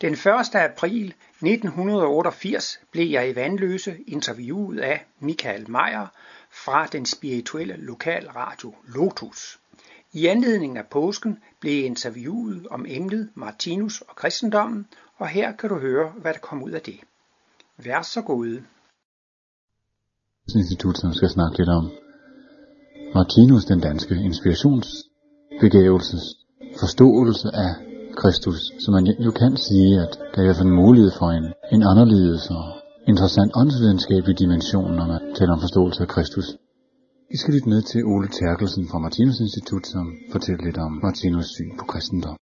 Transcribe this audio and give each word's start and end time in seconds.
Den 0.00 0.12
1. 0.12 0.54
april 0.54 1.14
1988 1.42 2.78
blev 2.92 3.10
jeg 3.10 3.30
i 3.30 3.36
Vandløse 3.36 3.96
interviewet 4.06 4.78
af 4.78 5.06
Michael 5.20 5.70
Meyer 5.70 6.06
fra 6.50 6.86
den 6.86 7.06
spirituelle 7.06 7.76
lokalradio 7.76 8.74
Lotus. 8.94 9.58
I 10.12 10.26
anledning 10.26 10.78
af 10.78 10.86
påsken 10.86 11.38
blev 11.60 11.84
interviewet 11.84 12.68
om 12.68 12.86
emnet 12.88 13.30
Martinus 13.34 14.00
og 14.00 14.16
kristendommen, 14.16 14.86
og 15.16 15.28
her 15.28 15.52
kan 15.52 15.68
du 15.68 15.78
høre, 15.78 16.10
hvad 16.10 16.32
der 16.32 16.38
kom 16.38 16.62
ud 16.62 16.70
af 16.70 16.80
det. 16.80 17.00
Vær 17.76 18.02
så 18.02 18.22
god. 18.22 18.62
Institut, 20.54 20.98
som 20.98 21.14
skal 21.14 21.28
snakke 21.28 21.58
lidt 21.58 21.68
om 21.68 21.90
Martinus, 23.14 23.64
den 23.64 23.80
danske 23.80 24.14
inspirationsbegævelses 24.14 26.36
forståelse 26.80 27.48
af 27.48 27.85
Kristus, 28.22 28.60
så 28.82 28.88
man 28.96 29.04
jo 29.26 29.30
kan 29.40 29.52
sige, 29.68 29.92
at 30.04 30.12
der 30.30 30.38
er 30.38 30.44
i 30.44 30.46
hvert 30.48 30.60
fald 30.60 30.72
en 30.72 30.82
mulighed 30.84 31.12
for 31.20 31.28
en, 31.38 31.46
en 31.74 31.82
anderledes 31.92 32.42
og 32.58 32.64
interessant 33.12 33.50
åndsvidenskabelig 33.60 34.34
dimension, 34.44 34.90
når 34.98 35.06
man 35.12 35.20
taler 35.38 35.52
om 35.56 35.64
forståelse 35.66 36.00
af 36.04 36.08
Kristus. 36.14 36.48
Vi 37.32 37.36
skal 37.40 37.54
lytte 37.54 37.68
med 37.74 37.80
til 37.90 38.00
Ole 38.12 38.28
Terkelsen 38.38 38.84
fra 38.90 38.98
Martinus 39.04 39.38
Institut, 39.46 39.84
som 39.94 40.04
fortæller 40.32 40.62
lidt 40.64 40.78
om 40.86 40.92
Martinus 41.06 41.48
syn 41.56 41.72
på 41.78 41.84
kristendom. 41.92 42.36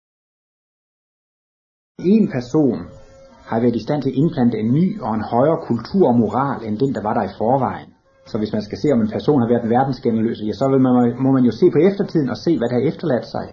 En 2.14 2.24
person 2.36 2.80
har 3.50 3.58
været 3.60 3.76
i 3.76 3.84
stand 3.86 4.00
til 4.02 4.12
at 4.12 4.20
indplante 4.22 4.56
en 4.62 4.70
ny 4.78 4.86
og 5.06 5.12
en 5.14 5.24
højere 5.34 5.58
kultur 5.68 6.04
og 6.10 6.16
moral, 6.24 6.58
end 6.66 6.74
den, 6.82 6.94
der 6.96 7.02
var 7.08 7.14
der 7.14 7.24
i 7.30 7.36
forvejen. 7.40 7.90
Så 8.30 8.34
hvis 8.38 8.52
man 8.56 8.62
skal 8.66 8.78
se, 8.82 8.88
om 8.94 9.00
en 9.00 9.14
person 9.16 9.40
har 9.42 9.48
været 9.52 9.70
verdensgenløs, 9.76 10.38
ja, 10.48 10.52
så 10.60 10.64
vil 10.72 10.80
man, 10.86 10.94
må 11.24 11.30
man 11.36 11.44
jo 11.48 11.52
se 11.60 11.66
på 11.74 11.80
eftertiden 11.88 12.28
og 12.34 12.38
se, 12.44 12.50
hvad 12.58 12.68
der 12.68 12.76
har 12.78 12.86
efterladt 12.90 13.26
sig. 13.34 13.46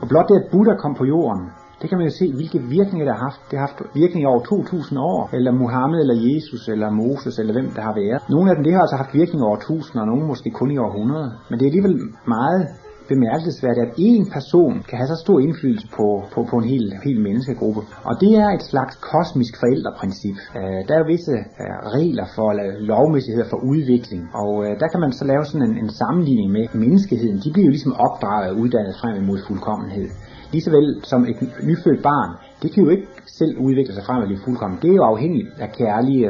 Og 0.00 0.08
blot 0.08 0.28
det, 0.28 0.36
at 0.40 0.48
Buddha 0.52 0.74
kom 0.82 0.94
på 0.94 1.04
jorden, 1.04 1.44
det 1.80 1.88
kan 1.88 1.98
man 1.98 2.06
jo 2.06 2.14
se, 2.20 2.26
hvilke 2.38 2.60
virkninger 2.76 3.04
det 3.06 3.14
har 3.16 3.24
haft. 3.28 3.40
Det 3.50 3.58
har 3.58 3.66
haft 3.68 3.80
virkninger 4.00 4.28
over 4.32 4.42
2000 4.44 4.98
år, 4.98 5.30
eller 5.36 5.52
Muhammed, 5.52 6.00
eller 6.00 6.16
Jesus, 6.28 6.68
eller 6.68 6.90
Moses, 6.90 7.38
eller 7.38 7.52
hvem 7.52 7.68
der 7.76 7.82
har 7.88 7.94
været. 8.02 8.20
Nogle 8.34 8.50
af 8.50 8.54
dem, 8.56 8.64
det 8.64 8.72
har 8.72 8.80
altså 8.80 8.96
haft 9.02 9.14
virkninger 9.20 9.46
over 9.50 9.56
1000, 9.56 10.00
og 10.00 10.06
nogle 10.06 10.26
måske 10.32 10.50
kun 10.50 10.70
i 10.70 10.78
år 10.78 10.90
100. 10.90 11.32
Men 11.48 11.54
det 11.58 11.64
er 11.64 11.70
alligevel 11.70 11.96
meget 12.36 12.62
bemærkelsesværdigt, 13.12 13.86
at 13.86 13.92
én 14.10 14.24
person 14.36 14.74
kan 14.88 14.96
have 14.98 15.10
så 15.14 15.18
stor 15.24 15.38
indflydelse 15.46 15.86
på, 15.96 16.06
på, 16.32 16.38
på 16.50 16.56
en 16.60 16.68
hel, 16.72 16.84
hel 17.06 17.20
menneskegruppe. 17.28 17.80
Og 18.08 18.14
det 18.22 18.32
er 18.42 18.48
et 18.58 18.64
slags 18.72 18.94
kosmisk 19.12 19.54
forældreprincip. 19.62 20.36
Øh, 20.58 20.80
der 20.88 20.94
er 20.98 21.10
visse 21.12 21.36
øh, 21.62 21.76
regler 21.96 22.26
for, 22.34 22.46
eller 22.52 22.66
lovmæssigheder 22.92 23.48
for 23.52 23.60
udvikling, 23.72 24.22
og 24.42 24.52
øh, 24.64 24.72
der 24.80 24.88
kan 24.92 25.00
man 25.04 25.12
så 25.12 25.24
lave 25.24 25.44
sådan 25.44 25.66
en, 25.70 25.76
en 25.84 25.90
sammenligning 26.00 26.48
med 26.56 26.64
menneskeheden. 26.84 27.36
De 27.44 27.52
bliver 27.52 27.66
jo 27.68 27.74
ligesom 27.76 27.94
opdraget 28.06 28.50
og 28.50 28.56
uddannet 28.62 28.94
frem 29.00 29.14
imod 29.22 29.38
fuldkommenhed. 29.46 30.08
Ligesåvel 30.52 30.88
som 31.10 31.20
et 31.30 31.36
nyfødt 31.68 32.02
barn, 32.02 32.30
det 32.62 32.72
kan 32.72 32.84
jo 32.84 32.90
ikke 32.90 33.08
selv 33.38 33.58
udvikle 33.66 33.94
sig 33.94 34.04
frem 34.06 34.22
og 34.22 34.28
blive 34.28 34.44
fuldkommen. 34.44 34.78
Det 34.82 34.90
er 34.90 34.94
jo 34.94 35.02
afhængigt 35.02 35.48
af 35.58 35.68
kærlige 35.72 36.26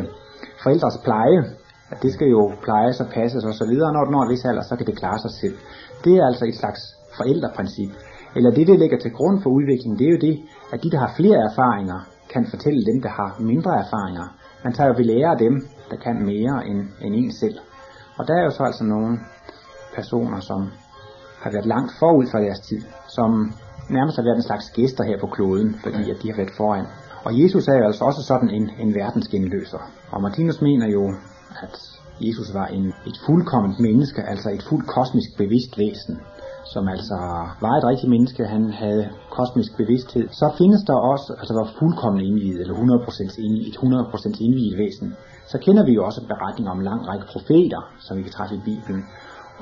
forældres 0.62 0.98
pleje, 1.04 1.38
at 1.92 2.02
det 2.02 2.12
skal 2.12 2.28
jo 2.28 2.52
plejes 2.62 3.00
og 3.00 3.06
passes 3.14 3.44
og 3.44 3.54
så 3.54 3.64
videre, 3.70 3.92
når 3.92 4.02
det 4.04 4.12
når 4.12 4.22
en 4.22 4.30
vis 4.30 4.44
alder, 4.44 4.62
så 4.62 4.76
kan 4.76 4.86
det 4.86 4.96
klare 5.02 5.18
sig 5.18 5.30
selv. 5.40 5.56
Det 6.04 6.14
er 6.18 6.26
altså 6.26 6.44
et 6.44 6.56
slags 6.56 6.80
forældreprincip. 7.16 7.90
Eller 8.36 8.50
det, 8.50 8.66
det 8.66 8.78
ligger 8.78 8.98
til 8.98 9.12
grund 9.18 9.42
for 9.42 9.50
udviklingen, 9.50 9.98
det 9.98 10.06
er 10.06 10.10
jo 10.10 10.20
det, 10.28 10.36
at 10.72 10.82
de, 10.82 10.90
der 10.90 10.98
har 10.98 11.12
flere 11.16 11.38
erfaringer, 11.50 11.98
kan 12.32 12.46
fortælle 12.50 12.82
dem, 12.90 13.02
der 13.02 13.08
har 13.08 13.36
mindre 13.40 13.72
erfaringer. 13.84 14.26
Man 14.64 14.72
tager 14.72 14.88
jo 14.88 14.94
ved 14.98 15.04
lære 15.04 15.30
af 15.30 15.38
dem, 15.38 15.54
der 15.90 15.96
kan 15.96 16.16
mere 16.32 16.66
end, 16.66 16.80
end 17.04 17.14
en 17.14 17.32
selv. 17.32 17.58
Og 18.18 18.28
der 18.28 18.34
er 18.34 18.44
jo 18.44 18.50
så 18.50 18.62
altså 18.64 18.84
nogle 18.84 19.18
personer, 19.94 20.40
som 20.40 20.60
har 21.42 21.50
været 21.50 21.66
langt 21.66 21.92
forud 21.98 22.26
for 22.30 22.38
deres 22.38 22.60
tid, 22.60 22.82
som 23.08 23.30
nærmest 23.90 24.16
har 24.16 24.24
været 24.24 24.36
en 24.36 24.48
slags 24.50 24.70
gæster 24.70 25.04
her 25.04 25.18
på 25.20 25.26
kloden, 25.26 25.76
fordi 25.84 26.10
at 26.10 26.18
de 26.22 26.30
har 26.30 26.36
været 26.36 26.56
foran. 26.56 26.86
Og 27.24 27.42
Jesus 27.42 27.68
er 27.68 27.76
jo 27.78 27.84
altså 27.84 28.04
også 28.04 28.22
sådan 28.22 28.50
en, 28.50 28.70
en 28.78 28.94
verdensgenløser. 28.94 29.82
Og 30.12 30.22
Martinus 30.22 30.60
mener 30.60 30.88
jo, 30.96 31.14
at 31.62 31.74
Jesus 32.20 32.54
var 32.54 32.66
en, 32.66 32.86
et 33.10 33.18
fuldkomment 33.26 33.80
menneske, 33.80 34.20
altså 34.32 34.48
et 34.50 34.62
fuldt 34.68 34.86
kosmisk 34.96 35.30
bevidst 35.36 35.78
væsen, 35.78 36.16
som 36.72 36.88
altså 36.88 37.18
var 37.64 37.74
et 37.76 37.84
rigtigt 37.90 38.10
menneske, 38.10 38.44
han 38.44 38.70
havde 38.70 39.08
kosmisk 39.30 39.76
bevidsthed. 39.76 40.28
Så 40.40 40.46
findes 40.58 40.82
der 40.88 40.96
også, 41.12 41.34
altså 41.40 41.54
var 41.54 41.66
fuldkommen 41.78 42.20
indvidet, 42.28 42.60
eller 42.60 42.74
100% 42.74 43.44
indviet, 43.46 43.68
et 43.70 43.76
100% 43.76 44.44
indvidet 44.46 44.78
væsen. 44.78 45.08
Så 45.52 45.58
kender 45.58 45.84
vi 45.84 45.92
jo 45.92 46.04
også 46.04 46.20
beretninger 46.32 46.70
om 46.72 46.78
en 46.78 46.84
lang 46.84 47.08
række 47.08 47.26
profeter, 47.32 47.82
som 47.98 48.16
vi 48.16 48.22
kan 48.22 48.32
træffe 48.32 48.54
i 48.54 48.62
Bibelen. 48.70 49.00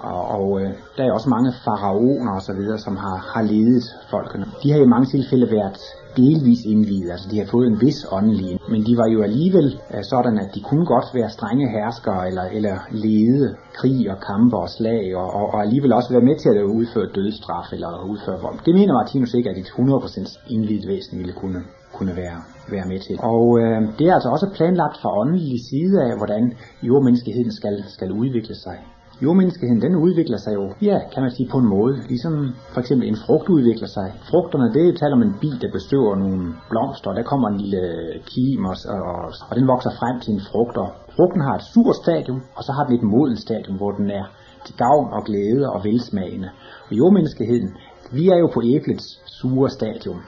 Og, 0.03 0.23
og 0.37 0.61
øh, 0.61 0.71
der 0.97 1.05
er 1.05 1.13
også 1.13 1.29
mange 1.29 1.53
faraoner 1.65 2.33
og 2.35 2.43
så 2.43 2.53
videre, 2.53 2.79
som 2.79 2.97
har, 2.97 3.17
har 3.35 3.43
ledet 3.43 3.85
folkene. 4.11 4.45
De 4.63 4.73
har 4.73 4.79
i 4.79 4.87
mange 4.95 5.07
tilfælde 5.07 5.51
været 5.51 5.79
delvis 6.17 6.63
indviet, 6.65 7.11
altså 7.11 7.29
de 7.31 7.39
har 7.39 7.47
fået 7.47 7.67
en 7.67 7.81
vis 7.81 8.07
åndelig, 8.13 8.59
men 8.73 8.81
de 8.87 8.97
var 8.97 9.09
jo 9.15 9.23
alligevel 9.23 9.69
øh, 9.95 10.05
sådan, 10.13 10.39
at 10.39 10.49
de 10.55 10.61
kunne 10.69 10.87
godt 10.87 11.09
være 11.15 11.31
strenge 11.31 11.67
herskere, 11.77 12.29
eller, 12.29 12.45
eller 12.57 12.77
lede 12.91 13.55
krig 13.79 14.11
og 14.11 14.19
kampe 14.31 14.57
og 14.57 14.69
slag, 14.69 15.17
og, 15.17 15.29
og, 15.39 15.45
og 15.55 15.59
alligevel 15.65 15.93
også 15.93 16.11
være 16.13 16.29
med 16.29 16.37
til 16.45 16.49
at 16.49 16.65
udføre 16.79 17.09
dødsstraf 17.15 17.73
eller 17.73 17.91
udføre 18.13 18.39
vold. 18.43 18.59
Det 18.67 18.75
mener 18.75 18.93
Martinus 18.95 19.35
ikke, 19.35 19.51
at 19.51 19.59
et 19.59 19.67
100% 19.67 20.55
indviet 20.55 20.89
væsen 20.89 21.19
ville 21.19 21.33
kunne 21.33 21.63
kunne 21.99 22.17
være, 22.17 22.39
være 22.75 22.87
med 22.93 23.01
til. 23.07 23.17
Og 23.33 23.45
øh, 23.61 23.81
det 23.99 24.05
er 24.09 24.15
altså 24.15 24.31
også 24.37 24.47
planlagt 24.57 24.97
fra 25.03 25.11
åndelig 25.21 25.59
side 25.71 25.97
af, 26.07 26.13
hvordan 26.21 26.43
jordmenneskeheden 26.83 27.53
skal, 27.53 27.85
skal 27.89 28.13
udvikle 28.13 28.55
sig. 28.55 28.79
Jordmenneskeheden, 29.23 29.83
den 29.83 29.95
udvikler 29.97 30.39
sig 30.39 30.55
jo, 30.55 30.65
ja, 30.83 30.99
kan 31.13 31.23
man 31.23 31.31
sige 31.31 31.49
på 31.53 31.59
en 31.59 31.69
måde, 31.77 31.95
ligesom 32.09 32.35
for 32.73 32.81
eksempel 32.81 33.09
en 33.09 33.23
frugt 33.27 33.49
udvikler 33.49 33.89
sig. 33.97 34.09
Frugterne, 34.31 34.75
det 34.77 34.99
taler 35.01 35.17
om 35.17 35.23
en 35.23 35.35
bi, 35.41 35.51
der 35.63 35.71
bestøver 35.73 36.17
nogle 36.17 36.41
blomster, 36.71 37.11
og 37.11 37.17
der 37.17 37.23
kommer 37.23 37.49
en 37.49 37.61
lille 37.61 37.83
kim, 38.31 38.65
og, 38.71 38.77
og, 39.11 39.33
og 39.49 39.57
den 39.59 39.67
vokser 39.73 39.91
frem 40.01 40.17
til 40.21 40.33
en 40.35 40.43
frugt, 40.51 40.77
og 40.77 40.89
frugten 41.17 41.41
har 41.41 41.55
et 41.57 41.65
surt 41.73 41.97
stadium, 42.05 42.41
og 42.57 42.63
så 42.67 42.73
har 42.77 42.85
den 42.85 42.95
et 42.99 43.03
modent 43.15 43.41
stadium, 43.47 43.77
hvor 43.77 43.91
den 43.91 44.11
er 44.11 44.25
til 44.67 44.75
gavn 44.77 45.09
og 45.17 45.23
glæde 45.29 45.65
og 45.75 45.85
velsmagende. 45.85 46.49
Og 46.89 46.93
jordmenneskeheden, 47.01 47.71
vi 48.13 48.29
er 48.29 48.39
jo 48.43 48.49
på 48.55 48.61
æblets 48.75 49.07
sure 49.39 49.71
stadium. 49.71 50.21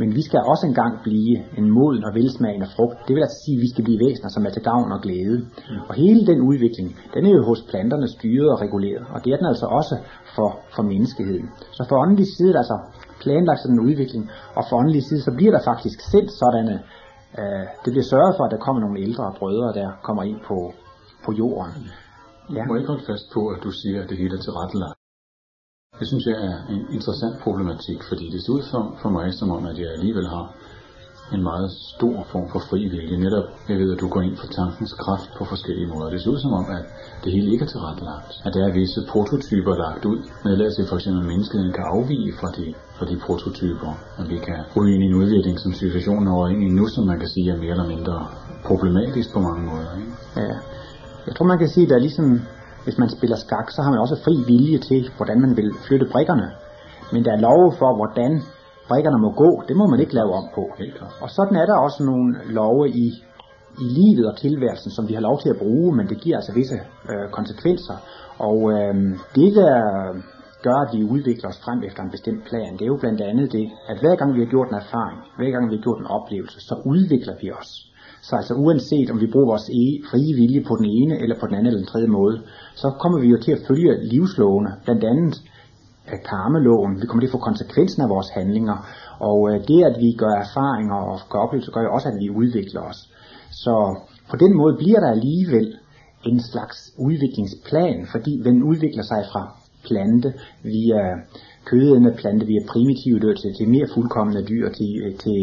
Men 0.00 0.08
vi 0.18 0.22
skal 0.28 0.40
også 0.52 0.64
engang 0.66 0.92
blive 1.08 1.34
en 1.58 1.66
moden 1.76 2.04
og 2.04 2.12
velsmagende 2.14 2.68
frugt. 2.76 2.98
Det 3.06 3.12
vil 3.14 3.22
altså 3.26 3.40
sige, 3.44 3.56
at 3.58 3.62
vi 3.64 3.70
skal 3.72 3.84
blive 3.84 4.00
væsener, 4.06 4.30
som 4.34 4.46
er 4.46 4.52
til 4.54 4.62
gavn 4.70 4.92
og 4.92 5.00
glæde. 5.06 5.38
Mm. 5.38 5.88
Og 5.88 5.94
hele 5.94 6.22
den 6.30 6.40
udvikling, 6.50 6.88
den 7.14 7.22
er 7.26 7.32
jo 7.38 7.42
hos 7.50 7.60
planterne 7.70 8.08
styret 8.16 8.48
og 8.54 8.58
reguleret. 8.64 9.04
Og 9.14 9.18
det 9.24 9.30
er 9.32 9.38
den 9.40 9.46
altså 9.52 9.66
også 9.78 9.94
for, 10.36 10.50
for 10.74 10.82
menneskeheden. 10.92 11.46
Så 11.76 11.82
for 11.88 11.96
åndelig 12.04 12.26
side 12.36 12.48
er 12.48 12.52
der 12.52 12.62
altså 12.64 12.78
planlagt 13.22 13.60
sådan 13.60 13.76
en 13.76 13.86
udvikling. 13.88 14.24
Og 14.58 14.62
for 14.68 14.76
åndelig 14.82 15.02
side, 15.08 15.20
så 15.28 15.32
bliver 15.38 15.52
der 15.56 15.62
faktisk 15.70 15.98
selv 16.12 16.28
sådanne, 16.40 16.76
øh, 17.40 17.64
det 17.84 17.90
bliver 17.94 18.08
sørget 18.12 18.34
for, 18.36 18.44
at 18.44 18.52
der 18.54 18.60
kommer 18.66 18.80
nogle 18.80 18.98
ældre 19.06 19.24
brødre, 19.38 19.68
der 19.80 19.88
kommer 20.06 20.22
ind 20.22 20.40
på, 20.48 20.58
på 21.24 21.30
jorden. 21.32 21.72
Ja. 22.56 22.62
Må 22.66 22.74
jeg 22.74 22.80
ikke 22.80 22.92
holde 22.92 23.06
fast 23.12 23.26
på, 23.34 23.40
at 23.54 23.60
du 23.66 23.70
siger, 23.80 24.02
at 24.02 24.08
det 24.10 24.16
hele 24.18 24.34
er 24.38 24.42
tilrettelagt? 24.46 24.95
Det 25.98 26.06
synes 26.10 26.24
jeg 26.26 26.36
er 26.48 26.56
en 26.74 26.82
interessant 26.96 27.36
problematik, 27.44 27.98
fordi 28.10 28.26
det 28.32 28.40
ser 28.44 28.52
ud 28.52 28.62
for, 28.70 28.82
for 29.02 29.10
mig 29.18 29.28
som 29.34 29.50
om, 29.50 29.66
at 29.66 29.78
jeg 29.78 29.90
alligevel 29.96 30.26
har 30.36 30.46
en 31.34 31.42
meget 31.42 31.70
stor 31.94 32.16
form 32.32 32.46
for 32.52 32.60
fri 32.68 32.80
vilje. 32.94 33.16
Netop, 33.24 33.46
jeg 33.70 33.76
ved, 33.80 33.88
at 33.94 34.00
du 34.00 34.08
går 34.14 34.22
ind 34.28 34.36
for 34.40 34.48
tankens 34.58 34.92
kraft 35.04 35.30
på 35.38 35.44
forskellige 35.52 35.88
måder. 35.92 36.10
Det 36.10 36.20
ser 36.22 36.30
ud 36.34 36.40
som 36.46 36.52
om, 36.60 36.66
at 36.78 36.84
det 37.24 37.30
hele 37.32 37.48
ikke 37.52 37.64
er 37.64 37.72
tilrettelagt. 37.74 38.32
At 38.46 38.54
der 38.54 38.62
er 38.68 38.72
visse 38.80 39.00
prototyper 39.12 39.72
lagt 39.84 40.04
ud. 40.12 40.18
Men 40.44 40.52
lad 40.60 40.66
os 40.70 40.74
se 40.78 40.82
for 40.90 40.96
eksempel, 40.98 41.20
at 41.22 41.28
menneskeheden 41.32 41.72
kan 41.76 41.84
afvige 41.94 42.28
fra 42.40 42.48
de, 42.56 42.66
fra 42.96 43.04
de 43.10 43.16
prototyper. 43.26 43.90
At 44.20 44.26
vi 44.32 44.38
kan 44.46 44.58
ryge 44.76 44.94
ind 44.94 45.02
i 45.04 45.06
en 45.10 45.16
udvikling, 45.22 45.56
som 45.64 45.72
situationen 45.82 46.28
over 46.34 46.46
ind 46.52 46.62
i 46.68 46.70
nu, 46.78 46.84
som 46.94 47.02
man 47.10 47.18
kan 47.22 47.28
sige 47.34 47.50
er 47.54 47.58
mere 47.64 47.74
eller 47.76 47.88
mindre 47.94 48.16
problematisk 48.68 49.28
på 49.34 49.40
mange 49.48 49.62
måder. 49.70 49.90
Ikke? 50.00 50.12
Ja. 50.36 50.56
Jeg 51.26 51.32
tror, 51.36 51.46
man 51.52 51.58
kan 51.58 51.68
sige, 51.68 51.84
at 51.84 51.90
der 51.90 51.96
er 51.96 52.04
ligesom 52.08 52.28
hvis 52.86 52.98
man 53.02 53.10
spiller 53.16 53.36
skak, 53.36 53.68
så 53.70 53.80
har 53.82 53.90
man 53.90 54.00
også 54.04 54.16
fri 54.24 54.34
vilje 54.52 54.78
til, 54.78 55.02
hvordan 55.16 55.38
man 55.44 55.56
vil 55.56 55.70
flytte 55.86 56.06
brikkerne. 56.12 56.48
Men 57.12 57.24
der 57.24 57.32
er 57.32 57.40
lov 57.48 57.62
for, 57.78 57.90
hvordan 58.00 58.32
brikkerne 58.88 59.18
må 59.18 59.30
gå. 59.42 59.50
Det 59.68 59.76
må 59.76 59.86
man 59.86 60.00
ikke 60.00 60.14
lave 60.14 60.32
om 60.40 60.46
på. 60.54 60.62
Og 61.22 61.30
sådan 61.30 61.56
er 61.56 61.66
der 61.66 61.76
også 61.86 62.04
nogle 62.10 62.28
love 62.58 62.88
i, 62.88 63.06
i 63.84 63.86
livet 63.98 64.26
og 64.30 64.36
tilværelsen, 64.36 64.90
som 64.90 65.08
vi 65.08 65.14
har 65.14 65.20
lov 65.28 65.40
til 65.40 65.48
at 65.48 65.58
bruge, 65.64 65.96
men 65.96 66.06
det 66.08 66.20
giver 66.20 66.36
altså 66.36 66.52
visse 66.52 66.78
øh, 67.10 67.30
konsekvenser. 67.30 67.96
Og 68.38 68.58
øh, 68.72 68.94
det, 69.34 69.50
der 69.60 69.74
gør, 70.66 70.78
at 70.84 70.90
vi 70.96 71.00
udvikler 71.14 71.48
os 71.48 71.60
frem 71.64 71.78
efter 71.88 72.02
en 72.02 72.10
bestemt 72.10 72.42
plan, 72.48 72.72
det 72.72 72.82
er 72.82 72.92
jo 72.94 72.98
blandt 73.04 73.20
andet 73.20 73.52
det, 73.52 73.66
at 73.88 73.96
hver 74.02 74.16
gang 74.16 74.34
vi 74.34 74.40
har 74.44 74.50
gjort 74.54 74.68
en 74.68 74.74
erfaring, 74.84 75.20
hver 75.36 75.50
gang 75.50 75.70
vi 75.70 75.76
har 75.76 75.82
gjort 75.82 76.00
en 76.00 76.12
oplevelse, 76.18 76.58
så 76.68 76.74
udvikler 76.92 77.34
vi 77.42 77.48
os. 77.60 77.70
Så 78.26 78.36
altså 78.36 78.54
uanset 78.54 79.10
om 79.10 79.20
vi 79.20 79.26
bruger 79.32 79.46
vores 79.46 79.68
e- 79.80 80.00
frie 80.10 80.32
vilje 80.40 80.62
på 80.68 80.76
den 80.80 80.86
ene 80.98 81.14
eller 81.22 81.36
på 81.40 81.46
den 81.46 81.54
anden 81.54 81.66
eller 81.66 81.82
den 81.82 81.92
tredje 81.92 82.08
måde, 82.18 82.36
så 82.74 82.88
kommer 83.00 83.18
vi 83.20 83.28
jo 83.28 83.38
til 83.40 83.52
at 83.52 83.64
følge 83.68 84.04
livslovene, 84.12 84.70
blandt 84.84 85.04
andet 85.04 85.34
af 86.06 86.18
karmeloven. 86.30 87.00
Vi 87.00 87.06
kommer 87.06 87.20
til 87.22 87.32
at 87.32 87.36
få 87.36 87.46
konsekvensen 87.50 88.02
af 88.02 88.08
vores 88.08 88.30
handlinger, 88.38 88.76
og 89.18 89.38
øh, 89.50 89.56
det 89.68 89.80
at 89.90 89.96
vi 90.04 90.10
gør 90.22 90.34
erfaringer 90.44 90.98
og 91.10 91.16
gør 91.30 91.38
oplevelser, 91.38 91.72
gør 91.72 91.82
jo 91.82 91.94
også, 91.94 92.08
at 92.08 92.18
vi 92.22 92.30
udvikler 92.30 92.80
os. 92.80 93.00
Så 93.50 93.74
på 94.30 94.36
den 94.36 94.56
måde 94.56 94.76
bliver 94.82 95.00
der 95.00 95.10
alligevel 95.10 95.68
en 96.30 96.40
slags 96.40 96.78
udviklingsplan, 96.98 98.06
fordi 98.12 98.32
den 98.44 98.62
udvikler 98.62 99.02
sig 99.02 99.24
fra 99.32 99.42
plante 99.88 100.28
via 100.62 101.00
øh, 101.10 101.16
kødende 101.64 102.12
plante, 102.20 102.46
via 102.46 102.62
primitive 102.72 103.18
dyr 103.18 103.34
til, 103.34 103.50
til 103.58 103.68
mere 103.68 103.88
fuldkommende 103.94 104.42
dyr, 104.52 104.66
til, 104.78 104.90
øh, 105.04 105.14
til 105.24 105.40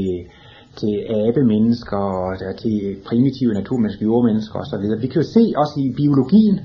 til 0.81 0.93
abemennesker 1.27 1.97
og 1.97 2.57
til 2.61 2.97
primitive 3.05 3.53
naturmennesker, 3.53 4.05
jordmennesker 4.05 4.59
osv. 4.59 4.85
Vi 5.01 5.07
kan 5.07 5.21
jo 5.21 5.27
se 5.37 5.43
også 5.57 5.75
i 5.85 5.93
biologien, 6.01 6.59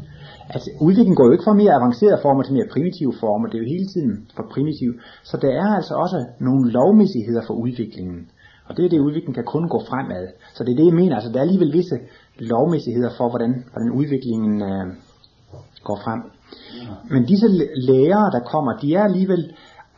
at 0.57 0.63
udviklingen 0.81 1.17
går 1.17 1.27
jo 1.27 1.33
ikke 1.33 1.45
fra 1.45 1.61
mere 1.63 1.73
avancerede 1.81 2.19
former 2.23 2.43
til 2.43 2.55
mere 2.55 2.73
primitive 2.73 3.15
former, 3.21 3.47
det 3.49 3.57
er 3.57 3.63
jo 3.65 3.75
hele 3.75 3.89
tiden 3.95 4.13
for 4.37 4.45
primitiv. 4.55 4.91
Så 5.25 5.37
der 5.43 5.51
er 5.63 5.69
altså 5.79 5.95
også 5.95 6.19
nogle 6.41 6.71
lovmæssigheder 6.71 7.43
for 7.47 7.55
udviklingen. 7.55 8.19
Og 8.69 8.77
det 8.77 8.85
er 8.85 8.89
det, 8.89 8.99
udviklingen 8.99 9.35
kan 9.35 9.45
kun 9.45 9.69
gå 9.69 9.79
fremad. 9.91 10.27
Så 10.55 10.65
det 10.65 10.73
er 10.73 10.77
det, 10.77 10.87
jeg 10.87 10.95
mener. 10.95 11.15
Altså, 11.17 11.31
der 11.33 11.39
er 11.39 11.47
alligevel 11.49 11.73
visse 11.73 11.97
lovmæssigheder 12.39 13.11
for, 13.17 13.29
hvordan, 13.29 13.65
hvordan 13.73 13.91
udviklingen 13.91 14.63
øh, 14.63 14.87
går 15.85 15.99
frem. 16.05 16.21
Men 17.11 17.25
disse 17.25 17.49
lærere, 17.89 18.31
der 18.37 18.41
kommer, 18.53 18.73
de 18.83 18.95
er 18.95 19.05
alligevel 19.05 19.43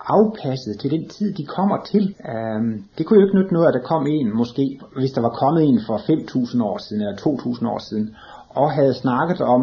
afpasset 0.07 0.79
til 0.81 0.91
den 0.91 1.09
tid, 1.09 1.35
de 1.35 1.45
kommer 1.47 1.79
til. 1.93 2.15
Um, 2.33 2.85
det 2.99 3.07
kunne 3.07 3.21
jo 3.21 3.27
ikke 3.27 3.39
nytte 3.39 3.55
noget, 3.55 3.69
at 3.69 3.75
der 3.75 3.89
kom 3.93 4.07
en, 4.07 4.37
måske, 4.37 4.81
hvis 4.99 5.13
der 5.13 5.21
var 5.21 5.35
kommet 5.43 5.63
en 5.65 5.81
for 5.87 5.97
5.000 5.97 6.63
år 6.63 6.79
siden, 6.79 7.03
eller 7.03 7.17
2.000 7.17 7.69
år 7.69 7.79
siden, 7.89 8.15
og 8.49 8.71
havde 8.71 8.95
snakket 8.95 9.41
om, 9.41 9.63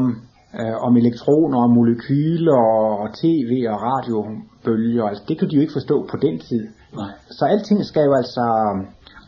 uh, 0.60 0.76
om 0.88 0.98
elektroner, 0.98 1.60
og 1.62 1.70
molekyler, 1.70 2.62
og 3.02 3.14
tv 3.14 3.52
og 3.70 3.78
radiobølger. 3.82 5.04
Altså, 5.04 5.24
det 5.28 5.40
kunne 5.40 5.50
de 5.50 5.56
jo 5.56 5.62
ikke 5.62 5.78
forstå 5.80 6.08
på 6.12 6.18
den 6.18 6.40
tid. 6.40 6.68
Nej. 6.96 7.12
Så 7.32 7.46
alting 7.46 7.86
skal 7.86 8.04
jo 8.04 8.14
altså 8.14 8.46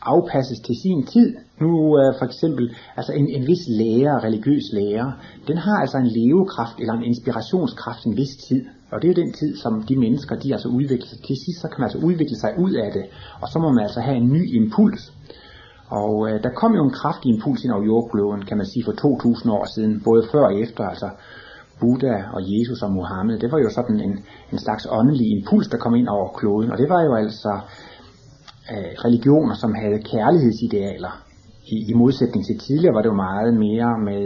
afpasses 0.01 0.59
til 0.59 0.75
sin 0.83 1.05
tid. 1.05 1.35
Nu 1.61 1.69
uh, 1.69 2.13
for 2.19 2.25
eksempel, 2.25 2.75
altså 2.97 3.11
en, 3.13 3.27
en 3.37 3.47
vis 3.47 3.63
lærer, 3.79 4.23
religiøs 4.23 4.67
lærer, 4.73 5.11
den 5.47 5.57
har 5.57 5.77
altså 5.83 5.97
en 5.97 6.11
levekraft 6.17 6.79
eller 6.79 6.93
en 6.93 7.03
inspirationskraft 7.03 8.05
en 8.05 8.17
vis 8.17 8.35
tid. 8.47 8.61
Og 8.91 9.01
det 9.01 9.07
er 9.07 9.13
jo 9.13 9.23
den 9.23 9.33
tid, 9.33 9.57
som 9.57 9.83
de 9.89 9.95
mennesker, 9.95 10.35
de 10.35 10.53
altså 10.53 10.69
udvikler 10.69 11.07
sig. 11.07 11.17
Til 11.17 11.35
sidst, 11.45 11.61
så 11.61 11.67
kan 11.67 11.79
man 11.79 11.87
altså 11.89 12.01
udvikle 12.07 12.37
sig 12.43 12.51
ud 12.59 12.73
af 12.73 12.91
det. 12.93 13.05
Og 13.41 13.47
så 13.47 13.59
må 13.59 13.71
man 13.71 13.83
altså 13.83 14.01
have 14.01 14.17
en 14.17 14.29
ny 14.29 14.43
impuls. 14.59 15.13
Og 15.89 16.29
øh, 16.29 16.43
der 16.43 16.49
kom 16.49 16.75
jo 16.75 16.83
en 16.83 16.97
kraftig 16.99 17.29
impuls 17.33 17.63
ind 17.63 17.71
over 17.71 17.85
jordkloden, 17.85 18.45
kan 18.45 18.57
man 18.57 18.65
sige, 18.65 18.83
for 18.85 18.91
2000 18.91 19.53
år 19.53 19.65
siden, 19.75 20.01
både 20.03 20.27
før 20.31 20.45
og 20.45 20.59
efter, 20.59 20.83
altså 20.83 21.09
Buddha 21.79 22.17
og 22.33 22.41
Jesus 22.53 22.81
og 22.81 22.91
Mohammed. 22.91 23.39
Det 23.39 23.51
var 23.51 23.59
jo 23.59 23.69
sådan 23.69 23.99
en, 23.99 24.13
en 24.51 24.59
slags 24.59 24.87
åndelig 24.91 25.27
impuls, 25.37 25.67
der 25.67 25.77
kom 25.77 25.95
ind 25.95 26.07
over 26.07 26.29
kloden. 26.37 26.71
Og 26.71 26.77
det 26.77 26.89
var 26.89 27.01
jo 27.03 27.15
altså 27.15 27.59
øh, 28.71 28.91
religioner, 29.05 29.55
som 29.55 29.75
havde 29.75 30.03
kærlighedsidealer. 30.11 31.28
I, 31.71 31.75
I 31.91 31.93
modsætning 31.93 32.45
til 32.45 32.59
tidligere 32.65 32.95
var 32.95 33.01
det 33.01 33.09
jo 33.13 33.23
meget 33.29 33.53
mere 33.65 33.91
med, 34.09 34.25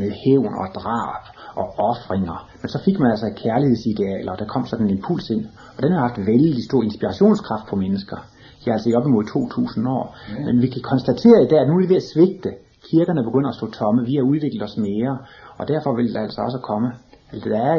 med 0.00 0.10
hævn 0.22 0.54
og 0.62 0.68
drab 0.80 1.24
og 1.60 1.66
offringer. 1.90 2.38
Men 2.60 2.68
så 2.74 2.78
fik 2.84 2.96
man 3.00 3.10
altså 3.14 3.28
kærlighedsidealer, 3.42 4.32
og 4.32 4.38
der 4.38 4.52
kom 4.54 4.64
sådan 4.66 4.86
en 4.86 4.96
impuls 4.96 5.30
ind. 5.30 5.44
Og 5.76 5.82
den 5.82 5.92
har 5.92 6.00
haft 6.06 6.18
vældig 6.32 6.64
stor 6.70 6.82
inspirationskraft 6.82 7.66
på 7.70 7.76
mennesker. 7.76 8.18
De 8.60 8.70
er 8.70 8.74
altså 8.76 8.88
i 8.90 8.94
op 8.94 9.06
imod 9.06 9.24
2000 9.24 9.88
år. 9.88 10.06
Ja. 10.14 10.44
Men 10.46 10.62
vi 10.62 10.68
kan 10.74 10.82
konstatere 10.82 11.38
i 11.44 11.48
dag, 11.50 11.58
at 11.60 11.68
nu 11.68 11.74
er 11.74 11.82
vi 11.84 11.88
ved 11.92 12.02
at 12.04 12.10
svigte. 12.12 12.50
Kirkerne 12.90 13.22
begynder 13.28 13.50
at 13.50 13.58
stå 13.60 13.66
tomme. 13.70 14.00
Vi 14.10 14.14
har 14.16 14.24
udviklet 14.32 14.62
os 14.68 14.76
mere. 14.76 15.18
Og 15.58 15.64
derfor 15.68 15.90
vil 15.96 16.14
der 16.14 16.20
altså 16.20 16.40
også 16.46 16.58
komme, 16.70 16.88
altså 17.32 17.48
der 17.48 17.60
er, 17.70 17.76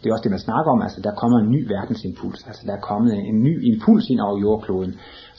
det 0.00 0.06
er 0.06 0.12
også 0.12 0.26
det, 0.26 0.36
man 0.36 0.46
snakker 0.48 0.70
om, 0.74 0.82
altså 0.82 1.00
der 1.06 1.12
kommer 1.20 1.38
en 1.38 1.50
ny 1.50 1.60
verdensimpuls. 1.74 2.40
Altså 2.48 2.62
der 2.66 2.72
er 2.78 2.82
kommet 2.90 3.10
en, 3.18 3.24
en 3.32 3.42
ny 3.48 3.54
impuls 3.70 4.04
ind 4.10 4.20
over 4.20 4.40
jordkloden, 4.40 4.94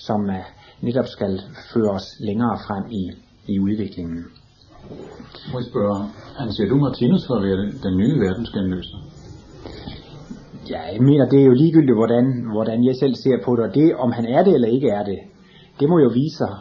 som 0.08 0.22
uh, 0.38 0.46
netop 0.82 1.08
skal 1.08 1.42
føre 1.74 1.90
os 1.90 2.08
længere 2.20 2.58
frem 2.68 2.84
i, 2.92 3.12
i 3.54 3.60
udviklingen. 3.60 4.26
Må 5.52 5.60
jeg 5.60 5.68
spørge, 5.72 5.98
anser 6.40 6.70
du 6.70 6.76
Martinus 6.76 7.28
for 7.28 7.36
at 7.36 7.44
være 7.44 7.58
den 7.86 7.98
nye 7.98 8.20
verdensgenløser? 8.26 8.98
Ja, 10.70 10.82
jeg 10.94 11.02
mener, 11.02 11.30
det 11.30 11.40
er 11.42 11.46
jo 11.46 11.54
ligegyldigt, 11.54 11.98
hvordan, 11.98 12.26
hvordan 12.54 12.84
jeg 12.84 12.96
selv 12.96 13.16
ser 13.16 13.38
på 13.46 13.56
det, 13.56 13.64
og 13.68 13.76
det, 13.76 13.96
om 13.96 14.12
han 14.12 14.26
er 14.26 14.44
det 14.44 14.54
eller 14.54 14.68
ikke 14.68 14.90
er 14.90 15.04
det, 15.04 15.20
det 15.80 15.90
må 15.90 16.00
jo 16.00 16.10
vise 16.14 16.38
sig 16.38 16.54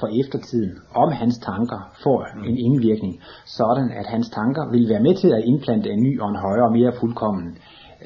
for 0.00 0.08
eftertiden, 0.20 0.72
om 0.94 1.12
hans 1.12 1.38
tanker 1.38 1.80
får 2.02 2.26
en 2.48 2.58
indvirkning, 2.58 3.20
sådan 3.46 3.90
at 4.00 4.06
hans 4.06 4.28
tanker 4.30 4.70
vil 4.70 4.88
være 4.88 5.02
med 5.02 5.14
til 5.14 5.28
at 5.28 5.44
indplante 5.44 5.90
en 5.90 6.02
ny 6.02 6.20
og 6.20 6.28
en 6.28 6.36
højere 6.36 6.64
og 6.64 6.72
mere 6.72 6.92
fuldkommen 7.00 7.58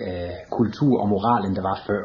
øh, 0.05 0.37
kultur 0.51 1.01
og 1.03 1.09
moral, 1.09 1.45
end 1.47 1.57
der 1.57 1.63
var 1.63 1.83
før. 1.87 2.05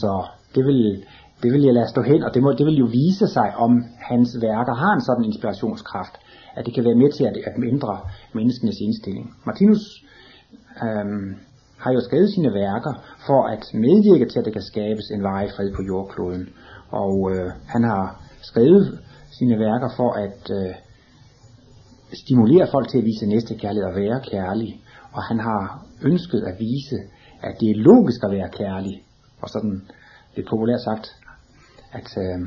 Så 0.00 0.24
det 0.54 0.64
vil, 0.64 1.04
det 1.44 1.52
vil 1.52 1.62
jeg 1.62 1.74
lade 1.74 1.88
stå 1.88 2.02
hen, 2.02 2.22
og 2.22 2.30
det, 2.34 2.42
må, 2.42 2.52
det 2.52 2.66
vil 2.66 2.82
jo 2.84 2.88
vise 3.02 3.26
sig, 3.36 3.48
om 3.56 3.72
hans 4.10 4.30
værker 4.46 4.74
har 4.82 4.92
en 4.94 5.04
sådan 5.08 5.24
inspirationskraft, 5.24 6.14
at 6.56 6.66
det 6.66 6.74
kan 6.74 6.84
være 6.84 7.00
med 7.02 7.10
til 7.16 7.24
at, 7.24 7.36
at 7.48 7.54
ændre 7.72 8.00
menneskenes 8.34 8.78
indstilling. 8.86 9.26
Martinus 9.46 9.84
øhm, 10.84 11.28
har 11.82 11.92
jo 11.92 12.00
skrevet 12.00 12.30
sine 12.34 12.54
værker 12.62 12.92
for 13.26 13.40
at 13.54 13.64
medvirke 13.74 14.26
til, 14.28 14.38
at 14.38 14.44
der 14.44 14.50
kan 14.58 14.68
skabes 14.72 15.06
en 15.10 15.22
varig 15.22 15.50
fred 15.56 15.72
på 15.76 15.82
jordkloden. 15.82 16.48
Og 16.90 17.14
øh, 17.32 17.50
han 17.66 17.82
har 17.84 18.04
skrevet 18.42 18.98
sine 19.38 19.58
værker 19.58 19.90
for 19.96 20.10
at 20.12 20.42
øh, 20.58 20.74
stimulere 22.22 22.66
folk 22.74 22.88
til 22.88 22.98
at 22.98 23.04
vise 23.04 23.26
næste 23.26 23.54
kærlighed 23.54 23.88
og 23.90 23.96
være 23.96 24.20
kærlig. 24.32 24.80
Og 25.12 25.22
han 25.22 25.38
har 25.40 25.86
ønsket 26.02 26.42
at 26.50 26.54
vise, 26.58 26.98
at 27.42 27.54
det 27.60 27.70
er 27.70 27.84
logisk 27.90 28.20
at 28.24 28.30
være 28.30 28.48
kærlig. 28.48 29.02
Og 29.42 29.48
sådan 29.48 29.82
lidt 30.36 30.48
populært 30.50 30.80
sagt, 30.80 31.06
at 31.98 32.08
øh, 32.24 32.38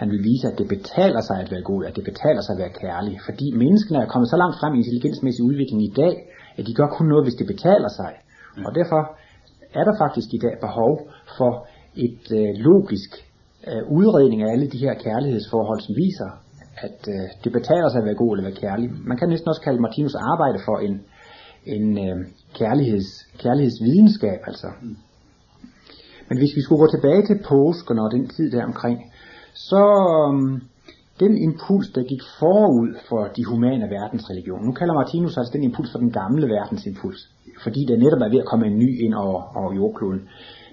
han 0.00 0.08
vil 0.12 0.22
vise, 0.30 0.44
at 0.50 0.58
det 0.60 0.68
betaler 0.76 1.22
sig 1.28 1.36
at 1.42 1.50
være 1.54 1.64
god, 1.70 1.80
at 1.88 1.96
det 1.96 2.04
betaler 2.10 2.42
sig 2.42 2.52
at 2.54 2.62
være 2.64 2.78
kærlig. 2.84 3.14
Fordi 3.28 3.46
menneskene 3.62 3.98
er 3.98 4.12
kommet 4.12 4.28
så 4.30 4.38
langt 4.42 4.56
frem 4.60 4.72
i 4.74 4.78
intelligensmæssig 4.82 5.42
udvikling 5.50 5.80
i 5.88 5.92
dag, 6.02 6.14
at 6.58 6.66
de 6.66 6.74
gør 6.78 6.88
kun 6.96 7.06
noget, 7.12 7.24
hvis 7.26 7.38
det 7.40 7.46
betaler 7.52 7.90
sig. 8.00 8.12
Mm. 8.56 8.64
Og 8.66 8.70
derfor 8.78 9.00
er 9.78 9.84
der 9.88 9.94
faktisk 10.02 10.28
i 10.36 10.40
dag 10.44 10.54
behov 10.66 10.92
for 11.38 11.52
et 12.06 12.24
øh, 12.38 12.50
logisk 12.68 13.10
øh, 13.70 13.82
udredning 13.98 14.40
af 14.42 14.52
alle 14.52 14.66
de 14.74 14.82
her 14.84 14.94
kærlighedsforhold, 15.06 15.80
som 15.80 15.94
viser, 16.04 16.30
at 16.86 17.00
øh, 17.14 17.24
det 17.44 17.52
betaler 17.58 17.88
sig 17.88 18.00
at 18.00 18.08
være 18.08 18.20
god 18.22 18.30
eller 18.32 18.48
være 18.48 18.60
kærlig. 18.64 18.86
Man 19.10 19.16
kan 19.18 19.28
næsten 19.28 19.48
også 19.48 19.62
kalde 19.66 19.80
Martinus 19.80 20.14
arbejde 20.32 20.58
for 20.66 20.76
en, 20.86 20.94
en 21.76 21.86
øh, 22.06 22.16
kærligheds, 22.58 23.10
kærlighedsvidenskab. 23.42 24.40
Altså. 24.50 24.68
Mm. 24.82 24.96
Men 26.30 26.38
hvis 26.38 26.56
vi 26.56 26.62
skulle 26.62 26.80
gå 26.84 26.88
tilbage 26.90 27.26
til 27.26 27.38
påsken 27.48 27.98
og 27.98 28.12
den 28.12 28.28
tid 28.28 28.50
der 28.50 28.64
omkring, 28.64 28.98
så 29.54 29.82
um, 30.28 30.62
den 31.20 31.32
impuls, 31.46 31.88
der 31.94 32.02
gik 32.02 32.22
forud 32.38 32.90
for 33.08 33.22
de 33.36 33.44
humane 33.44 33.86
verdensreligioner, 33.90 34.64
nu 34.64 34.72
kalder 34.72 34.94
Martinus 34.94 35.36
altså 35.36 35.52
den 35.52 35.62
impuls 35.62 35.92
for 35.92 35.98
den 35.98 36.12
gamle 36.20 36.46
verdensimpuls, 36.46 37.20
fordi 37.64 37.80
der 37.88 37.96
netop 37.96 38.20
er 38.20 38.28
ved 38.28 38.38
at 38.38 38.50
komme 38.50 38.66
en 38.66 38.78
ny 38.78 38.90
ind 39.04 39.14
over, 39.14 39.40
over 39.56 39.74
jordkloden. 39.74 40.22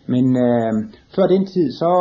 Men 0.07 0.25
øh, 0.47 0.73
før 1.15 1.27
den 1.27 1.45
tid, 1.45 1.71
så 1.71 1.91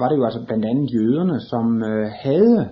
var 0.00 0.08
det 0.08 0.16
jo 0.16 0.24
altså 0.24 0.44
blandt 0.46 0.64
andet 0.64 0.94
jøderne, 0.94 1.40
som 1.40 1.82
øh, 1.82 2.06
havde 2.24 2.68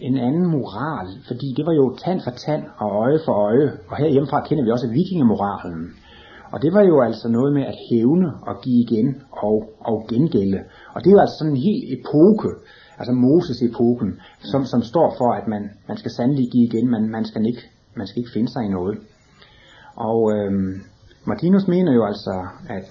en 0.00 0.18
anden 0.18 0.46
moral, 0.46 1.08
fordi 1.28 1.54
det 1.56 1.66
var 1.66 1.72
jo 1.72 1.96
tand 2.04 2.20
for 2.24 2.30
tand 2.30 2.62
og 2.78 2.90
øje 3.04 3.18
for 3.24 3.32
øje, 3.32 3.68
og 3.88 3.96
herhjemmefra 3.96 4.46
kender 4.46 4.64
vi 4.64 4.70
også 4.70 4.88
vikingemoralen. 4.88 5.82
Og 6.52 6.62
det 6.62 6.72
var 6.72 6.82
jo 6.82 7.02
altså 7.02 7.28
noget 7.28 7.52
med 7.52 7.62
at 7.62 7.78
hævne 7.90 8.28
og 8.48 8.54
give 8.62 8.80
igen 8.86 9.22
og, 9.30 9.56
og 9.80 10.06
gengælde. 10.08 10.60
Og 10.94 11.04
det 11.04 11.12
var 11.14 11.20
altså 11.20 11.36
sådan 11.38 11.52
en 11.52 11.62
hel 11.68 11.80
epoke, 11.96 12.50
altså 12.98 13.12
Moses-epoken, 13.12 14.20
som, 14.40 14.64
som 14.64 14.82
står 14.82 15.14
for, 15.18 15.32
at 15.32 15.48
man, 15.48 15.62
man 15.88 15.96
skal 15.96 16.10
sandelig 16.10 16.50
give 16.52 16.64
igen, 16.64 16.90
men 16.90 17.10
man 17.10 17.24
skal 17.24 17.46
ikke, 17.46 17.62
man 17.94 18.06
skal 18.06 18.18
ikke 18.18 18.34
finde 18.34 18.52
sig 18.52 18.62
i 18.64 18.68
noget. 18.68 18.98
Og 19.96 20.32
øhm, 20.32 20.72
Martinus 21.26 21.68
mener 21.68 21.92
jo 21.94 22.04
altså, 22.04 22.46
at 22.68 22.90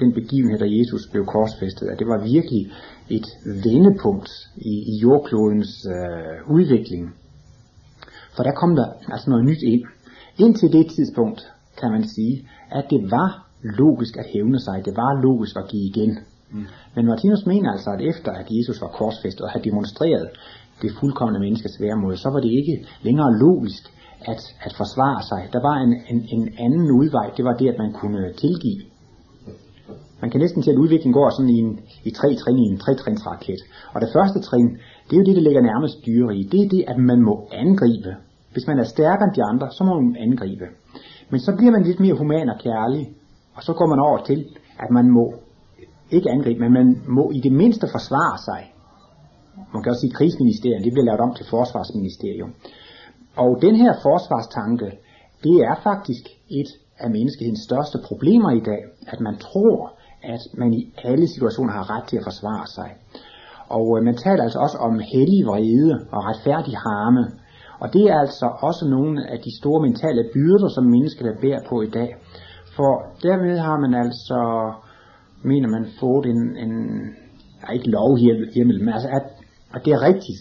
den 0.00 0.12
begivenhed, 0.12 0.58
da 0.58 0.68
Jesus 0.78 1.08
blev 1.12 1.24
korsfæstet, 1.26 1.86
at 1.88 1.98
det 1.98 2.06
var 2.06 2.18
virkelig 2.34 2.72
et 3.10 3.26
vendepunkt 3.44 4.30
i, 4.56 4.74
i 4.92 4.94
jordklodens 5.02 5.86
øh, 5.96 6.54
udvikling. 6.56 7.14
For 8.36 8.42
der 8.42 8.52
kom 8.52 8.76
der 8.76 8.88
altså 9.12 9.30
noget 9.30 9.44
nyt 9.44 9.62
ind. 9.62 9.82
Indtil 10.38 10.72
det 10.72 10.86
tidspunkt, 10.96 11.40
kan 11.80 11.90
man 11.90 12.04
sige, 12.08 12.48
at 12.78 12.84
det 12.90 13.10
var 13.10 13.30
logisk 13.62 14.16
at 14.16 14.26
hævne 14.34 14.60
sig, 14.60 14.82
det 14.84 14.94
var 14.96 15.22
logisk 15.22 15.56
at 15.56 15.68
give 15.68 15.86
igen. 15.90 16.18
Mm. 16.50 16.66
Men 16.94 17.06
Martinus 17.06 17.46
mener 17.46 17.72
altså, 17.72 17.90
at 17.90 18.00
efter 18.12 18.32
at 18.32 18.46
Jesus 18.50 18.80
var 18.80 18.88
korsfæstet 18.88 19.42
og 19.46 19.50
havde 19.50 19.64
demonstreret 19.70 20.28
det 20.82 20.90
fuldkommende 21.00 21.40
menneskes 21.40 21.80
væremåde, 21.80 22.16
så 22.16 22.28
var 22.30 22.40
det 22.40 22.52
ikke 22.60 22.86
længere 23.02 23.38
logisk 23.44 23.82
at, 24.32 24.42
at 24.66 24.72
forsvare 24.76 25.22
sig. 25.30 25.42
Der 25.52 25.60
var 25.68 25.76
en, 25.84 25.92
en, 26.10 26.20
en 26.36 26.44
anden 26.58 26.90
udvej, 27.00 27.30
det 27.36 27.44
var 27.44 27.54
det, 27.60 27.68
at 27.68 27.78
man 27.78 27.92
kunne 27.92 28.32
tilgive. 28.32 28.82
Man 30.22 30.30
kan 30.30 30.40
næsten 30.40 30.62
se, 30.62 30.70
at 30.70 30.82
udviklingen 30.84 31.18
går 31.20 31.30
sådan 31.30 31.54
i, 31.56 31.58
en, 31.58 31.80
i 32.04 32.10
tre 32.10 32.34
trin, 32.34 32.58
i 32.58 32.66
en 32.72 32.78
tre-trins 32.78 33.26
raket. 33.26 33.60
Og 33.94 34.00
det 34.00 34.10
første 34.16 34.40
trin, 34.40 34.68
det 35.06 35.12
er 35.14 35.20
jo 35.20 35.28
det, 35.28 35.36
der 35.36 35.42
ligger 35.42 35.62
nærmest 35.62 35.96
dyre 36.06 36.36
i. 36.36 36.42
Det 36.52 36.60
er 36.64 36.68
det, 36.68 36.84
at 36.92 36.98
man 36.98 37.20
må 37.28 37.34
angribe. 37.52 38.12
Hvis 38.52 38.66
man 38.66 38.78
er 38.78 38.84
stærkere 38.84 39.26
end 39.28 39.34
de 39.38 39.44
andre, 39.50 39.66
så 39.76 39.84
må 39.84 40.00
man 40.00 40.16
angribe. 40.26 40.66
Men 41.32 41.40
så 41.40 41.52
bliver 41.58 41.72
man 41.76 41.82
lidt 41.88 42.00
mere 42.00 42.20
human 42.20 42.48
og 42.54 42.58
kærlig, 42.66 43.04
og 43.56 43.62
så 43.62 43.72
går 43.78 43.86
man 43.92 44.00
over 44.08 44.18
til, 44.28 44.40
at 44.84 44.90
man 44.90 45.06
må 45.10 45.26
ikke 46.10 46.30
angribe, 46.30 46.60
men 46.60 46.72
man 46.72 46.88
må 47.18 47.24
i 47.38 47.40
det 47.46 47.52
mindste 47.52 47.86
forsvare 47.96 48.38
sig. 48.48 48.62
Man 49.72 49.82
kan 49.82 49.90
også 49.90 50.00
sige, 50.00 50.12
at 50.14 50.18
krigsministeriet, 50.18 50.84
det 50.84 50.92
bliver 50.92 51.08
lavet 51.08 51.20
om 51.26 51.34
til 51.34 51.46
forsvarsministerium. 51.54 52.50
Og 53.36 53.50
den 53.66 53.74
her 53.82 53.92
forsvarstanke, 54.06 54.88
det 55.44 55.56
er 55.70 55.76
faktisk 55.88 56.24
et 56.60 56.70
af 57.04 57.10
menneskehedens 57.16 57.64
største 57.68 57.98
problemer 58.08 58.50
i 58.50 58.62
dag, 58.70 58.82
at 59.12 59.20
man 59.20 59.36
tror, 59.46 59.78
at 60.22 60.42
man 60.60 60.70
i 60.74 60.82
alle 61.04 61.26
situationer 61.34 61.72
har 61.72 61.86
ret 61.94 62.06
til 62.08 62.16
at 62.16 62.26
forsvare 62.30 62.66
sig. 62.66 62.90
Og 63.68 63.86
øh, 63.96 64.04
man 64.04 64.16
taler 64.16 64.42
altså 64.42 64.58
også 64.58 64.78
om 64.78 64.94
hellig 65.12 65.46
vrede 65.46 65.92
og 66.14 66.20
retfærdig 66.28 66.74
harme. 66.86 67.24
Og 67.82 67.92
det 67.92 68.04
er 68.12 68.18
altså 68.24 68.46
også 68.68 68.84
nogle 68.88 69.30
af 69.32 69.38
de 69.46 69.52
store 69.60 69.80
mentale 69.86 70.24
byrder, 70.34 70.68
som 70.68 70.84
mennesker 70.84 71.40
bærer 71.42 71.62
på 71.68 71.82
i 71.82 71.90
dag. 71.98 72.10
For 72.76 72.92
dermed 73.22 73.58
har 73.58 73.78
man 73.84 73.94
altså, 74.04 74.40
mener 75.50 75.68
man, 75.68 75.84
fået 76.00 76.26
en, 76.26 76.42
en 76.64 76.74
ja, 77.62 77.72
ikke 77.76 77.90
lovhjemmel, 77.90 78.78
men 78.84 78.92
altså 78.96 79.08
at, 79.18 79.24
at 79.74 79.80
det 79.84 79.92
er 79.92 80.02
rigtigt 80.02 80.40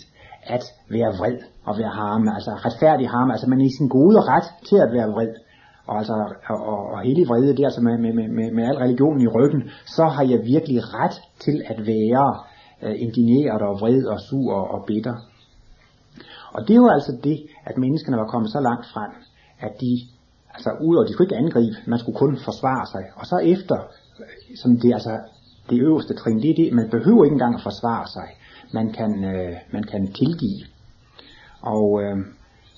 at 0.56 0.64
være 0.90 1.12
vred 1.20 1.38
og 1.66 1.74
være 1.78 1.94
harme, 2.02 2.34
altså 2.38 2.52
retfærdig 2.66 3.10
harme, 3.10 3.34
altså 3.34 3.50
man 3.50 3.62
er 3.62 3.66
i 3.66 3.78
sin 3.78 3.90
gode 3.98 4.18
ret 4.34 4.48
til 4.68 4.78
at 4.86 4.94
være 4.94 5.10
vred. 5.16 5.34
Og, 5.88 5.98
altså, 5.98 6.14
og, 6.50 6.60
og, 6.72 6.80
og 6.94 7.00
hele 7.02 7.26
vrede, 7.28 7.58
der, 7.58 7.66
altså 7.66 7.82
med, 7.82 7.98
med, 7.98 8.14
med, 8.14 8.52
med 8.52 8.64
al 8.64 8.78
religionen 8.78 9.22
i 9.22 9.28
ryggen, 9.28 9.64
så 9.86 10.04
har 10.06 10.24
jeg 10.24 10.40
virkelig 10.54 10.80
ret 10.98 11.18
til 11.46 11.62
at 11.72 11.80
være 11.88 12.28
øh, 12.84 12.96
indigneret 13.06 13.62
og 13.62 13.74
vred 13.82 14.06
og 14.06 14.20
sur 14.20 14.54
og, 14.54 14.66
og 14.74 14.86
bitter. 14.88 15.16
Og 16.54 16.62
det 16.68 16.74
er 16.74 16.82
jo 16.86 16.90
altså 16.90 17.18
det, 17.24 17.38
at 17.66 17.78
menneskene 17.78 18.18
var 18.18 18.28
kommet 18.28 18.52
så 18.52 18.60
langt 18.60 18.86
frem, 18.94 19.12
at 19.60 19.74
de, 19.82 19.92
altså 20.54 20.70
udover, 20.82 21.06
de 21.06 21.14
skulle 21.14 21.28
ikke 21.28 21.44
angribe, 21.44 21.76
man 21.88 22.00
skulle 22.00 22.18
kun 22.18 22.38
forsvare 22.46 22.86
sig. 22.94 23.04
Og 23.16 23.26
så 23.26 23.38
efter, 23.38 23.78
som 24.62 24.80
det 24.80 24.94
altså 24.94 25.20
det 25.70 25.82
øverste 25.82 26.14
trin, 26.14 26.42
det 26.42 26.50
er 26.50 26.56
det, 26.56 26.74
man 26.74 26.90
behøver 26.90 27.24
ikke 27.24 27.34
engang 27.34 27.56
at 27.56 27.64
forsvare 27.64 28.08
sig. 28.08 28.28
Man 28.74 28.94
kan, 28.94 29.24
øh, 29.24 29.56
man 29.72 29.84
kan 29.84 30.14
tilgive. 30.14 30.62
Og 31.62 32.02
øh, 32.04 32.18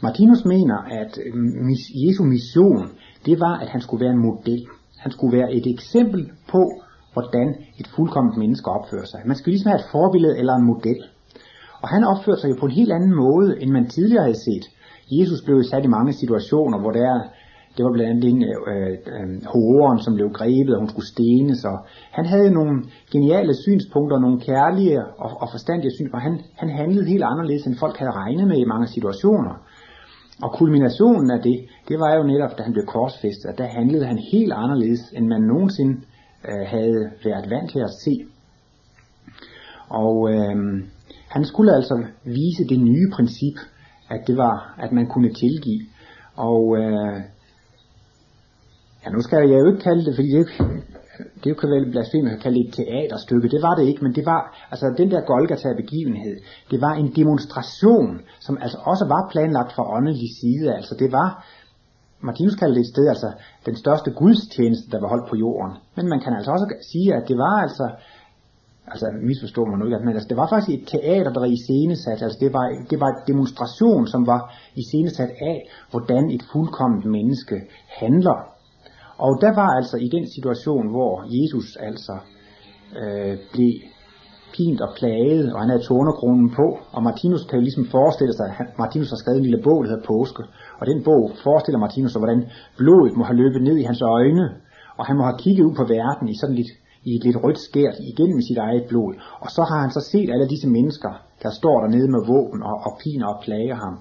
Martinus 0.03 0.45
mener, 0.45 0.77
at 1.01 1.17
øh, 1.25 1.33
mis, 1.67 1.83
Jesu 2.03 2.23
mission, 2.23 2.89
det 3.25 3.39
var, 3.39 3.55
at 3.59 3.67
han 3.67 3.81
skulle 3.81 4.05
være 4.05 4.13
en 4.13 4.25
model. 4.29 4.67
Han 4.97 5.11
skulle 5.11 5.37
være 5.37 5.53
et 5.53 5.67
eksempel 5.67 6.31
på, 6.51 6.61
hvordan 7.13 7.47
et 7.79 7.87
fuldkommet 7.95 8.37
menneske 8.37 8.71
opfører 8.71 9.05
sig. 9.05 9.21
Man 9.25 9.35
skulle 9.35 9.53
ligesom 9.53 9.69
have 9.69 9.79
et 9.79 9.91
forbillede 9.91 10.37
eller 10.37 10.53
en 10.55 10.65
model. 10.65 11.03
Og 11.83 11.89
han 11.89 12.03
opførte 12.03 12.41
sig 12.41 12.49
jo 12.49 12.55
på 12.59 12.65
en 12.65 12.79
helt 12.79 12.91
anden 12.91 13.15
måde, 13.15 13.61
end 13.61 13.71
man 13.71 13.89
tidligere 13.89 14.23
havde 14.23 14.43
set. 14.47 14.65
Jesus 15.11 15.41
blev 15.45 15.63
sat 15.63 15.83
i 15.85 15.95
mange 15.97 16.13
situationer, 16.13 16.77
hvor 16.79 16.91
der 16.91 17.11
det 17.77 17.85
var 17.85 17.91
blandt 17.91 18.11
andet 18.11 18.29
en 18.29 18.43
øh, 18.43 18.97
øh, 19.13 19.45
horen, 19.53 19.99
som 19.99 20.15
blev 20.15 20.29
grebet, 20.29 20.73
og 20.75 20.79
hun 20.79 20.89
skulle 20.89 21.13
stenes. 21.15 21.65
Og 21.65 21.77
han 22.11 22.25
havde 22.25 22.51
nogle 22.51 22.83
geniale 23.11 23.53
synspunkter, 23.55 24.19
nogle 24.19 24.39
kærlige 24.39 25.05
og, 25.05 25.31
og 25.41 25.47
forstandige 25.51 25.91
synspunkter. 25.91 26.29
Han, 26.29 26.39
han 26.55 26.69
handlede 26.69 27.05
helt 27.05 27.23
anderledes, 27.23 27.65
end 27.65 27.75
folk 27.75 27.97
havde 27.97 28.11
regnet 28.11 28.47
med 28.47 28.57
i 28.57 28.71
mange 28.73 28.87
situationer. 28.87 29.53
Og 30.43 30.51
kulminationen 30.51 31.31
af 31.31 31.41
det, 31.43 31.57
det 31.87 31.99
var 31.99 32.15
jo 32.15 32.23
netop, 32.23 32.57
da 32.57 32.63
han 32.63 32.73
blev 32.73 32.85
korsfæstet, 32.85 33.49
at 33.49 33.57
der 33.57 33.67
handlede 33.67 34.05
han 34.05 34.19
helt 34.31 34.53
anderledes, 34.53 35.01
end 35.17 35.27
man 35.27 35.41
nogensinde 35.41 35.95
øh, 36.49 36.65
havde 36.67 37.11
været 37.23 37.49
vant 37.49 37.71
til 37.71 37.79
at 37.79 37.93
se. 38.03 38.15
Og 39.89 40.33
øh, 40.33 40.55
han 41.33 41.45
skulle 41.45 41.75
altså 41.75 41.95
vise 42.23 42.63
det 42.69 42.79
nye 42.79 43.07
princip, 43.15 43.57
at 44.09 44.21
det 44.27 44.37
var, 44.37 44.75
at 44.79 44.91
man 44.91 45.07
kunne 45.07 45.33
tilgive. 45.33 45.85
Og 46.35 46.77
øh, 46.77 47.19
ja, 49.03 49.09
nu 49.09 49.21
skal 49.21 49.49
jeg 49.49 49.59
jo 49.59 49.67
ikke 49.71 49.83
kalde 49.83 50.05
det, 50.05 50.15
fordi 50.15 50.29
det, 50.37 50.45
det 51.43 51.59
kan 51.59 51.69
vel 51.69 51.91
blasfemi 51.91 52.29
at 52.29 52.41
kalde 52.43 52.57
det 52.59 52.67
et 52.67 52.73
teaterstykke. 52.73 53.49
Det 53.49 53.61
var 53.61 53.75
det 53.75 53.85
ikke, 53.87 54.03
men 54.05 54.15
det 54.15 54.25
var, 54.25 54.67
altså 54.71 54.93
den 54.97 55.11
der 55.11 55.21
Golgata-begivenhed, 55.31 56.35
det 56.71 56.81
var 56.81 56.93
en 56.93 57.09
demonstration, 57.15 58.21
som 58.45 58.57
altså 58.61 58.77
også 58.91 59.05
var 59.13 59.29
planlagt 59.31 59.73
fra 59.75 59.95
åndelig 59.97 60.29
side. 60.41 60.75
Altså 60.75 60.95
det 60.99 61.11
var, 61.11 61.29
Martinus 62.21 62.55
kaldte 62.55 62.75
det 62.75 62.85
et 62.85 62.93
sted, 62.93 63.07
altså 63.07 63.29
den 63.65 63.75
største 63.75 64.11
gudstjeneste, 64.11 64.91
der 64.91 64.99
var 65.01 65.09
holdt 65.13 65.29
på 65.29 65.35
jorden. 65.35 65.71
Men 65.95 66.05
man 66.09 66.19
kan 66.23 66.33
altså 66.33 66.51
også 66.51 66.67
sige, 66.91 67.09
at 67.17 67.23
det 67.27 67.37
var 67.37 67.55
altså 67.65 67.85
altså 68.87 69.05
misforstår 69.21 69.65
man 69.65 69.79
nu 69.79 69.85
ikke, 69.85 70.05
men 70.05 70.13
altså, 70.13 70.29
det 70.29 70.37
var 70.37 70.47
faktisk 70.49 70.77
et 70.77 70.87
teater, 70.87 71.31
der 71.33 71.39
var 71.39 71.51
iscenesat, 71.57 72.21
altså 72.25 72.37
det 72.43 72.53
var, 72.53 72.65
det 72.89 72.99
var 72.99 73.09
et 73.11 73.21
demonstration, 73.27 74.07
som 74.07 74.27
var 74.27 74.41
iscenesat 74.75 75.31
af, 75.51 75.57
hvordan 75.91 76.23
et 76.35 76.43
fuldkommet 76.51 77.05
menneske 77.05 77.57
handler. 77.87 78.37
Og 79.17 79.31
der 79.41 79.53
var 79.55 79.69
altså 79.79 79.97
i 79.97 80.07
den 80.15 80.25
situation, 80.35 80.89
hvor 80.89 81.13
Jesus 81.37 81.75
altså 81.75 82.15
øh, 83.01 83.37
blev 83.53 83.73
pint 84.57 84.81
og 84.81 84.89
plaget, 84.99 85.53
og 85.53 85.59
han 85.61 85.69
havde 85.69 85.83
tornekronen 85.83 86.49
på, 86.59 86.67
og 86.95 87.03
Martinus 87.03 87.45
kan 87.45 87.59
jo 87.59 87.63
ligesom 87.67 87.85
forestille 87.97 88.33
sig, 88.33 88.47
at 88.59 88.79
Martinus 88.79 89.09
har 89.09 89.17
skrevet 89.21 89.37
en 89.39 89.47
lille 89.47 89.63
bog, 89.63 89.83
der 89.83 89.89
hedder 89.89 90.09
Påske, 90.11 90.43
og 90.79 90.87
den 90.87 91.03
bog 91.03 91.31
forestiller 91.43 91.79
Martinus, 91.79 92.13
hvordan 92.13 92.41
blodet 92.77 93.17
må 93.17 93.23
have 93.23 93.41
løbet 93.43 93.61
ned 93.67 93.77
i 93.77 93.87
hans 93.89 94.01
øjne, 94.01 94.45
og 94.97 95.05
han 95.05 95.17
må 95.17 95.23
have 95.23 95.37
kigget 95.43 95.63
ud 95.63 95.75
på 95.75 95.85
verden 95.97 96.29
i 96.29 96.35
sådan 96.41 96.55
lidt 96.55 96.71
i 97.05 97.15
et 97.15 97.23
lidt 97.23 97.43
rødt 97.43 97.59
skært 97.59 97.97
igennem 98.11 98.41
sit 98.41 98.57
eget 98.57 98.85
blod. 98.89 99.13
Og 99.43 99.49
så 99.55 99.61
har 99.69 99.79
han 99.81 99.91
så 99.91 100.01
set 100.11 100.29
alle 100.33 100.47
disse 100.53 100.69
mennesker, 100.69 101.11
der 101.43 101.51
står 101.59 101.81
dernede 101.81 102.09
med 102.15 102.21
våben 102.31 102.63
og, 102.63 102.77
og 102.87 102.91
piner 103.03 103.27
og 103.27 103.41
plager 103.43 103.75
ham. 103.75 103.95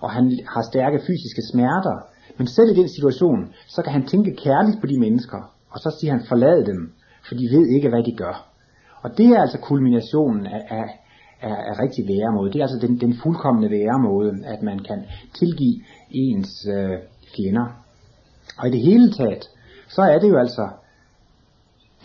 Og 0.00 0.10
han 0.10 0.24
har 0.54 0.62
stærke 0.70 0.98
fysiske 1.06 1.42
smerter. 1.52 1.96
Men 2.38 2.46
selv 2.46 2.68
i 2.70 2.80
den 2.80 2.88
situation, 2.88 3.40
så 3.74 3.82
kan 3.82 3.92
han 3.92 4.06
tænke 4.06 4.36
kærligt 4.44 4.80
på 4.80 4.86
de 4.86 5.00
mennesker. 5.00 5.40
Og 5.70 5.78
så 5.78 5.96
siger 6.00 6.12
han, 6.12 6.22
forlad 6.28 6.64
dem, 6.64 6.92
for 7.28 7.34
de 7.34 7.46
ved 7.54 7.66
ikke, 7.76 7.88
hvad 7.88 8.02
de 8.02 8.16
gør. 8.16 8.36
Og 9.02 9.18
det 9.18 9.26
er 9.26 9.40
altså 9.40 9.58
kulminationen 9.58 10.46
af, 10.46 10.62
af, 10.70 10.86
af, 11.42 11.56
af 11.68 11.74
rigtig 11.82 12.04
væremåde. 12.08 12.52
Det 12.52 12.58
er 12.58 12.66
altså 12.68 12.86
den, 12.86 13.00
den 13.00 13.14
fuldkommende 13.22 13.70
væremåde, 13.70 14.30
at 14.44 14.62
man 14.62 14.78
kan 14.78 15.04
tilgive 15.38 15.76
ens 16.10 16.66
øh, 16.76 16.98
fjender. 17.36 17.66
Og 18.58 18.68
i 18.68 18.70
det 18.70 18.80
hele 18.80 19.12
taget, 19.12 19.44
så 19.88 20.02
er 20.02 20.18
det 20.18 20.28
jo 20.28 20.38
altså 20.38 20.68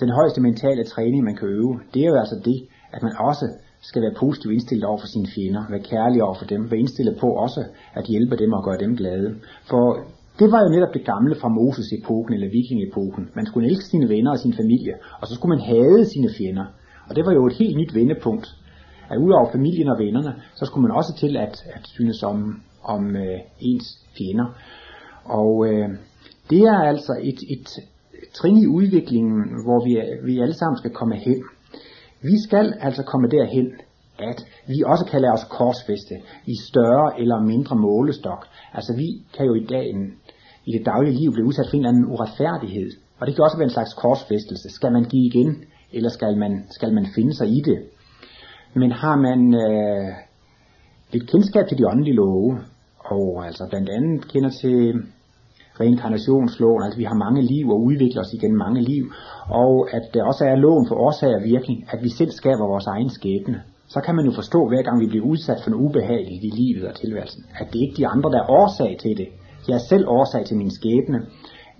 den 0.05 0.09
højeste 0.19 0.41
mentale 0.41 0.83
træning, 0.83 1.23
man 1.23 1.35
kan 1.35 1.47
øve, 1.47 1.79
det 1.93 2.01
er 2.03 2.09
jo 2.13 2.17
altså 2.23 2.37
det, 2.45 2.57
at 2.93 3.01
man 3.03 3.13
også 3.29 3.45
skal 3.81 4.01
være 4.01 4.19
positivt 4.23 4.53
indstillet 4.53 4.85
over 4.85 4.99
for 4.99 5.07
sine 5.07 5.27
fjender, 5.35 5.63
være 5.69 5.83
kærlig 5.93 6.23
over 6.23 6.35
for 6.39 6.45
dem, 6.45 6.71
være 6.71 6.79
indstillet 6.79 7.15
på 7.21 7.27
også 7.45 7.61
at 7.93 8.05
hjælpe 8.05 8.35
dem 8.37 8.53
og 8.53 8.63
gøre 8.63 8.77
dem 8.83 8.95
glade. 8.95 9.35
For 9.69 9.83
det 10.39 10.51
var 10.51 10.61
jo 10.63 10.69
netop 10.75 10.93
det 10.93 11.05
gamle 11.05 11.35
fra 11.41 11.49
Moses 11.49 11.87
epoken 11.99 12.33
eller 12.33 12.49
viking-epoken. 12.57 13.23
Man 13.35 13.45
skulle 13.45 13.67
elske 13.69 13.85
sine 13.85 14.09
venner 14.09 14.31
og 14.31 14.39
sin 14.39 14.53
familie, 14.53 14.93
og 15.19 15.27
så 15.27 15.33
skulle 15.35 15.55
man 15.55 15.65
hade 15.71 16.05
sine 16.05 16.29
fjender. 16.37 16.65
Og 17.07 17.15
det 17.15 17.25
var 17.25 17.33
jo 17.33 17.47
et 17.47 17.53
helt 17.53 17.77
nyt 17.77 17.95
vendepunkt. 17.95 18.47
At 19.11 19.17
udover 19.17 19.51
familien 19.51 19.87
og 19.87 19.99
vennerne, 19.99 20.33
så 20.55 20.65
skulle 20.65 20.81
man 20.87 20.97
også 20.99 21.13
til 21.19 21.37
at, 21.37 21.63
at 21.75 21.83
synes 21.83 22.23
om, 22.23 22.61
om 22.83 23.15
øh, 23.15 23.39
ens 23.59 23.87
fjender. 24.17 24.47
Og 25.25 25.67
øh, 25.67 25.89
det 26.49 26.61
er 26.61 26.79
altså 26.91 27.13
et, 27.21 27.39
et 27.55 27.69
trin 28.33 28.57
i 28.57 28.67
udviklingen, 28.67 29.41
hvor 29.63 29.79
vi, 29.85 29.91
vi 30.27 30.39
alle 30.39 30.53
sammen 30.53 30.77
skal 30.77 30.91
komme 30.91 31.15
hen. 31.15 31.43
Vi 32.21 32.35
skal 32.47 32.73
altså 32.79 33.03
komme 33.03 33.27
derhen, 33.27 33.67
at 34.19 34.45
vi 34.67 34.83
også 34.85 35.05
kan 35.11 35.21
lade 35.21 35.33
os 35.33 35.45
korsfeste 35.49 36.15
i 36.45 36.55
større 36.69 37.19
eller 37.21 37.39
mindre 37.51 37.75
målestok. 37.75 38.47
Altså 38.73 38.95
vi 38.95 39.07
kan 39.35 39.45
jo 39.45 39.53
i 39.53 39.65
dag 39.65 39.85
i 40.65 40.71
det 40.77 40.85
daglige 40.85 41.19
liv 41.21 41.31
blive 41.33 41.47
udsat 41.47 41.65
for 41.69 41.75
en 41.75 41.79
eller 41.79 41.89
anden 41.89 42.11
uretfærdighed. 42.13 42.89
Og 43.19 43.27
det 43.27 43.35
kan 43.35 43.43
også 43.43 43.57
være 43.57 43.69
en 43.71 43.77
slags 43.77 43.93
korsfæstelse. 43.93 44.69
Skal 44.69 44.91
man 44.91 45.03
give 45.03 45.25
igen, 45.25 45.63
eller 45.93 46.09
skal 46.09 46.37
man, 46.37 46.65
skal 46.69 46.93
man 46.93 47.05
finde 47.15 47.33
sig 47.33 47.47
i 47.47 47.61
det? 47.65 47.79
Men 48.73 48.91
har 48.91 49.15
man 49.15 49.39
øh, 49.63 50.07
lidt 51.11 51.29
kendskab 51.31 51.67
til 51.67 51.77
de 51.77 51.87
åndelige 51.87 52.15
love, 52.15 52.59
og 52.99 53.45
altså 53.45 53.67
blandt 53.69 53.89
andet 53.89 54.27
kender 54.27 54.49
til 54.49 54.93
reinkarnationsloven, 55.81 56.83
altså 56.83 56.97
vi 57.01 57.07
har 57.11 57.23
mange 57.25 57.41
liv 57.53 57.65
og 57.69 57.79
udvikler 57.89 58.21
os 58.21 58.33
igen 58.33 58.53
mange 58.65 58.81
liv, 58.91 59.03
og 59.49 59.73
at 59.95 60.05
der 60.13 60.23
også 60.23 60.43
er 60.45 60.55
loven 60.55 60.85
for 60.87 60.95
årsag 60.95 61.35
og 61.35 61.43
virkning, 61.53 61.77
at 61.93 61.99
vi 62.03 62.09
selv 62.09 62.31
skaber 62.31 62.65
vores 62.73 62.87
egen 62.87 63.09
skæbne. 63.09 63.59
Så 63.93 63.99
kan 64.05 64.15
man 64.15 64.25
jo 64.25 64.31
forstå, 64.31 64.59
hver 64.67 64.83
gang 64.87 64.97
vi 65.03 65.07
bliver 65.11 65.25
udsat 65.31 65.59
for 65.63 65.69
noget 65.69 65.85
ubehageligt 65.85 66.43
i 66.49 66.51
livet 66.61 66.83
og 66.89 66.95
tilværelsen, 66.95 67.43
at 67.59 67.67
det 67.73 67.79
ikke 67.79 67.93
er 67.93 68.01
de 68.01 68.07
andre, 68.07 68.29
der 68.31 68.39
er 68.41 68.51
årsag 68.61 68.91
til 69.03 69.13
det. 69.21 69.27
Jeg 69.67 69.75
er 69.79 69.85
selv 69.91 70.05
årsag 70.07 70.45
til 70.45 70.57
min 70.57 70.71
skæbne. 70.79 71.19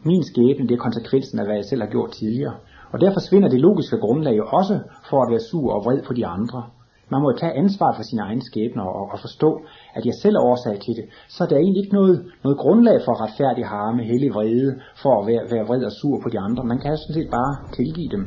Min 0.10 0.24
skæbne, 0.24 0.68
det 0.68 0.76
er 0.76 0.86
konsekvensen 0.88 1.40
af, 1.40 1.46
hvad 1.46 1.56
jeg 1.56 1.66
selv 1.66 1.82
har 1.82 1.90
gjort 1.96 2.12
tidligere. 2.12 2.56
Og 2.92 3.02
derfor 3.02 3.14
forsvinder 3.20 3.50
det 3.50 3.62
logiske 3.68 3.98
grundlag 3.98 4.38
jo 4.38 4.46
også 4.60 4.80
for 5.10 5.20
at 5.24 5.32
være 5.32 5.48
sur 5.50 5.74
og 5.74 5.82
vred 5.86 6.02
på 6.08 6.14
de 6.14 6.26
andre. 6.26 6.64
Man 7.12 7.22
må 7.22 7.30
tage 7.42 7.58
ansvar 7.64 7.92
for 7.96 8.04
sine 8.04 8.22
egne 8.22 8.42
skæbner 8.50 8.84
og, 8.84 9.06
og 9.14 9.20
forstå, 9.20 9.62
at 9.98 10.06
jeg 10.06 10.14
selv 10.22 10.36
er 10.36 10.44
årsag 10.52 10.76
til 10.86 10.94
det. 11.00 11.06
Så 11.36 11.46
der 11.46 11.56
er 11.56 11.60
egentlig 11.60 11.84
ikke 11.84 11.96
noget, 12.02 12.26
noget 12.44 12.58
grundlag 12.58 12.98
for 13.06 13.14
retfærdig 13.24 13.66
harme, 13.66 14.04
hellig 14.04 14.34
vrede, 14.34 14.72
for 15.02 15.14
at 15.20 15.28
være, 15.28 15.44
være 15.52 15.66
vred 15.68 15.84
og 15.84 15.92
sur 15.92 16.20
på 16.24 16.30
de 16.30 16.40
andre. 16.40 16.64
Man 16.64 16.80
kan 16.80 16.98
sådan 16.98 17.14
set 17.14 17.30
bare 17.40 17.54
tilgive 17.78 18.10
dem. 18.16 18.24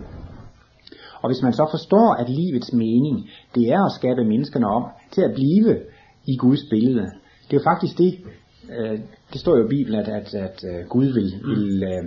Og 1.23 1.29
hvis 1.31 1.43
man 1.43 1.53
så 1.53 1.67
forstår, 1.71 2.09
at 2.21 2.29
livets 2.29 2.73
mening, 2.73 3.17
det 3.55 3.65
er 3.77 3.83
at 3.85 3.93
skabe 3.93 4.25
menneskerne 4.25 4.67
om 4.67 4.85
til 5.15 5.23
at 5.23 5.35
blive 5.35 5.81
i 6.33 6.37
Guds 6.37 6.65
billede. 6.71 7.07
Det 7.47 7.53
er 7.57 7.61
jo 7.61 7.71
faktisk 7.73 7.99
det, 7.99 8.13
øh, 8.77 8.99
det 9.33 9.41
står 9.41 9.57
jo 9.57 9.65
i 9.65 9.69
Bibelen, 9.69 10.01
at, 10.01 10.09
at, 10.09 10.35
at 10.35 10.65
øh, 10.71 10.89
Gud 10.89 11.07
vil, 11.19 11.29
vil 11.51 11.83
øh, 11.83 12.05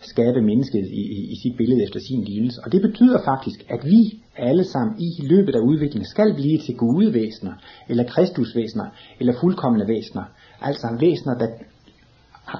skabe 0.00 0.40
mennesket 0.40 0.84
i, 1.00 1.02
i, 1.18 1.20
i 1.32 1.36
sit 1.42 1.56
billede 1.56 1.82
efter 1.82 2.00
sin 2.00 2.24
lignelse. 2.24 2.60
Og 2.64 2.72
det 2.72 2.82
betyder 2.82 3.18
faktisk, 3.24 3.58
at 3.68 3.84
vi 3.84 4.00
alle 4.40 4.64
sammen 4.64 4.94
i 4.98 5.26
løbet 5.26 5.54
af 5.54 5.60
udviklingen 5.60 6.08
skal 6.08 6.34
blive 6.34 6.58
til 6.58 6.76
gode 6.76 7.14
væsener, 7.14 7.52
eller 7.88 8.04
kristusvæsener, 8.04 8.86
eller 9.20 9.34
fuldkommende 9.40 9.88
væsener. 9.88 10.24
Altså 10.60 10.96
væsener, 11.00 11.38
der 11.38 11.48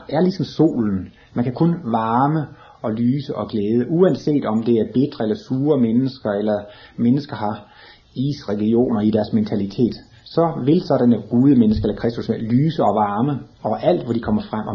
er 0.08 0.20
ligesom 0.20 0.44
solen. 0.44 1.12
Man 1.34 1.44
kan 1.44 1.54
kun 1.54 1.75
varme 1.84 2.46
og 2.82 2.92
lyse 2.92 3.37
og 3.37 3.49
glæde, 3.49 3.87
uanset 3.88 4.44
om 4.44 4.62
det 4.62 4.75
er 4.75 4.92
bitre 4.94 5.25
eller 5.25 5.37
sure 5.37 5.80
mennesker, 5.80 6.30
eller 6.30 6.58
mennesker 6.96 7.37
har 7.37 7.72
isregioner 8.14 9.00
i 9.00 9.10
deres 9.10 9.32
mentalitet, 9.32 9.94
så 10.37 10.44
vil 10.64 10.80
sådanne 10.88 11.18
gude 11.30 11.56
mennesker 11.62 11.84
eller 11.84 12.00
Kristus 12.02 12.28
lyse 12.28 12.80
og 12.88 12.94
varme 13.04 13.32
over 13.62 13.76
alt, 13.76 14.04
hvor 14.04 14.12
de 14.12 14.20
kommer 14.20 14.42
frem, 14.50 14.64
og 14.68 14.75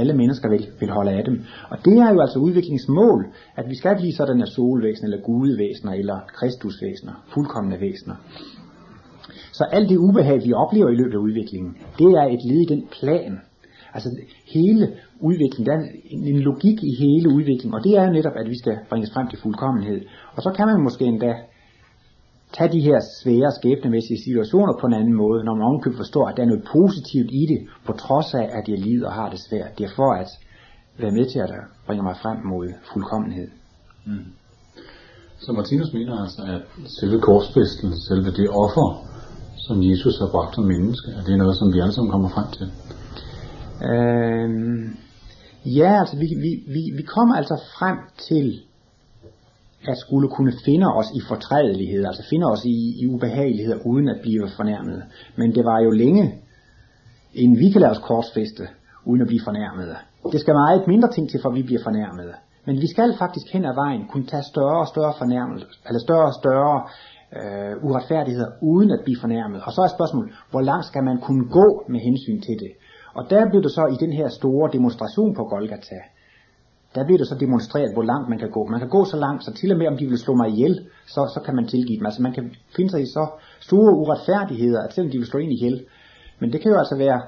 alle 0.00 0.14
mennesker 0.14 0.48
vil, 0.48 0.66
vil 0.80 0.90
holde 0.90 1.10
af 1.10 1.24
dem. 1.24 1.36
Og 1.70 1.76
det 1.84 1.96
er 1.98 2.10
jo 2.14 2.20
altså 2.20 2.38
udviklingsmål, 2.38 3.26
at 3.56 3.64
vi 3.70 3.74
skal 3.76 3.96
blive 3.96 4.12
sådanne 4.12 4.46
solvæsener, 4.46 5.06
eller 5.08 5.22
gudevæsener, 5.30 5.92
eller 5.92 6.18
kristusvæsener, 6.38 7.14
fuldkommende 7.34 7.80
væsener. 7.80 8.16
Så 9.52 9.64
alt 9.64 9.88
det 9.88 9.96
ubehag, 9.96 10.38
vi 10.46 10.52
oplever 10.52 10.88
i 10.90 10.94
løbet 11.00 11.14
af 11.18 11.22
udviklingen, 11.26 11.72
det 11.98 12.10
er 12.20 12.26
et 12.34 12.42
led 12.48 12.60
i 12.66 12.72
den 12.74 12.82
plan. 12.98 13.32
Altså 13.94 14.08
hele 14.54 14.84
udviklingen, 15.20 15.66
der 15.66 15.74
er 15.78 15.84
en 16.10 16.40
logik 16.40 16.78
i 16.90 16.92
hele 17.04 17.28
udviklingen, 17.36 17.74
og 17.74 17.84
det 17.84 17.92
er 17.98 18.04
jo 18.06 18.12
netop, 18.12 18.36
at 18.36 18.48
vi 18.50 18.58
skal 18.58 18.76
bringes 18.90 19.10
frem 19.14 19.26
til 19.28 19.38
fuldkommenhed. 19.42 20.00
Og 20.36 20.42
så 20.42 20.50
kan 20.56 20.66
man 20.66 20.82
måske 20.82 21.04
endda 21.04 21.32
tage 22.56 22.72
de 22.72 22.80
her 22.80 22.98
svære 23.18 23.50
skæbnemæssige 23.58 24.22
situationer 24.26 24.74
på 24.80 24.86
en 24.86 24.94
anden 25.00 25.16
måde, 25.22 25.44
når 25.44 25.54
man 25.54 25.66
ovenkøbet 25.68 25.96
forstår, 25.96 26.28
at 26.28 26.36
der 26.36 26.42
er 26.42 26.46
noget 26.52 26.64
positivt 26.72 27.30
i 27.42 27.42
det, 27.52 27.60
på 27.86 27.92
trods 27.92 28.34
af, 28.34 28.46
at 28.58 28.64
jeg 28.68 28.78
lider 28.78 29.06
og 29.06 29.14
har 29.14 29.28
det 29.30 29.40
svært. 29.40 29.78
Det 29.78 29.84
er 29.84 29.94
for 29.96 30.12
at 30.22 30.30
være 31.02 31.16
med 31.18 31.26
til 31.32 31.38
at 31.38 31.50
bringe 31.86 32.02
mig 32.02 32.16
frem 32.22 32.38
mod 32.52 32.66
fuldkommenhed. 32.92 33.48
Mm. 34.06 34.26
Så 35.38 35.52
Martinus 35.52 35.92
mener 35.92 36.14
altså, 36.24 36.42
at 36.54 36.62
selve 36.98 37.20
korsfæstelsen, 37.20 37.92
selve 38.08 38.30
det 38.30 38.48
offer, 38.64 38.88
som 39.66 39.76
Jesus 39.90 40.18
har 40.18 40.28
bragt 40.34 40.54
som 40.54 40.64
menneske, 40.64 41.08
at 41.18 41.26
det 41.26 41.32
er 41.32 41.36
noget, 41.44 41.56
som 41.56 41.72
vi 41.74 41.78
alle 41.80 41.92
sammen 41.92 42.10
kommer 42.10 42.28
frem 42.28 42.48
til? 42.58 42.66
Øhm, 43.90 44.96
ja, 45.64 45.90
altså 46.00 46.16
vi, 46.16 46.26
vi, 46.44 46.50
vi, 46.74 46.82
vi 46.96 47.02
kommer 47.02 47.34
altså 47.36 47.56
frem 47.78 47.98
til 48.28 48.60
at 49.88 49.98
skulle 49.98 50.28
kunne 50.28 50.52
finde 50.64 50.86
os 50.86 51.06
i 51.14 51.20
fortrædelighed, 51.28 52.04
altså 52.06 52.22
finde 52.30 52.46
os 52.46 52.64
i, 52.64 53.02
i 53.02 53.06
ubehageligheder 53.14 53.78
uden 53.86 54.08
at 54.08 54.18
blive 54.22 54.48
fornærmet. 54.56 55.02
Men 55.36 55.54
det 55.54 55.64
var 55.64 55.80
jo 55.80 55.90
længe, 55.90 56.34
inden 57.34 57.58
vi 57.58 57.70
kan 57.70 57.80
lade 57.80 57.90
os 57.90 57.98
korsfeste, 57.98 58.64
uden 59.04 59.22
at 59.22 59.26
blive 59.26 59.40
fornærmet. 59.44 59.96
Det 60.32 60.40
skal 60.40 60.54
meget 60.54 60.86
mindre 60.86 61.10
ting 61.12 61.30
til, 61.30 61.40
for 61.42 61.50
vi 61.50 61.62
bliver 61.62 61.82
fornærmet. 61.82 62.30
Men 62.66 62.76
vi 62.76 62.88
skal 62.94 63.14
faktisk 63.18 63.46
hen 63.52 63.64
ad 63.64 63.74
vejen 63.74 64.02
kunne 64.10 64.26
tage 64.26 64.42
større 64.42 64.80
og 64.80 64.88
større 64.88 65.14
fornærmelse, 65.18 65.66
eller 65.88 66.00
større 66.00 66.26
og 66.32 66.34
større 66.42 66.76
øh, 67.38 67.84
uretfærdigheder, 67.84 68.50
uden 68.62 68.90
at 68.90 69.00
blive 69.04 69.20
fornærmet. 69.20 69.60
Og 69.66 69.72
så 69.72 69.80
er 69.82 69.90
spørgsmålet, 69.96 70.30
hvor 70.50 70.60
langt 70.60 70.86
skal 70.86 71.04
man 71.04 71.18
kunne 71.26 71.44
gå 71.58 71.66
med 71.88 72.00
hensyn 72.00 72.40
til 72.40 72.56
det? 72.64 72.72
Og 73.14 73.22
der 73.30 73.50
blev 73.50 73.62
det 73.62 73.70
så 73.70 73.84
i 73.94 73.96
den 74.04 74.12
her 74.12 74.28
store 74.28 74.70
demonstration 74.72 75.34
på 75.34 75.44
Golgata, 75.44 75.98
der 76.94 77.04
bliver 77.04 77.18
det 77.18 77.28
så 77.28 77.34
demonstreret, 77.34 77.92
hvor 77.92 78.02
langt 78.02 78.28
man 78.28 78.38
kan 78.38 78.50
gå. 78.50 78.66
Man 78.66 78.80
kan 78.80 78.88
gå 78.88 79.04
så 79.04 79.16
langt, 79.16 79.44
så 79.44 79.52
til 79.52 79.72
og 79.72 79.78
med 79.78 79.86
om 79.86 79.96
de 79.96 80.06
vil 80.06 80.18
slå 80.18 80.34
mig 80.34 80.48
ihjel, 80.48 80.74
så, 81.06 81.30
så 81.34 81.40
kan 81.44 81.54
man 81.54 81.66
tilgive 81.66 81.98
dem. 81.98 82.06
Altså 82.06 82.22
man 82.22 82.32
kan 82.32 82.54
finde 82.76 82.90
sig 82.90 83.02
i 83.02 83.06
så 83.06 83.24
store 83.60 83.94
uretfærdigheder, 83.94 84.80
at 84.82 84.94
selvom 84.94 85.10
de 85.10 85.18
vil 85.18 85.26
slå 85.26 85.40
en 85.40 85.52
ihjel. 85.52 85.84
Men 86.40 86.52
det 86.52 86.60
kan 86.60 86.70
jo 86.70 86.78
altså 86.78 86.96
være, 86.96 87.20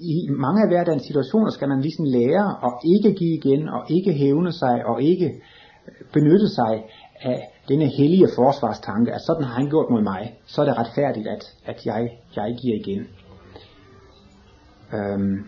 i 0.00 0.28
mange 0.30 0.62
af 0.62 0.68
hverdagens 0.68 1.02
situationer 1.02 1.50
skal 1.50 1.68
man 1.68 1.80
ligesom 1.80 2.04
lære 2.04 2.46
at 2.66 2.72
ikke 2.94 3.18
give 3.18 3.34
igen, 3.34 3.68
og 3.68 3.90
ikke 3.90 4.12
hævne 4.12 4.52
sig, 4.52 4.86
og 4.86 5.02
ikke 5.02 5.26
øh, 5.26 5.92
benytte 6.12 6.48
sig 6.48 6.84
af 7.20 7.38
denne 7.68 7.86
hellige 7.86 8.28
forsvarstanke, 8.34 9.12
at 9.12 9.20
sådan 9.20 9.44
har 9.44 9.54
han 9.54 9.68
gjort 9.68 9.90
mod 9.90 10.02
mig, 10.02 10.34
så 10.46 10.60
er 10.60 10.66
det 10.66 10.78
retfærdigt, 10.78 11.26
at, 11.28 11.54
at 11.64 11.86
jeg, 11.86 12.10
jeg 12.36 12.56
giver 12.62 12.76
igen. 12.76 13.06
Øhm, 14.94 15.44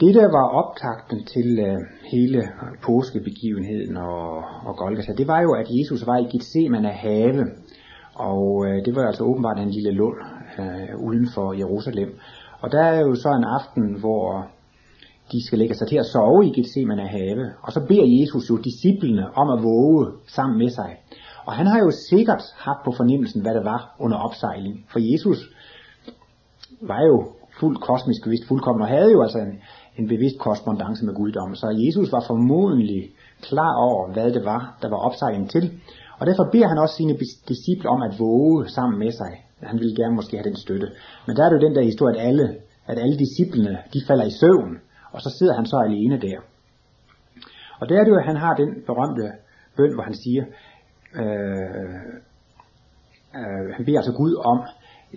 det 0.00 0.14
der 0.14 0.28
var 0.38 0.46
optakten 0.60 1.24
til 1.24 1.58
øh, 1.58 1.78
hele 2.12 2.42
påskebegivenheden 2.82 3.96
og, 3.96 4.36
og 4.66 4.76
Golgata, 4.76 5.12
det 5.12 5.26
var 5.26 5.40
jo, 5.42 5.52
at 5.52 5.66
Jesus 5.70 6.06
var 6.06 6.18
i 6.18 6.28
Gethsemane 6.32 6.88
have, 6.88 7.46
og 8.14 8.66
øh, 8.66 8.84
det 8.84 8.96
var 8.96 9.06
altså 9.06 9.24
åbenbart 9.24 9.58
en 9.58 9.70
lille 9.70 9.90
lund 9.90 10.16
øh, 10.58 11.04
uden 11.06 11.28
for 11.34 11.52
Jerusalem. 11.52 12.18
Og 12.60 12.72
der 12.72 12.82
er 12.82 13.00
jo 13.00 13.14
så 13.14 13.28
en 13.28 13.44
aften, 13.44 14.00
hvor 14.00 14.46
de 15.32 15.46
skal 15.46 15.58
lægge 15.58 15.74
sig 15.74 15.88
til 15.88 15.96
at 15.96 16.06
sove 16.06 16.46
i 16.46 16.52
Gethsemane 16.56 17.08
have, 17.08 17.50
og 17.62 17.72
så 17.72 17.80
beder 17.88 18.06
Jesus 18.20 18.50
jo 18.50 18.56
disciplene 18.56 19.36
om 19.36 19.50
at 19.50 19.62
våge 19.62 20.06
sammen 20.26 20.58
med 20.58 20.70
sig. 20.70 20.96
Og 21.46 21.52
han 21.52 21.66
har 21.66 21.78
jo 21.78 21.90
sikkert 22.10 22.42
haft 22.56 22.78
på 22.84 22.92
fornemmelsen, 22.96 23.42
hvad 23.42 23.54
det 23.54 23.64
var 23.64 23.96
under 24.00 24.16
opsejling, 24.16 24.86
for 24.92 24.98
Jesus 25.12 25.38
var 26.80 27.02
jo 27.10 27.32
fuldt 27.60 27.80
kosmisk 27.80 28.24
bevidst 28.24 28.48
fuldkommen, 28.48 28.82
og 28.82 28.88
havde 28.88 29.12
jo 29.12 29.22
altså 29.22 29.38
en, 29.38 29.54
en 29.98 30.08
bevidst 30.08 30.38
korrespondence 30.38 31.04
med 31.04 31.14
guddommen. 31.14 31.56
Så 31.56 31.66
Jesus 31.86 32.12
var 32.12 32.24
formodentlig 32.26 33.10
klar 33.42 33.74
over, 33.76 34.12
hvad 34.12 34.32
det 34.32 34.44
var, 34.44 34.78
der 34.82 34.88
var 34.88 34.96
opsejling 34.96 35.50
til. 35.50 35.80
Og 36.18 36.26
derfor 36.26 36.44
beder 36.52 36.68
han 36.68 36.78
også 36.78 36.96
sine 36.96 37.18
disciple 37.48 37.88
om 37.88 38.02
at 38.02 38.14
våge 38.18 38.68
sammen 38.68 38.98
med 38.98 39.12
sig. 39.12 39.32
Han 39.62 39.78
ville 39.78 39.96
gerne 39.96 40.14
måske 40.14 40.36
have 40.36 40.48
den 40.50 40.56
støtte. 40.56 40.88
Men 41.26 41.36
der 41.36 41.44
er 41.44 41.48
det 41.48 41.56
jo 41.56 41.66
den 41.66 41.76
der 41.76 41.82
historie, 41.82 42.16
at 42.16 42.26
alle, 42.28 42.56
at 42.86 42.98
alle 42.98 43.18
disciplene, 43.18 43.78
de 43.92 44.00
falder 44.08 44.24
i 44.24 44.30
søvn, 44.30 44.78
og 45.12 45.20
så 45.20 45.30
sidder 45.38 45.54
han 45.54 45.66
så 45.66 45.76
alene 45.76 46.20
der. 46.20 46.38
Og 47.80 47.88
der 47.88 48.00
er 48.00 48.04
det 48.04 48.10
jo, 48.10 48.16
at 48.16 48.24
han 48.24 48.36
har 48.36 48.54
den 48.54 48.70
berømte 48.86 49.32
bøn, 49.76 49.94
hvor 49.94 50.02
han 50.02 50.14
siger, 50.14 50.44
øh, 51.14 51.94
øh, 53.38 53.74
han 53.76 53.84
beder 53.84 53.98
altså 53.98 54.12
Gud 54.12 54.34
om, 54.34 54.58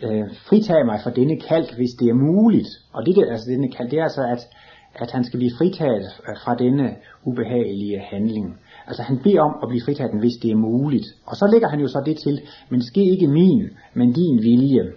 øh, 0.03 0.23
fritage 0.47 0.85
mig 0.85 0.99
fra 1.03 1.11
denne 1.11 1.39
kald, 1.39 1.75
hvis 1.75 1.93
det 1.99 2.07
er 2.09 2.13
muligt. 2.13 2.67
Og 2.93 3.05
det 3.05 3.15
der, 3.15 3.31
altså 3.31 3.49
denne 3.49 3.71
kald, 3.71 3.89
det 3.89 3.99
er 3.99 4.03
altså, 4.03 4.21
at, 4.21 4.47
at 4.95 5.11
han 5.11 5.23
skal 5.23 5.39
blive 5.39 5.57
fritaget 5.57 6.07
øh, 6.27 6.35
fra 6.43 6.55
denne 6.55 6.95
ubehagelige 7.25 7.99
handling. 7.99 8.59
Altså 8.87 9.03
han 9.03 9.19
beder 9.23 9.41
om 9.41 9.55
at 9.63 9.69
blive 9.69 9.85
fritaget, 9.85 10.19
hvis 10.19 10.37
det 10.41 10.51
er 10.51 10.55
muligt. 10.55 11.07
Og 11.25 11.35
så 11.35 11.49
lægger 11.51 11.67
han 11.67 11.79
jo 11.79 11.87
så 11.87 12.01
det 12.05 12.17
til, 12.17 12.41
men 12.69 12.81
ske 12.81 13.03
ikke 13.03 13.27
min, 13.27 13.69
men 13.93 14.13
din 14.13 14.37
vilje. 14.43 14.91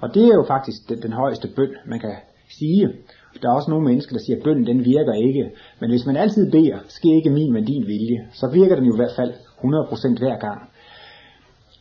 Og 0.00 0.14
det 0.14 0.24
er 0.24 0.34
jo 0.34 0.44
faktisk 0.46 0.88
den, 0.88 1.02
den 1.02 1.12
højeste 1.12 1.48
bøn, 1.56 1.74
man 1.86 2.00
kan 2.00 2.14
sige. 2.58 2.88
Der 3.42 3.48
er 3.48 3.54
også 3.54 3.70
nogle 3.70 3.86
mennesker, 3.86 4.12
der 4.16 4.22
siger, 4.24 4.36
at 4.36 4.42
bønnen 4.42 4.66
den 4.66 4.84
virker 4.84 5.12
ikke. 5.12 5.50
Men 5.80 5.90
hvis 5.90 6.06
man 6.06 6.16
altid 6.16 6.50
beder, 6.50 6.78
ske 6.88 7.16
ikke 7.16 7.30
min, 7.30 7.52
men 7.52 7.64
din 7.64 7.86
vilje, 7.86 8.28
så 8.32 8.50
virker 8.52 8.76
den 8.76 8.84
jo 8.84 8.94
i 8.94 8.96
hvert 8.96 9.16
fald 9.16 9.32
100% 9.32 10.18
hver 10.18 10.38
gang. 10.38 10.60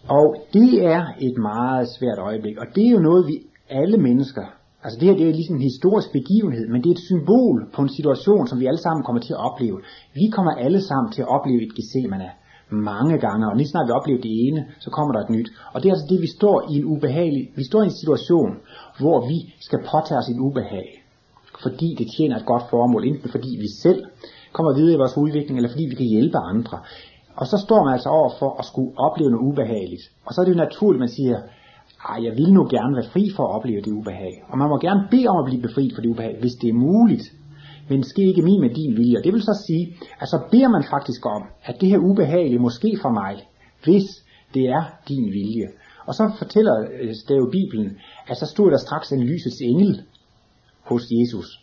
Og 0.09 0.35
det 0.53 0.85
er 0.85 1.05
et 1.19 1.37
meget 1.37 1.87
svært 1.89 2.19
øjeblik, 2.19 2.57
og 2.57 2.65
det 2.75 2.87
er 2.87 2.91
jo 2.91 2.99
noget, 2.99 3.27
vi 3.27 3.35
alle 3.69 3.97
mennesker, 3.97 4.45
altså 4.83 4.99
det 4.99 5.07
her 5.07 5.15
det 5.15 5.27
er 5.29 5.33
ligesom 5.33 5.55
en 5.55 5.69
historisk 5.71 6.11
begivenhed, 6.11 6.67
men 6.67 6.81
det 6.81 6.89
er 6.89 6.95
et 6.99 7.07
symbol 7.11 7.69
på 7.75 7.81
en 7.81 7.89
situation, 7.89 8.47
som 8.47 8.59
vi 8.59 8.65
alle 8.65 8.81
sammen 8.85 9.03
kommer 9.03 9.21
til 9.21 9.33
at 9.33 9.45
opleve. 9.49 9.81
Vi 10.13 10.25
kommer 10.35 10.51
alle 10.51 10.81
sammen 10.81 11.11
til 11.11 11.21
at 11.21 11.27
opleve 11.27 11.61
et 11.63 11.75
Gethsemane 11.75 12.29
mange 12.69 13.17
gange, 13.17 13.49
og 13.49 13.55
lige 13.57 13.67
snart 13.67 13.87
vi 13.87 13.91
oplever 13.91 14.21
det 14.21 14.33
ene, 14.47 14.65
så 14.79 14.89
kommer 14.89 15.13
der 15.13 15.21
et 15.21 15.29
nyt. 15.29 15.49
Og 15.73 15.83
det 15.83 15.89
er 15.89 15.93
altså 15.93 16.07
det, 16.09 16.21
vi 16.21 16.27
står 16.37 16.57
i 16.71 16.73
en 16.77 16.85
ubehagelig, 16.85 17.43
vi 17.55 17.63
står 17.63 17.81
i 17.81 17.85
en 17.85 17.99
situation, 18.01 18.51
hvor 18.99 19.27
vi 19.27 19.37
skal 19.67 19.79
påtage 19.91 20.19
os 20.21 20.29
en 20.33 20.39
ubehag, 20.39 20.87
fordi 21.63 21.95
det 21.99 22.07
tjener 22.17 22.35
et 22.37 22.45
godt 22.45 22.63
formål, 22.69 23.07
enten 23.07 23.29
fordi 23.29 23.51
vi 23.65 23.69
selv 23.83 24.01
kommer 24.51 24.73
videre 24.73 24.93
i 24.93 25.01
vores 25.03 25.17
udvikling, 25.17 25.57
eller 25.57 25.69
fordi 25.69 25.85
vi 25.91 25.95
kan 25.95 26.05
hjælpe 26.05 26.37
andre. 26.37 26.79
Og 27.35 27.47
så 27.47 27.57
står 27.65 27.83
man 27.83 27.93
altså 27.93 28.09
over 28.09 28.31
for 28.39 28.59
at 28.59 28.65
skulle 28.65 28.91
opleve 28.97 29.31
noget 29.31 29.47
ubehageligt. 29.49 30.03
Og 30.25 30.33
så 30.33 30.41
er 30.41 30.45
det 30.45 30.51
jo 30.51 30.65
naturligt, 30.65 30.99
at 30.99 31.05
man 31.05 31.15
siger, 31.17 31.37
ej, 32.09 32.23
jeg 32.25 32.33
vil 32.37 32.53
nu 32.53 32.67
gerne 32.75 32.95
være 32.95 33.11
fri 33.13 33.23
for 33.35 33.43
at 33.47 33.55
opleve 33.55 33.81
det 33.81 33.91
ubehag. 33.91 34.43
Og 34.49 34.57
man 34.57 34.69
må 34.69 34.77
gerne 34.77 35.07
bede 35.11 35.27
om 35.27 35.37
at 35.37 35.45
blive 35.45 35.61
befriet 35.61 35.93
for 35.95 36.01
det 36.01 36.09
ubehag, 36.09 36.37
hvis 36.41 36.55
det 36.61 36.69
er 36.69 36.73
muligt. 36.73 37.25
Men 37.89 38.03
ske 38.03 38.23
ikke 38.23 38.41
min 38.41 38.61
med 38.61 38.69
din 38.69 38.97
vilje. 38.97 39.17
Og 39.17 39.23
det 39.23 39.33
vil 39.33 39.41
så 39.41 39.63
sige, 39.67 39.95
at 40.21 40.27
så 40.29 40.39
beder 40.51 40.69
man 40.69 40.83
faktisk 40.89 41.25
om, 41.25 41.43
at 41.63 41.75
det 41.81 41.89
her 41.89 41.97
ubehagelige 41.97 42.59
måske 42.59 42.97
for 43.01 43.09
mig, 43.09 43.47
hvis 43.83 44.07
det 44.53 44.65
er 44.77 44.83
din 45.07 45.25
vilje. 45.37 45.67
Og 46.05 46.13
så 46.13 46.31
fortæller 46.37 46.75
øh, 47.01 47.13
det 47.27 47.37
jo 47.37 47.49
Bibelen, 47.51 47.97
at 48.27 48.37
så 48.37 48.45
stod 48.45 48.71
der 48.71 48.77
straks 48.77 49.11
en 49.11 49.23
lysets 49.23 49.61
engel 49.61 50.01
hos 50.83 51.03
Jesus. 51.11 51.59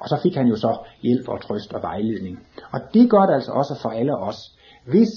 Og 0.00 0.08
så 0.08 0.16
fik 0.22 0.34
han 0.34 0.46
jo 0.46 0.56
så 0.56 0.78
hjælp 1.02 1.28
og 1.28 1.42
trøst 1.42 1.72
og 1.72 1.82
vejledning. 1.82 2.38
Og 2.72 2.80
det 2.94 3.10
gør 3.10 3.26
det 3.26 3.34
altså 3.34 3.52
også 3.52 3.78
for 3.82 3.88
alle 3.88 4.16
os. 4.16 4.56
Hvis 4.84 5.08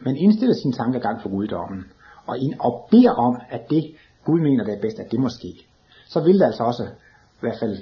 man 0.00 0.16
indstiller 0.16 0.54
sin 0.54 0.72
tankegang 0.72 1.22
for 1.22 1.28
guddommen, 1.28 1.84
og, 2.26 2.38
ind, 2.38 2.54
og 2.60 2.88
beder 2.90 3.10
om, 3.10 3.36
at 3.50 3.70
det 3.70 3.94
Gud 4.24 4.40
mener, 4.40 4.64
det 4.64 4.74
er 4.74 4.80
bedst, 4.80 4.98
at 4.98 5.10
det 5.10 5.20
må 5.20 5.28
ske, 5.28 5.52
så 6.08 6.20
vil 6.20 6.38
der 6.38 6.46
altså 6.46 6.62
også, 6.62 6.84
i 7.36 7.40
hvert 7.40 7.58
fald 7.58 7.76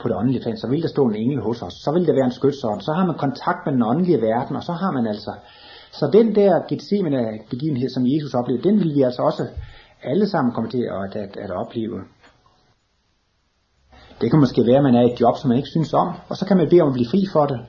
på 0.00 0.08
det 0.08 0.16
åndelige 0.16 0.42
plan, 0.42 0.56
så 0.56 0.68
vil 0.68 0.82
der 0.82 0.88
stå 0.88 1.06
en 1.08 1.14
engel 1.14 1.40
hos 1.40 1.62
os, 1.62 1.74
så 1.84 1.92
vil 1.92 2.06
der 2.06 2.12
være 2.12 2.24
en 2.24 2.38
skytsånd, 2.38 2.80
så 2.80 2.92
har 2.92 3.06
man 3.06 3.18
kontakt 3.18 3.66
med 3.66 3.72
den 3.72 3.82
åndelige 3.82 4.20
verden, 4.20 4.56
og 4.56 4.62
så 4.62 4.72
har 4.72 4.90
man 4.90 5.06
altså, 5.06 5.32
så 5.92 6.10
den 6.12 6.34
der 6.34 6.66
Gethsemane 6.68 7.38
begivenhed, 7.50 7.88
som 7.90 8.06
Jesus 8.06 8.34
oplevede, 8.34 8.68
den 8.68 8.80
vil 8.80 8.94
vi 8.94 9.02
altså 9.02 9.22
også 9.22 9.46
alle 10.02 10.28
sammen 10.28 10.54
komme 10.54 10.70
til 10.70 10.82
at, 10.82 11.16
at, 11.16 11.36
at 11.36 11.50
opleve. 11.50 12.00
Det 14.20 14.30
kan 14.30 14.40
måske 14.40 14.66
være, 14.66 14.76
at 14.76 14.82
man 14.82 14.94
er 14.94 15.02
i 15.02 15.12
et 15.12 15.20
job, 15.20 15.36
som 15.38 15.48
man 15.48 15.56
ikke 15.56 15.68
synes 15.68 15.92
om, 15.92 16.08
og 16.28 16.36
så 16.36 16.46
kan 16.46 16.56
man 16.56 16.68
bede 16.68 16.80
om 16.80 16.88
at 16.88 16.94
blive 16.94 17.10
fri 17.10 17.26
for 17.32 17.46
det. 17.46 17.60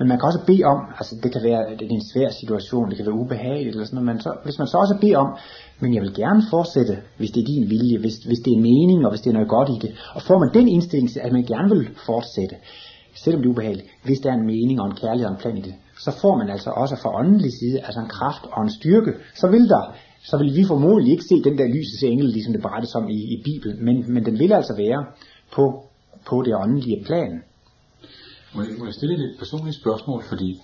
Men 0.00 0.08
man 0.08 0.18
kan 0.18 0.26
også 0.30 0.42
bede 0.46 0.64
om, 0.64 0.80
altså 0.98 1.12
det 1.22 1.30
kan 1.32 1.42
være 1.48 1.62
det 1.78 1.86
er 1.86 1.98
en 2.00 2.10
svær 2.12 2.30
situation, 2.40 2.88
det 2.90 2.96
kan 2.96 3.06
være 3.06 3.20
ubehageligt 3.24 3.74
eller 3.74 3.86
sådan 3.86 3.96
noget, 3.98 4.10
men 4.10 4.22
så, 4.24 4.30
hvis 4.44 4.58
man 4.58 4.68
så 4.72 4.76
også 4.84 4.96
beder 5.00 5.18
om, 5.24 5.30
men 5.80 5.94
jeg 5.94 6.02
vil 6.02 6.14
gerne 6.14 6.42
fortsætte, 6.50 6.94
hvis 7.18 7.30
det 7.30 7.40
er 7.40 7.50
din 7.54 7.70
vilje, 7.74 7.98
hvis, 7.98 8.16
hvis 8.28 8.40
det 8.44 8.52
er 8.56 8.60
mening, 8.70 8.98
og 9.06 9.10
hvis 9.12 9.22
det 9.24 9.30
er 9.30 9.38
noget 9.38 9.54
godt 9.56 9.68
i 9.76 9.78
det, 9.84 9.90
og 10.16 10.22
får 10.22 10.38
man 10.42 10.50
den 10.54 10.66
indstilling 10.68 11.10
til, 11.10 11.20
at 11.26 11.32
man 11.32 11.44
gerne 11.52 11.68
vil 11.74 11.88
fortsætte, 12.06 12.56
selvom 13.22 13.40
det 13.42 13.48
er 13.48 13.54
ubehageligt, 13.54 13.88
hvis 14.06 14.20
der 14.22 14.30
er 14.30 14.36
en 14.40 14.46
mening 14.54 14.80
og 14.80 14.86
en 14.86 14.96
kærlighed 15.02 15.26
og 15.30 15.34
en 15.34 15.42
plan 15.42 15.58
i 15.58 15.64
det, 15.68 15.74
så 16.04 16.10
får 16.22 16.34
man 16.40 16.48
altså 16.54 16.70
også 16.70 16.96
fra 17.02 17.14
åndelig 17.20 17.52
side 17.60 17.76
altså 17.86 18.00
en 18.00 18.12
kraft 18.18 18.44
og 18.52 18.62
en 18.62 18.72
styrke. 18.78 19.12
Så 19.40 19.46
vil 19.54 19.68
der 19.68 19.84
så 20.22 20.38
vil 20.38 20.56
vi 20.56 20.64
formodentlig 20.64 21.12
ikke 21.12 21.24
se 21.24 21.42
den 21.48 21.58
der 21.58 21.68
lysets 21.68 22.02
engel, 22.02 22.28
ligesom 22.28 22.52
det 22.52 22.62
berettes 22.62 22.94
om 22.94 23.08
i, 23.08 23.18
i 23.34 23.42
Bibelen, 23.44 23.84
men, 23.84 24.14
men 24.14 24.24
den 24.24 24.38
vil 24.38 24.52
altså 24.52 24.74
være 24.76 25.04
på, 25.54 25.64
på 26.28 26.42
det 26.46 26.54
åndelige 26.54 27.04
plan. 27.06 27.42
Må 28.54 28.62
jeg, 28.62 28.70
må 28.78 28.84
jeg 28.84 28.94
stille 28.94 29.14
et 29.14 29.34
personligt 29.38 29.76
spørgsmål, 29.76 30.22
fordi 30.28 30.60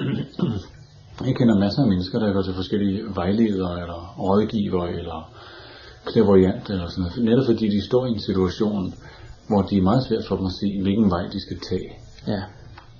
jeg 1.26 1.34
kender 1.36 1.58
masser 1.58 1.82
af 1.82 1.88
mennesker, 1.88 2.18
der 2.18 2.32
går 2.32 2.42
til 2.42 2.54
forskellige 2.54 3.02
vejledere, 3.14 3.80
eller 3.82 4.14
rådgivere, 4.18 4.92
eller 4.92 5.32
klaverjant, 6.04 6.70
eller 6.70 6.88
sådan 6.88 7.04
noget, 7.04 7.24
netop 7.24 7.46
fordi 7.46 7.66
de 7.68 7.86
står 7.90 8.06
i 8.06 8.10
en 8.10 8.20
situation, 8.20 8.94
hvor 9.48 9.62
det 9.62 9.78
er 9.78 9.82
meget 9.82 10.04
svært 10.04 10.24
for 10.28 10.36
dem 10.36 10.46
at 10.46 10.52
se, 10.52 10.82
hvilken 10.82 11.10
vej 11.10 11.22
de 11.32 11.40
skal 11.40 11.58
tage. 11.70 11.90
Ja. 12.26 12.42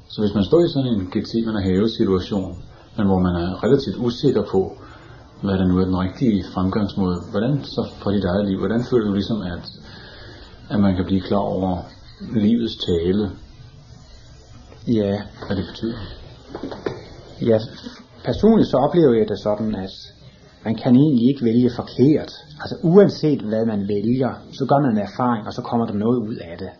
Så 0.08 0.20
hvis 0.22 0.34
man 0.34 0.44
står 0.44 0.60
i 0.64 0.68
sådan 0.74 0.92
en 0.94 1.10
Gethsemane 1.12 1.62
have 1.62 1.88
situation, 1.88 2.62
men 2.96 3.06
hvor 3.06 3.18
man 3.18 3.34
er 3.44 3.64
relativt 3.64 3.96
usikker 3.96 4.42
på, 4.52 4.60
hvad 5.42 5.54
der 5.58 5.66
nu 5.66 5.78
er 5.78 5.84
den 5.84 5.98
rigtige 5.98 6.44
fremgangsmåde, 6.54 7.16
hvordan 7.30 7.64
så 7.64 7.82
for 8.02 8.10
dit 8.10 8.24
eget 8.24 8.48
liv, 8.48 8.58
hvordan 8.58 8.84
føler 8.90 9.06
du 9.06 9.14
ligesom, 9.14 9.42
at, 9.42 9.64
at 10.70 10.80
man 10.80 10.96
kan 10.96 11.04
blive 11.04 11.20
klar 11.20 11.44
over 11.56 11.78
livets 12.20 12.76
tale? 12.76 13.30
Ja. 14.88 15.20
Hvad 15.46 15.56
det 15.56 15.66
betyder? 15.70 15.98
Ja, 17.40 17.58
personligt 18.24 18.70
så 18.70 18.76
oplever 18.76 19.14
jeg 19.14 19.28
det 19.28 19.38
sådan, 19.38 19.74
at 19.74 19.90
man 20.64 20.74
kan 20.74 20.96
egentlig 20.96 21.28
ikke 21.28 21.44
vælge 21.44 21.70
forkert. 21.76 22.32
Altså 22.60 22.76
uanset 22.82 23.40
hvad 23.40 23.66
man 23.66 23.88
vælger, 23.88 24.30
så 24.52 24.66
gør 24.66 24.78
man 24.82 24.90
en 24.90 24.98
erfaring, 25.08 25.46
og 25.46 25.52
så 25.52 25.62
kommer 25.62 25.86
der 25.86 25.94
noget 25.94 26.18
ud 26.28 26.36
af 26.36 26.58
det. 26.58 26.70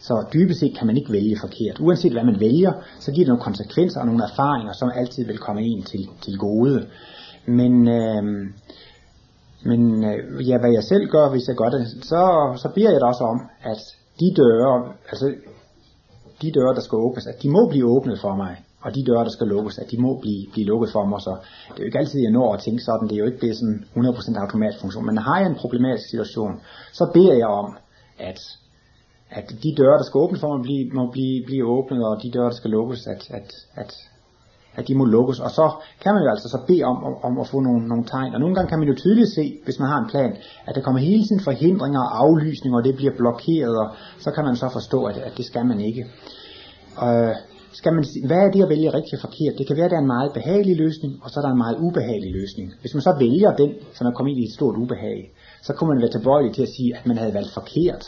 Så 0.00 0.24
dybest 0.32 0.60
set 0.60 0.76
kan 0.78 0.86
man 0.86 0.96
ikke 0.96 1.12
vælge 1.12 1.36
forkert. 1.40 1.80
Uanset 1.80 2.12
hvad 2.12 2.24
man 2.24 2.40
vælger, 2.40 2.72
så 3.00 3.12
giver 3.12 3.24
det 3.24 3.28
nogle 3.28 3.42
konsekvenser 3.42 4.00
og 4.00 4.06
nogle 4.06 4.24
erfaringer, 4.24 4.72
som 4.72 4.90
altid 4.94 5.26
vil 5.26 5.38
komme 5.38 5.62
en 5.62 5.82
til, 5.82 6.08
til 6.22 6.38
gode. 6.38 6.86
Men, 7.46 7.88
øh, 7.88 8.22
men 9.64 10.04
øh, 10.04 10.48
ja, 10.48 10.58
hvad 10.58 10.72
jeg 10.72 10.84
selv 10.84 11.06
gør, 11.08 11.30
hvis 11.30 11.48
jeg 11.48 11.56
gør 11.56 11.70
det, 11.76 11.88
så, 11.88 12.22
så 12.62 12.68
beder 12.74 12.90
jeg 12.90 13.00
da 13.00 13.06
også 13.06 13.24
om, 13.24 13.40
at 13.62 13.80
de 14.20 14.34
døre, 14.36 14.92
altså 15.10 15.34
de 16.42 16.50
døre, 16.58 16.74
der 16.74 16.80
skal 16.80 16.96
åbnes, 16.96 17.26
at 17.26 17.42
de 17.42 17.48
må 17.50 17.68
blive 17.70 17.86
åbnet 17.96 18.18
for 18.20 18.34
mig 18.36 18.56
og 18.84 18.94
de 18.94 19.04
døre, 19.10 19.24
der 19.24 19.30
skal 19.36 19.46
lukkes, 19.46 19.78
at 19.78 19.90
de 19.90 19.96
må 20.06 20.18
blive, 20.22 20.42
blive 20.52 20.66
lukket 20.66 20.90
for 20.92 21.04
mig. 21.06 21.20
Så 21.20 21.32
det 21.68 21.78
er 21.78 21.82
jo 21.84 21.90
ikke 21.90 21.98
altid, 21.98 22.20
jeg 22.20 22.30
når 22.38 22.54
at 22.54 22.60
tænke 22.60 22.82
sådan. 22.88 23.08
Det 23.08 23.14
er 23.14 23.22
jo 23.24 23.30
ikke 23.30 23.46
det 23.46 23.56
sådan 23.56 23.84
100% 23.96 24.40
automatisk 24.44 24.80
funktion. 24.80 25.06
Men 25.06 25.18
har 25.18 25.38
jeg 25.40 25.48
en 25.48 25.60
problematisk 25.62 26.10
situation, 26.10 26.52
så 26.92 27.04
beder 27.14 27.34
jeg 27.42 27.50
om, 27.62 27.68
at, 28.18 28.40
at 29.30 29.46
de 29.62 29.70
døre, 29.80 29.98
der 30.00 30.06
skal 30.08 30.18
åbnes 30.24 30.40
for 30.40 30.56
mig, 30.56 30.62
blive, 30.62 30.84
må 30.98 31.10
blive, 31.10 31.44
blive 31.46 31.64
åbnet, 31.76 32.00
og 32.08 32.22
de 32.22 32.30
døre, 32.30 32.50
der 32.50 32.58
skal 32.60 32.70
lukkes, 32.70 33.06
at, 33.06 33.22
at, 33.38 33.48
at, 33.82 33.90
at 34.74 34.88
de 34.88 34.94
må 34.94 35.04
lukkes. 35.04 35.40
Og 35.40 35.50
så 35.50 35.70
kan 36.02 36.14
man 36.14 36.22
jo 36.22 36.30
altså 36.30 36.48
så 36.48 36.58
bede 36.66 36.82
om, 36.82 37.04
om, 37.04 37.14
om 37.22 37.38
at 37.40 37.46
få 37.46 37.60
nogle, 37.60 37.88
nogle 37.88 38.04
tegn. 38.04 38.34
Og 38.34 38.40
nogle 38.40 38.54
gange 38.54 38.68
kan 38.68 38.78
man 38.78 38.88
jo 38.88 38.94
tydeligt 38.94 39.30
se, 39.30 39.58
hvis 39.64 39.78
man 39.78 39.88
har 39.88 39.98
en 39.98 40.10
plan, 40.10 40.36
at 40.66 40.74
der 40.74 40.82
kommer 40.82 41.00
hele 41.00 41.24
tiden 41.24 41.40
forhindringer 41.40 42.00
og 42.00 42.18
aflysninger, 42.24 42.78
og 42.78 42.84
det 42.84 42.96
bliver 42.96 43.12
blokeret, 43.16 43.78
og 43.78 43.88
så 44.18 44.30
kan 44.30 44.44
man 44.44 44.56
så 44.56 44.68
forstå, 44.68 45.04
at, 45.04 45.16
at 45.16 45.32
det 45.36 45.44
skal 45.44 45.66
man 45.66 45.80
ikke. 45.80 46.06
Øh, 47.04 47.34
skal 47.72 47.92
man, 47.94 48.04
hvad 48.26 48.36
er 48.36 48.50
det 48.50 48.62
at 48.62 48.68
vælge 48.68 48.94
rigtigt 48.94 49.14
og 49.14 49.20
forkert? 49.20 49.58
Det 49.58 49.66
kan 49.66 49.76
være, 49.76 49.84
at 49.84 49.90
der 49.90 49.96
er 49.96 50.00
en 50.00 50.14
meget 50.16 50.32
behagelig 50.32 50.76
løsning, 50.76 51.12
og 51.22 51.30
så 51.30 51.40
er 51.40 51.44
der 51.44 51.52
en 51.52 51.64
meget 51.64 51.76
ubehagelig 51.78 52.32
løsning. 52.32 52.72
Hvis 52.80 52.94
man 52.94 53.02
så 53.02 53.12
vælger 53.18 53.56
den, 53.56 53.70
som 53.94 54.06
er 54.06 54.10
kommet 54.10 54.30
ind 54.32 54.40
i 54.40 54.44
et 54.44 54.54
stort 54.54 54.76
ubehag, 54.76 55.32
så 55.62 55.72
kunne 55.72 55.90
man 55.92 56.00
være 56.02 56.10
tilbøjelig 56.10 56.54
til 56.54 56.62
at 56.62 56.68
sige, 56.76 56.96
at 56.96 57.06
man 57.06 57.18
havde 57.18 57.34
valgt 57.34 57.52
forkert. 57.54 58.04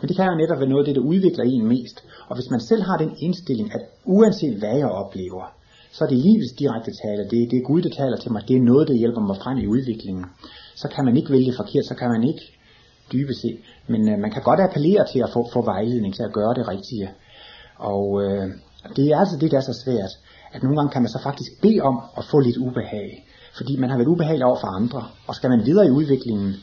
Men 0.00 0.08
det 0.08 0.16
kan 0.16 0.26
jo 0.26 0.34
netop 0.34 0.58
være 0.58 0.68
noget 0.68 0.82
af 0.82 0.88
det, 0.88 0.96
der 0.96 1.08
udvikler 1.12 1.44
en 1.44 1.66
mest. 1.66 2.04
Og 2.28 2.34
hvis 2.36 2.50
man 2.50 2.60
selv 2.60 2.82
har 2.82 2.96
den 2.96 3.12
indstilling, 3.18 3.74
at 3.74 3.82
uanset 4.04 4.58
hvad 4.58 4.76
jeg 4.76 4.90
oplever, 5.02 5.44
så 5.92 6.04
er 6.04 6.08
det 6.08 6.18
livets 6.18 6.52
direkte 6.52 6.92
taler, 7.02 7.22
det, 7.22 7.50
det 7.50 7.58
er 7.58 7.62
Gud, 7.62 7.82
der 7.82 7.90
taler 7.90 8.16
til 8.16 8.32
mig, 8.32 8.42
det 8.48 8.56
er 8.56 8.60
noget, 8.60 8.88
der 8.88 8.94
hjælper 8.94 9.20
mig 9.20 9.36
frem 9.36 9.58
i 9.58 9.66
udviklingen. 9.66 10.24
Så 10.74 10.88
kan 10.88 11.04
man 11.04 11.16
ikke 11.16 11.32
vælge 11.32 11.52
forkert, 11.56 11.84
så 11.84 11.94
kan 11.94 12.08
man 12.10 12.24
ikke 12.24 12.42
dybest 13.12 13.40
set. 13.40 13.58
Men 13.86 14.08
øh, 14.08 14.18
man 14.18 14.30
kan 14.30 14.42
godt 14.42 14.60
appellere 14.60 15.06
til 15.12 15.18
at 15.18 15.30
få, 15.32 15.48
få 15.52 15.64
vejledning 15.64 16.14
til 16.14 16.22
at 16.22 16.32
gøre 16.32 16.54
det 16.54 16.68
rigtige. 16.68 17.10
Og 17.76 18.22
øh, 18.24 18.48
det 18.96 19.04
er 19.12 19.18
altså 19.18 19.36
det, 19.40 19.50
der 19.50 19.56
er 19.56 19.68
så 19.72 19.82
svært, 19.84 20.12
at 20.52 20.62
nogle 20.62 20.76
gange 20.76 20.92
kan 20.92 21.02
man 21.02 21.10
så 21.10 21.20
faktisk 21.22 21.50
bede 21.62 21.80
om 21.80 22.00
at 22.18 22.24
få 22.24 22.38
lidt 22.40 22.56
ubehag, 22.56 23.26
fordi 23.56 23.76
man 23.76 23.90
har 23.90 23.96
været 23.96 24.08
ubehagelig 24.08 24.46
over 24.46 24.60
for 24.60 24.68
andre, 24.80 25.02
og 25.26 25.34
skal 25.34 25.50
man 25.50 25.66
videre 25.66 25.86
i 25.86 25.90
udviklingen, 25.90 26.54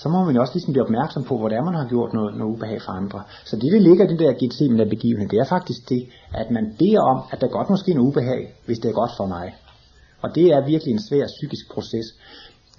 så 0.00 0.08
må 0.08 0.24
man 0.24 0.34
jo 0.34 0.40
også 0.40 0.54
ligesom 0.54 0.72
blive 0.72 0.84
opmærksom 0.84 1.24
på, 1.24 1.38
hvordan 1.38 1.64
man 1.64 1.74
har 1.74 1.88
gjort 1.88 2.12
noget, 2.12 2.36
noget 2.38 2.52
ubehag 2.54 2.82
for 2.82 2.92
andre. 2.92 3.22
Så 3.44 3.56
det, 3.56 3.72
der 3.72 3.80
ligger 3.80 4.04
i 4.04 4.08
den 4.08 4.18
der 4.18 4.32
Gethsemane 4.32 4.86
begivenhed, 4.86 5.28
det 5.28 5.38
er 5.38 5.44
faktisk 5.44 5.88
det, 5.88 6.02
at 6.34 6.50
man 6.50 6.74
beder 6.78 7.00
om, 7.00 7.18
at 7.32 7.40
der 7.40 7.48
godt 7.48 7.70
måske 7.70 7.90
er 7.90 7.94
noget 7.94 8.08
ubehag, 8.08 8.54
hvis 8.66 8.78
det 8.78 8.88
er 8.88 8.92
godt 8.92 9.10
for 9.16 9.26
mig. 9.26 9.54
Og 10.22 10.34
det 10.34 10.46
er 10.52 10.66
virkelig 10.66 10.92
en 10.92 11.02
svær 11.08 11.26
psykisk 11.26 11.64
proces. 11.74 12.06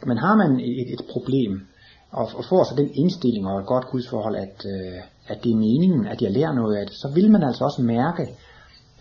Men 0.05 0.17
har 0.17 0.35
man 0.35 0.59
et, 0.59 0.93
et 0.93 1.01
problem, 1.13 1.67
og, 2.11 2.29
og 2.37 2.43
får 2.49 2.63
så 2.63 2.73
den 2.77 2.89
indstilling 2.93 3.47
og 3.47 3.59
et 3.59 3.65
godt 3.65 3.85
gudsforhold, 3.91 4.35
at, 4.35 4.65
øh, 4.73 4.99
at 5.27 5.43
det 5.43 5.51
er 5.51 5.55
meningen, 5.55 6.07
at 6.07 6.21
jeg 6.21 6.31
lærer 6.31 6.53
noget 6.53 6.75
af 6.77 6.85
det, 6.87 6.95
så 6.95 7.07
vil 7.15 7.31
man 7.31 7.43
altså 7.43 7.63
også 7.63 7.81
mærke, 7.81 8.27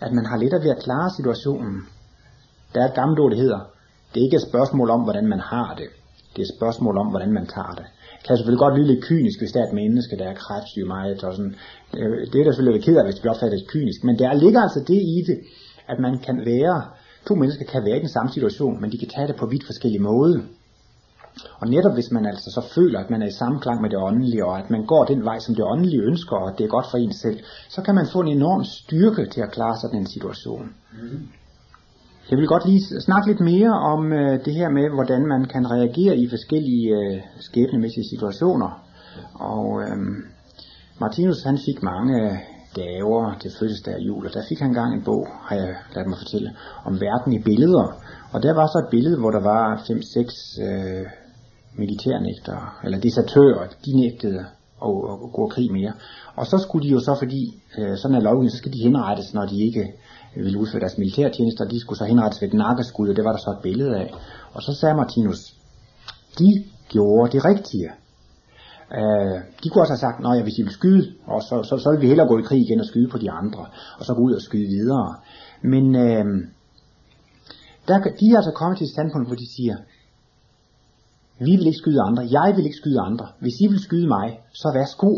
at 0.00 0.12
man 0.12 0.26
har 0.26 0.36
lettere 0.36 0.62
ved 0.62 0.70
at 0.70 0.82
klare 0.82 1.10
situationen. 1.10 1.76
Der 2.74 2.80
er 2.82 2.88
et 2.88 2.94
gammelt 2.94 3.20
ord, 3.20 3.30
det 3.30 3.38
hedder, 3.38 3.60
det 4.14 4.20
er 4.20 4.24
ikke 4.24 4.36
et 4.36 4.48
spørgsmål 4.50 4.90
om, 4.90 5.00
hvordan 5.00 5.26
man 5.26 5.40
har 5.40 5.74
det. 5.78 5.88
Det 6.32 6.38
er 6.38 6.46
et 6.46 6.56
spørgsmål 6.58 6.98
om, 6.98 7.06
hvordan 7.06 7.32
man 7.32 7.46
tager 7.46 7.74
det. 7.74 7.86
Det 8.24 8.28
kan 8.28 8.36
selvfølgelig 8.36 8.64
godt 8.66 8.76
lyde 8.78 8.90
lidt 8.92 9.04
kynisk, 9.10 9.38
hvis 9.40 9.52
der 9.52 9.60
er 9.60 9.68
et 9.68 9.78
menneske, 9.82 10.18
der 10.20 10.26
er 10.28 10.34
kræftsyg 10.44 10.86
meget. 10.96 11.24
Og 11.24 11.34
sådan. 11.36 11.54
Øh, 11.98 12.16
det 12.30 12.36
er 12.38 12.44
da 12.44 12.50
selvfølgelig 12.50 12.76
lidt 12.78 12.86
ked 12.88 12.96
af, 12.96 13.04
hvis 13.04 13.14
det 13.14 13.22
bliver 13.22 13.34
opfattet 13.34 13.68
kynisk. 13.74 14.00
Men 14.04 14.18
der 14.18 14.40
ligger 14.44 14.60
altså 14.66 14.80
det 14.90 15.00
i 15.16 15.18
det, 15.28 15.38
at 15.92 15.98
man 16.06 16.14
kan 16.26 16.36
være, 16.52 16.76
to 17.28 17.34
mennesker 17.34 17.64
kan 17.72 17.84
være 17.84 17.96
i 17.96 18.04
den 18.04 18.14
samme 18.16 18.30
situation, 18.36 18.80
men 18.80 18.92
de 18.92 18.98
kan 18.98 19.08
tage 19.14 19.28
det 19.30 19.36
på 19.36 19.46
vidt 19.46 19.64
forskellige 19.70 20.06
måder. 20.10 20.40
Og 21.60 21.68
netop 21.68 21.94
hvis 21.94 22.10
man 22.10 22.26
altså 22.26 22.48
så 22.56 22.62
føler, 22.74 22.98
at 23.00 23.10
man 23.10 23.22
er 23.22 23.26
i 23.26 23.38
sammenklang 23.40 23.80
med 23.82 23.90
det 23.90 23.98
åndelige, 23.98 24.46
og 24.46 24.58
at 24.58 24.70
man 24.70 24.86
går 24.86 25.04
den 25.04 25.24
vej, 25.24 25.38
som 25.38 25.54
det 25.54 25.64
åndelige 25.64 26.02
ønsker, 26.02 26.36
og 26.36 26.58
det 26.58 26.64
er 26.64 26.68
godt 26.68 26.86
for 26.90 26.98
en 26.98 27.12
selv, 27.12 27.38
så 27.68 27.82
kan 27.82 27.94
man 27.94 28.06
få 28.12 28.20
en 28.20 28.28
enorm 28.28 28.64
styrke 28.64 29.26
til 29.32 29.40
at 29.40 29.52
klare 29.52 29.76
sådan 29.82 30.00
en 30.00 30.06
situation. 30.06 30.74
Mm. 30.92 31.28
Jeg 32.30 32.38
vil 32.38 32.46
godt 32.46 32.66
lige 32.66 33.00
snakke 33.00 33.28
lidt 33.28 33.40
mere 33.40 33.72
om 33.92 34.12
øh, 34.12 34.44
det 34.44 34.54
her 34.54 34.68
med, 34.68 34.86
hvordan 34.94 35.22
man 35.26 35.44
kan 35.44 35.70
reagere 35.70 36.16
i 36.16 36.28
forskellige 36.28 36.86
øh, 36.98 37.20
skæbnemæssige 37.40 38.08
situationer. 38.12 38.70
Og 39.34 39.82
øh, 39.82 39.96
Martinus 41.00 41.42
han 41.42 41.58
fik 41.66 41.82
mange 41.82 42.40
gaver 42.74 43.34
til 43.40 43.50
fødselsdag 43.58 43.94
og 43.94 44.00
jul, 44.00 44.26
og 44.26 44.32
der 44.34 44.42
fik 44.48 44.58
han 44.58 44.70
engang 44.70 44.94
en 44.94 45.04
bog, 45.04 45.26
har 45.46 45.56
jeg 45.56 45.74
ladet 45.94 46.08
mig 46.08 46.18
fortælle, 46.18 46.50
om 46.84 47.00
verden 47.00 47.32
i 47.32 47.42
billeder. 47.42 47.86
Og 48.32 48.42
der 48.42 48.54
var 48.54 48.66
så 48.66 48.78
et 48.84 48.90
billede, 48.90 49.18
hvor 49.18 49.30
der 49.30 49.42
var 49.52 49.76
5-6 49.76 50.62
øh, 50.66 51.06
militærnægtere, 51.78 52.64
eller 52.84 52.98
desertører, 53.00 53.66
de 53.84 53.92
nægtede 54.02 54.44
at, 54.88 54.94
at 55.24 55.32
gå 55.38 55.48
krig 55.54 55.72
mere. 55.72 55.92
Og 56.36 56.46
så 56.46 56.58
skulle 56.58 56.88
de 56.88 56.92
jo 56.92 57.00
så, 57.00 57.14
fordi 57.22 57.42
øh, 57.78 57.96
sådan 57.96 58.16
er 58.16 58.20
lovgivningen, 58.20 58.50
så 58.56 58.62
skal 58.62 58.72
de 58.72 58.84
henrettes, 58.86 59.34
når 59.34 59.46
de 59.46 59.56
ikke 59.68 59.84
Øh, 60.36 60.44
ville 60.44 60.58
udføre 60.58 60.80
deres 60.80 60.98
militærtjenester, 60.98 61.64
de 61.64 61.80
skulle 61.80 61.98
så 61.98 62.04
henrettes 62.04 62.40
ved 62.40 62.48
et 62.48 62.54
nakkeskud, 62.54 63.08
og 63.08 63.16
det 63.16 63.24
var 63.24 63.32
der 63.32 63.38
så 63.38 63.50
et 63.50 63.62
billede 63.62 63.96
af. 63.96 64.14
Og 64.52 64.62
så 64.62 64.74
sagde 64.74 64.94
Martinus, 64.94 65.54
de 66.38 66.64
gjorde 66.88 67.32
det 67.32 67.44
rigtige. 67.44 67.90
Øh, 68.98 69.38
de 69.62 69.68
kunne 69.68 69.82
også 69.82 69.92
have 69.92 70.06
sagt, 70.06 70.26
at 70.26 70.42
hvis 70.42 70.54
de 70.54 70.62
vil 70.62 70.72
skyde, 70.72 71.12
og 71.26 71.42
så, 71.42 71.62
så, 71.62 71.78
så 71.78 71.90
vil 71.90 72.00
vi 72.00 72.06
hellere 72.06 72.28
gå 72.28 72.38
i 72.38 72.42
krig 72.42 72.60
igen 72.60 72.80
og 72.80 72.86
skyde 72.86 73.08
på 73.08 73.18
de 73.18 73.30
andre, 73.30 73.66
og 73.98 74.04
så 74.04 74.14
gå 74.14 74.20
ud 74.20 74.32
og 74.32 74.42
skyde 74.42 74.68
videre. 74.68 75.14
Men 75.62 75.94
øh, 75.94 76.24
der, 77.88 77.98
de 78.20 78.26
er 78.32 78.36
altså 78.36 78.52
kommet 78.54 78.78
til 78.78 78.84
et 78.84 78.90
standpunkt, 78.90 79.28
hvor 79.28 79.36
de 79.36 79.54
siger, 79.56 79.76
vi 81.38 81.50
vil 81.56 81.66
ikke 81.66 81.78
skyde 81.78 82.00
andre, 82.02 82.22
jeg 82.30 82.52
vil 82.56 82.64
ikke 82.64 82.76
skyde 82.76 83.00
andre. 83.00 83.26
Hvis 83.40 83.60
I 83.60 83.66
vil 83.66 83.80
skyde 83.80 84.08
mig, 84.08 84.40
så 84.52 84.72
værsgo. 84.74 85.12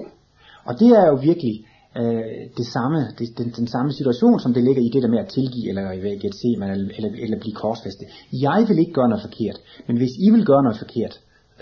Og 0.65 0.81
det 0.81 0.89
er 0.89 1.07
jo 1.07 1.15
virkelig 1.15 1.65
øh, 2.01 2.41
det 2.59 2.67
samme, 2.75 2.99
det, 3.19 3.39
den, 3.39 3.49
den 3.61 3.69
samme 3.75 3.93
situation, 3.93 4.41
som 4.41 4.55
det 4.55 4.65
ligger 4.65 4.83
i 4.83 4.91
det 4.95 5.03
der 5.03 5.09
med 5.15 5.19
at 5.25 5.29
tilgive, 5.37 5.69
eller 5.69 5.93
i 5.93 6.19
Gethsemane, 6.23 6.73
eller, 6.73 6.91
eller, 6.97 7.11
eller 7.25 7.39
blive 7.41 7.55
korsfæstet. 7.55 8.07
Jeg 8.47 8.65
vil 8.69 8.79
ikke 8.79 8.93
gøre 8.93 9.09
noget 9.09 9.27
forkert, 9.29 9.59
men 9.87 9.97
hvis 9.97 10.15
I 10.27 10.31
vil 10.35 10.45
gøre 10.51 10.63
noget 10.63 10.79
forkert, 10.79 11.15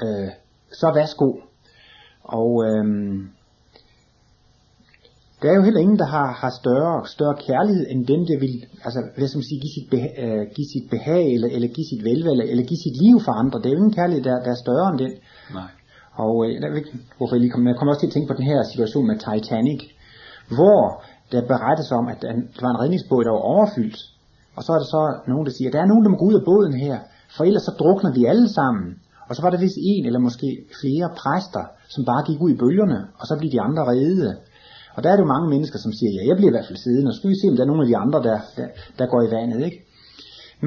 øh, 0.02 0.30
så 0.80 0.88
værsgo. 0.94 1.28
Og 2.38 2.50
øh, 2.66 2.84
der 5.44 5.50
er 5.50 5.56
jo 5.58 5.66
heller 5.68 5.84
ingen, 5.86 5.98
der 6.02 6.08
har, 6.16 6.28
har 6.42 6.52
større, 6.62 6.94
større 7.16 7.36
kærlighed, 7.48 7.84
end 7.92 8.00
den, 8.12 8.20
der 8.30 8.36
vil 8.44 8.54
altså, 8.86 9.00
hvad 9.16 9.28
skal 9.28 9.40
man 9.40 9.50
sige, 9.50 9.60
give, 9.64 9.74
sit 9.78 9.88
behag, 9.94 10.12
øh, 10.24 10.42
give 10.56 10.68
sit 10.74 10.86
behag, 10.94 11.24
eller, 11.34 11.48
eller 11.56 11.68
give 11.76 11.88
sit 11.92 12.02
velvære, 12.08 12.34
eller, 12.36 12.46
eller 12.52 12.64
give 12.70 12.82
sit 12.86 12.96
liv 13.04 13.16
for 13.26 13.32
andre. 13.42 13.56
Det 13.60 13.66
er 13.66 13.74
jo 13.74 13.82
ingen 13.82 13.98
kærlighed, 14.00 14.22
der, 14.28 14.36
der 14.44 14.50
er 14.56 14.64
større 14.64 14.88
end 14.90 14.98
den. 15.04 15.12
Nej. 15.58 15.70
Og 16.24 16.34
øh, 16.44 16.50
der, 16.62 16.68
hvorfor 17.16 17.34
jeg 17.34 17.42
lige 17.42 17.52
kommer, 17.54 17.70
jeg 17.70 17.78
kommer 17.78 17.92
også 17.92 18.02
til 18.02 18.10
at 18.10 18.14
tænke 18.16 18.30
på 18.30 18.38
den 18.40 18.46
her 18.52 18.60
situation 18.72 19.04
med 19.10 19.16
Titanic, 19.26 19.80
hvor 20.48 21.02
der 21.32 21.40
berettes 21.52 21.92
om, 21.92 22.08
at 22.08 22.22
der 22.22 22.32
var 22.62 22.70
en 22.70 22.80
redningsbåd, 22.80 23.24
der 23.24 23.30
var 23.30 23.38
overfyldt. 23.54 23.98
Og 24.56 24.62
så 24.64 24.72
er 24.72 24.78
der 24.78 24.84
så 24.84 25.02
nogen, 25.28 25.46
der 25.46 25.52
siger, 25.52 25.70
der 25.70 25.80
er 25.80 25.86
nogen, 25.86 26.04
der 26.04 26.10
må 26.10 26.16
gå 26.16 26.26
ud 26.30 26.34
af 26.34 26.44
båden 26.44 26.74
her, 26.74 26.98
for 27.36 27.44
ellers 27.44 27.62
så 27.62 27.72
drukner 27.78 28.12
vi 28.12 28.24
alle 28.24 28.48
sammen. 28.48 28.88
Og 29.28 29.36
så 29.36 29.42
var 29.42 29.50
der 29.50 29.58
vist 29.58 29.78
en 29.92 30.06
eller 30.06 30.18
måske 30.18 30.48
flere 30.80 31.08
præster, 31.20 31.64
som 31.88 32.04
bare 32.04 32.26
gik 32.28 32.40
ud 32.40 32.50
i 32.50 32.60
bølgerne, 32.62 33.00
og 33.18 33.26
så 33.26 33.36
blev 33.38 33.50
de 33.50 33.60
andre 33.60 33.82
redde. 33.84 34.36
Og 34.94 35.02
der 35.02 35.08
er 35.10 35.16
det 35.16 35.22
jo 35.22 35.34
mange 35.34 35.48
mennesker, 35.48 35.78
som 35.78 35.92
siger, 35.92 36.10
ja, 36.16 36.28
jeg 36.28 36.36
bliver 36.36 36.50
i 36.50 36.56
hvert 36.56 36.66
fald 36.66 36.78
siddende, 36.78 37.08
og 37.08 37.14
så 37.14 37.18
skal 37.18 37.30
vi 37.30 37.40
se, 37.40 37.48
om 37.50 37.56
der 37.56 37.62
er 37.62 37.72
nogle 37.72 37.84
af 37.84 37.88
de 37.88 37.96
andre, 37.96 38.18
der, 38.28 38.38
der, 38.56 38.66
der 38.98 39.06
går 39.06 39.22
i 39.22 39.30
vandet, 39.36 39.60
ikke? 39.64 39.78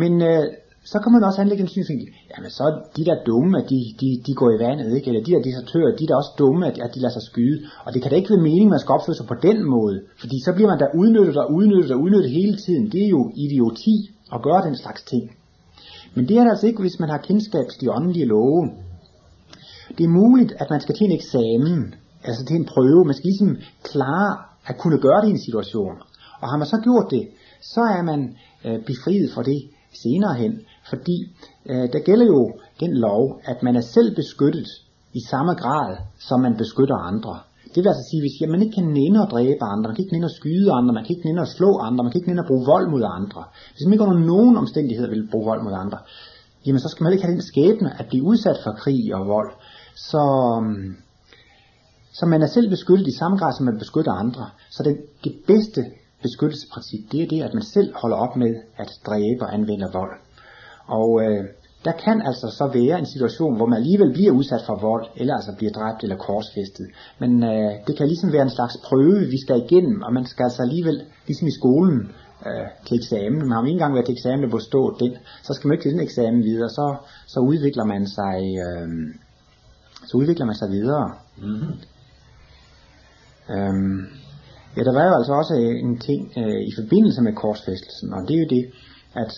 Men 0.02 0.22
øh, 0.22 0.44
så 0.92 0.98
kan 1.02 1.12
man 1.16 1.24
også 1.28 1.42
anlægge 1.42 1.64
en 1.64 1.74
synsvinkel. 1.76 2.08
Jamen 2.32 2.52
så 2.58 2.64
er 2.70 2.74
de 2.98 3.04
der 3.10 3.18
dumme, 3.30 3.54
at 3.62 3.66
de, 3.72 3.80
de, 4.02 4.10
de 4.28 4.34
går 4.40 4.50
i 4.56 4.60
vandet, 4.66 4.90
ikke? 4.98 5.08
Eller 5.10 5.24
de 5.26 5.32
der 5.34 5.42
desertører, 5.48 5.96
de 5.98 6.04
er 6.04 6.10
der 6.12 6.22
også 6.22 6.34
dumme, 6.42 6.62
at, 6.70 6.76
at 6.86 6.92
de 6.94 7.00
lader 7.02 7.16
sig 7.18 7.26
skyde. 7.32 7.58
Og 7.86 7.90
det 7.94 8.00
kan 8.02 8.10
da 8.12 8.16
ikke 8.18 8.34
være 8.34 8.48
meningen, 8.48 8.70
at 8.70 8.76
man 8.76 8.84
skal 8.84 8.96
opføre 8.98 9.18
sig 9.20 9.28
på 9.34 9.38
den 9.48 9.58
måde. 9.76 9.98
Fordi 10.22 10.38
så 10.46 10.52
bliver 10.56 10.70
man 10.74 10.80
da 10.84 10.88
udnyttet 11.02 11.38
og 11.44 11.48
udnyttet 11.58 11.92
og 11.96 12.00
udnyttet 12.04 12.32
hele 12.40 12.56
tiden. 12.66 12.86
Det 12.94 13.02
er 13.06 13.12
jo 13.18 13.22
idioti 13.46 13.96
at 14.36 14.40
gøre 14.48 14.62
den 14.68 14.76
slags 14.84 15.02
ting. 15.12 15.24
Men 16.16 16.24
det 16.28 16.36
er 16.38 16.44
det 16.44 16.52
altså 16.54 16.68
ikke, 16.68 16.82
hvis 16.86 17.00
man 17.02 17.10
har 17.14 17.20
kendskab 17.30 17.66
til 17.70 17.82
de 17.82 17.92
åndelige 17.98 18.30
love. 18.34 18.62
Det 19.98 20.04
er 20.04 20.18
muligt, 20.22 20.52
at 20.62 20.68
man 20.74 20.82
skal 20.82 20.96
til 20.96 21.06
en 21.06 21.18
eksamen, 21.20 21.82
altså 22.28 22.42
til 22.46 22.56
en 22.56 22.70
prøve. 22.74 23.06
Man 23.06 23.16
skal 23.18 23.30
ligesom 23.32 23.52
klare 23.90 24.32
at 24.70 24.76
kunne 24.82 25.00
gøre 25.06 25.22
det 25.22 25.28
i 25.28 25.36
en 25.38 25.46
situation. 25.48 25.96
Og 26.42 26.46
har 26.52 26.58
man 26.58 26.68
så 26.74 26.78
gjort 26.88 27.08
det, 27.16 27.24
så 27.74 27.82
er 27.98 28.04
man 28.10 28.20
øh, 28.66 28.80
befriet 28.90 29.30
for 29.36 29.42
det 29.42 29.60
senere 30.04 30.36
hen. 30.42 30.54
Fordi 30.90 31.18
øh, 31.70 31.86
der 31.94 32.00
gælder 32.06 32.26
jo 32.26 32.54
den 32.80 32.94
lov, 32.98 33.42
at 33.46 33.64
man 33.64 33.76
er 33.76 33.82
selv 33.82 34.16
beskyttet 34.16 34.68
i 35.14 35.22
samme 35.30 35.54
grad, 35.54 35.98
som 36.20 36.40
man 36.42 36.58
beskytter 36.58 36.96
andre. 36.96 37.40
Det 37.74 37.84
vil 37.84 37.90
altså 37.94 38.08
sige, 38.10 38.22
hvis 38.22 38.50
man 38.50 38.62
ikke 38.62 38.76
kan 38.80 38.90
nænde 39.00 39.20
at 39.24 39.32
dræbe 39.32 39.64
andre, 39.74 39.88
man 39.90 39.96
kan 39.96 40.04
ikke 40.04 40.16
nænde 40.16 40.32
at 40.32 40.38
skyde 40.40 40.72
andre, 40.72 40.94
man 40.94 41.04
kan 41.04 41.16
ikke 41.16 41.28
nænde 41.28 41.42
at 41.42 41.48
slå 41.58 41.78
andre, 41.88 42.04
man 42.04 42.12
kan 42.12 42.20
ikke 42.20 42.30
nænde 42.32 42.44
at 42.44 42.52
bruge 42.52 42.66
vold 42.66 42.88
mod 42.94 43.04
andre. 43.20 43.44
Hvis 43.74 43.86
man 43.86 43.94
ikke 43.94 44.06
under 44.08 44.20
nogen 44.32 44.58
omstændigheder 44.58 45.10
vil 45.10 45.28
bruge 45.32 45.46
vold 45.46 45.64
mod 45.64 45.74
andre, 45.74 45.98
jamen 46.66 46.80
så 46.80 46.90
skal 46.90 47.04
man 47.04 47.14
ikke 47.14 47.26
have 47.26 47.34
den 47.34 47.50
skæbne 47.52 48.00
at 48.00 48.06
blive 48.10 48.24
udsat 48.24 48.58
for 48.64 48.72
krig 48.72 49.16
og 49.16 49.28
vold. 49.28 49.52
Så, 49.96 50.24
mm, 50.64 50.96
så 52.14 52.26
man 52.26 52.42
er 52.42 52.48
selv 52.48 52.70
beskyttet 52.70 53.08
i 53.08 53.18
samme 53.18 53.38
grad, 53.38 53.54
som 53.58 53.66
man 53.66 53.78
beskytter 53.78 54.12
andre. 54.12 54.50
Så 54.72 54.84
det, 54.84 54.96
det 55.24 55.34
bedste 55.48 55.82
beskyttelsesprincip, 56.22 57.12
det 57.12 57.20
er 57.24 57.28
det, 57.28 57.42
at 57.42 57.54
man 57.54 57.64
selv 57.64 57.94
holder 58.02 58.18
op 58.18 58.36
med 58.36 58.56
at 58.78 58.90
dræbe 59.08 59.42
og 59.46 59.54
anvende 59.54 59.90
vold. 59.94 60.27
Og 60.88 61.22
øh, 61.24 61.44
der 61.86 61.92
kan 62.06 62.22
altså 62.22 62.48
så 62.60 62.66
være 62.80 63.00
en 63.00 63.06
situation, 63.06 63.56
hvor 63.56 63.66
man 63.66 63.78
alligevel 63.78 64.14
bliver 64.14 64.32
udsat 64.32 64.64
for 64.66 64.76
vold, 64.82 65.06
eller 65.16 65.34
altså 65.36 65.54
bliver 65.58 65.72
dræbt 65.72 66.04
eller 66.04 66.18
korsfæstet. 66.18 66.88
Men 67.20 67.44
øh, 67.44 67.72
det 67.88 67.98
kan 67.98 68.08
ligesom 68.08 68.34
være 68.34 68.42
en 68.42 68.58
slags 68.58 68.78
prøve, 68.84 69.20
vi 69.36 69.40
skal 69.42 69.64
igennem, 69.66 70.02
og 70.02 70.14
man 70.14 70.26
skal 70.26 70.44
altså 70.44 70.62
alligevel, 70.62 70.98
ligesom 71.28 71.48
i 71.48 71.58
skolen, 71.60 72.12
øh, 72.48 72.68
til 72.88 72.98
eksamen. 72.98 73.40
Man 73.40 73.52
har 73.52 73.62
ikke 73.62 73.72
engang 73.72 73.94
været 73.94 74.06
til 74.06 74.18
eksamen 74.18 74.44
og 74.44 74.52
bestået 74.52 75.00
den, 75.00 75.14
så 75.44 75.54
skal 75.54 75.68
man 75.68 75.74
ikke 75.76 75.84
til 75.84 75.92
den 75.92 76.08
eksamen 76.08 76.44
videre, 76.44 76.70
så, 76.70 76.96
så 77.28 77.40
udvikler 77.40 77.86
man 77.94 78.08
sig, 78.08 78.38
øh, 78.66 78.88
så 80.10 80.18
udvikler 80.18 80.46
man 80.46 80.56
sig 80.56 80.70
videre. 80.70 81.14
Mm-hmm. 81.38 81.74
Øhm, 83.54 84.00
ja, 84.78 84.82
der 84.84 84.94
var 84.94 85.06
jo 85.10 85.16
altså 85.20 85.34
også 85.34 85.54
en 85.54 86.00
ting 86.00 86.22
øh, 86.38 86.62
i 86.70 86.72
forbindelse 86.80 87.22
med 87.22 87.34
korsfæstelsen, 87.34 88.14
og 88.14 88.22
det 88.28 88.36
er 88.36 88.40
jo 88.40 88.48
det, 88.50 88.66
at 89.16 89.34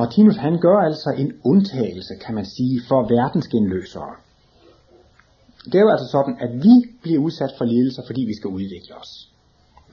Martinus 0.00 0.36
han 0.36 0.60
gør 0.66 0.78
altså 0.88 1.10
en 1.22 1.30
undtagelse, 1.44 2.14
kan 2.24 2.34
man 2.34 2.46
sige, 2.56 2.76
for 2.88 3.00
verdensgenløsere. 3.16 4.12
Det 5.70 5.74
er 5.74 5.84
jo 5.86 5.94
altså 5.96 6.08
sådan, 6.16 6.34
at 6.44 6.52
vi 6.66 6.74
bliver 7.02 7.20
udsat 7.26 7.52
for 7.58 7.64
lidelser, 7.64 8.02
fordi 8.06 8.22
vi 8.30 8.34
skal 8.38 8.48
udvikle 8.58 8.94
os. 9.02 9.12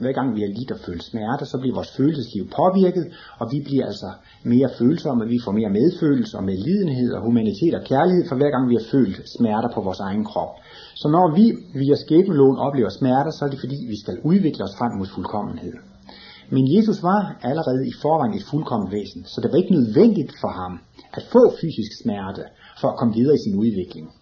Hver 0.00 0.12
gang 0.18 0.28
vi 0.36 0.40
har 0.40 0.52
lidt 0.58 0.70
og 0.70 0.80
følt 0.86 1.04
smerte, 1.10 1.44
så 1.46 1.56
bliver 1.60 1.74
vores 1.74 1.92
følelsesliv 1.96 2.44
påvirket, 2.60 3.04
og 3.40 3.46
vi 3.52 3.58
bliver 3.68 3.84
altså 3.90 4.10
mere 4.52 4.70
følsomme, 4.78 5.32
vi 5.34 5.38
får 5.44 5.52
mere 5.52 5.70
medfølelse 5.80 6.34
og 6.38 6.44
medlidenhed 6.44 7.10
og 7.16 7.20
humanitet 7.26 7.74
og 7.78 7.82
kærlighed, 7.92 8.24
for 8.28 8.36
hver 8.36 8.50
gang 8.54 8.64
vi 8.70 8.76
har 8.80 8.86
følt 8.94 9.16
smerter 9.36 9.70
på 9.74 9.80
vores 9.86 10.00
egen 10.08 10.24
krop. 10.30 10.52
Så 10.94 11.06
når 11.08 11.26
vi 11.38 11.44
via 11.80 11.96
skæbneloven 12.04 12.58
oplever 12.66 12.90
smerter, 12.98 13.30
så 13.30 13.44
er 13.44 13.50
det 13.50 13.60
fordi, 13.64 13.78
vi 13.92 13.98
skal 14.02 14.16
udvikle 14.30 14.64
os 14.64 14.76
frem 14.78 14.92
mod 14.98 15.06
fuldkommenhed. 15.14 15.74
Men 16.50 16.76
Jesus 16.76 17.02
var 17.02 17.36
allerede 17.42 17.88
i 17.88 17.92
forvejen 18.02 18.34
et 18.34 18.48
fuldkommen 18.50 18.92
væsen, 18.92 19.24
så 19.24 19.40
det 19.40 19.52
var 19.52 19.58
ikke 19.58 19.78
nødvendigt 19.78 20.32
for 20.40 20.48
ham 20.48 20.80
at 21.14 21.22
få 21.32 21.42
fysisk 21.60 21.92
smerte 22.02 22.44
for 22.80 22.88
at 22.88 22.98
komme 22.98 23.14
videre 23.14 23.34
i 23.34 23.44
sin 23.46 23.58
udvikling. 23.58 24.12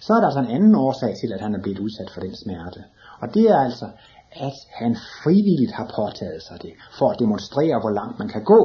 Så 0.00 0.12
er 0.12 0.20
der 0.20 0.26
altså 0.26 0.40
en 0.40 0.56
anden 0.56 0.74
årsag 0.74 1.14
til, 1.20 1.32
at 1.32 1.40
han 1.40 1.54
er 1.54 1.62
blevet 1.62 1.78
udsat 1.78 2.10
for 2.14 2.20
den 2.20 2.36
smerte. 2.36 2.80
Og 3.20 3.34
det 3.34 3.44
er 3.50 3.60
altså, 3.68 3.86
at 4.32 4.56
han 4.80 4.96
frivilligt 5.22 5.72
har 5.72 5.86
påtaget 5.96 6.42
sig 6.42 6.62
det, 6.62 6.72
for 6.98 7.10
at 7.10 7.18
demonstrere, 7.18 7.80
hvor 7.80 7.90
langt 7.90 8.18
man 8.18 8.28
kan 8.28 8.44
gå. 8.44 8.60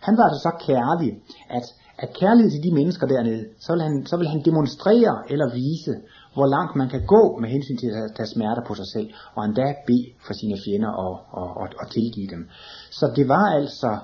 Han 0.00 0.16
var 0.16 0.24
altså 0.24 0.42
så 0.48 0.52
kærlig, 0.66 1.10
at 1.50 1.66
af 1.98 2.08
kærlighed 2.20 2.50
til 2.50 2.62
de 2.62 2.74
mennesker 2.74 3.06
dernede, 3.06 3.44
så 3.60 3.72
vil, 3.72 3.82
han, 3.82 4.06
så 4.06 4.16
vil 4.16 4.28
han 4.28 4.42
demonstrere 4.44 5.14
eller 5.32 5.54
vise, 5.54 5.94
hvor 6.34 6.46
langt 6.46 6.76
man 6.76 6.88
kan 6.88 7.06
gå 7.06 7.38
med 7.40 7.48
hensyn 7.48 7.76
til 7.76 7.90
at 8.02 8.12
tage 8.16 8.26
smerter 8.26 8.62
på 8.66 8.74
sig 8.74 8.86
selv, 8.94 9.08
og 9.34 9.44
endda 9.44 9.74
bede 9.86 10.08
for 10.26 10.34
sine 10.34 10.58
fjender 10.64 10.92
og, 11.04 11.14
og, 11.40 11.48
og, 11.60 11.68
og 11.80 11.90
tilgive 11.90 12.28
dem. 12.34 12.48
Så 12.90 13.12
det 13.16 13.28
var 13.28 13.46
altså 13.60 13.98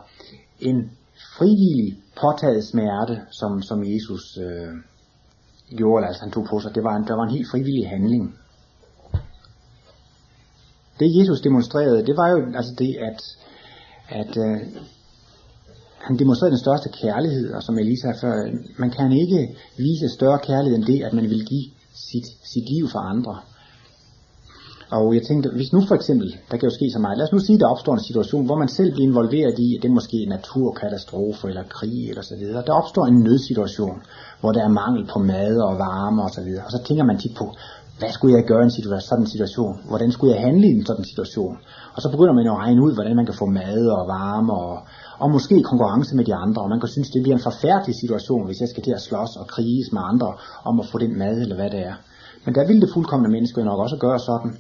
en 0.61 0.91
frivillig 1.39 1.99
påtaget 2.21 2.65
smerte, 2.65 3.21
som, 3.31 3.63
som 3.63 3.79
Jesus 3.93 4.39
øh, 4.47 4.75
gjorde, 5.79 6.07
altså 6.07 6.23
han 6.23 6.33
tog 6.33 6.47
på 6.51 6.61
sig. 6.61 6.75
Det 6.75 6.85
var 6.85 6.95
en, 6.97 7.07
der 7.09 7.17
var 7.17 7.25
en 7.25 7.37
helt 7.37 7.51
frivillig 7.53 7.89
handling. 7.89 8.37
Det 11.01 11.19
Jesus 11.19 11.41
demonstrerede, 11.41 12.07
det 12.07 12.17
var 12.17 12.29
jo 12.29 12.39
altså 12.55 12.75
det, 12.79 12.97
at, 13.09 13.21
at 14.09 14.37
øh, 14.37 14.61
han 16.07 16.19
demonstrerede 16.19 16.55
den 16.57 16.65
største 16.67 16.89
kærlighed, 17.03 17.53
og 17.53 17.63
som 17.63 17.79
Elisa 17.79 18.09
før, 18.23 18.35
man 18.79 18.91
kan 18.91 19.13
ikke 19.13 19.41
vise 19.77 20.09
større 20.09 20.39
kærlighed 20.39 20.79
end 20.79 20.87
det, 20.93 21.03
at 21.07 21.13
man 21.13 21.25
vil 21.33 21.45
give 21.53 21.67
sit, 22.11 22.27
sit 22.53 22.67
liv 22.75 22.89
for 22.89 22.99
andre. 22.99 23.35
Og 24.99 25.15
jeg 25.15 25.23
tænkte, 25.23 25.51
hvis 25.59 25.73
nu 25.73 25.81
for 25.89 25.95
eksempel, 25.95 26.29
der 26.51 26.57
kan 26.57 26.69
jo 26.69 26.75
ske 26.79 26.87
så 26.93 26.99
meget, 26.99 27.19
lad 27.19 27.27
os 27.27 27.33
nu 27.33 27.39
sige, 27.39 27.59
der 27.59 27.69
opstår 27.75 27.95
en 27.95 28.09
situation, 28.09 28.47
hvor 28.47 28.59
man 28.63 28.69
selv 28.69 28.93
bliver 28.93 29.09
involveret 29.09 29.59
i, 29.59 29.77
at 29.77 29.83
det 29.83 29.89
er 29.89 29.99
måske 30.01 30.17
en 30.17 30.29
naturkatastrofe 30.29 31.49
eller 31.49 31.65
krig 31.77 32.09
eller 32.09 32.23
så 32.23 32.37
videre. 32.37 32.63
Der 32.67 32.73
opstår 32.73 33.07
en 33.07 33.23
nødsituation, 33.27 33.99
hvor 34.41 34.53
der 34.53 34.63
er 34.65 34.79
mangel 34.83 35.03
på 35.13 35.19
mad 35.19 35.57
og 35.69 35.79
varme 35.79 36.23
og 36.23 36.31
så 36.31 36.43
videre. 36.43 36.65
Og 36.67 36.71
så 36.71 36.83
tænker 36.87 37.05
man 37.05 37.19
tit 37.19 37.35
på, 37.39 37.47
hvad 38.01 38.13
skulle 38.13 38.37
jeg 38.37 38.45
gøre 38.51 38.63
i 38.63 38.65
en 38.65 38.71
sådan 38.71 39.23
en 39.25 39.27
situation? 39.35 39.75
Hvordan 39.91 40.13
skulle 40.13 40.35
jeg 40.35 40.43
handle 40.47 40.67
i 40.67 40.75
en 40.79 40.87
sådan 40.87 41.05
situation? 41.05 41.57
Og 41.95 42.03
så 42.03 42.09
begynder 42.11 42.35
man 42.39 42.47
jo 42.47 42.53
at 42.53 42.59
regne 42.65 42.83
ud, 42.87 42.93
hvordan 42.95 43.17
man 43.17 43.27
kan 43.27 43.41
få 43.43 43.47
mad 43.47 43.83
og 43.99 44.09
varme 44.09 44.53
og, 44.53 44.79
og 45.21 45.31
måske 45.31 45.63
konkurrence 45.63 46.17
med 46.17 46.25
de 46.25 46.35
andre, 46.35 46.63
og 46.63 46.69
man 46.69 46.81
kan 46.81 46.89
synes, 46.89 47.11
det 47.11 47.23
bliver 47.23 47.37
en 47.37 47.43
forfærdelig 47.43 47.95
situation, 48.03 48.47
hvis 48.47 48.61
jeg 48.61 48.69
skal 48.69 48.83
til 48.83 48.95
at 48.99 49.01
slås 49.01 49.37
og 49.37 49.47
kriges 49.47 49.93
med 49.93 50.03
andre 50.05 50.31
om 50.65 50.81
at 50.81 50.87
få 50.93 50.99
den 50.99 51.19
mad, 51.19 51.37
eller 51.41 51.57
hvad 51.57 51.71
det 51.71 51.83
er. 51.87 51.95
Men 52.45 52.55
der 52.55 52.67
ville 52.67 52.83
det 52.83 52.91
fuldkommende 52.95 53.31
menneske 53.31 53.65
nok 53.65 53.79
også 53.79 53.97
gøre 53.97 54.19
sådan, 54.19 54.53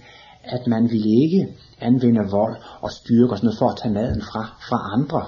at 0.44 0.66
man 0.66 0.82
vil 0.92 1.04
ikke 1.22 1.48
anvende 1.80 2.20
vold 2.30 2.56
og 2.80 2.90
styrke 2.90 3.32
og 3.32 3.36
sådan 3.38 3.46
noget 3.46 3.58
for 3.58 3.68
at 3.68 3.76
tage 3.82 3.94
maden 3.94 4.22
fra, 4.22 4.42
fra 4.68 4.78
andre. 4.96 5.22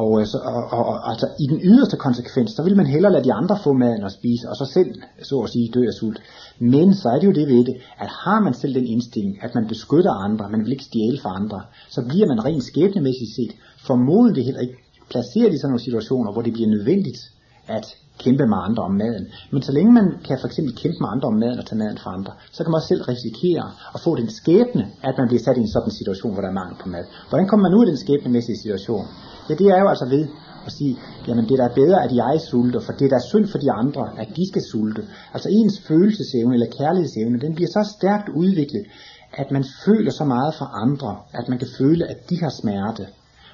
Og, 0.00 0.20
øh, 0.20 0.26
så, 0.26 0.38
og, 0.54 0.62
og, 0.76 0.82
og 0.92 1.10
altså, 1.10 1.26
i 1.44 1.46
den 1.52 1.60
yderste 1.70 1.96
konsekvens, 1.96 2.50
så 2.50 2.62
vil 2.62 2.76
man 2.76 2.86
hellere 2.86 3.12
lade 3.12 3.24
de 3.24 3.32
andre 3.32 3.58
få 3.64 3.72
maden 3.72 4.04
og 4.04 4.12
spise, 4.18 4.48
og 4.50 4.56
så 4.56 4.64
selv, 4.76 4.90
så 5.22 5.40
at 5.40 5.50
sige, 5.50 5.70
dø 5.74 5.82
af 5.86 5.94
sult. 6.00 6.18
Men 6.58 6.94
så 6.94 7.08
er 7.08 7.18
det 7.18 7.26
jo 7.26 7.32
det 7.40 7.46
ved 7.48 7.64
det, 7.64 7.76
at 7.98 8.10
har 8.24 8.40
man 8.40 8.54
selv 8.54 8.74
den 8.74 8.86
indstilling, 8.86 9.42
at 9.44 9.54
man 9.54 9.66
beskytter 9.68 10.12
andre, 10.26 10.50
man 10.50 10.60
vil 10.64 10.72
ikke 10.72 10.84
stjæle 10.90 11.18
for 11.22 11.28
andre, 11.28 11.60
så 11.94 12.00
bliver 12.08 12.26
man 12.26 12.44
rent 12.44 12.64
skæbnemæssigt 12.64 13.34
set 13.36 13.52
formodentlig 13.86 14.44
heller 14.44 14.60
ikke 14.60 14.78
placeret 15.10 15.52
i 15.54 15.58
sådan 15.58 15.70
nogle 15.70 15.86
situationer, 15.88 16.32
hvor 16.32 16.42
det 16.42 16.52
bliver 16.52 16.68
nødvendigt 16.68 17.20
at 17.68 17.86
kæmpe 18.18 18.46
med 18.46 18.58
andre 18.68 18.82
om 18.82 18.94
maden. 19.02 19.26
Men 19.52 19.62
så 19.62 19.72
længe 19.72 19.92
man 19.92 20.06
kan 20.26 20.38
for 20.40 20.46
eksempel 20.46 20.74
kæmpe 20.82 20.98
med 21.00 21.08
andre 21.14 21.28
om 21.28 21.34
maden 21.34 21.58
og 21.58 21.66
tage 21.66 21.78
maden 21.78 21.98
fra 21.98 22.14
andre, 22.18 22.32
så 22.52 22.58
kan 22.62 22.70
man 22.70 22.78
også 22.78 22.88
selv 22.88 23.02
risikere 23.02 23.66
at 23.94 24.00
få 24.00 24.16
den 24.16 24.30
skæbne, 24.30 24.84
at 25.02 25.14
man 25.18 25.26
bliver 25.28 25.42
sat 25.42 25.56
i 25.56 25.60
en 25.60 25.74
sådan 25.76 25.90
situation, 26.00 26.32
hvor 26.32 26.42
der 26.42 26.48
er 26.48 26.58
mangel 26.60 26.76
på 26.82 26.88
mad. 26.88 27.04
Hvordan 27.28 27.46
kommer 27.48 27.68
man 27.68 27.78
ud 27.78 27.84
af 27.84 27.90
den 27.92 28.00
skæbnemæssige 28.04 28.58
situation? 28.58 29.06
Ja, 29.48 29.54
det 29.54 29.66
er 29.66 29.80
jo 29.80 29.88
altså 29.88 30.06
ved 30.08 30.28
at 30.66 30.72
sige, 30.72 30.96
jamen 31.28 31.44
det 31.48 31.60
er 31.60 31.68
da 31.68 31.74
bedre, 31.74 32.04
at 32.04 32.12
jeg 32.12 32.40
sulter, 32.50 32.80
for 32.80 32.92
det 32.92 33.04
er 33.04 33.08
da 33.16 33.20
synd 33.30 33.46
for 33.48 33.58
de 33.58 33.72
andre, 33.72 34.04
at 34.18 34.28
de 34.36 34.44
skal 34.52 34.62
sulte. 34.72 35.02
Altså 35.34 35.48
ens 35.48 35.80
følelsesevne 35.88 36.54
eller 36.54 36.76
kærlighedsevne, 36.78 37.40
den 37.40 37.54
bliver 37.54 37.68
så 37.68 37.82
stærkt 37.98 38.28
udviklet, 38.28 38.84
at 39.32 39.50
man 39.50 39.64
føler 39.84 40.10
så 40.10 40.24
meget 40.24 40.54
for 40.58 40.64
andre, 40.64 41.16
at 41.32 41.48
man 41.48 41.58
kan 41.58 41.68
føle, 41.78 42.06
at 42.06 42.30
de 42.30 42.36
har 42.42 42.52
smerte. 42.60 43.06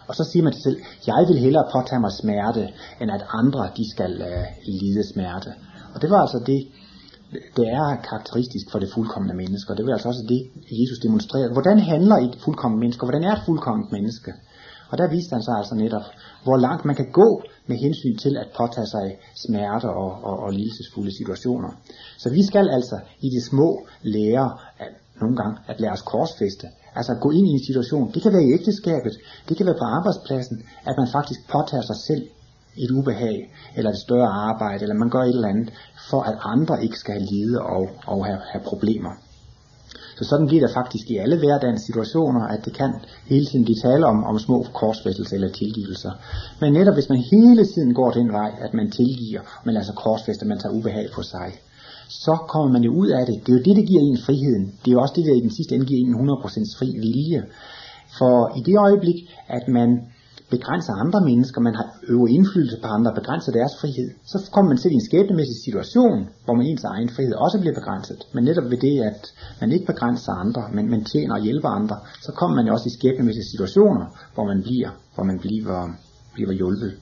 Og 0.08 0.14
så 0.14 0.24
siger 0.24 0.42
man 0.42 0.52
til 0.52 0.62
selv, 0.62 0.78
jeg 1.06 1.24
vil 1.28 1.38
hellere 1.38 1.70
påtage 1.74 2.00
mig 2.00 2.12
smerte, 2.12 2.68
end 3.00 3.10
at 3.10 3.24
andre 3.40 3.62
de 3.76 3.84
skal 3.94 4.12
uh, 4.30 4.46
lide 4.80 5.04
smerte. 5.12 5.50
Og 5.94 6.02
det 6.02 6.10
var 6.10 6.20
altså 6.20 6.40
det, 6.46 6.60
det 7.56 7.66
er 7.68 7.96
karakteristisk 8.08 8.66
for 8.72 8.78
det 8.78 8.90
fuldkommende 8.94 9.36
menneske, 9.42 9.70
og 9.70 9.76
det 9.76 9.86
var 9.86 9.92
altså 9.92 10.08
også 10.08 10.24
det, 10.28 10.40
Jesus 10.80 10.98
demonstrerede. 10.98 11.52
Hvordan 11.52 11.78
handler 11.78 12.16
et 12.16 12.36
fuldkomment 12.44 12.80
menneske, 12.80 13.04
hvordan 13.06 13.24
er 13.24 13.32
et 13.32 13.42
fuldkomment 13.46 13.92
menneske? 13.92 14.32
Og 14.90 14.98
der 14.98 15.08
viste 15.08 15.32
han 15.32 15.42
sig 15.42 15.54
altså 15.60 15.74
netop, 15.74 16.06
hvor 16.44 16.56
langt 16.56 16.84
man 16.84 16.96
kan 16.96 17.10
gå 17.12 17.42
med 17.66 17.76
hensyn 17.76 18.16
til 18.16 18.36
at 18.36 18.48
påtage 18.56 18.86
sig 18.86 19.18
smerte 19.34 19.88
og, 19.88 20.10
og, 20.28 20.36
og 20.44 20.52
lidelsesfulde 20.52 21.16
situationer. 21.16 21.70
Så 22.18 22.30
vi 22.30 22.42
skal 22.46 22.68
altså 22.68 22.98
i 23.20 23.28
de 23.34 23.40
små 23.50 23.86
lære 24.02 24.58
at, 24.78 24.92
nogle 25.20 25.36
gange 25.36 25.56
at 25.68 25.80
lære 25.80 25.92
os 25.92 26.02
korsfeste. 26.02 26.66
Altså 26.94 27.12
at 27.12 27.20
gå 27.20 27.30
ind 27.30 27.46
i 27.46 27.50
en 27.50 27.66
situation. 27.66 28.12
Det 28.14 28.22
kan 28.22 28.32
være 28.32 28.44
i 28.44 28.52
ægteskabet, 28.52 29.14
det 29.48 29.56
kan 29.56 29.66
være 29.66 29.78
på 29.82 29.84
arbejdspladsen, 29.84 30.56
at 30.88 30.94
man 30.98 31.08
faktisk 31.12 31.40
påtager 31.52 31.82
sig 31.82 31.96
selv 31.96 32.22
et 32.76 32.90
ubehag, 32.90 33.52
eller 33.76 33.90
et 33.90 33.98
større 33.98 34.32
arbejde, 34.50 34.82
eller 34.82 34.94
man 34.94 35.10
gør 35.10 35.22
et 35.22 35.28
eller 35.28 35.48
andet, 35.48 35.70
for 36.10 36.20
at 36.22 36.38
andre 36.54 36.84
ikke 36.84 36.98
skal 36.98 37.14
have 37.14 37.26
lide 37.32 37.60
og, 37.60 37.90
og 38.06 38.26
have, 38.26 38.40
have 38.52 38.64
problemer. 38.64 39.10
Så 40.20 40.28
sådan 40.28 40.46
bliver 40.46 40.66
det 40.66 40.74
faktisk 40.74 41.10
i 41.10 41.16
alle 41.16 41.38
hverdagens 41.38 41.82
situationer, 41.82 42.42
at 42.46 42.64
det 42.64 42.72
kan 42.72 42.90
hele 43.26 43.46
tiden 43.46 43.64
blive 43.64 43.78
tale 43.82 44.06
om, 44.06 44.24
om 44.24 44.38
små 44.38 44.66
korsfæstelser 44.74 45.34
eller 45.34 45.48
tilgivelser. 45.48 46.12
Men 46.60 46.72
netop 46.72 46.94
hvis 46.94 47.08
man 47.08 47.18
hele 47.32 47.66
tiden 47.66 47.94
går 47.94 48.10
den 48.10 48.32
vej, 48.32 48.50
at 48.60 48.74
man 48.74 48.90
tilgiver, 48.90 49.40
men 49.64 49.76
altså 49.76 49.92
korsfæster, 49.92 50.46
man 50.46 50.58
tager 50.58 50.74
ubehag 50.74 51.06
på 51.14 51.22
sig, 51.22 51.52
så 52.08 52.36
kommer 52.48 52.72
man 52.72 52.82
jo 52.82 52.92
ud 52.92 53.08
af 53.08 53.26
det. 53.26 53.46
Det 53.46 53.52
er 53.52 53.56
jo 53.58 53.62
det, 53.62 53.76
der 53.76 53.82
giver 53.90 54.00
en 54.00 54.18
friheden. 54.26 54.64
Det 54.84 54.90
er 54.90 54.92
jo 54.92 55.00
også 55.00 55.14
det, 55.16 55.24
der 55.24 55.34
i 55.34 55.40
den 55.40 55.50
sidste 55.50 55.74
ende 55.74 55.86
giver 55.86 56.00
en 56.00 56.30
100% 56.30 56.78
fri 56.78 56.86
vilje. 56.98 57.44
For 58.18 58.52
i 58.58 58.60
det 58.60 58.76
øjeblik, 58.78 59.16
at 59.48 59.68
man 59.68 60.00
begrænser 60.50 60.92
andre 61.04 61.20
mennesker, 61.30 61.60
man 61.60 61.74
har 61.74 61.86
øver 62.08 62.28
indflydelse 62.28 62.78
på 62.82 62.88
andre, 62.96 63.14
begrænser 63.14 63.52
deres 63.52 63.74
frihed, 63.80 64.08
så 64.32 64.50
kommer 64.52 64.68
man 64.68 64.78
til 64.78 64.90
i 64.90 64.94
en 64.94 65.08
skæbnemæssig 65.08 65.58
situation, 65.64 66.28
hvor 66.44 66.54
man 66.54 66.66
ens 66.66 66.84
egen 66.84 67.10
frihed 67.14 67.34
også 67.34 67.58
bliver 67.60 67.74
begrænset. 67.74 68.20
Men 68.34 68.44
netop 68.44 68.64
ved 68.70 68.80
det, 68.86 68.96
at 69.10 69.22
man 69.60 69.72
ikke 69.72 69.86
begrænser 69.86 70.32
andre, 70.32 70.62
men 70.72 70.90
man 70.90 71.04
tjener 71.04 71.34
og 71.34 71.42
hjælper 71.42 71.68
andre, 71.68 71.96
så 72.22 72.32
kommer 72.32 72.56
man 72.56 72.66
jo 72.66 72.72
også 72.72 72.88
i 72.88 72.96
skæbnemæssige 72.98 73.50
situationer, 73.52 74.06
hvor 74.34 74.44
man 74.44 74.62
bliver, 74.62 74.90
hvor 75.14 75.24
man 75.24 75.38
bliver, 75.38 75.88
bliver 76.34 76.52
hjulpet. 76.52 76.92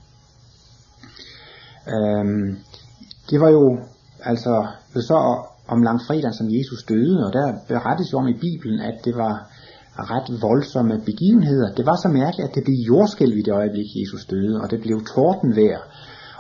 Øhm, 1.94 2.48
det 3.30 3.40
var 3.40 3.50
jo 3.50 3.78
altså 4.20 4.66
så 5.10 5.18
om 5.68 5.82
langfredagen, 5.82 6.34
som 6.34 6.46
Jesus 6.58 6.82
døde, 6.88 7.26
og 7.26 7.32
der 7.32 7.46
berettes 7.68 8.12
jo 8.12 8.18
om 8.18 8.28
i 8.28 8.38
Bibelen, 8.46 8.80
at 8.80 9.04
det 9.04 9.16
var 9.16 9.34
ret 10.12 10.42
voldsomme 10.42 11.00
begivenheder. 11.10 11.74
Det 11.74 11.86
var 11.86 11.96
så 11.96 12.08
mærkeligt, 12.08 12.48
at 12.48 12.54
det 12.54 12.64
blev 12.64 12.78
jordskælv 12.90 13.34
i 13.38 13.42
det 13.42 13.52
øjeblik, 13.52 13.88
Jesus 14.00 14.24
døde, 14.32 14.60
og 14.62 14.70
det 14.70 14.80
blev 14.80 14.96
tordenvejr. 15.14 15.80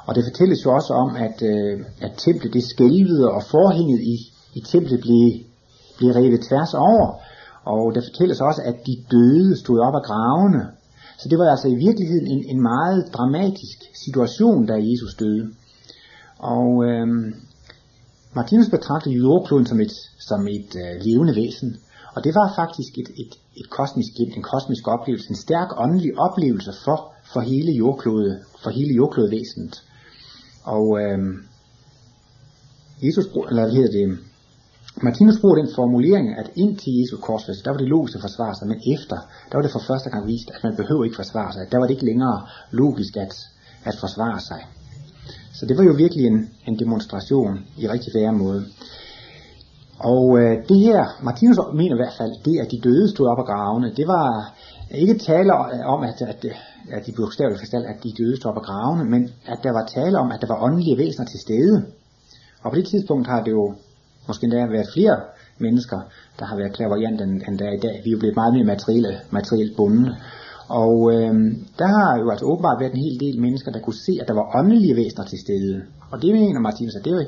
Og 0.06 0.14
det 0.14 0.24
fortælles 0.28 0.64
jo 0.64 0.70
også 0.78 0.92
om, 1.02 1.10
at, 1.26 1.36
øh, 1.52 1.74
at 2.06 2.12
templet 2.16 2.54
det 2.54 2.64
skælvede, 2.64 3.30
og 3.36 3.42
forhænget 3.42 4.00
i, 4.00 4.16
i 4.58 4.60
templet 4.60 5.00
blev, 5.00 5.24
blev 5.98 6.10
revet 6.10 6.40
tværs 6.48 6.74
over. 6.74 7.08
Og 7.64 7.94
det 7.94 8.02
fortælles 8.08 8.40
også, 8.40 8.62
at 8.70 8.76
de 8.86 8.94
døde 9.10 9.56
stod 9.62 9.78
op 9.86 9.94
af 9.94 10.02
gravene. 10.02 10.62
Så 11.20 11.28
det 11.28 11.38
var 11.38 11.50
altså 11.50 11.68
i 11.68 11.74
virkeligheden 11.86 12.26
en, 12.34 12.44
en 12.52 12.62
meget 12.62 13.00
dramatisk 13.16 13.78
situation, 14.04 14.66
da 14.66 14.74
Jesus 14.90 15.14
døde. 15.14 15.44
Og 16.38 16.84
øh, 16.88 17.06
Martinus 18.36 18.70
betragtede 18.70 19.14
jordkloden 19.14 19.66
som 19.66 19.80
et, 19.80 19.92
som 20.28 20.40
et 20.48 20.70
øh, 20.82 20.92
levende 21.06 21.34
væsen. 21.36 21.76
Og 22.18 22.24
det 22.24 22.34
var 22.34 22.48
faktisk 22.62 22.92
et, 23.02 23.10
et, 23.22 23.32
et 23.60 23.68
kosmisk 23.78 24.12
en 24.36 24.42
kosmisk 24.42 24.88
oplevelse, 24.88 25.30
en 25.30 25.44
stærk 25.46 25.68
åndelig 25.84 26.18
oplevelse 26.26 26.72
for, 26.84 26.98
for 27.32 27.40
hele 27.40 27.72
jordklodet, 27.72 28.34
for 28.62 28.70
hele 28.70 28.92
jordklodvæsenet. 28.94 29.74
Og 30.64 30.86
øh, 31.02 31.18
Jesus, 33.06 33.26
eller 33.50 33.62
hvad 33.62 33.74
hedder 33.78 33.92
det, 33.98 34.18
Martinus 35.02 35.40
bruger 35.40 35.56
den 35.62 35.70
formulering, 35.74 36.26
at 36.40 36.50
indtil 36.56 36.92
Jesu 37.00 37.16
korsfæstelse, 37.16 37.64
der 37.64 37.70
var 37.70 37.78
det 37.78 37.88
logisk 37.88 38.14
at 38.16 38.20
forsvare 38.28 38.54
sig, 38.58 38.66
men 38.68 38.80
efter, 38.94 39.16
der 39.48 39.54
var 39.58 39.62
det 39.62 39.72
for 39.76 39.82
første 39.90 40.10
gang 40.10 40.26
vist, 40.26 40.48
at 40.54 40.64
man 40.64 40.76
behøver 40.76 41.04
ikke 41.04 41.20
forsvare 41.22 41.52
sig. 41.52 41.62
Der 41.72 41.78
var 41.78 41.86
det 41.86 41.94
ikke 41.96 42.10
længere 42.12 42.38
logisk 42.70 43.16
at, 43.16 43.34
at 43.84 43.96
forsvare 44.04 44.40
sig. 44.40 44.60
Så 45.58 45.66
det 45.66 45.76
var 45.78 45.84
jo 45.84 45.92
virkelig 46.04 46.24
en, 46.26 46.38
en 46.68 46.78
demonstration 46.78 47.54
i 47.82 47.88
rigtig 47.88 48.10
værre 48.14 48.32
måde. 48.32 48.64
Og 49.98 50.38
øh, 50.38 50.68
det 50.68 50.78
her, 50.78 51.04
Martinus 51.22 51.58
mener 51.74 51.94
i 51.94 52.02
hvert 52.02 52.18
fald, 52.18 52.32
det 52.44 52.60
at 52.60 52.70
de 52.70 52.80
døde 52.88 53.08
stod 53.08 53.26
op 53.26 53.38
af 53.38 53.44
gravene, 53.44 53.92
det 53.96 54.06
var 54.06 54.54
ikke 54.90 55.18
tale 55.18 55.52
øh, 55.74 55.86
om, 55.94 56.02
at, 56.02 56.22
at, 56.22 56.46
at 56.90 57.06
de 57.06 57.12
bogstaveligt 57.16 57.60
forstand, 57.60 57.84
at 57.86 58.02
de 58.04 58.12
døde 58.18 58.36
stod 58.36 58.50
op 58.50 58.56
af 58.56 58.62
gravene, 58.62 59.04
men 59.04 59.22
at 59.46 59.58
der 59.62 59.72
var 59.72 59.84
tale 59.86 60.18
om, 60.18 60.32
at 60.32 60.40
der 60.40 60.46
var 60.46 60.62
åndelige 60.62 60.98
væsener 60.98 61.26
til 61.26 61.40
stede. 61.40 61.84
Og 62.62 62.70
på 62.70 62.76
det 62.76 62.86
tidspunkt 62.86 63.26
har 63.26 63.42
det 63.44 63.50
jo 63.50 63.74
måske 64.28 64.44
endda 64.44 64.66
været 64.66 64.88
flere 64.92 65.16
mennesker, 65.58 66.00
der 66.38 66.44
har 66.44 66.56
været 66.56 66.72
klaverjant 66.72 67.20
end, 67.20 67.42
end 67.48 67.58
der 67.58 67.70
i 67.70 67.80
dag. 67.86 68.00
Vi 68.04 68.10
er 68.10 68.16
jo 68.16 68.18
blevet 68.18 68.36
meget 68.36 68.54
mere 68.54 68.64
materielle, 68.64 69.14
materielt 69.30 69.76
bundne. 69.76 70.16
Og 70.68 71.12
øh, 71.12 71.34
der 71.78 71.86
har 71.86 72.18
jo 72.20 72.30
altså 72.30 72.46
åbenbart 72.46 72.80
været 72.80 72.92
en 72.92 73.04
hel 73.06 73.20
del 73.20 73.40
mennesker, 73.40 73.72
der 73.72 73.80
kunne 73.80 74.04
se, 74.06 74.12
at 74.20 74.28
der 74.28 74.34
var 74.34 74.58
åndelige 74.58 74.96
væsener 74.96 75.24
til 75.24 75.38
stede. 75.38 75.82
Og 76.10 76.22
det 76.22 76.34
mener 76.34 76.60
Martinus, 76.60 76.96
at 76.96 77.04
det 77.04 77.26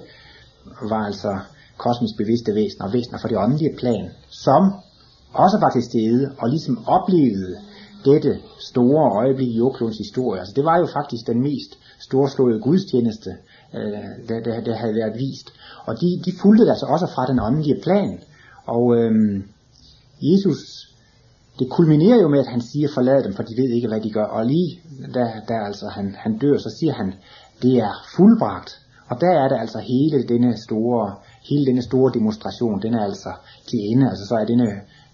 var 0.90 1.04
altså 1.06 1.38
kosmisk 1.84 2.14
bevidste 2.22 2.50
væsener 2.60 2.84
og 2.86 2.92
væsener 2.92 3.18
fra 3.18 3.28
det 3.28 3.38
åndelige 3.44 3.76
plan, 3.80 4.04
som 4.44 4.62
også 5.44 5.56
var 5.64 5.70
til 5.72 5.84
stede 5.90 6.22
og 6.40 6.46
ligesom 6.54 6.74
oplevede 6.96 7.56
dette 8.04 8.32
store 8.70 9.04
øjeblik 9.20 9.48
i 9.48 9.58
jordklodens 9.58 9.98
historie. 9.98 10.40
Altså 10.40 10.54
det 10.56 10.64
var 10.64 10.78
jo 10.78 10.86
faktisk 10.98 11.26
den 11.26 11.40
mest 11.42 11.72
storslåede 12.06 12.60
gudstjeneste, 12.60 13.30
øh, 13.74 14.10
der, 14.28 14.40
der, 14.46 14.60
der 14.60 14.74
havde 14.76 14.94
været 14.94 15.14
vist. 15.24 15.48
Og 15.86 15.94
de, 16.00 16.08
de 16.24 16.32
fulgte 16.42 16.70
altså 16.74 16.86
også 16.86 17.06
fra 17.14 17.26
den 17.30 17.38
åndelige 17.40 17.80
plan. 17.82 18.18
Og 18.66 18.84
øh, 18.96 19.12
Jesus, 20.22 20.60
det 21.58 21.70
kulminerer 21.70 22.20
jo 22.22 22.28
med, 22.28 22.38
at 22.38 22.52
han 22.54 22.60
siger, 22.60 22.88
forlad 22.94 23.22
dem, 23.24 23.32
for 23.34 23.42
de 23.42 23.54
ved 23.60 23.68
ikke, 23.76 23.88
hvad 23.88 24.00
de 24.00 24.10
gør. 24.10 24.24
Og 24.24 24.46
lige 24.46 24.80
da, 25.14 25.24
da 25.48 25.54
altså 25.68 25.86
han, 25.88 26.14
han 26.18 26.38
dør, 26.38 26.58
så 26.58 26.70
siger 26.78 26.92
han, 26.92 27.14
det 27.62 27.74
er 27.78 27.92
fuldbragt. 28.16 28.70
Og 29.10 29.20
der 29.20 29.32
er 29.42 29.48
det 29.48 29.58
altså 29.60 29.78
hele 29.78 30.28
denne 30.28 30.56
store 30.66 31.14
hele 31.48 31.66
denne 31.66 31.82
store 31.82 32.12
demonstration, 32.14 32.82
den 32.82 32.94
er 32.94 33.04
altså 33.04 33.32
til 33.68 33.78
ende, 33.90 34.10
altså 34.10 34.26
så 34.26 34.34
er 34.34 34.44
denne 34.44 34.68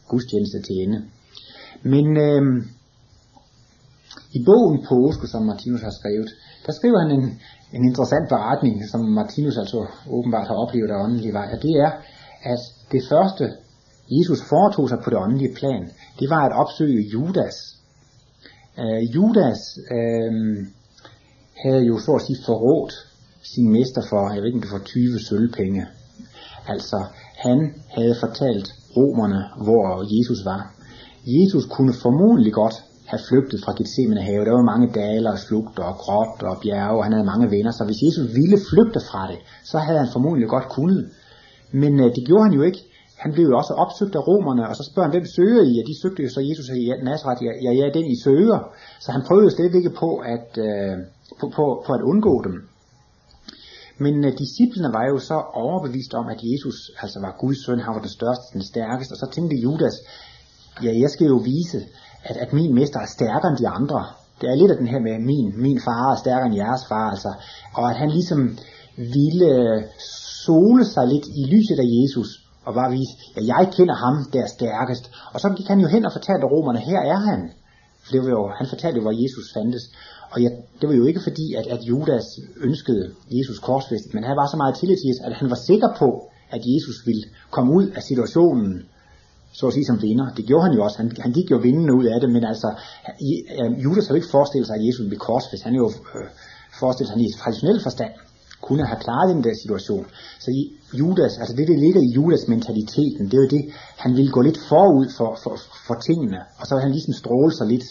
gudstjeneste 0.08 0.58
til 0.62 0.76
ende. 0.84 0.98
Men 1.82 2.16
øh, 2.16 2.42
i 4.38 4.40
bogen 4.44 4.78
Påske, 4.88 5.26
som 5.26 5.42
Martinus 5.42 5.82
har 5.82 5.94
skrevet, 6.00 6.30
der 6.66 6.72
skriver 6.72 6.98
han 7.02 7.10
en, 7.18 7.24
en 7.76 7.84
interessant 7.90 8.28
beretning, 8.28 8.88
som 8.90 9.00
Martinus 9.00 9.56
altså 9.56 9.86
åbenbart 10.10 10.46
har 10.46 10.54
oplevet 10.54 10.90
af 10.90 11.04
åndelig 11.04 11.32
vej, 11.32 11.48
og 11.54 11.62
det 11.62 11.74
er, 11.86 11.90
at 12.42 12.62
det 12.92 13.02
første, 13.10 13.44
Jesus 14.18 14.40
foretog 14.48 14.88
sig 14.88 14.98
på 15.04 15.10
det 15.10 15.18
åndelige 15.18 15.54
plan, 15.54 15.90
det 16.20 16.30
var 16.30 16.42
at 16.46 16.56
opsøge 16.62 17.08
Judas. 17.12 17.56
Øh, 18.78 19.02
Judas 19.14 19.60
øh, 19.96 20.32
havde 21.62 21.84
jo 21.90 21.98
så 21.98 22.12
at 22.12 22.22
sige 22.26 22.38
forrådt 22.46 22.94
sin 23.54 23.72
mester 23.72 24.02
for, 24.10 24.32
jeg 24.32 24.40
ved 24.40 24.46
ikke 24.46 24.56
om 24.56 24.62
det 24.62 24.72
var 24.72 24.84
20 24.84 25.18
sølvpenge. 25.28 25.86
Altså, 26.68 26.98
han 27.36 27.74
havde 27.96 28.16
fortalt 28.20 28.68
romerne, 28.96 29.40
hvor 29.64 29.86
Jesus 30.16 30.44
var. 30.44 30.62
Jesus 31.26 31.64
kunne 31.74 31.94
formodentlig 32.02 32.52
godt 32.52 32.76
have 33.06 33.20
flygtet 33.28 33.58
fra 33.64 33.72
Gethsemane 33.78 34.22
have. 34.28 34.44
Der 34.44 34.52
var 34.58 34.70
mange 34.72 34.88
daler 35.02 35.30
og 35.32 35.38
slugter 35.38 35.84
og 35.90 35.96
gråt 36.04 36.42
og 36.50 36.56
bjerge, 36.62 36.98
og 36.98 37.04
han 37.04 37.12
havde 37.12 37.30
mange 37.32 37.50
venner. 37.50 37.70
Så 37.70 37.82
hvis 37.84 38.02
Jesus 38.06 38.26
ville 38.38 38.58
flygte 38.70 39.00
fra 39.10 39.22
det, 39.30 39.38
så 39.70 39.78
havde 39.78 39.98
han 39.98 40.08
formodentlig 40.12 40.48
godt 40.48 40.68
kunnet. 40.76 41.02
Men 41.82 41.92
øh, 42.02 42.08
det 42.16 42.22
gjorde 42.26 42.44
han 42.48 42.52
jo 42.58 42.62
ikke. 42.62 42.80
Han 43.24 43.32
blev 43.32 43.46
jo 43.50 43.56
også 43.56 43.74
opsøgt 43.84 44.14
af 44.14 44.26
romerne, 44.30 44.68
og 44.68 44.76
så 44.76 44.84
spørger 44.90 45.08
han, 45.08 45.14
hvem 45.16 45.26
søger 45.36 45.62
I? 45.70 45.74
Og 45.80 45.86
de 45.90 46.00
søgte 46.02 46.22
jo 46.22 46.30
så 46.36 46.40
Jesus 46.50 46.68
i 46.68 46.82
Nazareth, 47.08 47.42
ja, 47.46 47.52
ja, 47.66 47.72
ja, 47.80 47.86
den 47.98 48.06
I 48.14 48.16
søger. 48.24 48.58
Så 49.00 49.12
han 49.12 49.22
prøvede 49.28 49.50
stadigvæk 49.50 49.86
på 50.02 50.10
at, 50.34 50.48
øh, 50.66 50.94
på, 51.40 51.46
på, 51.56 51.64
på 51.86 51.90
at 51.92 52.02
undgå 52.10 52.34
dem. 52.46 52.54
Men 53.98 54.24
uh, 54.24 54.30
disciplene 54.38 54.92
var 54.92 55.04
jo 55.12 55.18
så 55.18 55.36
overbevist 55.64 56.14
om, 56.14 56.26
at 56.34 56.40
Jesus 56.50 56.78
altså 57.02 57.18
var 57.20 57.36
Guds 57.40 57.64
søn, 57.64 57.80
han 57.80 57.94
var 57.94 58.00
den 58.00 58.16
største, 58.18 58.46
den 58.52 58.62
stærkeste, 58.62 59.12
og 59.12 59.18
så 59.22 59.26
tænkte 59.34 59.56
Judas, 59.56 59.96
ja, 60.84 60.90
jeg 61.02 61.10
skal 61.10 61.26
jo 61.26 61.36
vise, 61.36 61.80
at, 62.24 62.36
at 62.36 62.52
min 62.52 62.74
mester 62.74 63.00
er 63.00 63.06
stærkere 63.06 63.50
end 63.50 63.58
de 63.58 63.68
andre. 63.68 64.04
Det 64.40 64.46
er 64.50 64.54
lidt 64.54 64.70
af 64.70 64.76
den 64.76 64.86
her 64.92 65.00
med, 65.00 65.18
min, 65.30 65.62
min 65.66 65.80
far 65.80 66.12
er 66.12 66.16
stærkere 66.24 66.46
end 66.46 66.56
jeres 66.56 66.84
far, 66.88 67.10
altså. 67.10 67.32
Og 67.74 67.90
at 67.90 67.96
han 67.96 68.10
ligesom 68.10 68.58
ville 68.96 69.46
øh, 69.46 69.82
sole 70.46 70.84
sig 70.84 71.06
lidt 71.12 71.26
i 71.40 71.42
lyset 71.54 71.78
af 71.84 71.88
Jesus, 71.98 72.28
og 72.66 72.74
bare 72.74 72.90
vise, 72.90 73.14
ja, 73.36 73.40
jeg 73.52 73.72
kender 73.76 73.96
ham, 74.04 74.14
der 74.32 74.40
er 74.42 74.50
stærkest. 74.58 75.04
Og 75.32 75.40
så 75.40 75.48
gik 75.56 75.68
han 75.72 75.80
jo 75.80 75.88
hen 75.88 76.06
og 76.06 76.12
fortalte 76.12 76.46
romerne, 76.54 76.80
her 76.90 77.00
er 77.14 77.20
han. 77.30 77.40
For 78.02 78.10
det 78.12 78.20
var 78.24 78.32
jo, 78.38 78.42
han 78.58 78.66
fortalte 78.72 78.96
jo, 78.98 79.02
hvor 79.06 79.16
Jesus 79.22 79.46
fandtes. 79.54 79.84
Og 80.30 80.42
ja, 80.42 80.48
det 80.80 80.88
var 80.88 80.94
jo 80.94 81.06
ikke 81.06 81.20
fordi, 81.28 81.54
at, 81.54 81.66
at 81.66 81.80
Judas 81.82 82.26
ønskede 82.68 83.04
Jesus 83.30 83.58
korsfæstet, 83.58 84.14
men 84.14 84.24
han 84.24 84.36
var 84.36 84.46
så 84.50 84.56
meget 84.56 84.74
tillid 84.76 84.96
til 84.96 85.08
Jesus, 85.08 85.24
at 85.24 85.32
han 85.32 85.50
var 85.50 85.60
sikker 85.70 85.88
på, 85.98 86.08
at 86.50 86.62
Jesus 86.72 86.96
ville 87.06 87.24
komme 87.50 87.70
ud 87.78 87.86
af 87.96 88.02
situationen, 88.02 88.72
så 89.52 89.66
at 89.66 89.72
sige 89.72 89.86
som 89.90 90.02
vinder. 90.02 90.26
Det 90.36 90.44
gjorde 90.46 90.64
han 90.66 90.74
jo 90.76 90.84
også. 90.84 90.98
Han, 91.02 91.08
han 91.18 91.32
gik 91.32 91.50
jo 91.50 91.56
vindende 91.56 91.94
ud 91.94 92.04
af 92.04 92.20
det, 92.20 92.30
men 92.30 92.44
altså, 92.44 92.68
Judas 93.84 94.06
havde 94.06 94.16
jo 94.16 94.22
ikke 94.22 94.34
forestillet 94.36 94.66
sig, 94.66 94.76
at 94.76 94.86
Jesus 94.86 95.00
ville 95.00 95.12
blive 95.14 95.26
korsfæstet. 95.28 95.66
Han 95.68 95.74
jo 95.82 95.86
øh, 96.16 96.28
forestillet 96.80 97.08
sig, 97.08 97.14
at 97.14 97.20
han 97.20 97.28
i 97.28 97.32
traditionel 97.42 97.80
forstand 97.82 98.12
kunne 98.66 98.86
have 98.90 99.00
klaret 99.04 99.34
den 99.34 99.44
der 99.44 99.54
situation. 99.62 100.06
Så 100.44 100.50
i 100.60 100.62
Judas, 101.00 101.38
altså 101.40 101.54
det, 101.58 101.68
der 101.68 101.76
ligger 101.84 102.00
i 102.00 102.14
Judas 102.16 102.48
mentaliteten, 102.48 103.24
det 103.28 103.34
er 103.34 103.42
jo 103.44 103.48
det, 103.56 103.64
han 104.04 104.16
ville 104.16 104.32
gå 104.36 104.40
lidt 104.48 104.60
forud 104.68 105.06
for, 105.16 105.30
for, 105.42 105.54
for 105.86 105.96
tingene, 106.08 106.40
og 106.58 106.66
så 106.66 106.74
ville 106.74 106.86
han 106.88 106.96
ligesom 106.96 107.14
stråle 107.22 107.52
sig 107.58 107.66
lidt 107.66 107.86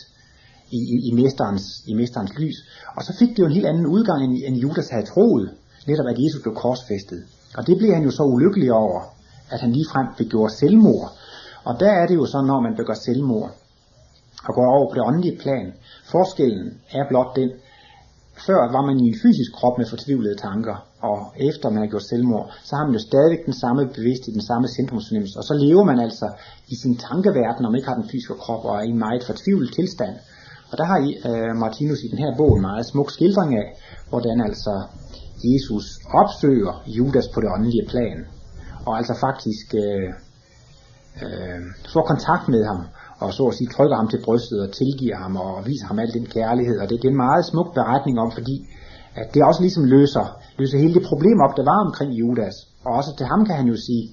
i, 0.72 0.78
i, 0.78 1.10
i, 1.10 1.12
mesterens, 1.22 1.84
i 1.88 1.94
mesterens 1.94 2.34
lys. 2.38 2.58
Og 2.96 3.04
så 3.04 3.16
fik 3.20 3.30
det 3.30 3.40
jo 3.40 3.46
en 3.46 3.52
helt 3.52 3.66
anden 3.66 3.88
udgang, 3.88 4.24
end, 4.24 4.38
end 4.46 4.56
Judas 4.56 4.90
havde 4.90 5.06
troet, 5.06 5.50
netop 5.88 6.08
at 6.08 6.20
Jesus 6.24 6.42
blev 6.42 6.56
korsfæstet. 6.56 7.24
Og 7.58 7.68
det 7.68 7.78
blev 7.78 7.94
han 7.94 8.04
jo 8.04 8.12
så 8.12 8.24
ulykkelig 8.24 8.74
over, 8.74 9.02
at 9.50 9.60
han 9.62 9.72
ligefrem 9.72 10.08
begjorde 10.18 10.54
selvmord. 10.54 11.12
Og 11.64 11.80
der 11.80 11.92
er 11.92 12.08
det 12.08 12.16
jo 12.16 12.26
så, 12.26 12.42
når 12.42 12.60
man 12.62 12.76
begår 12.76 12.94
selvmord, 12.94 13.52
og 14.48 14.54
går 14.56 14.68
over 14.78 14.90
på 14.90 14.96
det 14.96 15.04
åndelige 15.10 15.38
plan. 15.38 15.74
Forskellen 16.12 16.74
er 16.92 17.04
blot 17.10 17.36
den, 17.36 17.50
før 18.48 18.60
var 18.76 18.84
man 18.86 19.00
i 19.00 19.08
en 19.08 19.20
fysisk 19.24 19.52
krop 19.58 19.78
med 19.78 19.88
fortvivlede 19.94 20.36
tanker, 20.36 20.76
og 21.10 21.18
efter 21.50 21.70
man 21.70 21.82
har 21.84 21.90
gjort 21.94 22.10
selvmord, 22.12 22.48
så 22.68 22.76
har 22.76 22.86
man 22.86 22.94
jo 22.94 23.04
stadig 23.10 23.38
den 23.46 23.54
samme 23.64 23.82
bevidsthed, 23.98 24.34
den 24.34 24.48
samme 24.52 24.68
centrumsfornemmelse, 24.68 25.40
og 25.40 25.46
så 25.50 25.54
lever 25.66 25.84
man 25.84 26.00
altså 26.00 26.28
i 26.74 26.76
sin 26.82 26.96
tankeverden, 26.98 27.62
når 27.62 27.70
man 27.70 27.78
ikke 27.80 27.92
har 27.92 28.00
den 28.02 28.10
fysiske 28.12 28.34
krop, 28.44 28.66
og 28.66 28.74
er 28.78 28.82
i 28.82 28.90
en 28.96 29.04
meget 29.06 29.24
fortvivlet 29.30 29.74
tilstand. 29.80 30.16
Og 30.76 30.80
der 30.80 30.88
har 30.92 31.00
uh, 31.30 31.58
Martinus 31.64 32.04
i 32.04 32.08
den 32.14 32.20
her 32.24 32.32
bog 32.38 32.52
en 32.56 32.62
meget 32.62 32.86
smuk 32.86 33.10
skildring 33.12 33.52
af, 33.62 33.68
hvordan 34.10 34.38
altså 34.48 34.74
Jesus 35.50 35.86
opsøger 36.22 36.74
Judas 36.98 37.28
på 37.34 37.42
det 37.42 37.50
åndelige 37.56 37.88
plan, 37.92 38.18
og 38.88 38.98
altså 39.00 39.14
faktisk 39.26 39.68
uh, 39.84 40.10
uh, 41.24 41.62
får 41.94 42.04
kontakt 42.12 42.46
med 42.54 42.64
ham, 42.72 42.80
og 43.24 43.30
så 43.34 43.44
at 43.48 43.56
sige 43.58 43.70
trykker 43.76 43.96
ham 44.02 44.08
til 44.10 44.24
brystet 44.26 44.60
og 44.66 44.70
tilgiver 44.80 45.18
ham 45.24 45.34
og 45.46 45.54
viser 45.70 45.86
ham 45.88 46.00
al 46.00 46.14
den 46.14 46.26
kærlighed. 46.26 46.78
Og 46.82 46.90
det, 46.90 47.02
det 47.02 47.08
er 47.08 47.16
en 47.18 47.26
meget 47.28 47.46
smuk 47.52 47.70
beretning 47.74 48.16
om, 48.24 48.32
fordi 48.38 48.58
at 49.22 49.28
det 49.34 49.44
også 49.50 49.62
ligesom 49.62 49.84
løser, 49.96 50.26
løser 50.60 50.78
hele 50.78 50.94
det 50.94 51.06
problem 51.12 51.38
op, 51.46 51.58
der 51.58 51.66
var 51.72 51.80
omkring 51.88 52.12
Judas. 52.22 52.56
Og 52.86 52.92
også 53.00 53.12
til 53.18 53.26
ham 53.26 53.46
kan 53.46 53.56
han 53.56 53.68
jo 53.74 53.78
sige, 53.88 54.04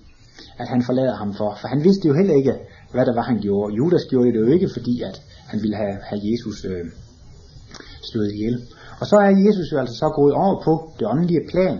at 0.58 0.68
han 0.68 0.82
forlader 0.82 1.16
ham 1.22 1.34
for, 1.38 1.48
for 1.60 1.68
han 1.68 1.84
vidste 1.84 2.08
jo 2.08 2.14
heller 2.14 2.34
ikke, 2.34 2.54
hvad 2.92 3.06
det 3.06 3.14
var, 3.16 3.22
han 3.22 3.40
gjorde. 3.46 3.74
Judas 3.74 4.04
gjorde 4.10 4.32
det 4.32 4.40
jo 4.44 4.46
ikke, 4.56 4.68
fordi 4.76 4.94
at 5.08 5.16
han 5.50 5.62
ville 5.62 5.76
have, 5.76 5.96
have 6.10 6.20
Jesus 6.30 6.64
øh, 6.64 6.84
slået 8.10 8.32
ihjel. 8.32 8.56
Og 9.00 9.06
så 9.06 9.16
er 9.16 9.30
Jesus 9.46 9.72
jo 9.72 9.78
altså 9.78 9.96
så 10.02 10.08
gået 10.08 10.34
over 10.34 10.62
på 10.66 10.72
det 10.98 11.06
åndelige 11.12 11.44
plan. 11.50 11.78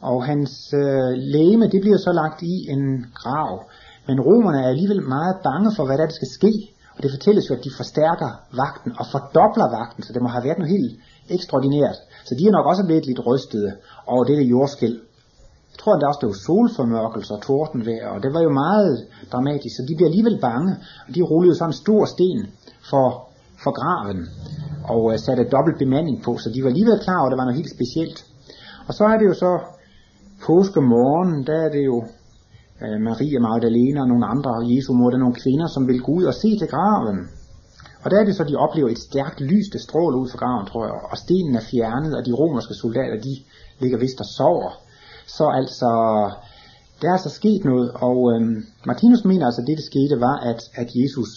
Og 0.00 0.24
hans 0.24 0.52
øh, 0.82 1.12
læme, 1.34 1.64
det 1.72 1.80
bliver 1.80 1.98
så 1.98 2.12
lagt 2.12 2.42
i 2.42 2.54
en 2.74 2.84
grav. 3.14 3.52
Men 4.08 4.20
romerne 4.20 4.62
er 4.64 4.68
alligevel 4.68 5.02
meget 5.16 5.36
bange 5.48 5.70
for, 5.76 5.84
hvad 5.86 5.98
der, 5.98 6.06
der 6.06 6.18
skal 6.20 6.30
ske. 6.38 6.52
Og 6.96 7.02
det 7.02 7.10
fortælles 7.10 7.50
jo, 7.50 7.54
at 7.54 7.64
de 7.64 7.70
forstærker 7.80 8.30
vagten 8.62 8.92
og 9.00 9.06
fordobler 9.12 9.68
vagten, 9.78 10.02
så 10.02 10.12
det 10.12 10.22
må 10.22 10.28
have 10.28 10.44
været 10.44 10.58
noget 10.58 10.74
helt 10.76 10.92
ekstraordinært. 11.36 11.98
Så 12.24 12.32
de 12.38 12.42
er 12.46 12.56
nok 12.56 12.66
også 12.66 12.84
blevet 12.86 13.06
lidt 13.06 13.26
rystede 13.26 13.70
over 14.06 14.24
dette 14.24 14.44
jordskæld. 14.52 14.96
Jeg 15.72 15.78
tror, 15.78 15.94
at 15.94 16.00
der 16.00 16.08
også 16.08 16.22
blev 16.22 16.34
solformørkelse 16.46 17.34
og 17.34 17.42
tordenvejr, 17.42 18.08
og 18.14 18.18
det 18.22 18.30
var 18.34 18.42
jo 18.48 18.52
meget 18.64 19.06
dramatisk, 19.32 19.74
så 19.76 19.82
de 19.88 19.94
bliver 19.96 20.10
alligevel 20.10 20.38
bange. 20.48 20.72
Og 21.06 21.10
de 21.14 21.22
rullede 21.30 21.56
så 21.56 21.64
en 21.64 21.80
stor 21.84 22.04
sten 22.14 22.42
for, 22.90 23.28
for 23.62 23.72
graven, 23.80 24.20
og 24.92 25.12
øh, 25.12 25.18
satte 25.18 25.44
dobbelt 25.54 25.78
bemanding 25.78 26.22
på, 26.22 26.38
så 26.38 26.48
de 26.54 26.62
var 26.62 26.68
alligevel 26.68 26.98
klar 27.04 27.18
over, 27.18 27.26
at 27.28 27.32
det 27.32 27.38
var 27.38 27.48
noget 27.48 27.60
helt 27.60 27.76
specielt. 27.78 28.18
Og 28.88 28.94
så 28.94 29.04
er 29.04 29.16
det 29.18 29.26
jo 29.30 29.34
så 29.34 29.52
påskemorgen, 30.46 31.46
der 31.46 31.56
er 31.66 31.70
det 31.76 31.84
jo 31.92 31.98
øh, 32.82 32.98
Maria 33.08 33.38
Magdalena 33.40 34.00
og 34.00 34.08
nogle 34.08 34.26
andre, 34.26 34.50
og 34.58 34.64
Jesu 34.72 34.92
mor, 34.92 35.10
der 35.10 35.16
er 35.16 35.26
nogle 35.26 35.42
kvinder, 35.44 35.66
som 35.74 35.88
vil 35.88 36.00
gå 36.06 36.12
ud 36.12 36.24
og 36.24 36.34
se 36.34 36.58
til 36.58 36.68
graven. 36.68 37.18
Og 38.02 38.10
der 38.10 38.16
er 38.20 38.24
det 38.24 38.36
så, 38.36 38.44
de 38.44 38.56
oplever 38.56 38.88
et 38.88 38.98
stærkt 38.98 39.40
lys, 39.40 39.68
der 39.72 39.78
stråler 39.78 40.18
ud 40.18 40.28
fra 40.28 40.38
graven, 40.38 40.66
tror 40.66 40.84
jeg, 40.84 40.94
og 41.12 41.18
stenen 41.18 41.54
er 41.56 41.64
fjernet, 41.70 42.16
og 42.16 42.26
de 42.26 42.32
romerske 42.32 42.74
soldater, 42.74 43.18
de 43.26 43.34
ligger 43.80 43.98
vist 43.98 44.20
og 44.20 44.26
sover. 44.26 44.72
Så 45.26 45.44
altså, 45.60 45.90
der 47.02 47.10
er 47.12 47.16
så 47.16 47.30
sket 47.30 47.64
noget, 47.64 47.90
og 48.08 48.18
øhm, 48.32 48.56
Martinus 48.86 49.24
mener 49.24 49.46
altså, 49.46 49.60
at 49.60 49.66
det, 49.66 49.76
der 49.78 49.90
skete, 49.92 50.20
var, 50.20 50.36
at, 50.50 50.60
at 50.74 50.88
Jesus 51.00 51.30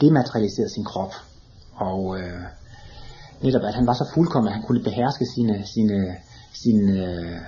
dematerialiseret 0.00 0.70
sin 0.70 0.84
krop. 0.84 1.12
Og 1.74 2.18
øh, 2.18 2.42
netop, 3.42 3.62
at 3.62 3.74
han 3.74 3.86
var 3.86 3.94
så 3.94 4.06
fuldkommen, 4.14 4.48
at 4.48 4.54
han 4.54 4.66
kunne 4.66 4.82
beherske 4.82 5.26
sine, 5.34 5.66
sine, 5.74 6.16
sine, 6.62 6.92
øh, 7.06 7.38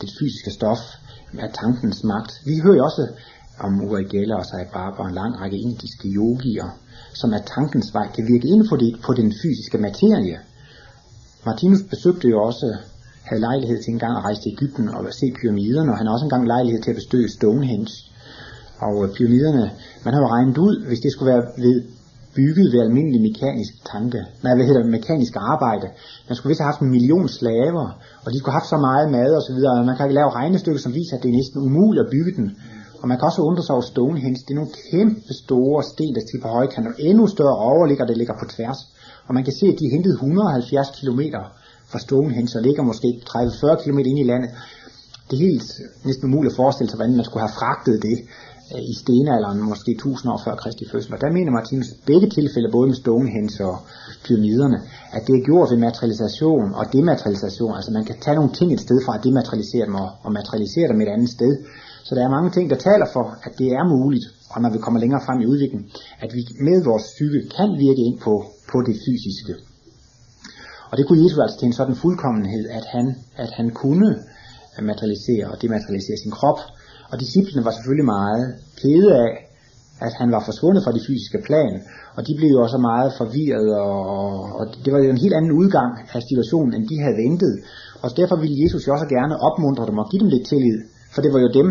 det 0.00 0.10
fysiske 0.20 0.50
stof, 0.50 0.78
af 1.38 1.50
tankens 1.54 2.04
magt. 2.04 2.32
Vi 2.44 2.60
hører 2.64 2.76
jo 2.76 2.84
også 2.84 3.08
om 3.58 3.80
Uri 3.84 4.04
Geller 4.04 4.36
og 4.36 4.46
Sai 4.46 4.64
Baba 4.72 4.96
og 5.02 5.08
en 5.08 5.14
lang 5.14 5.40
række 5.40 5.58
indiske 5.58 6.08
yogier, 6.08 6.68
som 7.14 7.32
af 7.32 7.42
tankens 7.54 7.94
vej 7.94 8.06
kan 8.14 8.26
virke 8.32 8.48
inden 8.48 8.68
for 8.68 8.76
det, 8.76 9.00
på 9.06 9.12
den 9.12 9.32
fysiske 9.42 9.78
materie. 9.78 10.38
Martinus 11.46 11.82
besøgte 11.90 12.28
jo 12.28 12.42
også, 12.42 12.76
havde 13.22 13.40
lejlighed 13.40 13.82
til 13.82 13.92
en 13.92 13.98
gang 13.98 14.16
at 14.16 14.24
rejse 14.24 14.42
til 14.42 14.52
Ægypten 14.52 14.88
og 14.88 15.14
se 15.14 15.26
pyramiderne, 15.40 15.92
og 15.92 15.98
han 15.98 16.06
har 16.06 16.14
også 16.14 16.26
engang 16.26 16.46
lejlighed 16.46 16.82
til 16.82 16.90
at 16.90 16.96
besøge 16.96 17.28
Stonehenge. 17.28 17.92
Og 18.86 18.94
øh, 19.04 19.08
pyramiderne, 19.16 19.64
man 20.04 20.14
har 20.14 20.20
jo 20.24 20.28
regnet 20.36 20.58
ud, 20.58 20.74
hvis 20.88 21.00
det 21.04 21.12
skulle 21.12 21.32
være 21.32 21.44
ved 21.64 21.76
bygget 22.36 22.66
ved 22.72 22.80
almindelig 22.86 23.20
mekanisk 23.28 23.72
tanke, 23.92 24.20
nej, 24.44 24.54
hvad 24.56 24.66
hedder 24.66 24.94
mekanisk 24.98 25.32
arbejde. 25.54 25.86
Man 26.28 26.34
skulle 26.36 26.50
vist 26.50 26.60
have 26.62 26.72
haft 26.72 26.82
en 26.84 26.90
million 26.96 27.28
slaver, 27.38 27.86
og 28.24 28.28
de 28.32 28.38
skulle 28.38 28.52
have 28.52 28.60
haft 28.60 28.74
så 28.74 28.78
meget 28.88 29.06
mad 29.18 29.30
og 29.38 29.42
så 29.46 29.52
videre, 29.56 29.74
og 29.78 29.86
man 29.88 29.96
kan 29.96 30.06
ikke 30.06 30.20
lave 30.20 30.36
regnestykker, 30.40 30.80
som 30.80 30.94
viser, 31.00 31.14
at 31.16 31.22
det 31.22 31.28
er 31.28 31.38
næsten 31.40 31.58
umuligt 31.68 32.04
at 32.04 32.12
bygge 32.14 32.32
den. 32.38 32.48
Og 33.00 33.08
man 33.08 33.16
kan 33.18 33.28
også 33.30 33.42
undre 33.42 33.62
sig 33.64 33.74
over 33.76 33.86
Stonehenge. 33.92 34.38
Det 34.46 34.52
er 34.54 34.60
nogle 34.60 34.76
kæmpe 34.90 35.32
store 35.44 35.80
sten, 35.92 36.14
der 36.14 36.22
stiger 36.26 36.42
på 36.42 36.50
højkant, 36.56 36.86
og 36.90 36.94
endnu 37.08 37.24
større 37.26 37.56
overligger, 37.72 38.04
der 38.06 38.16
ligger 38.20 38.34
på 38.40 38.46
tværs. 38.54 38.80
Og 39.26 39.32
man 39.36 39.44
kan 39.44 39.54
se, 39.60 39.66
at 39.72 39.78
de 39.78 39.84
er 39.88 39.92
hentet 39.96 40.12
170 40.12 40.88
km 40.98 41.20
fra 41.90 41.98
Stonehenge, 42.06 42.58
og 42.58 42.62
ligger 42.68 42.82
måske 42.90 43.08
30-40 43.30 43.82
km 43.82 43.98
ind 43.98 44.18
i 44.24 44.30
landet. 44.32 44.50
Det 45.26 45.34
er 45.38 45.42
helt 45.50 45.70
øh, 45.82 46.06
næsten 46.08 46.24
umuligt 46.28 46.52
at 46.52 46.56
forestille 46.62 46.90
sig, 46.90 46.96
hvordan 46.98 47.16
man 47.16 47.24
skulle 47.24 47.44
have 47.46 47.58
fragtet 47.60 47.96
det 48.08 48.18
Øh, 48.74 48.82
i 48.92 48.94
stenalderen, 49.02 49.58
måske 49.72 49.90
1000 49.92 50.32
år 50.32 50.40
før 50.44 50.54
Kristi 50.62 50.84
fødsel. 50.92 51.14
Og 51.14 51.20
der 51.20 51.30
mener 51.36 51.50
Martinus, 51.58 51.88
i 51.88 51.96
begge 52.06 52.28
tilfælde, 52.38 52.68
både 52.76 52.86
med 52.90 52.96
Stonehenge 53.02 53.64
og 53.70 53.76
pyramiderne, 54.24 54.78
at 55.16 55.22
det 55.26 55.34
er 55.36 55.44
gjort 55.48 55.68
ved 55.72 55.78
materialisation 55.88 56.68
og 56.80 56.84
dematerialisation. 56.92 57.74
Altså 57.76 57.90
man 57.98 58.04
kan 58.04 58.16
tage 58.24 58.36
nogle 58.38 58.52
ting 58.58 58.68
et 58.72 58.80
sted 58.86 58.98
fra 59.04 59.12
at 59.16 59.24
dematerialisere 59.24 59.86
dem 59.88 59.94
og, 59.94 60.08
og 60.24 60.30
materialisere 60.32 60.88
dem 60.88 61.00
et 61.00 61.10
andet 61.16 61.30
sted. 61.36 61.52
Så 62.06 62.14
der 62.14 62.22
er 62.24 62.36
mange 62.36 62.50
ting, 62.50 62.70
der 62.70 62.78
taler 62.90 63.06
for, 63.12 63.24
at 63.46 63.52
det 63.58 63.68
er 63.78 63.84
muligt, 63.96 64.26
og 64.52 64.58
når 64.62 64.70
vi 64.70 64.78
kommer 64.84 65.00
længere 65.00 65.22
frem 65.26 65.40
i 65.40 65.46
udviklingen, 65.52 65.90
at 66.24 66.30
vi 66.36 66.42
med 66.68 66.78
vores 66.84 67.04
psyke 67.14 67.40
kan 67.56 67.70
virke 67.84 68.02
ind 68.08 68.18
på, 68.26 68.34
på 68.72 68.78
det 68.88 68.96
fysiske. 69.06 69.54
Og 70.90 70.98
det 70.98 71.04
kunne 71.06 71.22
Jesus 71.24 71.38
altså 71.44 71.58
til 71.58 71.66
en 71.66 71.78
sådan 71.80 71.96
fuldkommenhed, 71.96 72.64
at 72.78 72.84
han, 72.94 73.06
at 73.36 73.50
han 73.58 73.70
kunne 73.70 74.10
materialisere 74.90 75.44
og 75.52 75.62
dematerialisere 75.62 76.16
sin 76.22 76.30
krop, 76.38 76.58
og 77.12 77.20
disciplene 77.20 77.64
var 77.66 77.74
selvfølgelig 77.76 78.08
meget 78.16 78.44
kede 78.82 79.08
af, 79.24 79.32
at 80.06 80.12
han 80.20 80.28
var 80.36 80.42
forsvundet 80.48 80.84
fra 80.84 80.92
det 80.96 81.06
fysiske 81.08 81.40
plan, 81.48 81.74
og 82.16 82.20
de 82.26 82.32
blev 82.38 82.50
jo 82.56 82.62
også 82.66 82.78
meget 82.78 83.10
forvirret, 83.20 83.68
og, 83.80 84.00
og 84.58 84.64
det 84.84 84.90
var 84.92 85.00
jo 85.04 85.10
en 85.10 85.24
helt 85.24 85.36
anden 85.38 85.52
udgang 85.60 85.92
af 86.14 86.22
situationen, 86.30 86.74
end 86.74 86.84
de 86.90 86.96
havde 87.04 87.20
ventet. 87.24 87.54
Og 88.02 88.08
derfor 88.16 88.36
ville 88.36 88.60
Jesus 88.62 88.86
jo 88.86 88.92
også 88.92 89.08
gerne 89.16 89.40
opmuntre 89.48 89.86
dem 89.86 89.98
og 89.98 90.10
give 90.10 90.20
dem 90.22 90.28
lidt 90.34 90.46
tillid, 90.48 90.78
for 91.14 91.20
det 91.22 91.32
var 91.34 91.40
jo 91.40 91.50
dem, 91.60 91.68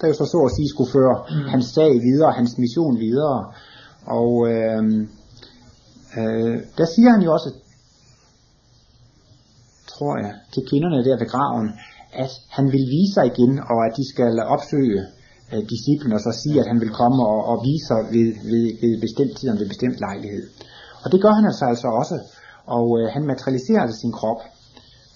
der 0.00 0.06
jo 0.08 0.14
så 0.14 0.26
så 0.34 0.40
at 0.48 0.54
sige 0.56 0.68
skulle 0.68 0.92
føre 0.96 1.16
mm. 1.30 1.48
hans 1.52 1.66
sag 1.76 1.92
videre, 2.08 2.32
hans 2.32 2.58
mission 2.58 2.98
videre. 3.06 3.38
Og 4.18 4.30
øh, 4.52 4.82
øh, 6.18 6.56
der 6.78 6.86
siger 6.94 7.10
han 7.14 7.22
jo 7.26 7.32
også, 7.32 7.50
tror 9.92 10.14
jeg, 10.24 10.32
til 10.52 10.62
kvinderne 10.70 11.04
der 11.04 11.18
ved 11.18 11.28
graven, 11.34 11.68
at 12.22 12.32
han 12.56 12.66
vil 12.74 12.84
vise 12.96 13.14
sig 13.14 13.26
igen, 13.32 13.52
og 13.72 13.78
at 13.86 13.92
de 13.98 14.04
skal 14.12 14.32
opsøge 14.54 15.00
øh, 15.52 15.62
disciplen, 15.72 16.12
og 16.16 16.20
så 16.26 16.32
sige, 16.42 16.60
at 16.60 16.66
han 16.72 16.80
vil 16.80 16.92
komme 17.00 17.20
og, 17.32 17.40
og 17.50 17.56
vise 17.68 17.86
sig 17.90 18.00
ved, 18.14 18.28
ved, 18.50 18.66
ved 18.82 19.00
bestemt 19.06 19.34
tid 19.38 19.48
og 19.52 19.58
ved 19.60 19.68
bestemt 19.68 19.98
lejlighed. 20.06 20.44
Og 21.04 21.12
det 21.12 21.22
gør 21.22 21.32
han 21.38 21.46
altså, 21.50 21.64
altså 21.72 21.88
også, 22.00 22.16
og 22.76 22.86
øh, 22.98 23.04
han 23.14 23.24
materialiserer 23.32 23.82
altså 23.84 23.98
sin 24.00 24.12
krop. 24.18 24.40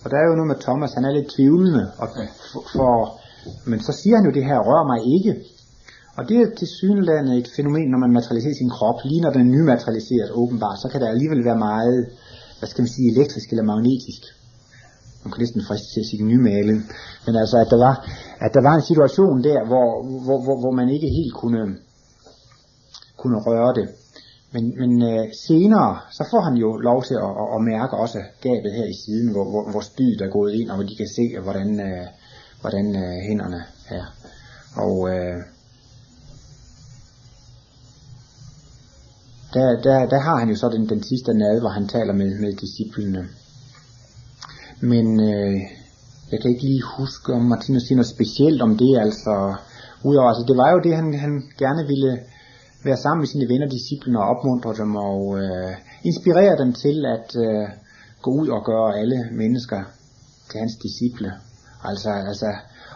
Og 0.03 0.07
der 0.11 0.17
er 0.19 0.27
jo 0.31 0.39
noget 0.39 0.53
med 0.53 0.63
Thomas, 0.67 0.97
han 0.99 1.05
er 1.05 1.13
lidt 1.19 1.33
tvivlende, 1.37 1.85
og 2.03 2.09
for, 2.53 2.63
for, 2.75 2.93
men 3.71 3.79
så 3.87 3.93
siger 4.01 4.17
han 4.17 4.27
jo 4.29 4.33
det 4.39 4.45
her, 4.49 4.59
rør 4.69 4.85
mig 4.93 5.01
ikke. 5.17 5.33
Og 6.19 6.23
det 6.29 6.37
er 6.41 6.49
til 6.61 6.69
synligheden 6.81 7.29
et 7.41 7.51
fænomen, 7.57 7.89
når 7.91 8.01
man 8.05 8.13
materialiserer 8.19 8.61
sin 8.63 8.75
krop, 8.77 8.99
lige 9.11 9.21
når 9.25 9.33
den 9.35 9.43
er 9.47 9.53
nymaterialiseret 9.57 10.31
åbenbart, 10.41 10.79
så 10.83 10.89
kan 10.93 11.01
der 11.01 11.09
alligevel 11.09 11.45
være 11.49 11.65
meget, 11.69 11.99
hvad 12.59 12.69
skal 12.69 12.83
man 12.83 12.95
sige, 12.97 13.11
elektrisk 13.15 13.49
eller 13.51 13.71
magnetisk 13.73 14.23
man 15.29 15.35
kan 15.35 15.43
næsten 15.45 15.63
til 15.95 16.01
at 16.01 16.11
sige 16.11 16.25
nymalet, 16.33 16.79
men 17.27 17.35
altså 17.43 17.57
at 17.65 17.71
der 17.71 17.81
var, 17.87 17.95
at 18.45 18.51
der 18.57 18.63
var 18.69 18.75
en 18.75 18.89
situation 18.91 19.37
der, 19.49 19.61
hvor, 19.71 19.89
hvor, 20.27 20.39
hvor, 20.45 20.57
hvor 20.63 20.75
man 20.81 20.89
ikke 20.89 21.09
helt 21.19 21.35
kunne, 21.41 21.63
kunne 23.21 23.39
røre 23.47 23.73
det. 23.79 23.89
Men, 24.53 24.65
men 24.81 24.93
øh, 25.11 25.25
senere, 25.47 25.91
så 26.17 26.23
får 26.31 26.41
han 26.49 26.55
jo 26.65 26.77
lov 26.77 27.03
til 27.09 27.17
at, 27.27 27.33
at, 27.43 27.49
at 27.57 27.61
mærke 27.73 27.95
også 28.05 28.19
gabet 28.41 28.73
her 28.79 28.87
i 28.95 28.97
siden, 29.05 29.29
hvor, 29.33 29.45
hvor, 29.53 29.71
hvor 29.71 29.81
spydet 29.81 30.21
er 30.21 30.31
gået 30.39 30.53
ind, 30.59 30.71
og 30.71 30.77
hvor 30.77 30.87
de 30.91 30.97
kan 30.97 31.11
se, 31.19 31.25
hvordan, 31.47 31.71
øh, 31.89 32.07
hvordan 32.61 32.87
øh, 33.03 33.17
hænderne 33.29 33.63
er. 33.99 34.05
Og 34.85 34.95
øh, 35.13 35.39
der, 39.55 39.67
der, 39.87 40.07
der 40.13 40.21
har 40.21 40.37
han 40.41 40.49
jo 40.49 40.57
så 40.57 40.69
den, 40.69 40.89
den 40.89 41.03
sidste 41.03 41.35
nad, 41.35 41.61
hvor 41.61 41.73
han 41.79 41.89
taler 41.89 42.13
med, 42.13 42.31
med 42.41 42.53
disciplene. 42.65 43.23
Men 44.81 45.21
øh, 45.21 45.61
jeg 46.33 46.41
kan 46.41 46.51
ikke 46.51 46.63
lige 46.63 46.83
huske, 46.99 47.33
om 47.33 47.43
Martinus 47.43 47.83
siger 47.83 47.97
noget 47.97 48.15
specielt 48.17 48.63
om 48.63 48.79
det, 48.79 48.99
altså 48.99 49.55
udover, 50.05 50.29
altså 50.29 50.45
det 50.49 50.57
var 50.57 50.71
jo 50.73 50.81
det, 50.87 50.97
han, 50.97 51.15
han 51.15 51.43
gerne 51.59 51.87
ville 51.87 52.19
være 52.85 52.97
sammen 52.97 53.21
med 53.23 53.29
sine 53.29 53.49
venner 53.49 53.67
og 53.67 53.73
disciplene 53.73 54.19
og 54.21 54.29
opmuntre 54.33 54.75
dem 54.83 54.97
og 54.97 55.39
øh, 55.43 55.73
inspirere 56.05 56.59
dem 56.63 56.73
til 56.73 56.97
at 57.17 57.29
øh, 57.45 57.69
gå 58.23 58.31
ud 58.31 58.49
og 58.49 58.65
gøre 58.65 58.99
alle 59.01 59.19
mennesker 59.33 59.81
til 60.51 60.59
hans 60.61 60.77
disciple. 60.87 61.33
Altså, 61.85 62.11
altså, 62.11 62.51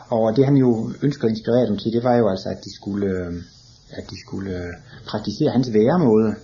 og 0.08 0.36
det 0.36 0.44
han 0.44 0.56
jo 0.56 0.90
ønsker 1.02 1.24
at 1.24 1.30
inspirere 1.30 1.66
dem 1.66 1.78
til, 1.78 1.92
det 1.92 2.04
var 2.04 2.16
jo 2.16 2.28
altså, 2.28 2.48
at 2.48 2.64
de 2.64 2.74
skulle, 2.78 3.06
øh, 3.06 3.32
at 3.98 4.04
de 4.10 4.16
skulle 4.24 4.50
øh, 4.50 4.72
praktisere 5.06 5.50
hans 5.50 5.72
væremåde. 5.72 6.34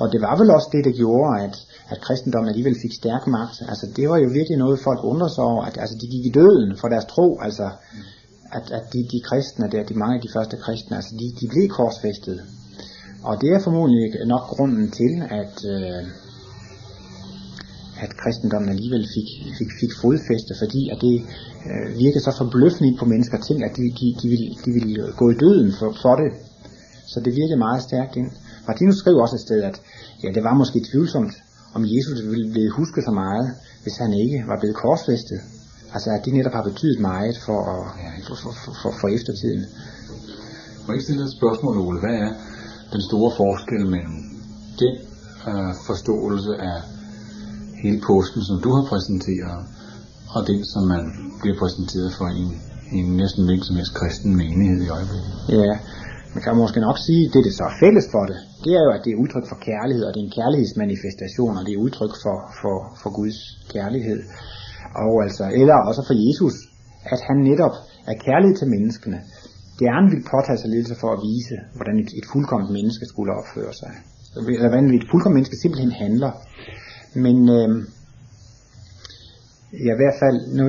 Og 0.00 0.12
det 0.12 0.20
var 0.20 0.38
vel 0.38 0.50
også 0.50 0.68
det, 0.72 0.84
der 0.84 0.98
gjorde, 1.02 1.42
at, 1.46 1.56
at 1.88 2.00
kristendommen 2.00 2.48
alligevel 2.48 2.76
fik 2.82 2.94
stærk 3.00 3.26
magt. 3.26 3.56
Altså 3.68 3.86
det 3.96 4.08
var 4.08 4.18
jo 4.18 4.28
virkelig 4.28 4.58
noget, 4.58 4.84
folk 4.88 5.00
undrede 5.02 5.34
sig 5.34 5.44
over, 5.44 5.62
at 5.64 5.76
altså, 5.80 5.96
de 6.00 6.06
gik 6.14 6.24
i 6.26 6.32
døden 6.40 6.76
for 6.80 6.88
deres 6.88 7.04
tro. 7.04 7.40
Altså 7.40 7.66
at, 8.56 8.66
at 8.78 8.84
de, 8.92 8.98
de 9.12 9.20
kristne 9.28 9.66
der, 9.72 9.82
de 9.84 9.94
mange 9.94 10.14
af 10.16 10.22
de 10.22 10.34
første 10.36 10.56
kristne, 10.64 10.96
altså 10.96 11.12
de, 11.20 11.26
de 11.40 11.46
blev 11.52 11.68
korsfæstet. 11.68 12.38
Og 13.28 13.34
det 13.40 13.48
er 13.54 13.60
formodentlig 13.60 14.26
nok 14.26 14.44
grunden 14.54 14.90
til, 14.90 15.12
at, 15.40 15.54
øh, 15.74 16.02
at 18.04 18.10
kristendommen 18.22 18.70
alligevel 18.70 19.04
fik, 19.16 19.28
fik, 19.58 19.70
fik 19.80 19.92
fodfæste, 20.02 20.52
fordi 20.62 20.82
at 20.92 20.98
det 21.06 21.16
øh, 21.70 21.98
virkede 22.02 22.24
så 22.24 22.32
forbløffende 22.38 22.96
på 23.00 23.04
mennesker, 23.04 23.38
ting, 23.38 23.58
at 23.64 23.72
de, 23.76 23.84
de, 24.00 24.06
de, 24.22 24.28
ville, 24.32 24.48
de 24.64 24.70
ville 24.76 25.12
gå 25.20 25.30
i 25.30 25.36
døden 25.44 25.72
for, 25.78 25.88
for 26.02 26.14
det. 26.22 26.30
Så 27.12 27.20
det 27.24 27.32
virkede 27.40 27.64
meget 27.66 27.82
stærkt 27.82 28.16
ind. 28.16 28.30
Martinus 28.66 28.96
skrev 28.96 29.16
også 29.16 29.36
et 29.36 29.46
sted, 29.48 29.62
at 29.62 29.76
ja, 30.22 30.28
det 30.36 30.44
var 30.44 30.54
måske 30.54 30.78
tvivlsomt, 30.90 31.34
om 31.74 31.82
Jesus 31.94 32.18
ville 32.32 32.50
blive 32.50 32.70
husket 32.70 33.04
så 33.04 33.10
meget, 33.10 33.46
hvis 33.82 33.96
han 33.96 34.12
ikke 34.12 34.44
var 34.50 34.58
blevet 34.60 34.76
korsfæstet. 34.76 35.40
Altså 35.94 36.10
at 36.10 36.24
det 36.24 36.32
netop 36.34 36.52
har 36.52 36.62
betydet 36.70 37.00
meget 37.00 37.36
for, 37.46 37.60
for, 38.26 38.34
for, 38.42 38.52
for, 38.82 38.92
for 39.00 39.08
eftertiden. 39.16 39.62
Må 40.82 40.86
jeg 40.88 40.94
ikke 40.96 41.04
stille 41.08 41.24
et 41.24 41.36
spørgsmål, 41.40 41.74
Ole? 41.78 42.00
Hvad 42.00 42.16
er 42.26 42.30
den 42.92 43.02
store 43.08 43.32
forskel 43.36 43.82
mellem 43.94 44.18
den 44.82 44.94
øh, 45.50 45.72
forståelse 45.88 46.52
af 46.70 46.78
hele 47.82 48.00
påsken, 48.10 48.42
som 48.48 48.56
du 48.64 48.70
har 48.76 48.84
præsenteret, 48.90 49.60
og 50.34 50.40
den, 50.50 50.60
som 50.72 50.82
man 50.94 51.02
bliver 51.40 51.56
præsenteret 51.62 52.10
for 52.18 52.26
i 52.38 52.40
en, 52.46 52.52
i 52.94 52.96
en 53.02 53.16
næsten 53.22 53.44
hvilken 53.44 53.66
som 53.68 53.76
helst 53.76 53.94
kristen 54.00 54.36
menighed 54.36 54.80
i 54.86 54.88
øjeblikket? 54.88 55.32
Ja, 55.48 55.72
man 56.34 56.42
kan 56.44 56.56
måske 56.62 56.80
nok 56.88 56.98
sige, 57.06 57.22
at 57.26 57.32
det, 57.34 57.42
det 57.46 57.54
så 57.58 57.64
er 57.70 57.74
fælles 57.84 58.06
for 58.14 58.24
det, 58.30 58.38
det 58.64 58.72
er 58.78 58.82
jo, 58.86 58.90
at 58.96 59.02
det 59.04 59.10
er 59.12 59.22
udtryk 59.24 59.46
for 59.50 59.58
kærlighed, 59.68 60.04
og 60.06 60.12
det 60.14 60.20
er 60.20 60.28
en 60.28 60.36
kærlighedsmanifestation, 60.40 61.54
og 61.58 61.62
det 61.66 61.72
er 61.74 61.84
udtryk 61.86 62.14
for, 62.24 62.36
for, 62.60 62.76
for 63.00 63.10
Guds 63.18 63.38
kærlighed. 63.74 64.20
Og 65.04 65.12
altså, 65.26 65.44
eller 65.60 65.76
også 65.88 66.02
for 66.08 66.16
Jesus, 66.26 66.54
at 67.14 67.20
han 67.28 67.38
netop 67.50 67.74
er 68.10 68.16
kærlighed 68.26 68.56
til 68.58 68.68
menneskene, 68.74 69.18
gerne 69.84 70.06
vil 70.12 70.22
påtage 70.34 70.58
sig 70.58 70.70
lidelse 70.74 70.96
for 71.02 71.10
at 71.16 71.20
vise, 71.28 71.56
hvordan 71.76 71.96
et, 72.02 72.10
et 72.20 72.26
fuldkomment 72.32 72.72
menneske 72.78 73.04
skulle 73.12 73.32
opføre 73.40 73.72
sig. 73.80 73.92
Eller 74.36 74.68
hvordan 74.68 74.94
et 74.98 75.06
fuldkomment 75.10 75.36
menneske 75.38 75.56
simpelthen 75.62 75.92
handler. 76.04 76.32
Men 77.24 77.36
øh, 77.58 77.70
ja, 79.86 79.92
i 79.96 80.00
hvert 80.02 80.18
fald, 80.22 80.38
nu, 80.58 80.64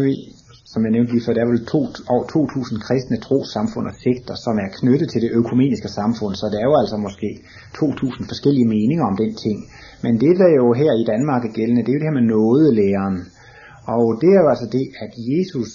som 0.73 0.83
jeg 0.85 0.91
nævnte 0.91 1.11
lige 1.13 1.25
før, 1.25 1.33
der 1.33 1.43
er 1.43 1.53
vel 1.53 1.65
to, 1.73 1.81
over 2.13 2.23
2.000 2.23 2.87
kristne 2.87 3.17
trosamfund 3.27 3.85
og 3.91 3.95
sekter, 4.05 4.35
som 4.45 4.55
er 4.65 4.69
knyttet 4.79 5.07
til 5.09 5.21
det 5.25 5.31
økumeniske 5.39 5.89
samfund, 5.99 6.33
så 6.35 6.45
der 6.53 6.59
er 6.59 6.67
jo 6.71 6.75
altså 6.81 6.97
måske 6.97 7.29
2.000 7.77 8.27
forskellige 8.31 8.71
meninger 8.75 9.05
om 9.11 9.17
den 9.23 9.35
ting. 9.45 9.57
Men 10.03 10.13
det, 10.23 10.33
der 10.41 10.49
jo 10.59 10.65
her 10.81 10.93
i 11.01 11.05
Danmark 11.13 11.41
er 11.45 11.53
gældende, 11.57 11.81
det 11.83 11.89
er 11.89 11.97
jo 11.97 12.01
det 12.01 12.09
her 12.09 12.19
med 12.19 12.29
nådelæren. 12.35 13.17
Og 13.95 14.05
det 14.21 14.29
er 14.35 14.39
jo 14.43 14.49
altså 14.53 14.67
det, 14.77 14.85
at 15.05 15.11
Jesus 15.31 15.71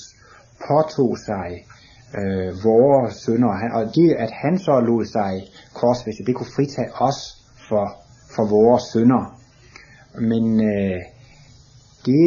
påtog 0.69 1.13
sig 1.29 1.49
øh, 2.19 2.51
vores 2.69 3.15
sønder, 3.25 3.49
og, 3.49 3.59
han, 3.63 3.71
og 3.79 3.85
det, 3.97 4.09
at 4.25 4.33
han 4.43 4.55
så 4.59 4.75
lod 4.89 5.05
sig 5.05 5.33
korsfæste, 5.81 6.27
det 6.27 6.35
kunne 6.35 6.55
fritage 6.57 6.91
os 7.09 7.21
for, 7.69 7.85
for 8.35 8.45
vores 8.57 8.83
sønder. 8.93 9.23
Men 10.31 10.45
øh, 10.73 11.01
det 12.07 12.25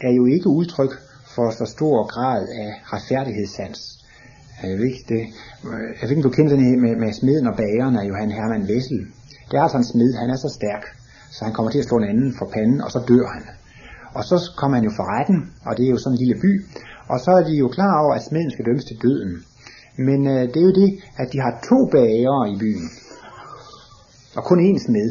er 0.00 0.12
jo 0.18 0.26
ikke 0.26 0.48
udtryk 0.48 0.92
for 1.34 1.50
så 1.50 1.64
stor 1.64 1.96
grad 2.14 2.42
af 2.62 2.70
retfærdighedssans. 2.92 3.80
Jeg 4.62 4.78
ved 4.78 4.86
ikke, 4.92 5.04
det, 5.08 5.22
jeg 5.98 6.04
ved 6.08 6.10
ikke, 6.10 6.28
du 6.28 6.36
kender 6.38 6.56
den 6.56 6.80
med, 6.84 6.96
med 6.96 7.12
smeden 7.12 7.46
og 7.46 7.56
bageren 7.56 7.96
af 7.96 8.04
Johan 8.08 8.30
Hermann 8.30 8.68
Vessel. 8.68 8.98
Det 9.48 9.54
er 9.58 9.62
altså 9.62 9.78
en 9.78 9.90
smed, 9.92 10.10
han 10.22 10.30
er 10.30 10.36
så 10.36 10.50
stærk, 10.58 10.84
så 11.30 11.44
han 11.44 11.54
kommer 11.54 11.70
til 11.72 11.78
at 11.78 11.84
slå 11.88 11.96
en 11.98 12.10
anden 12.12 12.34
for 12.38 12.46
panden, 12.54 12.80
og 12.80 12.90
så 12.90 13.00
dør 13.08 13.26
han. 13.36 13.44
Og 14.18 14.24
så 14.24 14.36
kommer 14.56 14.76
han 14.76 14.84
jo 14.84 14.92
for 14.98 15.06
retten, 15.14 15.38
og 15.66 15.76
det 15.76 15.84
er 15.86 15.90
jo 15.90 15.98
sådan 15.98 16.14
en 16.14 16.22
lille 16.24 16.40
by, 16.44 16.52
og 17.12 17.20
så 17.24 17.30
er 17.30 17.44
de 17.48 17.54
jo 17.64 17.68
klar 17.68 17.94
over, 18.04 18.14
at 18.14 18.24
smeden 18.28 18.50
skal 18.50 18.64
dømmes 18.64 18.84
til 18.84 18.98
døden. 19.02 19.32
Men 20.08 20.20
øh, 20.26 20.42
det 20.52 20.58
er 20.62 20.66
jo 20.70 20.74
det, 20.82 20.90
at 21.16 21.28
de 21.32 21.38
har 21.40 21.52
to 21.70 21.78
bagere 21.96 22.42
i 22.52 22.56
byen, 22.62 22.88
og 24.36 24.42
kun 24.44 24.58
én 24.68 24.78
smed. 24.86 25.10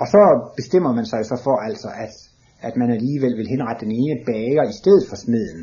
Og 0.00 0.06
så 0.14 0.22
bestemmer 0.56 0.92
man 0.92 1.06
sig 1.06 1.20
så 1.24 1.36
for 1.44 1.56
altså, 1.68 1.88
at, 2.04 2.14
at 2.68 2.74
man 2.80 2.90
alligevel 2.96 3.34
vil 3.40 3.52
henrette 3.54 3.80
den 3.84 3.92
ene 4.00 4.16
bager 4.28 4.64
i 4.72 4.74
stedet 4.80 5.04
for 5.10 5.16
smeden. 5.24 5.60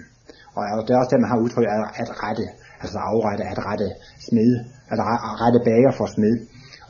Og 0.57 0.81
det 0.85 0.91
er 0.93 0.99
også 1.01 1.13
der, 1.13 1.25
man 1.25 1.33
har 1.33 1.43
udtrykt 1.45 1.69
at, 1.75 1.81
at 2.03 2.09
rette, 2.23 2.45
altså 2.83 2.97
afrette, 3.11 3.43
at 3.51 3.59
rette 3.69 3.87
smed, 4.27 4.51
altså 4.91 5.03
rette 5.43 5.59
bager 5.69 5.91
for 5.99 6.07
smed. 6.15 6.35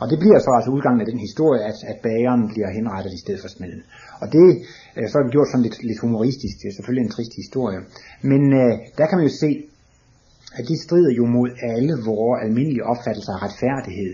Og 0.02 0.06
det 0.12 0.18
bliver 0.24 0.40
så 0.40 0.52
altså 0.58 0.72
udgangen 0.76 1.02
af 1.04 1.10
den 1.12 1.20
historie, 1.28 1.62
at, 1.70 1.78
at 1.92 1.98
bageren 2.10 2.44
bliver 2.54 2.70
henrettet 2.78 3.14
i 3.14 3.22
stedet 3.24 3.42
for 3.42 3.52
smeden. 3.56 3.82
Og 4.22 4.28
det 4.36 4.48
øh, 4.98 5.06
så 5.10 5.14
er 5.18 5.24
det 5.24 5.36
gjort 5.36 5.50
sådan 5.52 5.66
lidt, 5.68 5.78
lidt 5.90 6.00
humoristisk. 6.06 6.56
Det 6.62 6.68
er 6.68 6.76
selvfølgelig 6.78 7.06
en 7.06 7.16
trist 7.16 7.34
historie. 7.42 7.80
Men 8.32 8.42
øh, 8.62 8.74
der 8.98 9.06
kan 9.08 9.18
man 9.18 9.28
jo 9.30 9.34
se, 9.44 9.52
at 10.58 10.64
det 10.70 10.78
strider 10.86 11.14
jo 11.20 11.26
mod 11.36 11.50
alle 11.74 11.94
vores 12.10 12.38
almindelige 12.46 12.88
opfattelser 12.92 13.34
af 13.36 13.42
retfærdighed. 13.46 14.14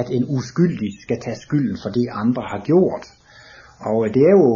At 0.00 0.08
en 0.16 0.24
uskyldig 0.36 0.90
skal 1.04 1.18
tage 1.24 1.38
skylden 1.46 1.76
for 1.82 1.90
det, 1.96 2.06
andre 2.22 2.42
har 2.52 2.60
gjort. 2.70 3.04
Og 3.88 3.96
det 4.14 4.22
er 4.30 4.34
jo 4.40 4.50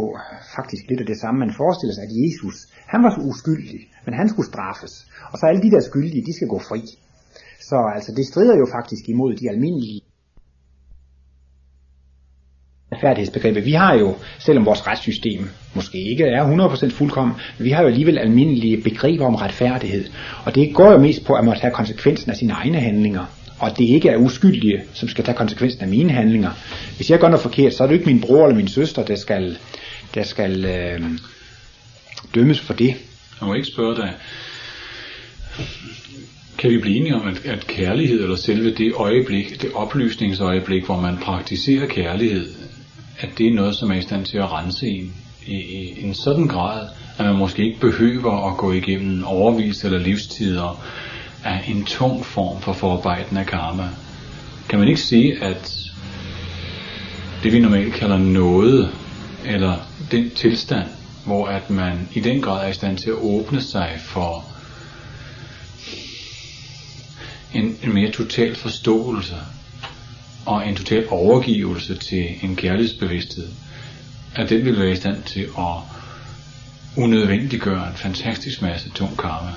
faktisk 0.57 0.83
lidt 0.89 1.01
af 1.03 1.07
det 1.11 1.19
samme, 1.23 1.37
man 1.39 1.57
forestiller 1.61 1.93
sig, 1.95 2.05
at 2.07 2.15
Jesus, 2.23 2.55
han 2.93 2.99
var 3.03 3.11
så 3.13 3.21
uskyldig, 3.29 3.81
men 4.05 4.13
han 4.19 4.29
skulle 4.29 4.51
straffes. 4.53 4.93
Og 5.31 5.35
så 5.37 5.43
alle 5.45 5.61
de 5.65 5.73
der 5.75 5.81
skyldige, 5.89 6.27
de 6.27 6.33
skal 6.37 6.51
gå 6.53 6.59
fri. 6.69 6.81
Så 7.69 7.77
altså, 7.95 8.11
det 8.17 8.25
strider 8.31 8.55
jo 8.61 8.67
faktisk 8.77 9.03
imod 9.13 9.31
de 9.41 9.49
almindelige 9.53 10.01
retfærdighedsbegrebet. 12.93 13.65
Vi 13.65 13.71
har 13.71 13.93
jo, 13.93 14.15
selvom 14.39 14.65
vores 14.65 14.87
retssystem 14.87 15.41
måske 15.75 15.97
ikke 16.11 16.23
er 16.23 16.43
100% 16.89 16.97
fuldkommen, 16.97 17.35
men 17.57 17.65
vi 17.65 17.71
har 17.71 17.81
jo 17.81 17.87
alligevel 17.87 18.17
almindelige 18.17 18.81
begreber 18.83 19.25
om 19.25 19.35
retfærdighed. 19.35 20.05
Og 20.45 20.55
det 20.55 20.75
går 20.75 20.91
jo 20.91 20.97
mest 20.97 21.25
på, 21.25 21.33
at 21.33 21.45
man 21.45 21.57
tager 21.61 21.73
konsekvensen 21.73 22.31
af 22.31 22.37
sine 22.37 22.53
egne 22.53 22.79
handlinger. 22.79 23.25
Og 23.59 23.77
det 23.77 23.85
ikke 23.85 24.09
er 24.09 24.17
uskyldige, 24.17 24.81
som 24.93 25.09
skal 25.09 25.23
tage 25.23 25.37
konsekvensen 25.37 25.81
af 25.81 25.87
mine 25.87 26.13
handlinger. 26.13 26.51
Hvis 26.95 27.09
jeg 27.09 27.19
gør 27.19 27.27
noget 27.27 27.41
forkert, 27.41 27.73
så 27.73 27.83
er 27.83 27.87
det 27.87 27.93
ikke 27.93 28.05
min 28.05 28.21
bror 28.21 28.45
eller 28.45 28.57
min 28.57 28.67
søster, 28.67 29.05
der 29.05 29.15
skal, 29.15 29.57
der 30.15 30.23
skal 30.23 30.65
øh, 30.65 31.01
dømmes 32.35 32.59
for 32.59 32.73
det. 32.73 32.87
Jeg 33.39 33.47
må 33.47 33.53
ikke 33.53 33.67
spørge 33.67 33.95
dig, 33.95 34.13
kan 36.57 36.69
vi 36.69 36.77
blive 36.77 36.97
enige 36.97 37.15
om, 37.15 37.27
at, 37.27 37.45
at 37.45 37.67
kærlighed, 37.67 38.23
eller 38.23 38.35
selve 38.35 38.71
det 38.71 38.93
øjeblik, 38.93 39.61
det 39.61 39.71
oplysningsøjeblik, 39.73 40.85
hvor 40.85 41.01
man 41.01 41.17
praktiserer 41.17 41.87
kærlighed, 41.87 42.47
at 43.19 43.29
det 43.37 43.47
er 43.47 43.53
noget, 43.53 43.75
som 43.75 43.91
er 43.91 43.95
i 43.95 44.01
stand 44.01 44.25
til 44.25 44.37
at 44.37 44.51
rense 44.51 44.87
en 44.87 45.13
i, 45.49 45.55
i 45.55 46.03
en 46.03 46.13
sådan 46.13 46.47
grad, 46.47 46.87
at 47.17 47.25
man 47.25 47.35
måske 47.35 47.63
ikke 47.63 47.79
behøver 47.79 48.51
at 48.51 48.57
gå 48.57 48.71
igennem 48.71 49.23
overvis 49.23 49.85
eller 49.85 49.99
livstider 49.99 50.85
er 51.43 51.59
en 51.61 51.85
tung 51.85 52.25
form 52.25 52.61
for 52.61 52.73
forarbejdende 52.73 53.45
karma. 53.45 53.89
Kan 54.69 54.79
man 54.79 54.87
ikke 54.87 55.01
sige, 55.01 55.43
at 55.43 55.73
det 57.43 57.53
vi 57.53 57.59
normalt 57.59 57.93
kalder 57.93 58.17
noget, 58.17 58.91
eller 59.45 59.75
den 60.11 60.29
tilstand, 60.29 60.87
hvor 61.25 61.47
at 61.47 61.69
man 61.69 62.09
i 62.13 62.19
den 62.19 62.41
grad 62.41 62.65
er 62.65 62.69
i 62.69 62.73
stand 62.73 62.97
til 62.97 63.09
at 63.09 63.15
åbne 63.15 63.61
sig 63.61 63.97
for 63.99 64.45
en, 67.53 67.77
en 67.83 67.93
mere 67.93 68.11
total 68.11 68.55
forståelse 68.55 69.35
og 70.45 70.67
en 70.67 70.75
total 70.75 71.05
overgivelse 71.09 71.95
til 71.95 72.35
en 72.41 72.55
kærlighedsbevidsthed, 72.55 73.47
at 74.35 74.49
den 74.49 74.65
vil 74.65 74.79
være 74.79 74.91
i 74.91 74.95
stand 74.95 75.23
til 75.23 75.49
at 75.57 75.75
unødvendiggøre 76.97 77.87
en 77.87 77.95
fantastisk 77.95 78.61
masse 78.61 78.89
tung 78.89 79.17
karma. 79.17 79.51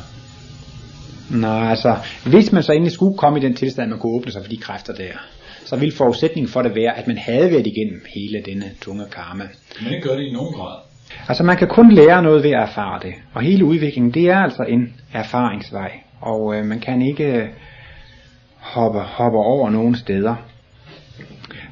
Nej, 1.32 1.70
altså, 1.70 1.96
hvis 2.26 2.52
man 2.52 2.62
så 2.62 2.72
endelig 2.72 2.92
skulle 2.92 3.18
komme 3.18 3.38
i 3.38 3.42
den 3.42 3.54
tilstand, 3.54 3.90
man 3.90 3.98
kunne 3.98 4.16
åbne 4.16 4.32
sig 4.32 4.42
for 4.42 4.48
de 4.48 4.56
kræfter 4.56 4.94
der, 4.94 5.12
så 5.64 5.76
ville 5.76 5.94
forudsætningen 5.96 6.52
for 6.52 6.62
det 6.62 6.74
være, 6.74 6.98
at 6.98 7.06
man 7.06 7.18
havde 7.18 7.50
været 7.50 7.66
igennem 7.66 8.04
hele 8.14 8.42
denne 8.46 8.70
tunge 8.80 9.04
karma. 9.12 9.44
Men 9.82 9.92
det 9.92 10.02
gør 10.02 10.16
det 10.16 10.22
i 10.22 10.32
nogen 10.32 10.54
grad. 10.54 10.78
Altså, 11.28 11.42
man 11.44 11.56
kan 11.56 11.68
kun 11.68 11.92
lære 11.92 12.22
noget 12.22 12.42
ved 12.42 12.50
at 12.50 12.62
erfare 12.62 13.00
det. 13.02 13.14
Og 13.34 13.42
hele 13.42 13.64
udviklingen, 13.64 14.14
det 14.14 14.28
er 14.28 14.36
altså 14.36 14.62
en 14.62 14.94
erfaringsvej. 15.12 15.92
Og 16.20 16.54
øh, 16.54 16.64
man 16.64 16.80
kan 16.80 17.02
ikke 17.02 17.48
hoppe, 18.58 18.98
hoppe 18.98 19.38
over 19.38 19.70
nogen 19.70 19.94
steder. 19.94 20.34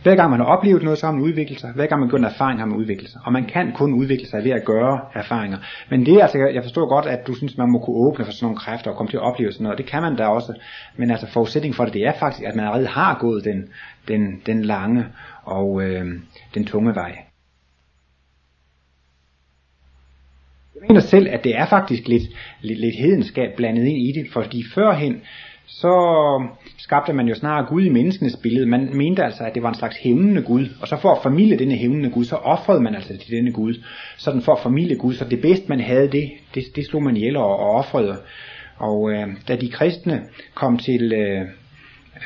Hver 0.02 0.16
gang 0.16 0.30
man 0.30 0.40
har 0.40 0.46
oplevet 0.46 0.82
noget, 0.82 0.98
så 0.98 1.06
har 1.06 1.12
man 1.12 1.22
udviklet 1.22 1.60
sig. 1.60 1.72
Hver 1.72 1.86
gang 1.86 2.00
man 2.00 2.10
gør 2.10 2.18
en 2.18 2.24
erfaring, 2.24 2.60
har 2.60 2.66
man 2.66 2.76
udviklet 2.76 3.10
sig. 3.10 3.20
Og 3.24 3.32
man 3.32 3.44
kan 3.44 3.72
kun 3.72 3.92
udvikle 3.92 4.26
sig 4.26 4.44
ved 4.44 4.50
at 4.50 4.64
gøre 4.64 5.00
erfaringer. 5.14 5.58
Men 5.90 6.06
det 6.06 6.14
er 6.14 6.22
altså, 6.22 6.38
jeg 6.38 6.62
forstår 6.62 6.88
godt, 6.88 7.06
at 7.06 7.26
du 7.26 7.34
synes, 7.34 7.56
man 7.58 7.70
må 7.70 7.78
kunne 7.78 7.96
åbne 7.96 8.24
for 8.24 8.32
sådan 8.32 8.44
nogle 8.44 8.58
kræfter 8.58 8.90
og 8.90 8.96
komme 8.96 9.10
til 9.10 9.16
at 9.16 9.22
opleve 9.22 9.52
sådan 9.52 9.64
noget. 9.64 9.78
Det 9.78 9.86
kan 9.86 10.02
man 10.02 10.16
da 10.16 10.26
også. 10.26 10.54
Men 10.96 11.10
altså 11.10 11.26
forudsætningen 11.26 11.74
for 11.74 11.84
det, 11.84 11.94
det 11.94 12.06
er 12.06 12.12
faktisk, 12.18 12.44
at 12.44 12.54
man 12.54 12.64
allerede 12.64 12.86
har 12.86 13.18
gået 13.20 13.44
den, 13.44 13.68
den, 14.08 14.42
den 14.46 14.64
lange 14.64 15.06
og 15.42 15.82
øh, 15.82 16.06
den 16.54 16.64
tunge 16.64 16.94
vej. 16.94 17.18
Jeg 20.74 20.82
mener 20.88 21.00
selv, 21.00 21.28
at 21.30 21.44
det 21.44 21.56
er 21.56 21.66
faktisk 21.66 22.08
lidt, 22.08 22.22
lidt, 22.60 22.80
lidt 22.80 22.96
hedenskab 22.96 23.56
blandet 23.56 23.84
ind 23.84 23.98
i 23.98 24.12
det, 24.12 24.32
fordi 24.32 24.64
førhen, 24.74 25.20
så 25.70 25.94
skabte 26.78 27.12
man 27.12 27.28
jo 27.28 27.34
snarere 27.34 27.66
Gud 27.66 27.82
i 27.82 27.88
menneskenes 27.88 28.36
billede. 28.36 28.66
Man 28.66 28.90
mente 28.92 29.24
altså, 29.24 29.44
at 29.44 29.54
det 29.54 29.62
var 29.62 29.68
en 29.68 29.74
slags 29.74 29.96
hævnende 29.96 30.42
Gud. 30.42 30.66
Og 30.80 30.88
så 30.88 30.96
for 30.96 31.14
at 31.14 31.22
familie 31.22 31.58
denne 31.58 31.74
hævnende 31.74 32.10
Gud, 32.10 32.24
så 32.24 32.36
offrede 32.36 32.80
man 32.80 32.94
altså 32.94 33.16
til 33.16 33.30
denne 33.30 33.52
Gud. 33.52 33.74
Sådan 34.16 34.42
for 34.42 34.52
at 34.52 34.62
familie 34.62 34.96
Gud. 34.96 35.14
Så 35.14 35.24
det 35.24 35.40
bedste 35.40 35.68
man 35.68 35.80
havde, 35.80 36.08
det, 36.08 36.30
det, 36.54 36.64
det 36.76 36.86
slog 36.86 37.02
man 37.02 37.16
ihjel 37.16 37.36
og, 37.36 37.58
og 37.58 37.70
offrede. 37.70 38.16
Og 38.76 39.12
øh, 39.12 39.26
da 39.48 39.56
de 39.56 39.70
kristne 39.70 40.22
kom 40.54 40.78
til 40.78 41.12
øh, 41.12 41.40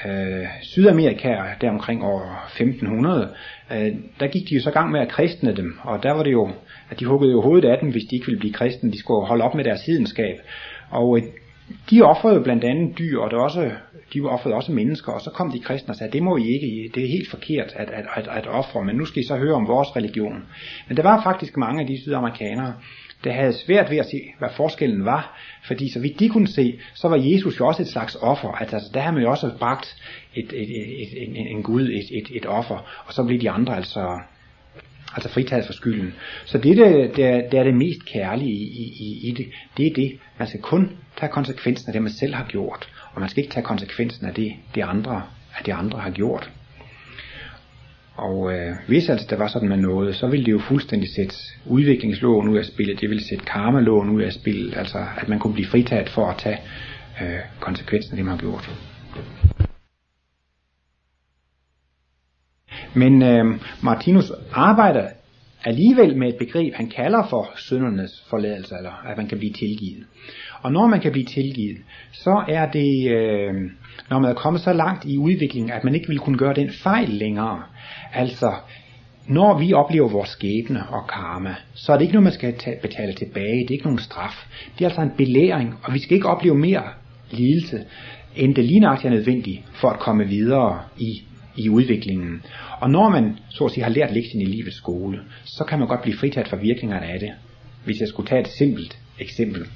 øh, 0.07 0.47
Sydamerika, 0.62 1.36
der 1.61 1.70
omkring 1.70 2.05
år 2.05 2.45
1500, 2.47 3.28
øh, 3.72 3.92
der 4.20 4.26
gik 4.26 4.49
de 4.49 4.55
jo 4.55 4.61
så 4.61 4.70
gang 4.70 4.90
med 4.90 5.01
at 5.01 5.09
kristne 5.09 5.57
dem. 5.57 5.78
Og 5.82 6.03
der 6.03 6.12
var 6.12 6.22
det 6.22 6.32
jo, 6.32 6.51
at 6.90 7.01
de 7.01 7.07
huggede 7.07 7.32
jo 7.32 7.40
hovedet 7.40 7.68
af 7.68 7.78
dem, 7.78 7.90
hvis 7.90 8.05
de 8.11 8.16
ikke 8.16 8.26
ville 8.26 8.40
blive 8.40 8.53
kristne. 8.53 8.92
De 8.92 8.99
skulle 8.99 9.26
holde 9.26 9.45
op 9.45 9.55
med 9.55 9.64
deres 9.64 9.86
hedenskab. 9.86 10.36
Og 10.90 11.18
øh, 11.18 11.24
de 11.91 12.03
offrede 12.03 12.41
blandt 12.41 12.65
andet 12.65 12.99
dyr, 12.99 13.19
og 13.19 13.31
det 13.31 13.39
også, 13.39 13.71
de 14.15 14.21
offrede 14.21 14.55
også 14.55 14.73
mennesker, 14.73 15.12
og 15.12 15.21
så 15.21 15.31
kom 15.31 15.53
de 15.53 15.61
kristne 15.61 15.93
og 15.93 15.97
sagde, 15.97 16.12
det 16.12 16.23
må 16.23 16.37
I 16.37 16.47
ikke, 16.47 16.91
det 16.95 17.05
er 17.05 17.09
helt 17.09 17.31
forkert 17.31 17.73
at, 17.77 17.91
at, 17.91 18.05
at, 18.17 18.29
at 18.29 18.47
ofre, 18.47 18.85
men 18.85 18.97
nu 18.97 19.05
skal 19.05 19.23
I 19.23 19.27
så 19.27 19.37
høre 19.37 19.55
om 19.55 19.69
vores 19.69 19.97
religion. 19.97 20.45
Men 20.89 20.97
der 20.97 21.03
var 21.03 21.23
faktisk 21.23 21.57
mange 21.57 21.81
af 21.81 21.87
de 21.87 22.03
sydamerikanere, 22.03 22.75
der 23.25 23.33
havde 23.33 23.53
svært 23.53 23.91
ved 23.91 23.99
at 23.99 24.07
se, 24.07 24.21
hvad 24.39 24.49
forskellen 24.57 25.05
var, 25.05 25.39
fordi 25.67 25.93
så 25.93 26.01
vidt 26.01 26.21
de 26.21 26.29
kunne 26.29 26.49
se, 26.49 26.79
så 26.95 27.09
var 27.09 27.17
Jesus 27.17 27.61
jo 27.61 27.67
også 27.67 27.83
et 27.83 27.89
slags 27.89 28.17
offer, 28.21 28.49
altså 28.49 28.91
der 28.95 29.01
havde 29.01 29.15
man 29.15 29.23
jo 29.23 29.31
også 29.31 29.51
bragt 29.59 29.97
et, 30.35 30.53
et, 30.53 30.71
et, 30.71 31.03
et, 31.03 31.29
en, 31.29 31.47
en 31.47 31.62
Gud, 31.62 31.83
et, 31.83 32.19
et, 32.19 32.37
et 32.37 32.47
offer, 32.47 33.05
og 33.07 33.12
så 33.12 33.25
blev 33.25 33.41
de 33.41 33.51
andre 33.51 33.77
altså 33.77 34.19
altså 35.15 35.29
fritaget 35.29 35.67
for 35.67 35.73
skylden. 35.73 36.15
Så 36.45 36.59
det, 36.59 36.77
der, 36.77 37.09
der, 37.17 37.49
der 37.49 37.61
er 37.61 37.65
det 37.65 37.75
mest 37.75 38.07
kærlige 38.07 38.53
i, 38.53 38.95
i, 39.01 39.29
i 39.29 39.33
det, 39.33 39.47
det 39.77 39.87
er 39.87 39.95
det, 39.95 40.19
man 40.39 40.49
skal 40.49 40.61
kun 40.61 40.91
tage 41.17 41.33
konsekvensen 41.33 41.89
af 41.89 41.93
det, 41.93 42.03
man 42.03 42.12
selv 42.12 42.35
har 42.35 42.45
gjort, 42.45 42.89
og 43.12 43.21
man 43.21 43.29
skal 43.29 43.43
ikke 43.43 43.55
tage 43.55 43.65
konsekvensen 43.65 44.27
af 44.27 44.35
det, 44.35 44.53
de 44.75 44.85
andre, 44.85 45.23
af 45.59 45.65
de 45.65 45.75
andre 45.75 45.99
har 45.99 46.11
gjort. 46.11 46.51
Og 48.17 48.53
øh, 48.53 48.77
hvis 48.87 49.09
altså 49.09 49.27
der 49.31 49.37
var 49.37 49.49
sådan 49.49 49.69
med 49.69 49.77
noget, 49.77 50.17
så 50.17 50.27
ville 50.27 50.47
det 50.47 50.53
jo 50.53 50.59
fuldstændig 50.59 51.09
sætte 51.17 51.35
udviklingsloven 51.67 52.49
ud 52.49 52.59
af 52.59 52.65
spillet, 52.65 53.01
det 53.01 53.09
ville 53.09 53.25
sætte 53.25 53.45
karmaloven 53.45 54.11
ud 54.11 54.23
af 54.23 54.33
spillet, 54.33 54.77
altså 54.77 55.07
at 55.17 55.29
man 55.29 55.39
kunne 55.39 55.55
blive 55.55 55.69
fritaget 55.69 56.09
for 56.09 56.27
at 56.27 56.37
tage 56.37 56.59
øh, 57.23 57.39
konsekvensen 57.61 58.12
af 58.12 58.17
det, 58.17 58.25
man 58.25 58.33
har 58.35 58.41
gjort. 58.41 58.71
Men 62.95 63.22
øh, 63.22 63.45
Martinus 63.82 64.32
arbejder 64.53 65.09
alligevel 65.64 66.16
med 66.16 66.28
et 66.28 66.36
begreb, 66.36 66.74
han 66.74 66.88
kalder 66.88 67.26
for 67.30 67.51
syndernes 67.57 68.24
forladelse, 68.30 68.74
eller 68.76 69.07
at 69.07 69.16
man 69.16 69.26
kan 69.26 69.38
blive 69.38 69.53
tilgivet. 69.53 70.05
Og 70.62 70.72
når 70.72 70.86
man 70.86 71.01
kan 71.01 71.12
blive 71.12 71.26
tilgivet, 71.26 71.76
så 72.12 72.45
er 72.49 72.70
det, 72.70 73.11
øh, 73.11 73.55
når 74.11 74.18
man 74.18 74.30
er 74.30 74.34
kommet 74.34 74.62
så 74.62 74.72
langt 74.72 75.05
i 75.05 75.18
udviklingen, 75.18 75.70
at 75.70 75.84
man 75.84 75.95
ikke 75.95 76.09
vil 76.09 76.18
kunne 76.18 76.38
gøre 76.38 76.55
den 76.55 76.70
fejl 76.70 77.09
længere. 77.09 77.62
Altså, 78.12 78.53
når 79.28 79.59
vi 79.59 79.72
oplever 79.72 80.09
vores 80.09 80.28
skæbne 80.28 80.86
og 80.88 81.07
karma, 81.09 81.55
så 81.74 81.92
er 81.92 81.97
det 81.97 82.03
ikke 82.03 82.14
noget, 82.14 82.24
man 82.24 82.32
skal 82.32 82.59
tage, 82.59 82.76
betale 82.82 83.12
tilbage. 83.12 83.61
Det 83.61 83.70
er 83.70 83.74
ikke 83.74 83.84
nogen 83.84 83.99
straf. 83.99 84.47
Det 84.78 84.84
er 84.84 84.88
altså 84.88 85.03
en 85.03 85.12
belæring, 85.16 85.74
og 85.82 85.95
vi 85.95 85.99
skal 85.99 86.14
ikke 86.14 86.28
opleve 86.28 86.59
mere 86.59 86.82
lidelse, 87.30 87.84
end 88.36 88.55
det 88.55 88.64
lige 88.64 88.86
er 88.86 89.11
nødvendigt 89.11 89.62
for 89.72 89.88
at 89.88 89.99
komme 89.99 90.24
videre 90.24 90.80
i 90.99 91.22
i 91.57 91.68
udviklingen. 91.68 92.42
Og 92.80 92.90
når 92.90 93.09
man 93.09 93.38
så 93.48 93.64
at 93.64 93.70
sige 93.70 93.84
har 93.84 93.90
lært 93.90 94.14
lektien 94.14 94.42
i 94.42 94.44
livets 94.44 94.76
skole, 94.76 95.20
så 95.44 95.64
kan 95.64 95.78
man 95.78 95.88
godt 95.88 96.02
blive 96.02 96.16
fritaget 96.16 96.48
fra 96.48 96.57
virkningerne 96.57 97.07
af 97.07 97.20
det. 97.20 97.30
Hvis 97.84 98.00
jeg 98.00 98.09
skulle 98.09 98.28
tage 98.28 98.40
et 98.40 98.48
simpelt 98.48 98.98
eksempel. 99.18 99.66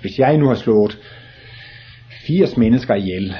Hvis 0.00 0.18
jeg 0.18 0.38
nu 0.38 0.48
har 0.48 0.54
slået 0.54 0.98
80 2.26 2.56
mennesker 2.56 2.94
ihjel, 2.94 3.34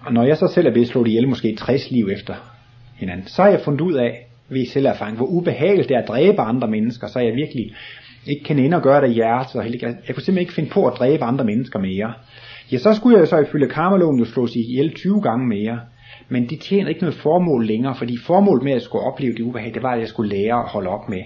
og 0.00 0.12
når 0.12 0.24
jeg 0.24 0.36
så 0.36 0.52
selv 0.54 0.66
er 0.66 0.72
blevet 0.72 0.88
slået 0.88 1.08
ihjel 1.08 1.28
måske 1.28 1.56
60 1.56 1.90
liv 1.90 2.08
efter 2.12 2.34
hinanden, 2.96 3.26
så 3.26 3.42
har 3.42 3.50
jeg 3.50 3.60
fundet 3.60 3.80
ud 3.80 3.94
af, 3.94 4.26
ved 4.48 4.66
selverfaring, 4.66 5.16
hvor 5.16 5.26
ubehageligt 5.26 5.88
det 5.88 5.96
er 5.96 6.00
at 6.00 6.08
dræbe 6.08 6.40
andre 6.40 6.68
mennesker, 6.68 7.06
så 7.06 7.18
jeg 7.18 7.34
virkelig 7.34 7.74
ikke 8.26 8.44
kan 8.44 8.58
ende 8.58 8.76
og 8.76 8.82
gøre 8.82 9.00
det 9.00 9.10
i 9.10 9.14
hjertet. 9.14 9.56
Og 9.56 9.64
jeg 9.64 9.72
kunne 9.80 10.04
simpelthen 10.06 10.38
ikke 10.38 10.52
finde 10.52 10.70
på 10.70 10.86
at 10.86 10.98
dræbe 10.98 11.24
andre 11.24 11.44
mennesker 11.44 11.78
mere. 11.78 12.12
Ja, 12.72 12.78
så 12.78 12.94
skulle 12.94 13.18
jeg 13.18 13.28
så 13.28 13.38
ifølge 13.38 13.68
karmaloven 13.68 14.18
jo 14.18 14.24
slås 14.24 14.56
ihjel 14.56 14.94
20 14.94 15.22
gange 15.22 15.46
mere 15.46 15.80
men 16.30 16.48
de 16.50 16.56
tjener 16.56 16.88
ikke 16.88 17.00
noget 17.00 17.14
formål 17.14 17.66
længere, 17.66 17.94
fordi 17.94 18.16
formålet 18.26 18.64
med 18.64 18.72
at 18.72 18.82
skulle 18.82 19.04
opleve 19.04 19.32
det 19.32 19.40
ubehag, 19.40 19.74
det 19.74 19.82
var, 19.82 19.92
at 19.92 20.00
jeg 20.00 20.08
skulle 20.08 20.36
lære 20.36 20.58
at 20.62 20.68
holde 20.68 20.90
op 20.90 21.08
med 21.08 21.22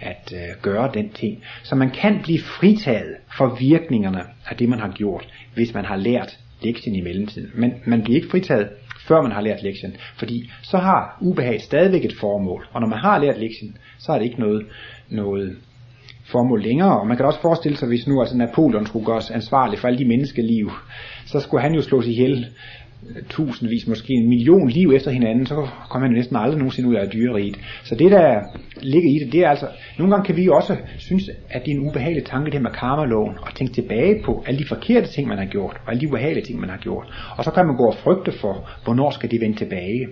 at 0.00 0.32
øh, 0.34 0.62
gøre 0.62 0.90
den 0.94 1.08
ting. 1.10 1.42
Så 1.62 1.74
man 1.74 1.90
kan 1.90 2.20
blive 2.22 2.38
fritaget 2.38 3.16
for 3.36 3.56
virkningerne 3.60 4.22
af 4.50 4.56
det, 4.56 4.68
man 4.68 4.80
har 4.80 4.92
gjort, 4.92 5.28
hvis 5.54 5.74
man 5.74 5.84
har 5.84 5.96
lært 5.96 6.38
lektien 6.62 6.94
i 6.94 7.00
mellemtiden. 7.00 7.50
Men 7.54 7.72
man 7.86 8.02
bliver 8.02 8.16
ikke 8.16 8.30
fritaget, 8.30 8.68
før 9.08 9.22
man 9.22 9.32
har 9.32 9.40
lært 9.40 9.62
lektien, 9.62 9.96
fordi 10.18 10.50
så 10.62 10.78
har 10.78 11.18
ubehag 11.20 11.60
stadigvæk 11.60 12.04
et 12.04 12.16
formål. 12.20 12.68
Og 12.72 12.80
når 12.80 12.88
man 12.88 12.98
har 12.98 13.18
lært 13.18 13.38
lektien, 13.38 13.76
så 13.98 14.12
er 14.12 14.18
det 14.18 14.24
ikke 14.24 14.40
noget, 14.40 14.66
noget 15.08 15.56
formål 16.32 16.62
længere. 16.62 17.00
Og 17.00 17.06
man 17.06 17.16
kan 17.16 17.26
også 17.26 17.40
forestille 17.40 17.78
sig, 17.78 17.88
hvis 17.88 18.06
nu 18.06 18.20
altså 18.20 18.36
Napoleon 18.36 18.86
skulle 18.86 19.06
gøres 19.06 19.30
ansvarlig 19.30 19.78
for 19.78 19.88
alle 19.88 19.98
de 19.98 20.08
menneskeliv, 20.08 20.70
så 21.26 21.40
skulle 21.40 21.62
han 21.62 21.74
jo 21.74 21.82
slås 21.82 22.06
ihjel 22.06 22.46
tusindvis, 23.30 23.86
måske 23.86 24.12
en 24.12 24.28
million 24.28 24.68
liv 24.68 24.92
efter 24.96 25.10
hinanden, 25.10 25.46
så 25.46 25.68
kommer 25.90 26.08
man 26.08 26.16
næsten 26.16 26.36
aldrig 26.36 26.58
nogensinde 26.58 26.88
ud 26.88 26.94
af 26.94 27.10
dyreriet. 27.10 27.56
Så 27.84 27.94
det 27.94 28.10
der 28.10 28.40
ligger 28.82 29.10
i 29.10 29.24
det, 29.24 29.32
det 29.32 29.40
er 29.40 29.48
altså, 29.48 29.66
nogle 29.98 30.12
gange 30.12 30.26
kan 30.26 30.36
vi 30.36 30.48
også 30.48 30.76
synes, 30.98 31.30
at 31.50 31.64
det 31.64 31.70
er 31.70 31.76
en 31.76 31.86
ubehagelig 31.88 32.24
tanke, 32.24 32.50
det 32.50 32.62
med 32.62 32.70
karmaloven, 32.70 33.34
og 33.42 33.54
tænke 33.54 33.72
tilbage 33.72 34.22
på 34.24 34.44
alle 34.46 34.58
de 34.58 34.68
forkerte 34.68 35.06
ting, 35.06 35.28
man 35.28 35.38
har 35.38 35.46
gjort, 35.46 35.76
og 35.84 35.90
alle 35.90 36.00
de 36.00 36.08
ubehagelige 36.08 36.44
ting, 36.44 36.60
man 36.60 36.70
har 36.70 36.76
gjort. 36.76 37.06
Og 37.36 37.44
så 37.44 37.50
kan 37.50 37.66
man 37.66 37.76
gå 37.76 37.84
og 37.84 37.94
frygte 37.94 38.32
for, 38.32 38.68
hvornår 38.84 39.10
skal 39.10 39.30
det 39.30 39.40
vende 39.40 39.56
tilbage. 39.56 40.06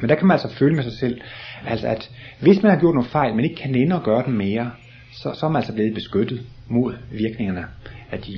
Men 0.00 0.08
der 0.08 0.14
kan 0.14 0.26
man 0.26 0.34
altså 0.34 0.56
føle 0.58 0.74
med 0.74 0.82
sig 0.82 0.92
selv, 0.92 1.20
altså 1.66 1.86
at 1.86 2.10
hvis 2.40 2.62
man 2.62 2.72
har 2.72 2.80
gjort 2.80 2.94
nogle 2.94 3.08
fejl, 3.08 3.34
men 3.34 3.44
ikke 3.44 3.56
kan 3.56 3.74
ende 3.74 3.96
at 3.96 4.02
gøre 4.02 4.22
dem 4.26 4.34
mere, 4.34 4.70
så, 5.12 5.34
så 5.34 5.46
er 5.46 5.50
man 5.50 5.56
altså 5.56 5.74
blevet 5.74 5.94
beskyttet 5.94 6.40
mod 6.68 6.94
virkningerne 7.10 7.64
af 8.10 8.18
de 8.18 8.32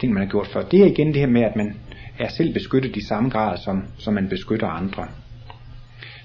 ting, 0.00 0.12
man 0.12 0.22
har 0.22 0.30
gjort 0.30 0.46
før. 0.46 0.62
Det 0.62 0.80
er 0.80 0.86
igen 0.86 1.06
det 1.06 1.16
her 1.16 1.26
med, 1.26 1.42
at 1.42 1.56
man 1.56 1.74
er 2.18 2.28
selv 2.28 2.52
beskyttet 2.52 2.96
i 2.96 3.06
samme 3.06 3.30
grad, 3.30 3.58
som, 3.58 3.84
som 3.98 4.14
man 4.14 4.28
beskytter 4.28 4.66
andre. 4.66 5.06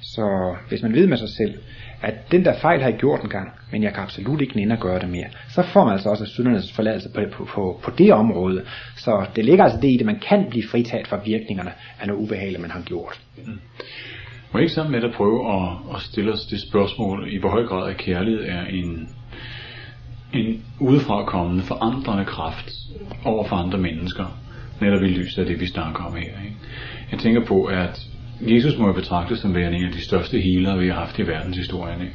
Så 0.01 0.55
hvis 0.69 0.81
man 0.81 0.93
ved 0.93 1.07
med 1.07 1.17
sig 1.17 1.29
selv, 1.29 1.53
at 2.01 2.31
den 2.31 2.45
der 2.45 2.59
fejl 2.59 2.81
har 2.81 2.89
jeg 2.89 2.99
gjort 2.99 3.21
en 3.23 3.29
gang, 3.29 3.51
men 3.71 3.83
jeg 3.83 3.93
kan 3.93 4.03
absolut 4.03 4.41
ikke 4.41 4.55
nænde 4.55 4.73
at 4.73 4.79
gøre 4.79 4.99
det 4.99 5.09
mere, 5.09 5.25
så 5.49 5.63
får 5.63 5.83
man 5.83 5.93
altså 5.93 6.09
også 6.09 6.25
syndernes 6.25 6.71
forladelse 6.71 7.09
på, 7.15 7.21
på, 7.31 7.45
på, 7.45 7.79
på 7.83 7.91
det 7.97 8.13
område. 8.13 8.63
Så 8.95 9.25
det 9.35 9.45
ligger 9.45 9.63
altså 9.63 9.79
det 9.81 9.87
i 9.87 9.97
det, 9.97 10.05
man 10.05 10.19
kan 10.19 10.45
blive 10.49 10.67
fritaget 10.67 11.07
fra 11.07 11.19
virkningerne 11.25 11.71
af 12.01 12.07
noget 12.07 12.21
ubehageligt, 12.21 12.61
man 12.61 12.71
har 12.71 12.81
gjort. 12.81 13.21
Mm. 13.37 13.59
Må 14.53 14.59
ikke 14.59 14.73
sammen 14.73 14.91
med 14.91 15.09
at 15.09 15.15
prøve 15.15 15.53
at, 15.53 15.69
at 15.95 16.01
stille 16.01 16.33
os 16.33 16.45
det 16.45 16.61
spørgsmål, 16.61 17.27
i 17.33 17.37
hvor 17.37 17.49
høj 17.49 17.63
grad 17.63 17.89
af 17.89 17.97
kærlighed 17.97 18.45
er 18.47 18.65
en, 18.65 19.09
en 20.33 20.63
udefrakommende 20.79 21.63
forandrende 21.63 22.25
kraft 22.25 22.71
over 23.25 23.47
for 23.47 23.55
andre 23.55 23.77
mennesker, 23.77 24.42
netop 24.81 25.03
i 25.03 25.07
lyset 25.07 25.39
af 25.39 25.45
det, 25.45 25.59
vi 25.59 25.67
snakker 25.67 26.03
om 26.03 26.13
her. 26.13 26.21
Ikke? 26.21 26.55
Jeg 27.11 27.19
tænker 27.19 27.45
på, 27.45 27.63
at 27.63 28.07
Jesus 28.41 28.77
må 28.77 28.87
jo 28.87 28.93
betragtes 28.93 29.39
som 29.39 29.55
værende 29.55 29.77
en 29.77 29.85
af 29.85 29.91
de 29.91 30.01
største 30.01 30.39
healere, 30.39 30.79
vi 30.79 30.87
har 30.87 30.95
haft 30.95 31.19
i 31.19 31.27
verdenshistorien, 31.27 32.01
ikke? 32.01 32.13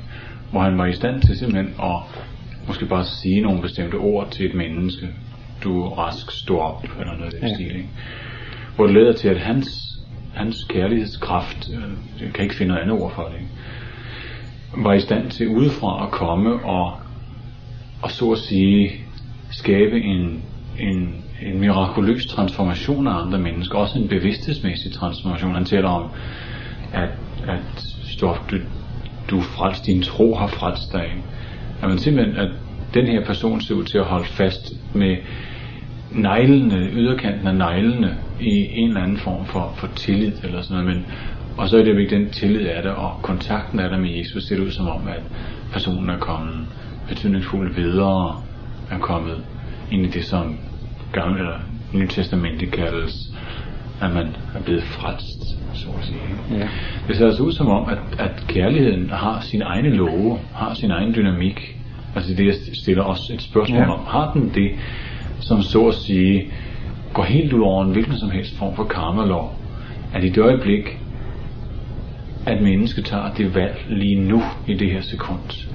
hvor 0.50 0.60
han 0.60 0.78
var 0.78 0.86
i 0.86 0.92
stand 0.92 1.22
til 1.22 1.38
simpelthen 1.38 1.74
at 1.82 2.02
måske 2.66 2.86
bare 2.86 3.04
sige 3.04 3.40
nogle 3.40 3.62
bestemte 3.62 3.94
ord 3.94 4.30
til 4.30 4.46
et 4.46 4.54
menneske. 4.54 5.08
Du 5.64 5.88
rask, 5.88 6.30
stå 6.30 6.58
op, 6.58 6.84
eller 7.00 7.16
noget 7.16 7.34
af 7.34 7.40
den 7.40 7.48
ja. 7.48 7.54
stil. 7.54 7.76
Ikke? 7.76 7.88
Hvor 8.76 8.86
det 8.86 8.94
leder 8.94 9.12
til, 9.12 9.28
at 9.28 9.40
hans, 9.40 9.68
hans 10.34 10.64
kærlighedskraft, 10.64 11.70
øh, 11.74 12.22
jeg 12.24 12.32
kan 12.34 12.42
ikke 12.42 12.54
finde 12.54 12.68
noget 12.68 12.82
andet 12.82 13.02
ord 13.02 13.14
for 13.14 13.22
det, 13.22 13.34
ikke? 13.34 13.48
var 14.76 14.94
i 14.94 15.00
stand 15.00 15.30
til 15.30 15.48
udefra 15.48 16.06
at 16.06 16.10
komme 16.10 16.64
og, 16.64 16.92
og 18.02 18.10
så 18.10 18.30
at 18.30 18.38
sige 18.38 18.92
skabe 19.50 20.00
en, 20.00 20.42
en 20.78 21.24
en 21.42 21.60
mirakuløs 21.60 22.26
transformation 22.26 23.06
af 23.06 23.22
andre 23.22 23.38
mennesker, 23.38 23.78
også 23.78 23.98
en 23.98 24.08
bevidsthedsmæssig 24.08 24.92
transformation. 24.92 25.54
Han 25.54 25.64
taler 25.64 25.88
om, 25.88 26.10
at, 26.92 27.10
at 27.46 27.86
stof, 28.02 28.38
du, 28.50 28.56
du 29.30 29.40
frelst, 29.40 29.86
din 29.86 30.02
tro 30.02 30.34
har 30.34 30.46
frelst 30.46 30.92
dig. 30.92 31.06
At 31.82 31.88
man 31.88 31.98
simpelthen, 31.98 32.36
at 32.36 32.50
den 32.94 33.06
her 33.06 33.24
person 33.24 33.60
ser 33.60 33.74
ud 33.74 33.84
til 33.84 33.98
at 33.98 34.04
holde 34.04 34.26
fast 34.26 34.72
med 34.94 35.16
neglene, 36.12 36.90
yderkanten 36.92 37.46
af 37.46 37.54
neglene 37.54 38.16
i 38.40 38.66
en 38.72 38.88
eller 38.88 39.02
anden 39.02 39.18
form 39.18 39.46
for, 39.46 39.72
for 39.76 39.86
tillid 39.86 40.32
eller 40.44 40.62
sådan 40.62 40.84
noget, 40.84 40.96
men 40.96 41.06
og 41.58 41.68
så 41.68 41.78
er 41.78 41.82
det 41.82 41.92
jo 41.92 41.98
ikke 41.98 42.16
den 42.16 42.30
tillid 42.30 42.66
af 42.66 42.82
det, 42.82 42.92
og 42.92 43.22
kontakten 43.22 43.80
af 43.80 43.90
det 43.90 44.00
med 44.00 44.10
Jesus 44.10 44.44
ser 44.44 44.56
det 44.56 44.62
ud 44.62 44.70
som 44.70 44.88
om, 44.88 45.08
at 45.08 45.22
personen 45.72 46.10
er 46.10 46.18
kommet 46.18 46.66
betydningsfuldt 47.08 47.76
videre, 47.76 48.42
er 48.90 48.98
kommet 48.98 49.44
ind 49.90 50.06
i 50.06 50.08
det, 50.08 50.24
som 50.24 50.58
gamle 51.12 51.38
eller 51.38 51.58
nye 51.92 52.06
testamente 52.06 52.66
kaldes, 52.66 53.32
at 54.00 54.14
man 54.14 54.26
er 54.54 54.62
blevet 54.64 54.82
frelst, 54.82 55.42
så 55.74 55.88
at 55.98 56.04
sige. 56.04 56.18
Ja. 56.50 56.68
Det 57.08 57.16
ser 57.16 57.26
altså 57.26 57.42
ud 57.42 57.52
som 57.52 57.68
om, 57.68 57.88
at, 57.88 57.98
at 58.18 58.44
kærligheden 58.48 59.10
har 59.10 59.40
sin 59.40 59.62
egne 59.62 59.90
love, 59.90 60.38
har 60.54 60.74
sin 60.74 60.90
egen 60.90 61.14
dynamik. 61.14 61.76
Altså 62.16 62.34
det, 62.34 62.46
jeg 62.46 62.54
stiller 62.72 63.02
også 63.02 63.34
et 63.34 63.42
spørgsmål 63.42 63.80
ja. 63.80 63.92
om. 63.92 64.04
Har 64.06 64.32
den 64.32 64.50
det, 64.54 64.70
som 65.40 65.62
så 65.62 65.86
at 65.88 65.94
sige 65.94 66.52
går 67.12 67.24
helt 67.24 67.52
ud 67.52 67.60
over 67.60 67.84
en 67.84 67.92
hvilken 67.92 68.18
som 68.18 68.30
helst 68.30 68.58
form 68.58 68.76
for 68.76 68.84
karma-lov, 68.84 69.54
at 70.14 70.24
i 70.24 70.28
det 70.28 70.38
øjeblik, 70.38 70.98
at 72.46 72.62
mennesket 72.62 73.04
tager 73.04 73.34
det 73.34 73.54
valg 73.54 73.86
lige 73.88 74.20
nu 74.20 74.42
i 74.66 74.74
det 74.74 74.90
her 74.90 75.00
sekund, 75.00 75.68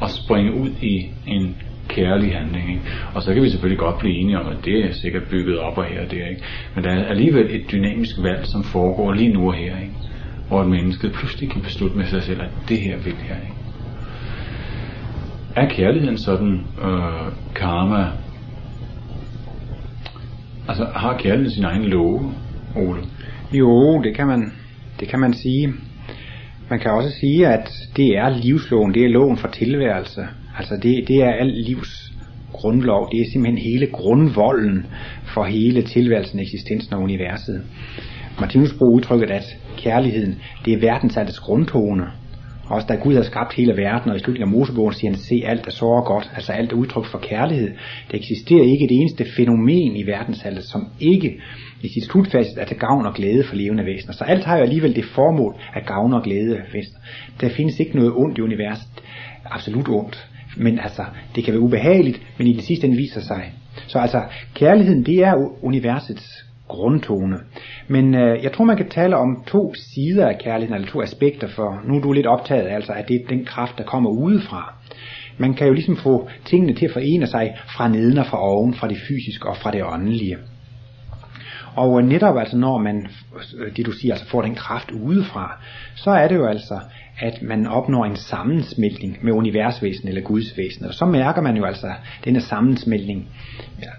og 0.00 0.10
springer 0.10 0.52
ud 0.52 0.70
i 0.82 1.06
en 1.26 1.56
kærlig 1.88 2.34
handling. 2.34 2.70
Ikke? 2.70 2.82
Og 3.14 3.22
så 3.22 3.34
kan 3.34 3.42
vi 3.42 3.50
selvfølgelig 3.50 3.78
godt 3.78 3.98
blive 3.98 4.14
enige 4.14 4.38
om, 4.38 4.46
at 4.46 4.64
det 4.64 4.84
er 4.84 4.92
sikkert 4.92 5.22
bygget 5.30 5.58
op 5.58 5.78
og 5.78 5.84
her 5.84 6.00
og 6.04 6.10
der. 6.10 6.26
Ikke? 6.28 6.42
Men 6.74 6.84
der 6.84 6.90
er 6.90 7.04
alligevel 7.04 7.46
et 7.50 7.72
dynamisk 7.72 8.16
valg, 8.22 8.46
som 8.46 8.64
foregår 8.64 9.12
lige 9.12 9.32
nu 9.32 9.46
og 9.46 9.54
her. 9.54 9.80
Ikke? 9.80 9.94
Hvor 10.48 10.62
et 10.62 10.68
menneske 10.68 11.08
pludselig 11.08 11.50
kan 11.50 11.62
beslutte 11.62 11.96
med 11.96 12.06
sig 12.06 12.22
selv, 12.22 12.42
at 12.42 12.50
det 12.68 12.78
her 12.78 12.96
vil 12.96 13.14
jeg. 13.28 13.38
Ikke? 13.42 13.54
Er 15.56 15.68
kærligheden 15.68 16.18
sådan 16.18 16.66
øh, 16.82 17.32
karma? 17.54 18.06
Altså 20.68 20.84
har 20.94 21.18
kærligheden 21.18 21.50
sin 21.50 21.64
egen 21.64 21.84
love, 21.84 22.32
Ole? 22.76 23.00
Jo, 23.52 24.02
det 24.02 24.16
kan 24.16 24.26
man, 24.26 24.52
det 25.00 25.08
kan 25.08 25.20
man 25.20 25.32
sige. 25.32 25.72
Man 26.70 26.80
kan 26.80 26.90
også 26.90 27.10
sige, 27.10 27.46
at 27.46 27.70
det 27.96 28.18
er 28.18 28.28
livsloven, 28.28 28.94
det 28.94 29.04
er 29.04 29.08
loven 29.08 29.36
for 29.36 29.48
tilværelse. 29.48 30.28
Altså 30.58 30.76
det, 30.82 31.08
det 31.08 31.16
er 31.16 31.32
al 31.32 31.46
livs 31.46 32.12
grundlov, 32.52 33.08
det 33.12 33.20
er 33.20 33.30
simpelthen 33.32 33.58
hele 33.72 33.86
grundvolden 33.86 34.86
for 35.34 35.44
hele 35.44 35.82
tilværelsen, 35.82 36.38
eksistensen 36.38 36.94
og 36.94 37.02
universet. 37.02 37.62
Martinus 38.40 38.74
bruger 38.78 38.96
udtrykket, 38.96 39.30
at 39.30 39.56
kærligheden, 39.76 40.38
det 40.64 40.72
er 40.72 40.78
verdensaltets 40.78 41.40
grundtone. 41.40 42.06
Også 42.70 42.86
da 42.86 42.94
Gud 42.94 43.14
har 43.14 43.22
skabt 43.22 43.54
hele 43.54 43.76
verden, 43.76 44.10
og 44.10 44.16
i 44.16 44.18
slutningen 44.18 44.48
af 44.48 44.58
Mosebogen 44.58 44.94
siger 44.94 45.10
han, 45.10 45.18
se 45.18 45.42
alt 45.46 45.66
er 45.66 45.70
så 45.70 46.02
godt, 46.06 46.30
altså 46.34 46.52
alt 46.52 46.72
er 46.72 46.76
udtryk 46.76 47.04
for 47.04 47.18
kærlighed. 47.18 47.70
Der 48.10 48.18
eksisterer 48.18 48.64
ikke 48.64 48.84
et 48.84 48.90
eneste 48.90 49.24
fænomen 49.36 49.96
i 49.96 50.06
verdensaltet, 50.06 50.64
som 50.64 50.88
ikke 51.00 51.40
i 51.82 51.88
sit 51.88 52.04
slutfase 52.04 52.50
er 52.60 52.64
til 52.64 52.76
gavn 52.76 53.06
og 53.06 53.14
glæde 53.14 53.44
for 53.44 53.56
levende 53.56 53.84
væsener. 53.84 54.12
Så 54.12 54.24
alt 54.24 54.44
har 54.44 54.56
jo 54.56 54.62
alligevel 54.62 54.96
det 54.96 55.04
formål 55.04 55.54
at 55.74 55.86
gavne 55.86 56.16
og 56.16 56.22
glæde 56.22 56.60
væsener. 56.74 57.00
Der 57.40 57.48
findes 57.48 57.80
ikke 57.80 57.96
noget 57.96 58.12
ondt 58.16 58.38
i 58.38 58.40
universet, 58.40 58.88
absolut 59.50 59.88
ondt. 59.88 60.28
Men 60.58 60.78
altså, 60.78 61.04
det 61.34 61.44
kan 61.44 61.52
være 61.54 61.60
ubehageligt, 61.60 62.22
men 62.38 62.46
i 62.46 62.52
det 62.52 62.64
sidste 62.64 62.86
ende 62.86 62.96
viser 62.96 63.20
sig. 63.20 63.52
Så 63.86 63.98
altså, 63.98 64.22
kærligheden, 64.54 65.06
det 65.06 65.18
er 65.18 65.64
universets 65.64 66.44
grundtone. 66.68 67.36
Men 67.88 68.14
øh, 68.14 68.44
jeg 68.44 68.52
tror, 68.52 68.64
man 68.64 68.76
kan 68.76 68.88
tale 68.88 69.16
om 69.16 69.44
to 69.46 69.74
sider 69.74 70.26
af 70.28 70.38
kærligheden, 70.38 70.74
eller 70.74 70.92
to 70.92 71.02
aspekter, 71.02 71.48
for 71.48 71.82
nu 71.84 71.96
er 71.96 72.00
du 72.00 72.12
lidt 72.12 72.26
optaget 72.26 72.68
altså, 72.68 72.92
at 72.92 73.08
det 73.08 73.16
er 73.16 73.28
den 73.28 73.44
kraft, 73.44 73.78
der 73.78 73.84
kommer 73.84 74.10
udefra. 74.10 74.74
Man 75.38 75.54
kan 75.54 75.66
jo 75.66 75.72
ligesom 75.72 75.96
få 75.96 76.28
tingene 76.44 76.74
til 76.74 76.86
at 76.86 76.92
forene 76.92 77.26
sig 77.26 77.56
fra 77.76 77.88
neden 77.88 78.18
og 78.18 78.26
fra 78.26 78.42
oven, 78.42 78.74
fra 78.74 78.88
det 78.88 78.98
fysiske 79.08 79.48
og 79.48 79.56
fra 79.56 79.70
det 79.70 79.84
åndelige. 79.84 80.36
Og 81.74 82.00
øh, 82.00 82.08
netop 82.08 82.38
altså 82.38 82.56
når 82.56 82.78
man, 82.78 83.08
øh, 83.58 83.76
det 83.76 83.86
du 83.86 83.92
siger, 83.92 84.14
altså 84.14 84.28
får 84.28 84.42
den 84.42 84.54
kraft 84.54 84.90
udefra, 84.90 85.58
så 85.94 86.10
er 86.10 86.28
det 86.28 86.34
jo 86.34 86.46
altså, 86.46 86.80
at 87.20 87.42
man 87.42 87.66
opnår 87.66 88.04
en 88.04 88.16
sammensmeltning 88.16 89.18
med 89.22 89.32
universvæsen 89.32 90.08
eller 90.08 90.20
gudsvæsen. 90.20 90.84
Og 90.84 90.94
så 90.94 91.06
mærker 91.06 91.42
man 91.42 91.56
jo 91.56 91.64
altså 91.64 91.92
denne 92.24 92.40
sammensmeltning. 92.40 93.28
Ja. 93.82 93.90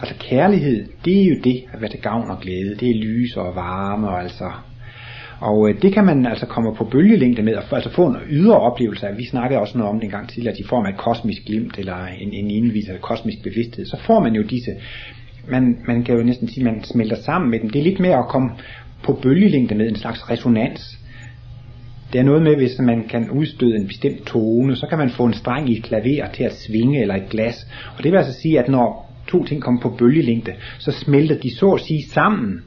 Altså 0.00 0.14
kærlighed, 0.18 0.86
det 1.04 1.22
er 1.22 1.24
jo 1.24 1.36
det, 1.44 1.64
at 1.72 1.80
være 1.80 1.90
til 1.90 2.00
gavn 2.00 2.30
og 2.30 2.40
glæde. 2.40 2.76
Det 2.80 2.90
er 2.90 2.94
lys 2.94 3.36
og 3.36 3.54
varme 3.54 4.08
og 4.08 4.22
altså 4.22 4.52
og 5.40 5.68
øh, 5.68 5.82
det 5.82 5.92
kan 5.92 6.04
man 6.04 6.26
altså 6.26 6.46
komme 6.46 6.74
på 6.74 6.84
bølgelængde 6.84 7.42
med, 7.42 7.54
altså 7.72 7.90
få 7.90 8.06
en 8.06 8.16
ydre 8.30 8.60
oplevelse 8.60 9.08
af. 9.08 9.18
Vi 9.18 9.26
snakkede 9.26 9.60
også 9.60 9.78
noget 9.78 9.92
om 9.92 10.00
det 10.00 10.04
en 10.04 10.10
gang 10.10 10.28
tidligere, 10.28 10.52
at 10.52 10.58
i 10.58 10.66
form 10.68 10.86
af 10.86 10.90
et 10.90 10.96
kosmisk 10.96 11.42
glimt, 11.46 11.78
eller 11.78 12.06
en, 12.06 12.32
en 12.32 12.50
indvis 12.50 12.88
af 12.88 13.00
kosmisk 13.00 13.42
bevidsthed, 13.42 13.86
så 13.86 13.96
får 14.06 14.20
man 14.20 14.34
jo 14.34 14.42
disse 14.42 14.70
man, 15.48 15.78
man 15.86 16.04
kan 16.04 16.16
jo 16.16 16.22
næsten 16.22 16.48
sige, 16.48 16.64
man 16.64 16.84
smelter 16.84 17.16
sammen 17.16 17.50
med 17.50 17.60
dem. 17.60 17.70
Det 17.70 17.78
er 17.78 17.82
lidt 17.82 18.00
mere 18.00 18.18
at 18.18 18.28
komme 18.28 18.50
på 19.02 19.18
bølgelængde 19.22 19.74
med 19.74 19.88
en 19.88 19.96
slags 19.96 20.30
resonans. 20.30 20.98
Det 22.12 22.18
er 22.18 22.22
noget 22.22 22.42
med, 22.42 22.56
hvis 22.56 22.78
man 22.78 23.04
kan 23.08 23.30
udstøde 23.30 23.76
en 23.76 23.86
bestemt 23.86 24.26
tone, 24.26 24.76
så 24.76 24.86
kan 24.86 24.98
man 24.98 25.10
få 25.10 25.24
en 25.24 25.34
streng 25.34 25.70
i 25.70 25.76
et 25.76 25.82
klaver 25.82 26.28
til 26.34 26.44
at 26.44 26.52
svinge 26.52 27.00
eller 27.00 27.14
et 27.14 27.28
glas. 27.30 27.66
Og 27.96 28.04
det 28.04 28.12
vil 28.12 28.18
altså 28.18 28.40
sige, 28.40 28.58
at 28.58 28.68
når 28.68 29.12
to 29.28 29.44
ting 29.44 29.62
kommer 29.62 29.80
på 29.80 29.94
bølgelængde, 29.98 30.52
så 30.78 30.92
smelter 30.92 31.38
de 31.38 31.56
så 31.56 31.70
at 31.70 31.80
sige 31.80 32.02
sammen. 32.08 32.60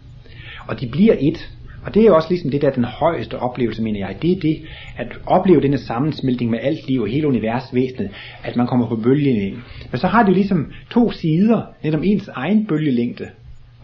Og 0.68 0.82
de 0.82 0.88
bliver 0.88 1.16
et. 1.20 1.52
Og 1.86 1.94
det 1.94 2.06
er 2.06 2.12
også 2.12 2.30
ligesom 2.30 2.52
det 2.52 2.62
der 2.62 2.70
den 2.70 2.84
højeste 2.84 3.40
oplevelse, 3.40 3.82
mener 3.82 4.00
jeg. 4.00 4.16
Det 4.22 4.32
er 4.32 4.40
det, 4.40 4.58
at 4.98 5.08
opleve 5.26 5.62
denne 5.62 5.78
sammensmeltning 5.78 6.52
med 6.52 6.60
alt 6.62 6.88
liv 6.88 7.02
og 7.02 7.08
hele 7.08 7.28
universvæsenet, 7.28 8.10
at 8.44 8.56
man 8.56 8.68
kommer 8.68 8.88
på 8.88 8.96
bølgelængde. 8.96 9.62
Men 9.92 10.00
så 10.00 10.08
har 10.08 10.24
det 10.24 10.30
jo 10.30 10.34
ligesom 10.34 10.72
to 10.90 11.12
sider, 11.12 11.62
netop 11.84 12.02
ens 12.04 12.28
egen 12.28 12.66
bølgelængde, 12.66 13.26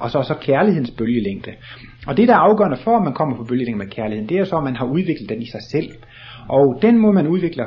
og 0.02 0.12
så, 0.12 0.24
så 0.24 0.36
kærlighedens 0.41 0.91
bølgelængde. 0.91 1.52
Og 2.08 2.18
det, 2.18 2.28
der 2.28 2.34
er 2.34 2.38
afgørende 2.38 2.78
for, 2.78 2.97
at 2.97 3.04
man 3.04 3.14
kommer 3.14 3.38
på 3.38 3.43
bølgelængde 3.43 3.84
med 3.84 3.91
kærligheden, 3.91 4.30
det 4.30 4.38
er 4.38 4.45
så, 4.45 4.58
at 4.58 4.64
man 4.64 4.76
har 4.76 4.86
udviklet 4.86 5.30
den 5.30 5.41
i 5.41 5.49
sig 5.52 5.62
selv. 5.72 5.89
Og 6.49 6.80
den 6.82 6.97
måde, 6.97 7.14
man 7.14 7.28
udvikler 7.28 7.66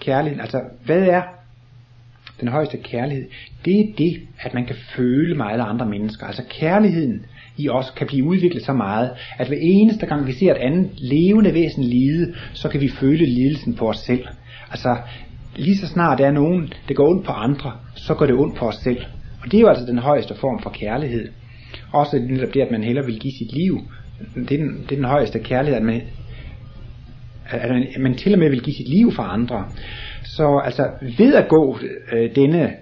kærligheden, 0.00 0.40
altså 0.40 0.60
hvad 0.84 1.02
er 1.02 1.22
den 2.40 2.48
højeste 2.48 2.76
kærlighed? 2.76 3.24
Det 3.64 3.80
er 3.80 3.86
det, 3.98 4.20
at 4.40 4.54
man 4.54 4.66
kan 4.66 4.76
føle 4.96 5.34
meget 5.34 5.60
af 5.60 5.64
andre 5.64 5.86
mennesker. 5.86 6.26
Altså 6.26 6.42
kærligheden 6.60 7.26
i 7.56 7.68
os 7.68 7.90
kan 7.90 8.06
blive 8.06 8.24
udviklet 8.24 8.62
så 8.62 8.72
meget, 8.72 9.10
at 9.38 9.48
hver 9.48 9.58
eneste 9.60 10.06
gang 10.06 10.26
vi 10.26 10.32
ser 10.32 10.50
et 10.50 10.56
andet 10.56 10.90
levende 10.96 11.54
væsen 11.54 11.84
lide, 11.84 12.34
så 12.52 12.68
kan 12.68 12.80
vi 12.80 12.88
føle 12.88 13.26
lidelsen 13.26 13.74
på 13.74 13.88
os 13.88 13.98
selv. 13.98 14.26
Altså, 14.70 14.96
lige 15.56 15.76
så 15.76 15.86
snart 15.86 16.18
der 16.18 16.26
er 16.26 16.32
nogen, 16.32 16.72
det 16.88 16.96
går 16.96 17.08
ondt 17.10 17.26
på 17.26 17.32
andre, 17.32 17.72
så 17.94 18.14
går 18.14 18.26
det 18.26 18.34
ondt 18.34 18.56
på 18.56 18.68
os 18.68 18.74
selv. 18.74 19.04
Og 19.42 19.52
det 19.52 19.56
er 19.56 19.60
jo 19.60 19.68
altså 19.68 19.86
den 19.86 19.98
højeste 19.98 20.34
form 20.34 20.62
for 20.62 20.70
kærlighed. 20.70 21.28
Også 21.92 22.18
netop 22.18 22.54
det, 22.54 22.60
at 22.60 22.70
man 22.70 22.84
hellere 22.84 23.06
vil 23.06 23.20
give 23.20 23.32
sit 23.38 23.52
liv. 23.52 23.80
Det 24.34 24.52
er 24.52 24.64
den, 24.64 24.76
det 24.82 24.92
er 24.92 24.96
den 24.96 25.04
højeste 25.04 25.38
kærlighed, 25.38 25.76
at 25.76 25.82
man, 25.82 26.02
at 27.50 27.70
man, 27.70 27.86
man 27.98 28.14
til 28.14 28.32
og 28.32 28.38
med 28.38 28.50
vil 28.50 28.62
give 28.62 28.76
sit 28.76 28.88
liv 28.88 29.12
for 29.12 29.22
andre. 29.22 29.68
Så 30.24 30.60
altså 30.64 30.90
ved 31.18 31.34
at 31.34 31.48
gå 31.48 31.78
øh, 32.12 32.34
denne 32.34 32.72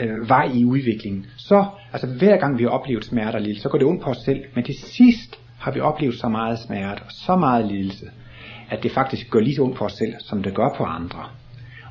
øh, 0.00 0.28
vej 0.28 0.50
i 0.54 0.64
udviklingen, 0.64 1.26
så 1.36 1.64
altså 1.92 2.06
hver 2.06 2.36
gang 2.36 2.58
vi 2.58 2.62
har 2.62 2.70
oplevet 2.70 3.04
smerte 3.04 3.36
og 3.36 3.42
lidelse, 3.42 3.62
så 3.62 3.68
går 3.68 3.78
det 3.78 3.86
ondt 3.86 4.02
på 4.02 4.10
os 4.10 4.18
selv, 4.24 4.44
men 4.54 4.64
til 4.64 4.74
sidst 4.74 5.38
har 5.58 5.72
vi 5.72 5.80
oplevet 5.80 6.14
så 6.14 6.28
meget 6.28 6.58
smerte 6.58 7.00
og 7.00 7.12
så 7.12 7.36
meget 7.36 7.66
lidelse, 7.66 8.06
at 8.70 8.82
det 8.82 8.92
faktisk 8.92 9.30
gør 9.30 9.40
lige 9.40 9.54
så 9.54 9.62
ondt 9.62 9.76
på 9.76 9.84
os 9.84 9.92
selv, 9.92 10.14
som 10.18 10.42
det 10.42 10.54
gør 10.54 10.74
på 10.76 10.84
andre. 10.84 11.24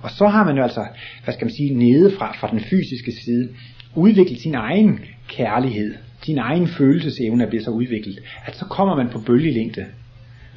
Og 0.02 0.12
så 0.12 0.28
har 0.28 0.44
man 0.44 0.58
jo 0.58 0.64
altså, 0.64 0.86
hvad 1.24 1.34
skal 1.34 1.46
man 1.46 1.54
sige, 1.54 1.74
nedefra, 1.74 2.36
fra 2.40 2.48
den 2.52 2.60
fysiske 2.60 3.12
side, 3.24 3.50
udviklet 3.96 4.42
sin 4.42 4.56
egen 4.56 5.00
kærlighed, 5.28 5.96
sin 6.22 6.38
egen 6.38 6.68
følelsesevne 6.68 7.44
er 7.44 7.50
blevet 7.50 7.66
så 7.66 7.72
udviklet, 7.72 8.20
at 8.46 8.56
så 8.56 8.66
kommer 8.66 8.96
man 8.96 9.10
på 9.10 9.20
bølgelængde 9.20 9.86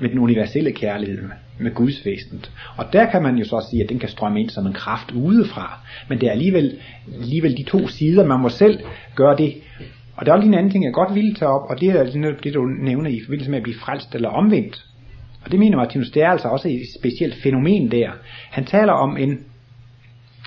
med 0.01 0.09
den 0.09 0.19
universelle 0.19 0.73
kærlighed, 0.73 1.23
med 1.59 1.75
Guds 1.75 2.07
væsen. 2.07 2.45
Og 2.77 2.85
der 2.93 3.11
kan 3.11 3.23
man 3.23 3.37
jo 3.37 3.45
så 3.45 3.67
sige, 3.71 3.83
at 3.83 3.89
den 3.89 3.99
kan 3.99 4.09
strømme 4.09 4.41
ind 4.41 4.51
som 4.51 4.67
en 4.67 4.73
kraft 4.73 5.11
udefra. 5.11 5.79
Men 6.09 6.21
det 6.21 6.27
er 6.27 6.33
alligevel, 6.33 6.79
alligevel 7.21 7.57
de 7.57 7.63
to 7.63 7.89
sider, 7.89 8.27
man 8.27 8.41
må 8.41 8.49
selv 8.49 8.81
gøre 9.15 9.37
det. 9.37 9.55
Og 10.17 10.27
der 10.27 10.33
er 10.33 10.37
også 10.37 10.49
en 10.49 10.55
anden 10.55 10.71
ting, 10.73 10.85
jeg 10.85 10.93
godt 10.93 11.15
vil 11.15 11.35
tage 11.35 11.51
op, 11.51 11.71
og 11.71 11.81
det 11.81 11.89
er 11.89 12.33
det, 12.43 12.55
du 12.55 12.65
nævner 12.65 13.11
i 13.11 13.21
forbindelse 13.25 13.51
med 13.51 13.59
at 13.59 13.63
blive 13.63 13.79
frelst 13.79 14.15
eller 14.15 14.29
omvendt. 14.29 14.85
Og 15.45 15.51
det 15.51 15.59
mener 15.59 15.77
Martinus, 15.77 16.11
det 16.11 16.23
er 16.23 16.29
altså 16.29 16.49
også 16.49 16.69
et 16.69 16.81
specielt 17.01 17.43
fænomen 17.43 17.91
der. 17.91 18.11
Han 18.51 18.65
taler 18.65 18.93
om 18.93 19.17
en 19.17 19.39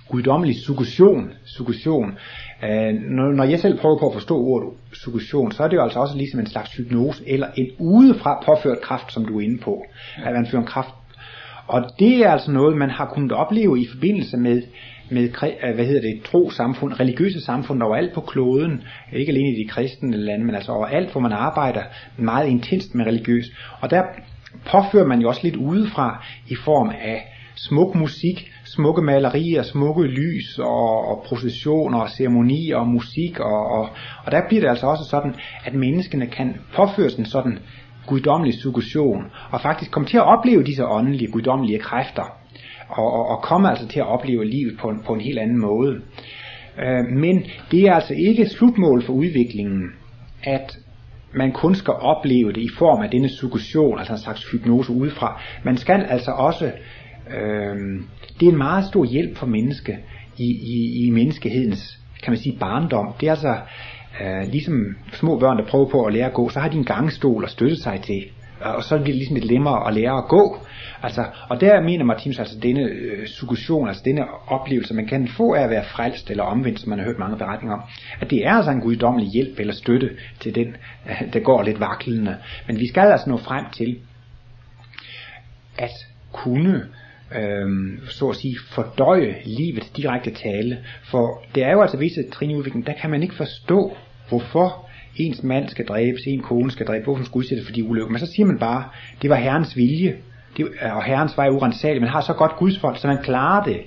guddommelig 0.09 0.55
suggestion, 0.55 1.31
suggestion. 1.45 2.17
Uh, 2.63 2.93
når, 3.09 3.31
når 3.31 3.43
jeg 3.43 3.59
selv 3.59 3.79
prøver 3.79 3.99
på 3.99 4.07
at 4.07 4.13
forstå 4.13 4.37
ordet 4.37 4.69
suggestion, 4.93 5.51
så 5.51 5.63
er 5.63 5.67
det 5.67 5.75
jo 5.75 5.83
altså 5.83 5.99
også 5.99 6.17
ligesom 6.17 6.39
en 6.39 6.47
slags 6.47 6.71
hypnose, 6.71 7.23
eller 7.27 7.47
en 7.55 7.67
udefra 7.79 8.43
påført 8.45 8.81
kraft, 8.81 9.13
som 9.13 9.25
du 9.25 9.39
er 9.39 9.43
inde 9.43 9.61
på. 9.61 9.83
At 10.25 10.33
man 10.33 10.45
fører 10.45 10.61
en 10.61 10.67
kraft 10.67 10.93
og 11.67 11.83
det 11.99 12.25
er 12.25 12.31
altså 12.31 12.51
noget, 12.51 12.77
man 12.77 12.89
har 12.89 13.05
kunnet 13.05 13.31
opleve 13.31 13.81
i 13.81 13.87
forbindelse 13.93 14.37
med, 14.37 14.61
med 15.09 15.29
hvad 15.75 15.85
hedder 15.85 16.01
det, 16.01 16.23
tro 16.23 16.49
samfund, 16.49 16.99
religiøse 16.99 17.41
samfund 17.41 17.83
overalt 17.83 18.13
på 18.13 18.21
kloden, 18.21 18.83
ikke 19.13 19.31
alene 19.31 19.49
i 19.49 19.63
de 19.63 19.69
kristne 19.69 20.17
lande, 20.17 20.45
men 20.45 20.55
altså 20.55 20.71
overalt, 20.71 21.11
hvor 21.11 21.21
man 21.21 21.31
arbejder 21.31 21.81
meget 22.17 22.47
intenst 22.47 22.95
med 22.95 23.05
religiøs. 23.05 23.45
Og 23.79 23.89
der 23.89 24.03
påfører 24.65 25.07
man 25.07 25.21
jo 25.21 25.27
også 25.27 25.41
lidt 25.43 25.55
udefra 25.55 26.25
i 26.47 26.55
form 26.55 26.89
af 26.89 27.33
smuk 27.55 27.95
musik, 27.95 28.52
smukke 28.75 29.01
malerier, 29.01 29.63
smukke 29.63 30.03
lys 30.03 30.59
og, 30.59 31.07
og 31.07 31.23
processioner 31.27 31.99
og 31.99 32.09
ceremonier 32.09 32.77
og 32.77 32.87
musik 32.87 33.39
og, 33.39 33.71
og, 33.71 33.89
og 34.25 34.31
der 34.31 34.41
bliver 34.47 34.61
det 34.61 34.69
altså 34.69 34.87
også 34.87 35.03
sådan, 35.09 35.35
at 35.65 35.73
menneskene 35.73 36.27
kan 36.27 36.55
påføres 36.75 37.15
en 37.15 37.25
sådan 37.25 37.59
guddommelig 38.05 38.53
suggestion, 38.53 39.23
og 39.51 39.61
faktisk 39.61 39.91
komme 39.91 40.07
til 40.07 40.17
at 40.17 40.23
opleve 40.23 40.63
disse 40.63 40.85
åndelige, 40.85 41.31
guddommelige 41.31 41.79
kræfter, 41.79 42.37
og, 42.89 43.13
og, 43.13 43.27
og 43.27 43.41
komme 43.41 43.69
altså 43.69 43.87
til 43.87 43.99
at 43.99 44.07
opleve 44.07 44.45
livet 44.45 44.77
på 44.79 44.87
en, 44.89 45.03
på 45.05 45.13
en 45.13 45.21
helt 45.21 45.39
anden 45.39 45.59
måde. 45.59 46.01
Øh, 46.79 47.05
men 47.05 47.43
det 47.71 47.81
er 47.87 47.93
altså 47.93 48.13
ikke 48.13 48.49
slutmål 48.49 49.03
for 49.03 49.13
udviklingen, 49.13 49.83
at 50.43 50.77
man 51.35 51.51
kun 51.51 51.75
skal 51.75 51.93
opleve 51.93 52.53
det 52.53 52.61
i 52.61 52.69
form 52.77 53.01
af 53.01 53.09
denne 53.09 53.29
suggestion, 53.29 53.99
altså 53.99 54.13
en 54.13 54.19
slags 54.19 54.51
hypnose 54.51 54.91
udefra. 54.91 55.41
Man 55.63 55.77
skal 55.77 56.05
altså 56.09 56.31
også, 56.31 56.71
øh, 57.29 57.75
det 58.39 58.47
er 58.47 58.51
en 58.51 58.57
meget 58.57 58.85
stor 58.85 59.05
hjælp 59.05 59.37
for 59.37 59.45
menneske 59.45 59.97
i, 60.37 60.45
i, 60.45 61.05
i 61.05 61.09
menneskehedens 61.09 61.99
kan 62.23 62.31
man 62.31 62.39
sige, 62.39 62.57
barndom. 62.59 63.13
Det 63.19 63.27
er 63.27 63.31
altså 63.31 63.57
øh, 64.21 64.51
ligesom 64.51 64.95
små 65.13 65.39
børn, 65.39 65.57
der 65.57 65.65
prøver 65.65 65.89
på 65.89 66.05
at 66.05 66.13
lære 66.13 66.25
at 66.25 66.33
gå, 66.33 66.49
så 66.49 66.59
har 66.59 66.69
de 66.69 66.77
en 66.77 66.83
gangstol 66.83 67.43
at 67.43 67.49
støtte 67.49 67.75
sig 67.75 68.01
til. 68.01 68.23
Og 68.61 68.83
så 68.83 68.95
bliver 68.95 69.05
det 69.05 69.15
ligesom 69.15 69.35
lidt 69.35 69.51
nemmere 69.51 69.87
at 69.87 69.93
lære 69.93 70.17
at 70.17 70.27
gå. 70.27 70.57
Altså, 71.03 71.25
og 71.49 71.61
der 71.61 71.81
mener 71.81 72.05
Martinus 72.05 72.39
altså 72.39 72.59
denne 72.59 72.81
øh, 72.81 73.27
suggestion, 73.27 73.87
altså 73.87 74.01
denne 74.05 74.25
oplevelse, 74.47 74.93
man 74.93 75.07
kan 75.07 75.27
få 75.27 75.53
af 75.53 75.63
at 75.63 75.69
være 75.69 75.83
frelst 75.83 76.31
eller 76.31 76.43
omvendt, 76.43 76.79
som 76.79 76.89
man 76.89 76.99
har 76.99 77.05
hørt 77.05 77.19
mange 77.19 77.37
beretninger 77.37 77.75
om, 77.75 77.81
at 78.19 78.29
det 78.29 78.45
er 78.45 78.51
altså 78.51 78.71
en 78.71 78.81
guddommelig 78.81 79.29
hjælp 79.29 79.59
eller 79.59 79.73
støtte 79.73 80.09
til 80.39 80.55
den, 80.55 80.75
øh, 81.09 81.33
der 81.33 81.39
går 81.39 81.63
lidt 81.63 81.79
vaklende. 81.79 82.37
Men 82.67 82.79
vi 82.79 82.87
skal 82.87 83.11
altså 83.11 83.29
nå 83.29 83.37
frem 83.37 83.65
til 83.73 83.97
at 85.77 85.91
kunne 86.31 86.83
øhm, 87.35 87.99
så 88.07 88.29
at 88.29 88.35
sige, 88.35 88.55
fordøje 88.69 89.35
livets 89.45 89.89
direkte 89.89 90.31
tale. 90.31 90.77
For 91.03 91.43
det 91.55 91.63
er 91.63 91.71
jo 91.71 91.81
altså 91.81 91.97
visse 91.97 92.29
trin 92.31 92.51
i 92.51 92.55
udviklingen, 92.55 92.87
der 92.87 93.01
kan 93.01 93.09
man 93.09 93.23
ikke 93.23 93.35
forstå, 93.35 93.97
hvorfor 94.29 94.89
ens 95.15 95.43
mand 95.43 95.69
skal 95.69 95.85
dræbes, 95.85 96.21
en 96.27 96.41
kone 96.41 96.71
skal 96.71 96.85
dræbes, 96.85 97.05
hvorfor 97.05 97.23
skulle 97.23 97.41
udsættes 97.41 97.65
for 97.65 97.73
de 97.73 97.83
ulykker. 97.83 98.09
Men 98.09 98.19
så 98.19 98.25
siger 98.25 98.45
man 98.45 98.59
bare, 98.59 98.83
det 99.21 99.29
var 99.29 99.35
Herrens 99.35 99.77
vilje, 99.77 100.15
det, 100.57 100.67
øh, 100.83 100.95
og 100.95 101.03
Herrens 101.03 101.37
vej 101.37 101.47
er 101.47 101.51
urensagelig. 101.51 102.01
Man 102.01 102.11
har 102.11 102.21
så 102.21 102.33
godt 102.33 102.55
Guds 102.55 102.79
folk, 102.79 102.97
så 102.97 103.07
man 103.07 103.23
klarer 103.23 103.63
det. 103.63 103.81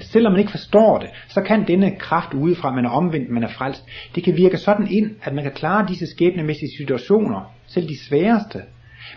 Selvom 0.00 0.32
man 0.32 0.40
ikke 0.40 0.50
forstår 0.50 0.98
det, 0.98 1.08
så 1.28 1.40
kan 1.40 1.66
denne 1.66 1.96
kraft 1.98 2.34
udefra, 2.34 2.74
man 2.74 2.84
er 2.84 2.90
omvendt, 2.90 3.30
man 3.30 3.42
er 3.42 3.48
frelst, 3.48 3.84
det 4.14 4.24
kan 4.24 4.36
virke 4.36 4.56
sådan 4.56 4.86
ind, 4.90 5.10
at 5.22 5.34
man 5.34 5.44
kan 5.44 5.52
klare 5.52 5.88
disse 5.88 6.06
skæbnemæssige 6.06 6.76
situationer, 6.78 7.52
selv 7.66 7.88
de 7.88 7.98
sværeste. 7.98 8.62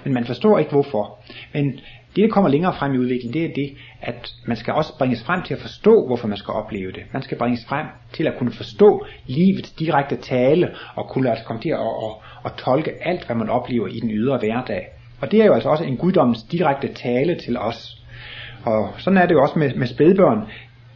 Men 0.04 0.14
man 0.14 0.26
forstår 0.26 0.60
ikke 0.60 0.72
hvorfor. 0.72 1.20
Men 1.54 1.80
det, 2.16 2.24
der 2.24 2.30
kommer 2.30 2.50
længere 2.50 2.74
frem 2.74 2.94
i 2.94 2.98
udviklingen, 2.98 3.34
det 3.34 3.46
er 3.46 3.54
det, 3.56 3.70
at 4.02 4.34
man 4.46 4.58
skal 4.58 4.74
også 4.74 4.98
bringes 4.98 5.24
frem 5.24 5.42
til 5.42 5.54
at 5.54 5.60
forstå, 5.60 6.06
hvorfor 6.08 6.28
man 6.28 6.38
skal 6.38 6.52
opleve 6.52 6.92
det. 6.92 7.04
Man 7.14 7.22
skal 7.22 7.38
bringes 7.38 7.66
frem 7.66 7.86
til 8.14 8.28
at 8.28 8.34
kunne 8.38 8.52
forstå 8.52 9.06
livets 9.26 9.72
direkte 9.72 10.16
tale, 10.16 10.70
og 10.96 11.10
kunne 11.10 11.30
altså 11.30 11.46
komme 11.46 11.62
til 11.62 11.70
at, 11.70 11.80
at, 11.80 12.12
at, 12.46 12.52
tolke 12.58 12.92
alt, 13.02 13.26
hvad 13.26 13.36
man 13.36 13.50
oplever 13.50 13.88
i 13.88 14.00
den 14.00 14.12
ydre 14.12 14.38
hverdag. 14.38 14.88
Og 15.22 15.32
det 15.32 15.42
er 15.42 15.46
jo 15.46 15.54
altså 15.54 15.70
også 15.70 15.84
en 15.84 15.98
guddommens 15.98 16.44
direkte 16.44 16.94
tale 16.94 17.36
til 17.36 17.58
os. 17.58 18.02
Og 18.64 18.90
sådan 18.98 19.18
er 19.18 19.26
det 19.26 19.34
jo 19.34 19.42
også 19.42 19.60
med, 19.60 19.74
med 19.76 19.88
spædbørn. 19.88 20.42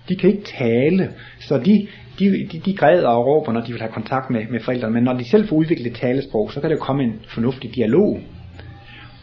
De 0.10 0.16
kan 0.16 0.30
ikke 0.30 0.44
tale, 0.44 1.12
så 1.40 1.58
de, 1.58 1.88
de, 2.20 2.48
de, 2.52 2.60
de 2.60 2.76
græder 2.76 3.08
og 3.08 3.26
råber, 3.26 3.52
når 3.52 3.62
de 3.62 3.72
vil 3.72 3.82
have 3.82 3.92
kontakt 3.92 4.30
med, 4.30 4.46
med 4.50 4.60
forældrene. 4.60 4.94
Men 4.94 5.04
når 5.04 5.14
de 5.14 5.30
selv 5.30 5.48
får 5.48 5.56
udviklet 5.56 5.88
et 5.88 5.96
talesprog, 5.96 6.52
så 6.52 6.62
kan 6.62 6.70
der 6.70 6.76
jo 6.76 6.82
komme 6.82 7.04
en 7.04 7.22
fornuftig 7.28 7.76
dialog. 7.76 8.20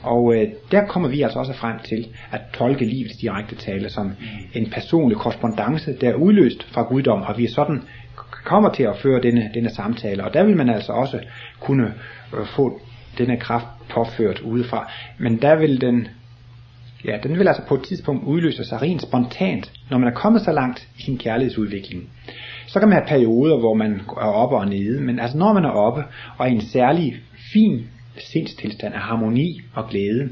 Og 0.07 0.35
øh, 0.35 0.49
der 0.71 0.87
kommer 0.87 1.09
vi 1.09 1.23
altså 1.23 1.39
også 1.39 1.53
frem 1.53 1.79
til 1.85 2.07
at 2.33 2.41
tolke 2.55 2.85
livets 2.85 3.17
direkte 3.17 3.55
tale 3.55 3.91
som 3.91 4.13
en 4.55 4.71
personlig 4.71 5.19
korrespondence, 5.19 5.97
der 6.01 6.09
er 6.09 6.15
udløst 6.15 6.65
fra 6.65 6.83
guddom, 6.83 7.23
og 7.23 7.39
vi 7.39 7.45
er 7.45 7.49
sådan 7.49 7.83
kommer 8.45 8.71
til 8.71 8.83
at 8.83 8.97
føre 8.97 9.21
denne, 9.23 9.51
denne 9.55 9.71
samtale. 9.71 10.25
Og 10.25 10.35
der 10.35 10.45
vil 10.45 10.57
man 10.57 10.69
altså 10.69 10.93
også 10.93 11.21
kunne 11.61 11.95
øh, 12.39 12.47
få 12.47 12.81
denne 13.19 13.37
kraft 13.37 13.67
påført 13.91 14.41
udefra. 14.41 14.91
Men 15.19 15.43
der 15.43 15.57
vil 15.57 15.81
den, 15.81 16.09
ja, 17.05 17.19
den 17.23 17.39
vil 17.39 17.49
altså 17.49 17.63
på 17.69 17.75
et 17.75 17.83
tidspunkt 17.83 18.25
udløse 18.25 18.65
sig 18.65 18.83
rent 18.83 19.03
spontant, 19.03 19.73
når 19.91 19.99
man 19.99 20.09
er 20.09 20.15
kommet 20.15 20.43
så 20.43 20.53
langt 20.53 20.89
i 20.99 21.03
sin 21.03 21.19
kærlighedsudvikling. 21.19 22.11
Så 22.67 22.79
kan 22.79 22.89
man 22.89 22.99
have 22.99 23.09
perioder, 23.09 23.59
hvor 23.59 23.75
man 23.75 24.01
er 24.09 24.33
oppe 24.43 24.57
og 24.57 24.69
nede, 24.69 25.01
men 25.01 25.19
altså 25.19 25.39
når 25.39 25.53
man 25.53 25.65
er 25.65 25.71
oppe 25.71 26.05
og 26.39 26.47
er 26.47 26.51
i 26.51 26.55
en 26.55 26.61
særlig 26.61 27.17
fin 27.53 27.87
sindstilstand 28.19 28.95
af 28.95 29.01
harmoni 29.01 29.61
og 29.75 29.89
glæde. 29.89 30.29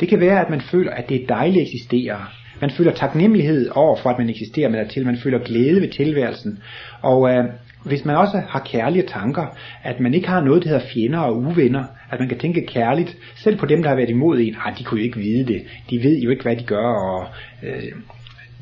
Det 0.00 0.08
kan 0.08 0.20
være, 0.20 0.40
at 0.40 0.50
man 0.50 0.60
føler, 0.60 0.90
at 0.90 1.08
det 1.08 1.22
er 1.22 1.26
dejligt 1.26 1.62
at 1.62 1.66
eksistere. 1.66 2.18
Man 2.60 2.70
føler 2.70 2.92
taknemmelighed 2.92 3.70
over 3.74 3.96
for, 3.96 4.10
at 4.10 4.18
man 4.18 4.30
eksisterer 4.30 4.68
med 4.68 4.88
til. 4.88 5.06
Man 5.06 5.18
føler 5.18 5.38
glæde 5.38 5.80
ved 5.80 5.88
tilværelsen. 5.88 6.58
Og 7.02 7.30
øh, 7.30 7.44
hvis 7.84 8.04
man 8.04 8.16
også 8.16 8.42
har 8.48 8.60
kærlige 8.60 9.06
tanker, 9.06 9.46
at 9.82 10.00
man 10.00 10.14
ikke 10.14 10.28
har 10.28 10.40
noget, 10.40 10.62
der 10.62 10.68
hedder 10.68 10.86
fjender 10.94 11.18
og 11.18 11.36
uvenner, 11.36 11.84
at 12.10 12.20
man 12.20 12.28
kan 12.28 12.38
tænke 12.38 12.66
kærligt, 12.66 13.16
selv 13.36 13.58
på 13.58 13.66
dem, 13.66 13.82
der 13.82 13.88
har 13.88 13.96
været 13.96 14.10
imod 14.10 14.38
en, 14.38 14.56
ah, 14.64 14.78
de 14.78 14.84
kunne 14.84 15.00
jo 15.00 15.04
ikke 15.04 15.18
vide 15.18 15.46
det, 15.46 15.62
de 15.90 16.02
ved 16.02 16.18
jo 16.18 16.30
ikke, 16.30 16.42
hvad 16.42 16.56
de 16.56 16.64
gør, 16.64 16.86
og 16.86 17.26
øh, 17.62 17.92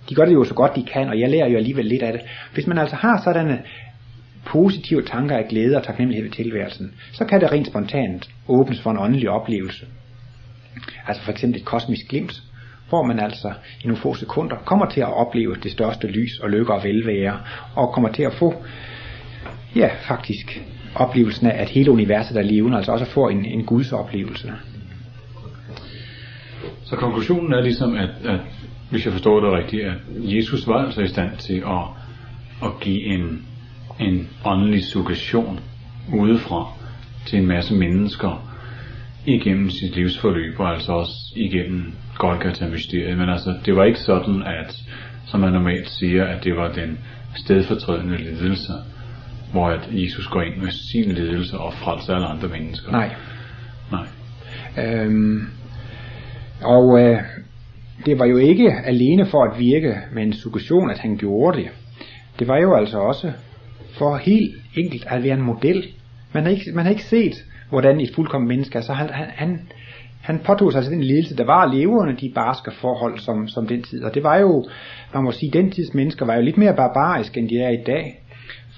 de 0.09 0.15
gør 0.15 0.25
det 0.25 0.35
jo 0.35 0.45
så 0.45 0.55
godt 0.55 0.77
de 0.77 0.85
kan, 0.93 1.09
og 1.09 1.21
jeg 1.21 1.31
lærer 1.31 1.49
jo 1.49 1.57
alligevel 1.57 1.85
lidt 1.85 2.03
af 2.03 2.13
det. 2.13 2.21
Hvis 2.55 2.67
man 2.67 2.79
altså 2.79 2.97
har 2.97 3.21
sådanne 3.25 3.63
positive 4.47 5.03
tanker 5.03 5.37
af 5.37 5.49
glæde 5.49 5.77
og 5.77 5.83
taknemmelighed 5.83 6.29
ved 6.29 6.33
tilværelsen, 6.37 6.95
så 7.13 7.25
kan 7.25 7.41
det 7.41 7.53
rent 7.53 7.67
spontant 7.67 8.31
åbnes 8.49 8.81
for 8.81 8.91
en 8.91 8.99
åndelig 8.99 9.31
oplevelse. 9.31 9.87
Altså 11.07 11.23
for 11.23 11.33
eksempel 11.33 11.61
et 11.61 11.67
kosmisk 11.67 12.09
glimt, 12.09 12.43
hvor 12.89 13.03
man 13.03 13.21
altså 13.21 13.53
i 13.85 13.87
nogle 13.87 14.01
få 14.01 14.15
sekunder 14.15 14.57
kommer 14.57 14.87
til 14.87 15.01
at 15.01 15.15
opleve 15.15 15.57
det 15.63 15.73
største 15.73 16.07
lys 16.07 16.39
og 16.39 16.51
lykke 16.51 16.75
og 16.75 16.85
velvære, 16.85 17.41
og 17.75 17.93
kommer 17.93 18.13
til 18.13 18.23
at 18.23 18.35
få, 18.35 18.55
ja 19.77 19.91
faktisk, 20.09 20.63
oplevelsen 20.95 21.47
af, 21.47 21.63
at 21.63 21.69
hele 21.69 21.91
universet 21.91 22.37
er 22.37 22.43
levende, 22.43 22.77
altså 22.77 22.93
også 22.93 23.05
får 23.05 23.31
en, 23.31 23.45
en 23.45 23.65
Guds 23.65 23.93
oplevelse. 23.93 24.53
Så 26.85 26.97
konklusionen 26.97 27.53
er 27.53 27.61
ligesom, 27.61 27.95
at, 27.95 28.11
at 28.25 28.41
hvis 28.91 29.05
jeg 29.05 29.13
forstår 29.13 29.41
det 29.41 29.53
rigtigt, 29.53 29.85
at 29.85 29.95
Jesus 30.09 30.67
var 30.67 30.85
altså 30.85 31.01
i 31.01 31.09
stand 31.09 31.37
til 31.37 31.57
at, 31.67 31.85
at 32.63 32.81
give 32.81 33.05
en 33.05 33.47
en 34.01 34.29
åndelig 34.45 34.85
suggestion 34.85 35.61
udefra 36.15 36.73
til 37.27 37.39
en 37.39 37.47
masse 37.47 37.75
mennesker 37.75 38.53
igennem 39.27 39.71
sit 39.71 39.97
livsforløb, 39.97 40.61
og 40.61 40.75
altså 40.75 40.93
også 40.93 41.13
igennem 41.37 41.93
Golgata-mysteriet. 42.19 43.19
Men 43.19 43.29
altså, 43.29 43.55
det 43.65 43.77
var 43.77 43.85
ikke 43.85 43.99
sådan, 43.99 44.43
at, 44.43 44.77
som 45.27 45.41
man 45.41 45.53
normalt 45.53 45.89
siger, 45.89 46.25
at 46.25 46.45
det 46.45 46.57
var 46.57 46.73
den 46.73 46.99
stedfortrædende 47.35 48.17
lidelse, 48.17 48.73
hvor 49.53 49.69
at 49.69 49.89
Jesus 49.91 50.27
går 50.27 50.43
ind 50.43 50.57
med 50.57 50.71
sin 50.71 51.13
lidelse 51.13 51.59
og 51.59 51.73
frelser 51.73 52.15
alle 52.15 52.27
andre 52.27 52.49
mennesker. 52.49 52.91
Nej. 52.93 53.15
Nej. 53.93 54.07
Øhm, 54.85 55.47
og 56.63 57.01
øh, 57.01 57.19
det 58.07 58.19
var 58.19 58.27
jo 58.27 58.37
ikke 58.37 58.73
alene 58.85 59.27
for 59.27 59.45
at 59.45 59.59
virke 59.59 59.97
med 60.13 60.23
en 60.23 60.33
suggestion, 60.33 60.91
at 60.91 60.99
han 60.99 61.17
gjorde 61.17 61.59
det. 61.59 61.69
Det 62.39 62.49
var 62.49 62.59
jo 62.59 62.75
altså 62.75 62.99
også 62.99 63.33
for 63.99 64.17
helt 64.17 64.55
enkelt 64.77 65.07
at 65.09 65.23
være 65.23 65.35
en 65.35 65.43
model. 65.43 65.85
Man 66.33 66.43
har 66.43 66.51
ikke, 66.51 66.73
man 66.75 66.85
har 66.85 66.91
ikke 66.91 67.05
set, 67.05 67.35
hvordan 67.71 68.01
et 68.01 68.15
fuldkommen 68.15 68.49
menneske 68.49 68.79
er, 68.79 68.83
så 68.83 68.93
han, 68.93 69.09
han, 69.11 69.27
han, 69.35 69.61
han 70.23 70.39
påtog 70.39 70.73
sig 70.73 70.79
altså 70.79 70.93
den 70.93 71.03
ledelse, 71.03 71.37
der 71.37 71.45
var 71.45 71.63
at 71.63 71.75
leve 71.75 71.91
under 71.91 72.17
de 72.17 72.33
barske 72.35 72.71
forhold 72.71 73.19
som, 73.19 73.49
som 73.49 73.67
den 73.67 73.83
tid. 73.83 74.05
Og 74.05 74.15
det 74.15 74.23
var 74.23 74.37
jo, 74.39 74.65
man 75.15 75.25
må 75.25 75.33
sige, 75.33 75.53
den 75.53 75.71
tids 75.71 75.95
mennesker 75.95 76.27
var 76.27 76.35
jo 76.35 76.43
lidt 76.43 76.57
mere 76.57 76.77
barbariske, 76.77 77.41
end 77.41 77.49
de 77.49 77.59
er 77.59 77.71
i 77.71 77.83
dag. 77.87 78.23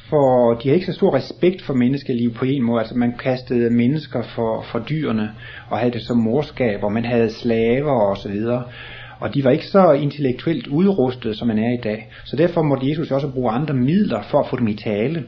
For 0.08 0.54
de 0.54 0.68
har 0.68 0.74
ikke 0.74 0.86
så 0.86 0.92
stor 0.92 1.14
respekt 1.14 1.62
for 1.62 1.74
menneskeliv 1.74 2.34
på 2.34 2.44
en 2.44 2.62
måde. 2.62 2.80
Altså 2.80 2.98
man 2.98 3.14
kastede 3.18 3.70
mennesker 3.70 4.22
for, 4.22 4.62
for 4.62 4.78
dyrene, 4.78 5.30
og 5.70 5.78
havde 5.78 5.92
det 5.92 6.02
som 6.02 6.16
morskab, 6.16 6.84
og 6.84 6.92
man 6.92 7.04
havde 7.04 7.30
slaver 7.30 7.92
og 7.92 8.16
så 8.16 8.28
videre. 8.28 8.64
Og 9.20 9.34
de 9.34 9.44
var 9.44 9.50
ikke 9.50 9.66
så 9.66 9.92
intellektuelt 9.92 10.66
udrustet, 10.66 11.36
som 11.36 11.48
man 11.48 11.58
er 11.58 11.78
i 11.78 11.80
dag. 11.82 12.08
Så 12.24 12.36
derfor 12.36 12.62
måtte 12.62 12.88
Jesus 12.88 13.10
også 13.10 13.28
bruge 13.28 13.50
andre 13.50 13.74
midler 13.74 14.22
for 14.22 14.40
at 14.40 14.48
få 14.50 14.56
dem 14.56 14.68
i 14.68 14.74
tale. 14.74 15.24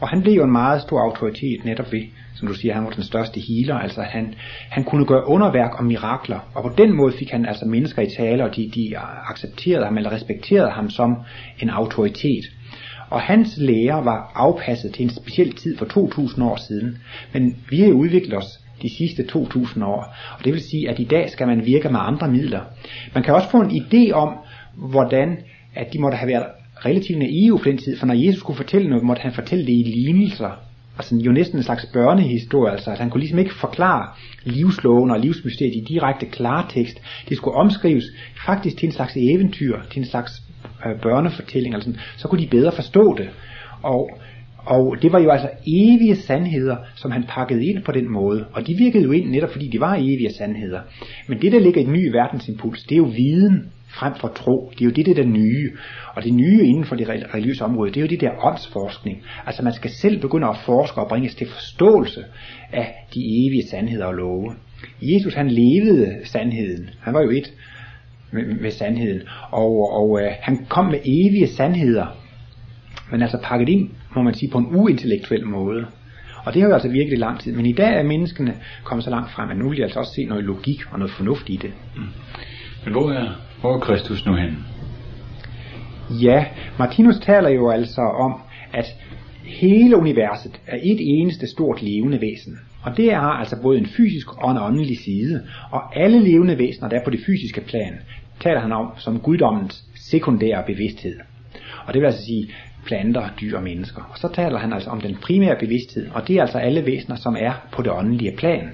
Og 0.00 0.08
han 0.08 0.22
blev 0.22 0.34
jo 0.34 0.44
en 0.44 0.52
meget 0.52 0.82
stor 0.82 1.00
autoritet 1.00 1.64
netop 1.64 1.92
ved, 1.92 2.02
som 2.34 2.48
du 2.48 2.54
siger, 2.54 2.74
han 2.74 2.84
var 2.84 2.90
den 2.90 3.02
største 3.02 3.40
healer, 3.40 3.74
altså 3.74 4.02
han, 4.02 4.34
han 4.70 4.84
kunne 4.84 5.06
gøre 5.06 5.28
underværk 5.28 5.78
og 5.78 5.84
mirakler, 5.84 6.38
og 6.54 6.62
på 6.62 6.70
den 6.78 6.96
måde 6.96 7.12
fik 7.18 7.30
han 7.30 7.46
altså 7.46 7.66
mennesker 7.66 8.02
i 8.02 8.10
tale, 8.16 8.44
og 8.44 8.56
de, 8.56 8.70
de 8.74 8.98
accepterede 9.30 9.84
ham 9.84 9.96
eller 9.96 10.12
respekterede 10.12 10.70
ham 10.70 10.90
som 10.90 11.16
en 11.62 11.70
autoritet. 11.70 12.44
Og 13.10 13.20
hans 13.20 13.54
lære 13.58 14.04
var 14.04 14.32
afpasset 14.34 14.94
til 14.94 15.02
en 15.02 15.10
speciel 15.10 15.52
tid 15.52 15.76
for 15.76 15.84
2000 15.84 16.44
år 16.44 16.56
siden, 16.56 16.98
men 17.32 17.56
vi 17.70 17.80
har 17.80 17.92
udviklet 17.92 18.34
os 18.36 18.61
de 18.82 18.96
sidste 18.96 19.22
2000 19.22 19.84
år. 19.84 20.14
Og 20.38 20.44
det 20.44 20.52
vil 20.52 20.60
sige, 20.60 20.90
at 20.90 20.98
i 20.98 21.04
dag 21.04 21.30
skal 21.30 21.46
man 21.46 21.66
virke 21.66 21.88
med 21.88 22.00
andre 22.02 22.28
midler. 22.28 22.60
Man 23.14 23.24
kan 23.24 23.34
også 23.34 23.50
få 23.50 23.60
en 23.60 23.70
idé 23.70 24.12
om, 24.12 24.38
hvordan 24.76 25.38
at 25.74 25.92
de 25.92 25.98
måtte 25.98 26.16
have 26.16 26.28
været 26.28 26.46
relativt 26.84 27.18
naive 27.18 27.58
på 27.58 27.64
den 27.64 27.78
tid, 27.78 27.98
for 27.98 28.06
når 28.06 28.14
Jesus 28.14 28.40
skulle 28.40 28.56
fortælle 28.56 28.88
noget, 28.88 29.04
måtte 29.04 29.22
han 29.22 29.32
fortælle 29.32 29.66
det 29.66 29.72
i 29.72 29.82
lignelser. 29.82 30.50
Altså 30.98 31.16
jo 31.16 31.32
næsten 31.32 31.58
en 31.58 31.62
slags 31.62 31.86
børnehistorie, 31.92 32.72
altså 32.72 32.90
at 32.90 32.98
han 32.98 33.10
kunne 33.10 33.20
ligesom 33.20 33.38
ikke 33.38 33.54
forklare 33.54 34.08
livsloven 34.44 35.10
og 35.10 35.20
livsmysteriet 35.20 35.74
i 35.74 35.84
direkte 35.88 36.26
klartekst. 36.26 37.02
Det 37.28 37.36
skulle 37.36 37.56
omskrives 37.56 38.04
faktisk 38.46 38.76
til 38.76 38.86
en 38.86 38.92
slags 38.92 39.12
eventyr, 39.16 39.76
til 39.90 39.98
en 39.98 40.06
slags 40.06 40.32
øh, 40.86 41.00
børnefortælling, 41.00 41.74
eller 41.74 41.84
sådan. 41.84 42.00
så 42.16 42.28
kunne 42.28 42.42
de 42.42 42.48
bedre 42.48 42.72
forstå 42.72 43.14
det. 43.18 43.28
Og 43.82 44.10
og 44.64 44.96
det 45.02 45.12
var 45.12 45.20
jo 45.20 45.30
altså 45.30 45.48
evige 45.66 46.16
sandheder, 46.16 46.76
som 46.94 47.10
han 47.10 47.24
pakkede 47.28 47.66
ind 47.66 47.82
på 47.82 47.92
den 47.92 48.12
måde. 48.12 48.46
Og 48.52 48.66
de 48.66 48.74
virkede 48.74 49.04
jo 49.04 49.12
ind 49.12 49.30
netop 49.30 49.50
fordi 49.50 49.68
de 49.68 49.80
var 49.80 49.94
evige 49.94 50.32
sandheder. 50.38 50.80
Men 51.28 51.42
det 51.42 51.52
der 51.52 51.60
ligger 51.60 51.80
i 51.80 51.84
den 51.84 51.92
nye 51.92 52.12
verdensimpuls, 52.12 52.82
det 52.82 52.92
er 52.92 52.96
jo 52.96 53.04
viden 53.16 53.72
frem 53.88 54.14
for 54.20 54.28
tro. 54.28 54.72
Det 54.74 54.80
er 54.80 54.84
jo 54.84 54.90
det, 54.90 55.06
det 55.06 55.16
der 55.16 55.24
nye. 55.24 55.70
Og 56.14 56.24
det 56.24 56.34
nye 56.34 56.62
inden 56.62 56.84
for 56.84 56.96
det 56.96 57.08
religiøse 57.08 57.64
område, 57.64 57.90
det 57.90 57.96
er 57.96 58.00
jo 58.00 58.06
det 58.06 58.20
der 58.20 58.44
åndsforskning. 58.44 59.22
Altså 59.46 59.62
man 59.62 59.72
skal 59.72 59.90
selv 59.90 60.20
begynde 60.20 60.48
at 60.48 60.56
forske 60.66 61.00
og 61.00 61.08
bringes 61.08 61.34
til 61.34 61.46
forståelse 61.46 62.24
af 62.72 62.94
de 63.14 63.20
evige 63.20 63.68
sandheder 63.70 64.06
og 64.06 64.14
love. 64.14 64.52
Jesus 65.02 65.34
han 65.34 65.48
levede 65.50 66.20
sandheden. 66.24 66.90
Han 67.00 67.14
var 67.14 67.22
jo 67.22 67.30
et 67.30 67.52
med, 68.32 68.44
med 68.60 68.70
sandheden. 68.70 69.20
Og, 69.50 69.92
og 69.92 70.20
øh, 70.22 70.30
han 70.40 70.66
kom 70.68 70.86
med 70.86 70.98
evige 71.04 71.46
sandheder 71.46 72.22
men 73.12 73.22
altså 73.22 73.38
pakket 73.42 73.68
ind, 73.68 73.90
må 74.16 74.22
man 74.22 74.34
sige, 74.34 74.50
på 74.50 74.58
en 74.58 74.66
uintellektuel 74.66 75.46
måde. 75.46 75.86
Og 76.44 76.54
det 76.54 76.62
har 76.62 76.68
jo 76.68 76.74
altså 76.74 76.88
virkelig 76.88 77.18
lang 77.18 77.40
tid. 77.40 77.52
Men 77.52 77.66
i 77.66 77.72
dag 77.72 77.98
er 77.98 78.02
menneskene 78.02 78.54
kommet 78.84 79.04
så 79.04 79.10
langt 79.10 79.30
frem, 79.30 79.50
at 79.50 79.56
nu 79.56 79.68
vil 79.68 79.78
de 79.78 79.82
altså 79.82 79.98
også 79.98 80.12
se 80.12 80.24
noget 80.24 80.44
logik 80.44 80.80
og 80.90 80.98
noget 80.98 81.12
fornuft 81.12 81.48
i 81.48 81.56
det. 81.56 81.70
Mm. 81.96 82.02
Men 82.84 82.92
hvor 82.92 83.10
er, 83.10 83.28
hvor 83.60 83.74
er 83.74 83.78
Kristus 83.78 84.26
nu 84.26 84.34
hen? 84.34 84.58
Ja, 86.10 86.44
Martinus 86.78 87.18
taler 87.18 87.48
jo 87.48 87.70
altså 87.70 88.00
om, 88.00 88.40
at 88.72 88.86
hele 89.44 89.96
universet 89.96 90.60
er 90.66 90.76
et 90.76 90.98
eneste 91.00 91.46
stort 91.46 91.82
levende 91.82 92.20
væsen. 92.20 92.58
Og 92.82 92.96
det 92.96 93.12
er 93.12 93.20
altså 93.20 93.62
både 93.62 93.78
en 93.78 93.86
fysisk 93.86 94.44
og 94.44 94.50
en 94.50 94.58
åndelig 94.58 94.98
side. 94.98 95.42
Og 95.70 95.96
alle 95.96 96.20
levende 96.20 96.58
væsener, 96.58 96.88
der 96.88 97.00
er 97.00 97.04
på 97.04 97.10
det 97.10 97.20
fysiske 97.26 97.60
plan, 97.60 97.92
taler 98.40 98.60
han 98.60 98.72
om 98.72 98.88
som 98.96 99.20
guddommens 99.20 99.84
sekundære 99.94 100.62
bevidsthed. 100.66 101.16
Og 101.86 101.94
det 101.94 102.00
vil 102.00 102.06
altså 102.06 102.24
sige 102.24 102.48
planter, 102.86 103.28
dyr 103.40 103.56
og 103.56 103.62
mennesker. 103.62 104.02
Og 104.12 104.18
så 104.18 104.28
taler 104.34 104.58
han 104.58 104.72
altså 104.72 104.90
om 104.90 105.00
den 105.00 105.16
primære 105.22 105.56
bevidsthed, 105.60 106.10
og 106.10 106.28
det 106.28 106.36
er 106.36 106.40
altså 106.42 106.58
alle 106.58 106.86
væsener, 106.86 107.16
som 107.16 107.36
er 107.38 107.52
på 107.72 107.82
det 107.82 107.92
åndelige 107.92 108.36
plan. 108.36 108.70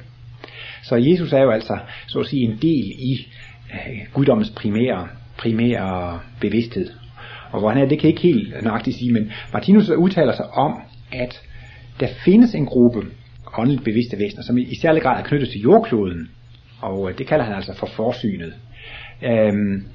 Så 0.83 0.97
Jesus 0.97 1.33
er 1.33 1.43
jo 1.43 1.51
altså, 1.51 1.79
så 2.07 2.21
at 2.21 2.27
sige, 2.27 2.43
en 2.43 2.59
del 2.63 2.93
i 2.99 3.29
øh, 3.73 3.99
guddommens 4.13 4.51
primære, 4.51 5.09
primære 5.39 6.21
bevidsthed. 6.41 6.91
Og 7.51 7.61
hvor 7.61 7.69
han 7.69 7.83
er, 7.83 7.89
det 7.89 7.99
kan 7.99 8.11
jeg 8.11 8.23
ikke 8.23 8.37
helt 8.37 8.63
nøjagtigt 8.63 8.97
sige, 8.97 9.13
men 9.13 9.33
Martinus 9.53 9.91
udtaler 9.91 10.33
sig 10.33 10.47
om, 10.47 10.81
at 11.13 11.43
der 12.01 12.09
findes 12.25 12.55
en 12.55 12.67
gruppe 12.67 13.01
åndeligt 13.59 13.85
bevidste 13.85 14.19
væsener, 14.19 14.43
som 14.43 14.59
i 14.59 14.75
særlig 14.83 15.03
grad 15.03 15.21
er 15.21 15.25
knyttet 15.25 15.49
til 15.49 15.61
jordkloden, 15.61 16.29
og 16.81 17.11
øh, 17.11 17.19
det 17.19 17.27
kalder 17.27 17.45
han 17.45 17.55
altså 17.55 17.75
for 17.75 17.87
forsynet. 17.87 18.53
Øhm, 19.23 19.87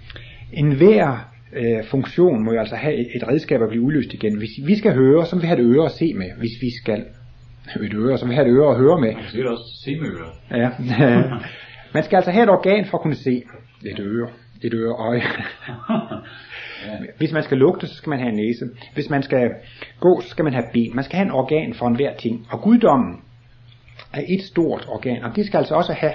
en 0.53 0.71
hver 0.71 1.32
øh, 1.55 1.83
funktion 1.85 2.43
må 2.43 2.51
jo 2.51 2.59
altså 2.59 2.75
have 2.75 3.15
et, 3.15 3.27
redskab 3.27 3.61
at 3.61 3.69
blive 3.69 3.83
udløst 3.83 4.13
igen. 4.13 4.37
Hvis 4.37 4.49
vi 4.65 4.75
skal 4.75 4.93
høre, 4.93 5.25
så 5.25 5.35
vil 5.35 5.41
vi 5.41 5.47
have 5.47 5.59
et 5.59 5.75
øre 5.75 5.85
at 5.85 5.91
se 5.91 6.13
med. 6.13 6.31
Hvis 6.37 6.61
vi 6.61 6.69
skal 6.81 7.05
et 7.83 7.93
øre, 7.93 8.17
så 8.17 8.25
vil 8.25 8.29
vi 8.29 8.35
have 8.35 8.47
et 8.47 8.53
øre 8.53 8.69
at 8.71 8.77
høre 8.77 9.01
med. 9.01 9.13
Man 9.13 9.23
skal 9.27 9.47
også 9.47 9.81
se 9.85 9.95
med 9.95 10.09
øre. 10.09 10.59
Ja. 10.59 10.69
Man 11.93 12.03
skal 12.03 12.15
altså 12.15 12.31
have 12.31 12.43
et 12.43 12.49
organ 12.49 12.85
for 12.85 12.97
at 12.97 13.01
kunne 13.01 13.15
se. 13.15 13.43
Et 13.85 13.99
øre. 13.99 14.29
Et 14.61 14.73
øre 14.73 14.93
øje. 14.93 15.21
Hvis 17.17 17.31
man 17.31 17.43
skal 17.43 17.57
lugte, 17.57 17.87
så 17.87 17.95
skal 17.95 18.09
man 18.09 18.19
have 18.19 18.29
en 18.29 18.35
næse. 18.35 18.65
Hvis 18.93 19.09
man 19.09 19.23
skal 19.23 19.51
gå, 19.99 20.21
så 20.21 20.29
skal 20.29 20.43
man 20.43 20.53
have 20.53 20.65
ben. 20.73 20.95
Man 20.95 21.03
skal 21.03 21.15
have 21.15 21.25
en 21.25 21.31
organ 21.31 21.73
for 21.73 21.87
enhver 21.87 22.15
ting. 22.15 22.47
Og 22.49 22.61
guddommen 22.61 23.21
er 24.13 24.21
et 24.27 24.43
stort 24.43 24.85
organ, 24.89 25.23
og 25.23 25.35
det 25.35 25.45
skal 25.45 25.57
altså 25.57 25.75
også 25.75 25.93
have 25.93 26.13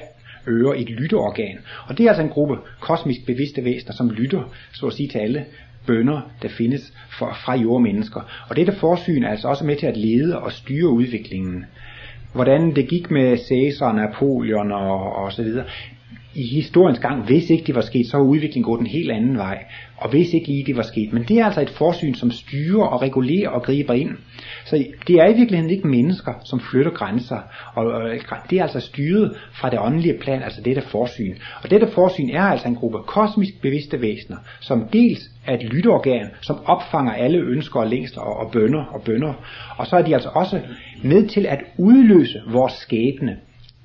ører, 0.49 0.75
et 0.75 0.91
lytteorgan. 0.91 1.59
Og 1.87 1.99
det 1.99 2.05
er 2.05 2.09
altså 2.09 2.23
en 2.23 2.29
gruppe 2.29 2.57
kosmisk 2.81 3.27
bevidste 3.27 3.65
væsener, 3.65 3.93
som 3.93 4.11
lytter, 4.11 4.43
så 4.73 4.87
at 4.87 4.93
sige, 4.93 5.09
til 5.09 5.19
alle 5.19 5.45
bønder, 5.87 6.21
der 6.43 6.49
findes 6.49 6.93
for, 7.19 7.37
fra 7.45 7.57
jordmennesker. 7.57 8.21
Og 8.49 8.57
dette 8.57 8.73
forsyn 8.73 9.25
er 9.25 9.31
altså 9.31 9.49
også 9.49 9.65
med 9.65 9.77
til 9.77 9.87
at 9.87 9.97
lede 9.97 10.39
og 10.39 10.53
styre 10.53 10.89
udviklingen. 10.89 11.65
Hvordan 12.35 12.77
det 12.77 12.89
gik 12.89 13.11
med 13.11 13.39
Caesar, 13.49 13.93
Napoleon 13.93 14.73
og, 14.73 15.17
og 15.17 15.33
så 15.33 15.43
videre, 15.43 15.65
i 16.35 16.47
historiens 16.55 16.99
gang, 16.99 17.25
hvis 17.25 17.51
ikke 17.51 17.65
det 17.67 17.75
var 17.75 17.81
sket, 17.81 18.07
så 18.07 18.17
var 18.17 18.25
udviklingen 18.25 18.65
gået 18.65 18.81
en 18.81 18.87
helt 18.87 19.11
anden 19.11 19.37
vej. 19.37 19.65
Og 19.97 20.11
hvis 20.11 20.33
ikke 20.33 20.47
lige 20.47 20.65
det 20.67 20.77
var 20.77 20.83
sket. 20.83 21.13
Men 21.13 21.23
det 21.23 21.39
er 21.39 21.45
altså 21.45 21.61
et 21.61 21.71
forsyn, 21.71 22.15
som 22.15 22.31
styrer 22.31 22.85
og 22.85 23.03
regulerer 23.03 23.49
og 23.49 23.63
griber 23.63 23.95
ind. 23.95 24.11
Så 24.65 24.85
det 25.07 25.17
er 25.17 25.29
i 25.29 25.37
virkeligheden 25.37 25.71
ikke 25.71 25.89
mennesker, 25.89 26.33
som 26.45 26.61
flytter 26.61 26.91
grænser. 26.91 27.39
Og 27.75 28.11
det 28.51 28.59
er 28.59 28.63
altså 28.63 28.81
styret 28.81 29.37
fra 29.53 29.71
det 29.71 29.79
åndelige 29.79 30.19
plan, 30.19 30.43
altså 30.43 30.61
dette 30.61 30.83
forsyn. 30.83 31.35
Og 31.63 31.71
dette 31.71 31.89
forsyn 31.95 32.31
er 32.31 32.43
altså 32.43 32.69
en 32.69 32.75
gruppe 32.75 32.99
kosmisk 33.07 33.63
bevidste 33.63 34.01
væsener, 34.01 34.37
som 34.61 34.89
dels 34.93 35.21
er 35.47 35.55
et 35.55 35.63
lytteorgan, 35.63 36.27
som 36.41 36.57
opfanger 36.65 37.13
alle 37.13 37.39
ønsker 37.39 37.81
og 37.81 37.87
længsler 37.87 38.23
og, 38.23 38.37
og 38.37 38.53
bønder 38.53 38.85
og 38.85 39.03
bønder. 39.03 39.35
Og 39.77 39.87
så 39.87 39.97
er 39.97 40.03
de 40.03 40.15
altså 40.15 40.29
også 40.29 40.61
med 41.03 41.29
til 41.29 41.47
at 41.47 41.61
udløse 41.79 42.41
vores 42.47 42.73
skæbne. 42.73 43.37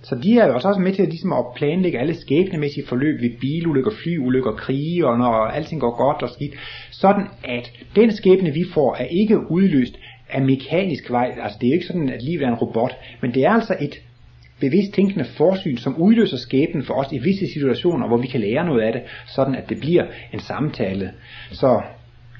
Så 0.03 0.15
de 0.23 0.39
er 0.39 0.47
jo 0.47 0.53
også 0.53 0.79
med 0.79 0.93
til 0.93 1.01
at, 1.01 1.09
ligesom 1.09 1.33
at 1.33 1.45
planlægge 1.55 1.99
alle 1.99 2.15
skæbnemæssige 2.15 2.87
forløb 2.87 3.21
ved 3.21 3.29
bilulykker, 3.41 3.91
flyulykker, 4.03 4.51
krige, 4.51 5.07
og 5.07 5.17
når 5.17 5.33
alting 5.33 5.81
går 5.81 5.97
godt 5.97 6.23
og 6.23 6.29
skidt. 6.29 6.53
Sådan 6.91 7.23
at 7.43 7.71
den 7.95 8.11
skæbne, 8.11 8.53
vi 8.53 8.63
får, 8.73 8.95
er 8.95 9.05
ikke 9.05 9.51
udløst 9.51 9.99
af 10.29 10.41
mekanisk 10.41 11.11
vej. 11.11 11.35
Altså 11.43 11.57
det 11.61 11.69
er 11.69 11.73
ikke 11.73 11.85
sådan, 11.85 12.09
at 12.09 12.23
livet 12.23 12.43
er 12.43 12.47
en 12.47 12.55
robot, 12.55 12.91
men 13.21 13.33
det 13.33 13.45
er 13.45 13.49
altså 13.49 13.75
et 13.81 14.01
bevidst 14.59 14.93
tænkende 14.93 15.25
forsyn, 15.25 15.77
som 15.77 15.97
udløser 15.97 16.37
skæbnen 16.37 16.83
for 16.83 16.93
os 16.93 17.11
i 17.11 17.17
visse 17.17 17.47
situationer, 17.53 18.07
hvor 18.07 18.17
vi 18.17 18.27
kan 18.27 18.41
lære 18.41 18.65
noget 18.65 18.81
af 18.81 18.93
det, 18.93 19.01
sådan 19.35 19.55
at 19.55 19.69
det 19.69 19.79
bliver 19.79 20.05
en 20.33 20.39
samtale. 20.39 21.11
Så 21.51 21.81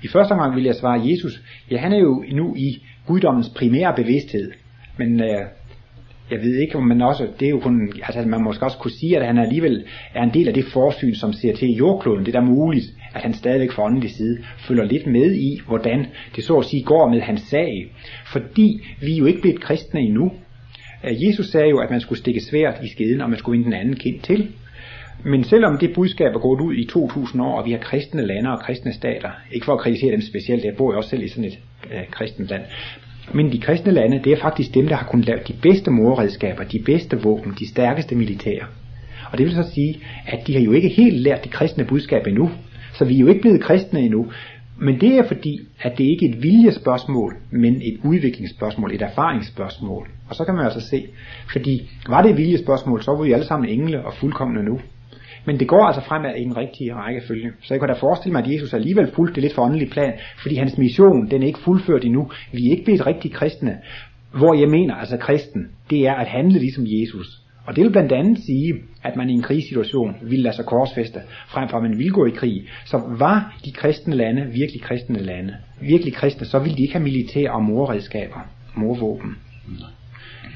i 0.03 0.07
første 0.07 0.31
omgang 0.31 0.55
vil 0.55 0.63
jeg 0.63 0.75
svare 0.75 1.01
Jesus, 1.09 1.41
ja 1.71 1.77
han 1.77 1.93
er 1.93 1.99
jo 1.99 2.23
nu 2.31 2.55
i 2.55 2.83
guddommens 3.07 3.49
primære 3.49 3.93
bevidsthed, 3.95 4.51
men 4.97 5.21
øh, 5.21 5.41
jeg 6.33 6.41
ved 6.41 6.55
ikke, 6.55 6.75
om 6.75 6.83
man 6.83 7.01
også, 7.01 7.27
det 7.39 7.45
er 7.45 7.49
jo 7.49 7.59
kun, 7.59 7.93
altså 8.03 8.21
man 8.21 8.43
måske 8.43 8.65
også 8.65 8.77
kunne 8.77 8.91
sige, 8.91 9.17
at 9.17 9.25
han 9.25 9.37
alligevel 9.37 9.85
er 10.13 10.23
en 10.23 10.33
del 10.33 10.47
af 10.47 10.53
det 10.53 10.65
forsyn, 10.65 11.13
som 11.13 11.33
ser 11.33 11.55
til 11.55 11.69
jordkloden. 11.69 12.25
Det 12.25 12.35
er 12.35 12.41
muligt, 12.41 12.85
at 13.15 13.21
han 13.21 13.33
stadigvæk 13.33 13.71
fra 13.71 13.83
åndelig 13.83 14.09
side 14.09 14.37
følger 14.57 14.83
lidt 14.83 15.07
med 15.07 15.31
i, 15.31 15.61
hvordan 15.67 16.05
det 16.35 16.43
så 16.43 16.57
at 16.57 16.65
sige 16.65 16.83
går 16.83 17.09
med 17.09 17.21
hans 17.21 17.41
sag. 17.41 17.91
Fordi 18.25 18.81
vi 19.01 19.13
er 19.13 19.17
jo 19.17 19.25
ikke 19.25 19.41
blevet 19.41 19.61
kristne 19.61 19.99
endnu. 19.99 20.31
Øh, 21.03 21.27
Jesus 21.27 21.45
sagde 21.45 21.69
jo, 21.69 21.77
at 21.77 21.91
man 21.91 22.01
skulle 22.01 22.19
stikke 22.19 22.41
svært 22.41 22.83
i 22.83 22.87
skeden, 22.87 23.21
og 23.21 23.29
man 23.29 23.39
skulle 23.39 23.57
vinde 23.57 23.71
den 23.71 23.79
anden 23.81 23.95
kind 23.95 24.19
til. 24.19 24.47
Men 25.25 25.43
selvom 25.43 25.77
det 25.77 25.93
budskab 25.95 26.35
er 26.35 26.39
gået 26.39 26.61
ud 26.61 26.75
i 26.75 26.85
2000 26.85 27.41
år, 27.41 27.59
og 27.59 27.65
vi 27.65 27.71
har 27.71 27.79
kristne 27.79 28.25
lande 28.25 28.51
og 28.51 28.59
kristne 28.59 28.93
stater, 28.93 29.29
ikke 29.51 29.65
for 29.65 29.73
at 29.73 29.79
kritisere 29.79 30.11
dem 30.11 30.21
specielt, 30.21 30.65
jeg 30.65 30.75
bor 30.77 30.91
jo 30.91 30.97
også 30.97 31.09
selv 31.09 31.23
i 31.23 31.27
sådan 31.27 31.45
et 31.45 31.59
øh, 31.91 32.07
kristent 32.11 32.49
land, 32.49 32.61
men 33.33 33.51
de 33.51 33.59
kristne 33.59 33.91
lande, 33.91 34.21
det 34.23 34.31
er 34.31 34.41
faktisk 34.41 34.73
dem, 34.73 34.87
der 34.87 34.95
har 34.95 35.07
kunnet 35.07 35.25
lave 35.25 35.39
de 35.47 35.53
bedste 35.61 35.91
morredskaber, 35.91 36.63
de 36.63 36.79
bedste 36.85 37.21
våben, 37.21 37.53
de 37.59 37.69
stærkeste 37.69 38.15
militære. 38.15 38.65
Og 39.31 39.37
det 39.37 39.45
vil 39.45 39.55
så 39.55 39.69
sige, 39.73 39.99
at 40.27 40.47
de 40.47 40.53
har 40.53 40.61
jo 40.61 40.71
ikke 40.71 40.89
helt 40.89 41.17
lært 41.17 41.43
det 41.43 41.51
kristne 41.51 41.85
budskab 41.85 42.27
endnu. 42.27 42.51
Så 42.93 43.05
vi 43.05 43.15
er 43.15 43.19
jo 43.19 43.27
ikke 43.27 43.41
blevet 43.41 43.61
kristne 43.61 43.99
endnu. 43.99 44.27
Men 44.77 45.01
det 45.01 45.17
er 45.17 45.27
fordi, 45.27 45.59
at 45.81 45.97
det 45.97 46.03
ikke 46.03 46.25
er 46.25 46.29
et 46.29 46.43
viljespørgsmål, 46.43 47.35
men 47.51 47.75
et 47.81 47.99
udviklingsspørgsmål, 48.03 48.91
et 48.91 49.01
erfaringsspørgsmål. 49.01 50.07
Og 50.29 50.35
så 50.35 50.45
kan 50.45 50.55
man 50.55 50.65
altså 50.65 50.81
se, 50.89 51.05
fordi 51.51 51.89
var 52.07 52.21
det 52.21 52.31
et 52.31 52.37
viljespørgsmål, 52.37 53.03
så 53.03 53.11
var 53.11 53.23
vi 53.23 53.31
alle 53.31 53.45
sammen 53.45 53.69
engle 53.69 54.05
og 54.05 54.13
fuldkommende 54.13 54.63
nu. 54.63 54.79
Men 55.45 55.59
det 55.59 55.67
går 55.67 55.85
altså 55.85 56.01
fremad 56.01 56.35
i 56.35 56.43
den 56.43 56.57
rigtige 56.57 56.95
rækkefølge. 56.95 57.51
Så 57.61 57.73
jeg 57.73 57.79
kan 57.79 57.89
da 57.89 57.93
forestille 57.93 58.33
mig, 58.33 58.43
at 58.43 58.51
Jesus 58.53 58.73
alligevel 58.73 59.11
fulgte 59.15 59.35
det 59.35 59.43
lidt 59.43 59.55
for 59.55 59.61
åndelig 59.61 59.89
plan, 59.89 60.13
fordi 60.41 60.55
hans 60.55 60.77
mission, 60.77 61.29
den 61.31 61.43
er 61.43 61.47
ikke 61.47 61.59
fuldført 61.59 62.05
endnu. 62.05 62.31
Vi 62.51 62.67
er 62.67 62.71
ikke 62.71 62.83
blevet 62.83 63.05
rigtig 63.07 63.33
kristne. 63.33 63.77
Hvor 64.33 64.53
jeg 64.53 64.69
mener, 64.69 64.95
altså 64.95 65.17
kristen, 65.17 65.67
det 65.89 66.07
er 66.07 66.13
at 66.13 66.27
handle 66.27 66.59
ligesom 66.59 66.83
Jesus. 66.87 67.43
Og 67.65 67.75
det 67.75 67.83
vil 67.83 67.91
blandt 67.91 68.11
andet 68.11 68.37
sige, 68.37 68.73
at 69.03 69.15
man 69.15 69.29
i 69.29 69.33
en 69.33 69.41
krigssituation 69.41 70.15
ville 70.21 70.43
lade 70.43 70.55
sig 70.55 70.65
korsfeste, 70.65 71.19
frem 71.47 71.69
for 71.69 71.77
at 71.77 71.83
man 71.83 71.97
ville 71.97 72.11
gå 72.11 72.25
i 72.25 72.29
krig. 72.29 72.63
Så 72.85 73.01
var 73.19 73.55
de 73.65 73.71
kristne 73.71 74.15
lande 74.15 74.41
virkelig 74.41 74.81
kristne 74.81 75.19
lande, 75.19 75.55
virkelig 75.81 76.13
kristne, 76.13 76.45
så 76.45 76.59
ville 76.59 76.77
de 76.77 76.81
ikke 76.81 76.93
have 76.93 77.03
militær 77.03 77.49
og 77.49 77.63
morredskaber, 77.63 78.39
morvåben. 78.75 79.35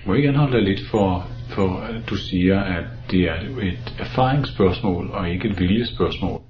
Må 0.08 0.14
jeg 0.14 0.18
ikke 0.18 0.30
anholde 0.30 0.58
dig 0.58 0.64
lidt 0.64 0.88
for, 0.92 1.28
for, 1.50 1.80
at 1.80 2.10
du 2.10 2.16
siger, 2.16 2.60
at 2.60 2.84
det 3.12 3.22
er 3.22 3.36
et 3.62 3.96
erfaringsspørgsmål 4.00 5.10
og 5.10 5.30
ikke 5.30 5.50
et 5.50 5.60
viljespørgsmål. 5.60 6.42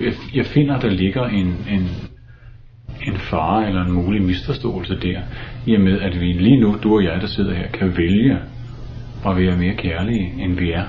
Jeg, 0.00 0.12
jeg 0.34 0.46
finder, 0.46 0.74
at 0.74 0.82
der 0.82 0.90
ligger 0.90 1.24
en, 1.24 1.46
en, 1.46 1.88
en 3.06 3.16
fare 3.16 3.68
eller 3.68 3.84
en 3.84 3.92
mulig 3.92 4.22
misforståelse 4.22 4.94
der, 5.00 5.20
i 5.66 5.74
og 5.74 5.80
med, 5.80 6.00
at 6.00 6.20
vi 6.20 6.32
lige 6.32 6.60
nu, 6.60 6.76
du 6.82 6.94
og 6.94 7.04
jeg, 7.04 7.20
der 7.20 7.26
sidder 7.26 7.54
her, 7.54 7.68
kan 7.68 7.96
vælge 7.96 8.38
at 9.26 9.36
være 9.36 9.56
mere 9.56 9.74
kærlige, 9.74 10.44
end 10.44 10.58
vi 10.58 10.70
er. 10.70 10.86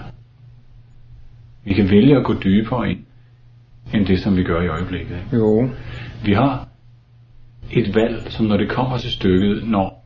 Vi 1.66 1.74
kan 1.74 1.90
vælge 1.90 2.18
at 2.18 2.24
gå 2.24 2.34
dybere 2.44 2.92
ind, 2.92 3.00
end 3.94 4.06
det, 4.06 4.20
som 4.20 4.38
vi 4.38 4.44
gør 4.44 4.62
i 4.62 4.68
øjeblikket. 4.68 5.18
Jo. 5.34 5.70
Vi 6.26 6.34
har 6.34 6.68
et 7.72 7.96
valg, 7.96 8.32
som 8.32 8.46
når 8.46 8.58
det 8.58 8.70
kommer 8.70 8.98
til 8.98 9.12
stykket, 9.12 9.68
når 9.68 9.97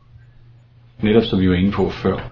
netop 1.04 1.24
som 1.24 1.40
vi 1.40 1.50
var 1.50 1.56
inde 1.56 1.72
på 1.72 1.90
før, 1.90 2.32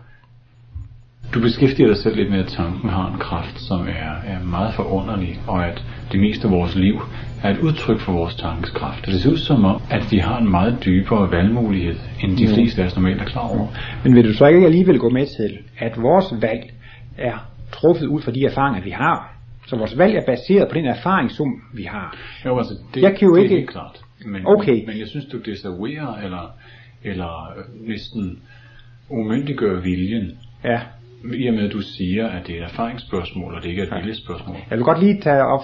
du 1.34 1.42
beskæftiger 1.42 1.88
dig 1.88 1.98
selv 1.98 2.16
lidt 2.16 2.30
med, 2.30 2.40
at 2.40 2.48
tanken 2.48 2.90
har 2.90 3.14
en 3.14 3.20
kraft, 3.20 3.62
som 3.62 3.82
er, 3.82 4.14
er 4.34 4.44
meget 4.44 4.74
forunderlig, 4.74 5.40
og 5.48 5.68
at 5.68 5.84
det 6.12 6.20
meste 6.20 6.48
af 6.48 6.54
vores 6.54 6.76
liv 6.76 7.02
er 7.44 7.50
et 7.50 7.58
udtryk 7.60 8.00
for 8.00 8.12
vores 8.12 8.36
tankes 8.36 8.70
kraft. 8.70 9.06
Det 9.06 9.22
ser 9.22 9.32
ud 9.32 9.38
som 9.38 9.66
om, 9.66 9.82
at 9.92 10.12
vi 10.12 10.18
har 10.18 10.38
en 10.38 10.52
meget 10.52 10.78
dybere 10.86 11.32
valgmulighed, 11.32 11.96
end 12.24 12.38
de 12.38 12.48
fleste 12.48 12.82
af 12.82 12.86
os 12.86 12.96
normalt 12.96 13.22
er 13.22 13.26
klar 13.26 13.48
over. 13.48 13.68
Men 14.04 14.16
vil 14.16 14.24
du 14.28 14.34
så 14.34 14.46
ikke 14.46 14.66
alligevel 14.66 15.00
gå 15.00 15.10
med 15.10 15.26
til, 15.26 15.58
at 15.78 16.02
vores 16.02 16.42
valg 16.42 16.74
er 17.18 17.38
truffet 17.72 18.06
ud 18.08 18.22
fra 18.22 18.32
de 18.32 18.46
erfaringer, 18.46 18.82
vi 18.84 18.90
har? 18.90 19.36
Så 19.68 19.76
vores 19.76 19.98
valg 19.98 20.16
er 20.16 20.26
baseret 20.26 20.68
på 20.68 20.74
den 20.76 20.86
erfaring, 20.86 21.32
som 21.32 21.48
vi 21.74 21.84
har. 21.84 22.18
Jo, 22.46 22.58
altså, 22.58 22.74
det, 22.94 23.02
jeg 23.02 23.16
kan 23.18 23.28
jo 23.28 23.36
det 23.36 23.42
ikke... 23.42 23.56
er 23.56 23.60
helt 23.60 23.70
klart. 23.70 24.02
Men, 24.26 24.42
Okay. 24.46 24.86
men 24.88 25.00
jeg 25.00 25.08
synes, 25.08 25.26
du 25.26 25.38
desavouerer, 25.38 26.16
eller, 26.16 26.52
eller 27.04 27.54
øh, 27.58 27.88
næsten 27.90 28.40
umyndiggør 29.10 29.80
viljen, 29.82 30.32
Ja, 30.64 30.80
i 31.36 31.48
og 31.48 31.54
med, 31.54 31.64
at 31.64 31.72
du 31.72 31.82
siger, 31.82 32.28
at 32.28 32.48
det 32.48 32.56
er 32.56 32.60
et 32.60 32.64
erfaringsspørgsmål, 32.64 33.56
og 33.56 33.64
det 33.64 33.70
ikke 33.70 33.82
er 33.82 33.96
et 33.96 34.02
viljespørgsmål. 34.02 34.56
Jeg 34.70 34.78
vil 34.78 34.86
godt 34.86 35.00
lige 35.00 35.22
tage 35.22 35.44
op 35.44 35.64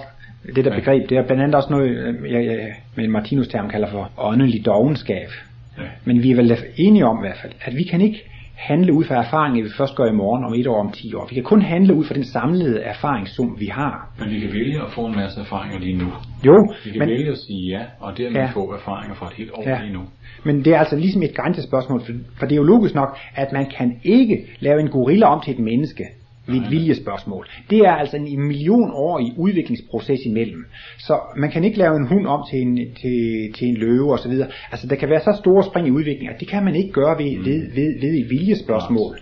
Det 0.56 0.66
der 0.66 0.76
begreb, 0.76 1.10
det 1.10 1.18
er 1.18 1.24
blandt 1.26 1.44
andet 1.44 1.56
også 1.56 1.70
noget, 1.70 1.90
øh, 1.90 2.32
jeg, 2.32 2.46
jeg 2.46 2.74
med 2.96 3.08
Martinus 3.08 3.48
term 3.48 3.70
kalder 3.70 3.92
for 3.92 4.12
åndelig 4.18 4.66
dogenskab. 4.66 5.30
Ja. 5.78 5.84
Men 6.06 6.24
vi 6.24 6.32
er 6.32 6.36
vel 6.36 6.58
enige 6.78 7.06
om 7.06 7.18
i 7.18 7.28
hvert 7.28 7.38
fald, 7.42 7.54
at 7.62 7.76
vi 7.76 7.84
kan 7.84 8.02
ikke 8.02 8.22
handle 8.56 8.94
ud 8.94 9.04
fra 9.04 9.16
erfaringer, 9.16 9.64
vi 9.64 9.70
først 9.78 9.96
gør 9.96 10.06
i 10.06 10.12
morgen, 10.12 10.46
om 10.46 10.54
et 10.54 10.68
år, 10.68 10.80
om 10.80 10.92
ti 10.92 11.14
år. 11.14 11.28
Vi 11.30 11.36
kan 11.36 11.44
kun 11.44 11.62
handle 11.62 11.94
ud 11.94 12.06
fra 12.06 12.14
den 12.14 12.24
samlede 12.24 12.82
erfaringssum, 12.82 13.58
vi 13.60 13.66
har. 13.66 14.14
Men 14.20 14.30
vi 14.30 14.40
kan 14.40 14.54
vælge 14.54 14.82
at 14.82 14.92
få 14.92 15.06
en 15.06 15.16
masse 15.16 15.40
erfaringer 15.40 15.80
lige 15.80 15.98
nu. 15.98 16.08
Jo. 16.46 16.74
Vi 16.86 16.90
kan 16.92 17.00
men, 17.00 17.10
vælge 17.10 17.32
at 17.32 17.38
sige 17.38 17.78
ja, 17.78 17.84
og 18.00 18.18
dermed 18.18 18.42
ja. 18.42 18.50
få 18.54 18.74
erfaringer 18.74 19.16
fra 19.16 19.28
et 19.28 19.34
helt 19.34 19.52
år 19.54 19.70
ja. 19.70 19.82
lige 19.82 19.94
nu. 19.94 20.04
Men 20.46 20.66
det 20.66 20.74
er 20.74 20.80
altså 20.80 20.96
ligesom 20.96 21.24
et 21.24 21.36
grænsespørgsmål, 21.36 22.02
for, 22.06 22.14
for 22.40 22.46
det 22.46 22.52
er 22.52 22.58
jo 22.58 22.64
logisk 22.64 22.96
nok, 22.96 23.18
at 23.36 23.52
man 23.52 23.66
kan 23.78 24.00
ikke 24.04 24.46
lave 24.60 24.80
en 24.80 24.90
gorilla 24.90 25.26
om 25.26 25.42
til 25.42 25.54
et 25.54 25.60
menneske 25.60 26.04
ved 26.48 26.62
et 26.62 26.72
viljespørgsmål. 26.72 27.48
Det 27.70 27.80
er 27.80 27.92
altså 27.92 28.18
en 28.18 28.48
million 28.48 28.92
år 28.94 29.20
i 29.20 29.34
udviklingsproces 29.38 30.20
imellem. 30.26 30.66
Så 30.98 31.20
man 31.38 31.52
kan 31.52 31.64
ikke 31.64 31.78
lave 31.78 31.96
en 31.96 32.08
hund 32.08 32.28
om 32.28 32.44
til 32.52 32.62
en, 32.62 32.76
til, 32.76 33.54
til 33.58 33.68
en 33.68 33.78
løve 33.78 34.14
osv. 34.14 34.32
Altså 34.72 34.88
der 34.88 34.96
kan 34.96 35.10
være 35.10 35.20
så 35.20 35.38
store 35.40 35.64
spring 35.64 35.88
i 35.88 35.92
udviklingen, 35.92 36.34
at 36.34 36.40
det 36.40 36.48
kan 36.48 36.64
man 36.64 36.76
ikke 36.76 36.92
gøre 36.92 37.18
ved, 37.18 37.38
mm. 37.38 37.46
ved, 37.46 37.60
ved, 37.76 38.02
ved 38.02 38.20
et 38.20 38.30
viljespørgsmål. 38.30 39.18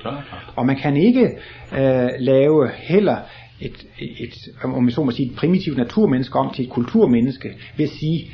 Og 0.55 0.65
man 0.65 0.76
kan 0.76 0.97
ikke 0.97 1.30
øh, 1.78 2.09
lave 2.19 2.69
heller 2.76 3.17
et, 3.66 3.88
et, 3.99 4.34
om 4.64 4.86
jeg 4.86 4.93
så 4.93 5.03
må 5.03 5.11
sige, 5.11 5.32
et 5.32 5.36
primitivt 5.36 5.78
naturmenneske 5.78 6.39
om 6.39 6.53
til 6.53 6.66
et 6.66 6.72
kulturmenneske 6.72 7.49
ved 7.78 7.86
at 7.86 7.91
sige, 7.91 8.32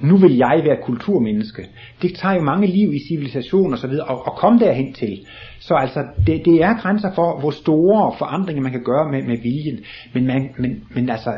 nu 0.00 0.16
vil 0.16 0.36
jeg 0.36 0.60
være 0.64 0.76
kulturmenneske. 0.82 1.62
Det 2.02 2.14
tager 2.14 2.34
jo 2.34 2.42
mange 2.42 2.66
liv 2.66 2.92
i 2.92 2.98
civilisation 3.08 3.72
og 3.72 3.78
så 3.78 3.86
videre, 3.86 4.06
og, 4.06 4.26
og 4.26 4.36
komme 4.36 4.58
derhen 4.58 4.92
til. 4.92 5.18
Så 5.60 5.74
altså, 5.74 6.04
det, 6.26 6.44
det 6.44 6.62
er 6.62 6.80
grænser 6.82 7.12
for, 7.14 7.40
hvor 7.40 7.50
store 7.50 8.14
forandringer 8.18 8.62
man 8.62 8.72
kan 8.72 8.84
gøre 8.84 9.10
med, 9.12 9.22
med 9.22 9.36
viljen. 9.36 9.78
Men, 10.14 10.26
man, 10.26 10.50
men, 10.58 10.84
men 10.94 11.10
altså, 11.10 11.30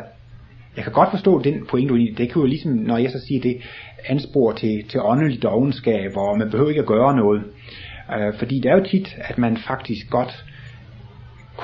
jeg 0.76 0.85
kan 0.85 0.93
godt 0.93 1.11
forstå 1.11 1.43
den 1.43 1.66
pointe, 1.70 1.95
det 1.95 2.33
kan 2.33 2.43
jo 2.43 2.45
ligesom, 2.45 2.72
når 2.72 2.99
jeg 2.99 3.11
så 3.11 3.24
siger 3.28 3.41
det, 3.41 3.57
anspor 4.07 4.53
til, 4.53 4.85
til 4.89 5.01
åndelig 5.01 5.43
dogenskab, 5.43 6.16
og 6.16 6.39
man 6.39 6.51
behøver 6.51 6.68
ikke 6.68 6.80
at 6.80 6.87
gøre 6.87 7.16
noget. 7.16 7.43
Øh, 8.18 8.35
fordi 8.39 8.61
det 8.61 8.70
er 8.70 8.76
jo 8.76 8.85
tit, 8.85 9.16
at 9.18 9.39
man 9.39 9.57
faktisk 9.57 10.11
godt 10.11 10.45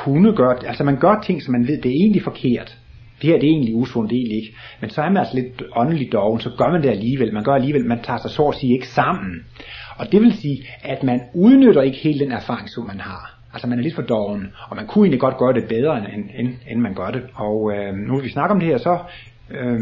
kunne 0.04 0.36
gøre, 0.36 0.66
altså 0.66 0.84
man 0.84 0.96
gør 0.96 1.20
ting, 1.26 1.42
som 1.42 1.52
man 1.52 1.66
ved, 1.68 1.82
det 1.82 1.90
er 1.90 2.00
egentlig 2.04 2.22
forkert. 2.22 2.78
Det 3.22 3.30
her 3.30 3.38
det 3.38 3.46
er 3.46 3.52
egentlig 3.52 3.74
usundt, 3.74 4.10
det 4.10 4.16
er 4.16 4.20
egentlig 4.20 4.36
ikke. 4.36 4.54
Men 4.80 4.90
så 4.90 5.02
er 5.02 5.08
man 5.08 5.16
altså 5.16 5.34
lidt 5.34 5.62
åndelig 5.76 6.12
doven, 6.12 6.40
så 6.40 6.50
gør 6.58 6.72
man 6.72 6.82
det 6.82 6.90
alligevel. 6.90 7.34
Man 7.34 7.44
gør 7.44 7.54
alligevel, 7.54 7.84
man 7.84 8.02
tager 8.02 8.18
sig 8.18 8.30
så 8.30 8.42
at 8.42 8.54
sige 8.54 8.72
ikke 8.72 8.88
sammen. 8.88 9.44
Og 9.96 10.12
det 10.12 10.20
vil 10.20 10.32
sige, 10.32 10.58
at 10.82 11.02
man 11.02 11.20
udnytter 11.34 11.82
ikke 11.82 11.98
hele 11.98 12.18
den 12.18 12.32
erfaring, 12.32 12.68
som 12.68 12.86
man 12.86 13.00
har. 13.00 13.38
Altså 13.52 13.66
man 13.68 13.78
er 13.78 13.82
lidt 13.82 13.94
for 13.94 14.02
doven, 14.02 14.52
og 14.68 14.76
man 14.76 14.86
kunne 14.86 15.04
egentlig 15.04 15.20
godt 15.20 15.38
gøre 15.38 15.52
det 15.52 15.68
bedre, 15.68 15.98
end, 15.98 16.24
end, 16.38 16.48
end 16.70 16.80
man 16.80 16.94
gør 16.94 17.10
det. 17.10 17.22
Og 17.34 17.72
øh, 17.72 17.94
nu 17.94 18.14
vil 18.14 18.24
vi 18.24 18.30
snakke 18.30 18.54
om 18.54 18.60
det 18.60 18.68
her, 18.68 18.78
så 18.78 18.98
øh, 19.50 19.78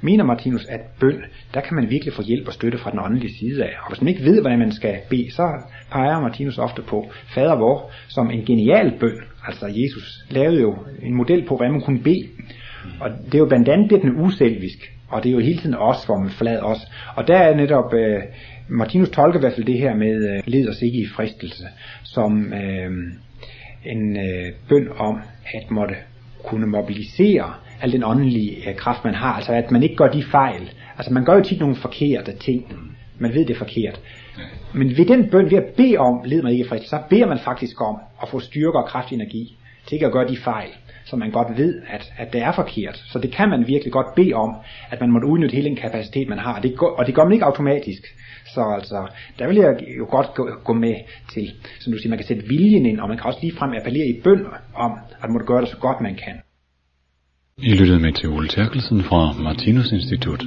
mener 0.00 0.24
Martinus, 0.24 0.66
at 0.66 0.80
bøn, 1.00 1.22
der 1.54 1.60
kan 1.60 1.74
man 1.74 1.90
virkelig 1.90 2.14
få 2.14 2.22
hjælp 2.22 2.46
og 2.46 2.52
støtte 2.52 2.78
fra 2.78 2.90
den 2.90 2.98
åndelige 2.98 3.34
side 3.38 3.64
af. 3.64 3.72
Og 3.82 3.88
hvis 3.88 4.02
man 4.02 4.08
ikke 4.08 4.24
ved, 4.24 4.40
hvordan 4.40 4.58
man 4.58 4.72
skal 4.72 4.96
bede, 5.10 5.30
så 5.30 5.62
peger 5.90 6.20
Martinus 6.20 6.58
ofte 6.58 6.82
på 6.82 7.10
fader 7.34 7.56
vor 7.56 7.90
som 8.08 8.30
en 8.30 8.44
genial 8.44 8.92
bøn. 9.00 9.20
Altså 9.46 9.66
Jesus 9.66 10.24
lavede 10.30 10.60
jo 10.60 10.76
en 11.02 11.14
model 11.14 11.46
på, 11.46 11.56
hvordan 11.56 11.72
man 11.72 11.80
kunne 11.80 12.02
bede. 12.02 12.28
Og 13.00 13.10
det 13.24 13.34
er 13.34 13.38
jo 13.38 13.46
blandt 13.46 13.68
andet 13.68 13.90
det, 13.90 14.02
den 14.02 14.08
er 14.10 14.22
uselvisk. 14.22 14.92
Og 15.08 15.22
det 15.22 15.28
er 15.28 15.32
jo 15.32 15.38
hele 15.38 15.58
tiden 15.58 15.74
os, 15.74 16.04
hvor 16.06 16.18
man 16.18 16.30
flad 16.30 16.58
os. 16.58 16.78
Og 17.16 17.28
der 17.28 17.38
er 17.38 17.56
netop, 17.56 17.94
øh, 17.94 18.22
Martinus 18.68 19.10
tolker 19.10 19.38
i 19.38 19.42
hvert 19.42 19.52
fald 19.52 19.66
det 19.66 19.78
her 19.78 19.94
med, 19.94 20.30
øh, 20.30 20.42
led 20.46 20.68
os 20.68 20.82
ikke 20.82 20.98
i 20.98 21.06
fristelse, 21.06 21.64
som 22.02 22.52
øh, 22.52 22.90
en 23.84 24.16
øh, 24.16 24.52
bøn 24.68 24.88
om 24.96 25.20
at 25.54 25.70
måtte 25.70 25.94
kunne 26.44 26.66
mobilisere 26.66 27.54
al 27.80 27.92
den 27.92 28.04
åndelige 28.04 28.68
øh, 28.68 28.76
kraft, 28.76 29.04
man 29.04 29.14
har. 29.14 29.32
Altså 29.32 29.52
at 29.52 29.70
man 29.70 29.82
ikke 29.82 29.96
gør 29.96 30.08
de 30.08 30.22
fejl. 30.22 30.70
Altså 30.98 31.12
man 31.12 31.24
gør 31.24 31.34
jo 31.34 31.42
tit 31.42 31.60
nogle 31.60 31.76
forkerte 31.76 32.32
ting. 32.32 32.72
Man 33.18 33.34
ved 33.34 33.44
det 33.44 33.54
er 33.54 33.58
forkert. 33.58 34.00
Men 34.74 34.96
ved 34.96 35.06
den 35.06 35.30
bøn, 35.30 35.50
ved 35.50 35.58
at 35.58 35.74
bede 35.76 35.96
om, 35.96 36.20
led 36.24 36.42
mig 36.42 36.52
ikke 36.52 36.64
i 36.64 36.68
fristelse, 36.68 36.90
så 36.90 37.02
beder 37.10 37.26
man 37.26 37.38
faktisk 37.38 37.80
om 37.80 37.96
at 38.22 38.28
få 38.28 38.40
styrke 38.40 38.78
og 38.78 38.88
kraft 38.88 39.12
energi 39.12 39.58
til 39.86 39.94
ikke 39.94 40.06
at 40.06 40.12
gøre 40.12 40.28
de 40.28 40.36
fejl 40.36 40.68
som 41.10 41.18
man 41.18 41.30
godt 41.30 41.56
ved, 41.56 41.82
at, 41.88 42.12
at 42.18 42.32
det 42.32 42.42
er 42.42 42.52
forkert. 42.52 42.96
Så 43.06 43.18
det 43.18 43.30
kan 43.32 43.48
man 43.48 43.66
virkelig 43.66 43.92
godt 43.92 44.14
bede 44.16 44.32
om, 44.32 44.56
at 44.90 45.00
man 45.00 45.10
måtte 45.10 45.26
udnytte 45.26 45.54
hele 45.54 45.68
den 45.68 45.76
kapacitet, 45.76 46.28
man 46.28 46.38
har. 46.38 46.56
Og 46.56 46.62
det, 46.62 46.76
går, 46.76 46.90
og 46.98 47.06
det 47.06 47.14
gør 47.14 47.24
man 47.24 47.32
ikke 47.32 47.44
automatisk. 47.44 48.02
Så 48.54 48.60
altså, 48.78 49.06
der 49.38 49.46
vil 49.46 49.56
jeg 49.56 49.72
jo 49.98 50.06
godt 50.10 50.34
gå, 50.34 50.50
gå 50.64 50.72
med 50.72 50.94
til, 51.32 51.50
som 51.80 51.92
du 51.92 51.98
siger, 51.98 52.08
man 52.08 52.18
kan 52.18 52.26
sætte 52.26 52.48
viljen 52.48 52.86
ind, 52.86 53.00
og 53.00 53.08
man 53.08 53.16
kan 53.16 53.26
også 53.26 53.38
ligefrem 53.42 53.72
appellere 53.72 54.06
i 54.06 54.20
bøn 54.24 54.46
om, 54.74 54.92
at 55.22 55.28
man 55.28 55.32
må 55.32 55.38
gøre 55.38 55.60
det 55.60 55.68
så 55.68 55.76
godt 55.76 56.00
man 56.00 56.14
kan. 56.14 56.36
I 57.62 57.74
lyttede 57.74 58.00
med 58.00 58.12
til 58.12 58.28
Ole 58.28 58.48
Terkelsen 58.48 59.02
fra 59.02 59.32
Martinus 59.42 59.92
Institut. 59.92 60.44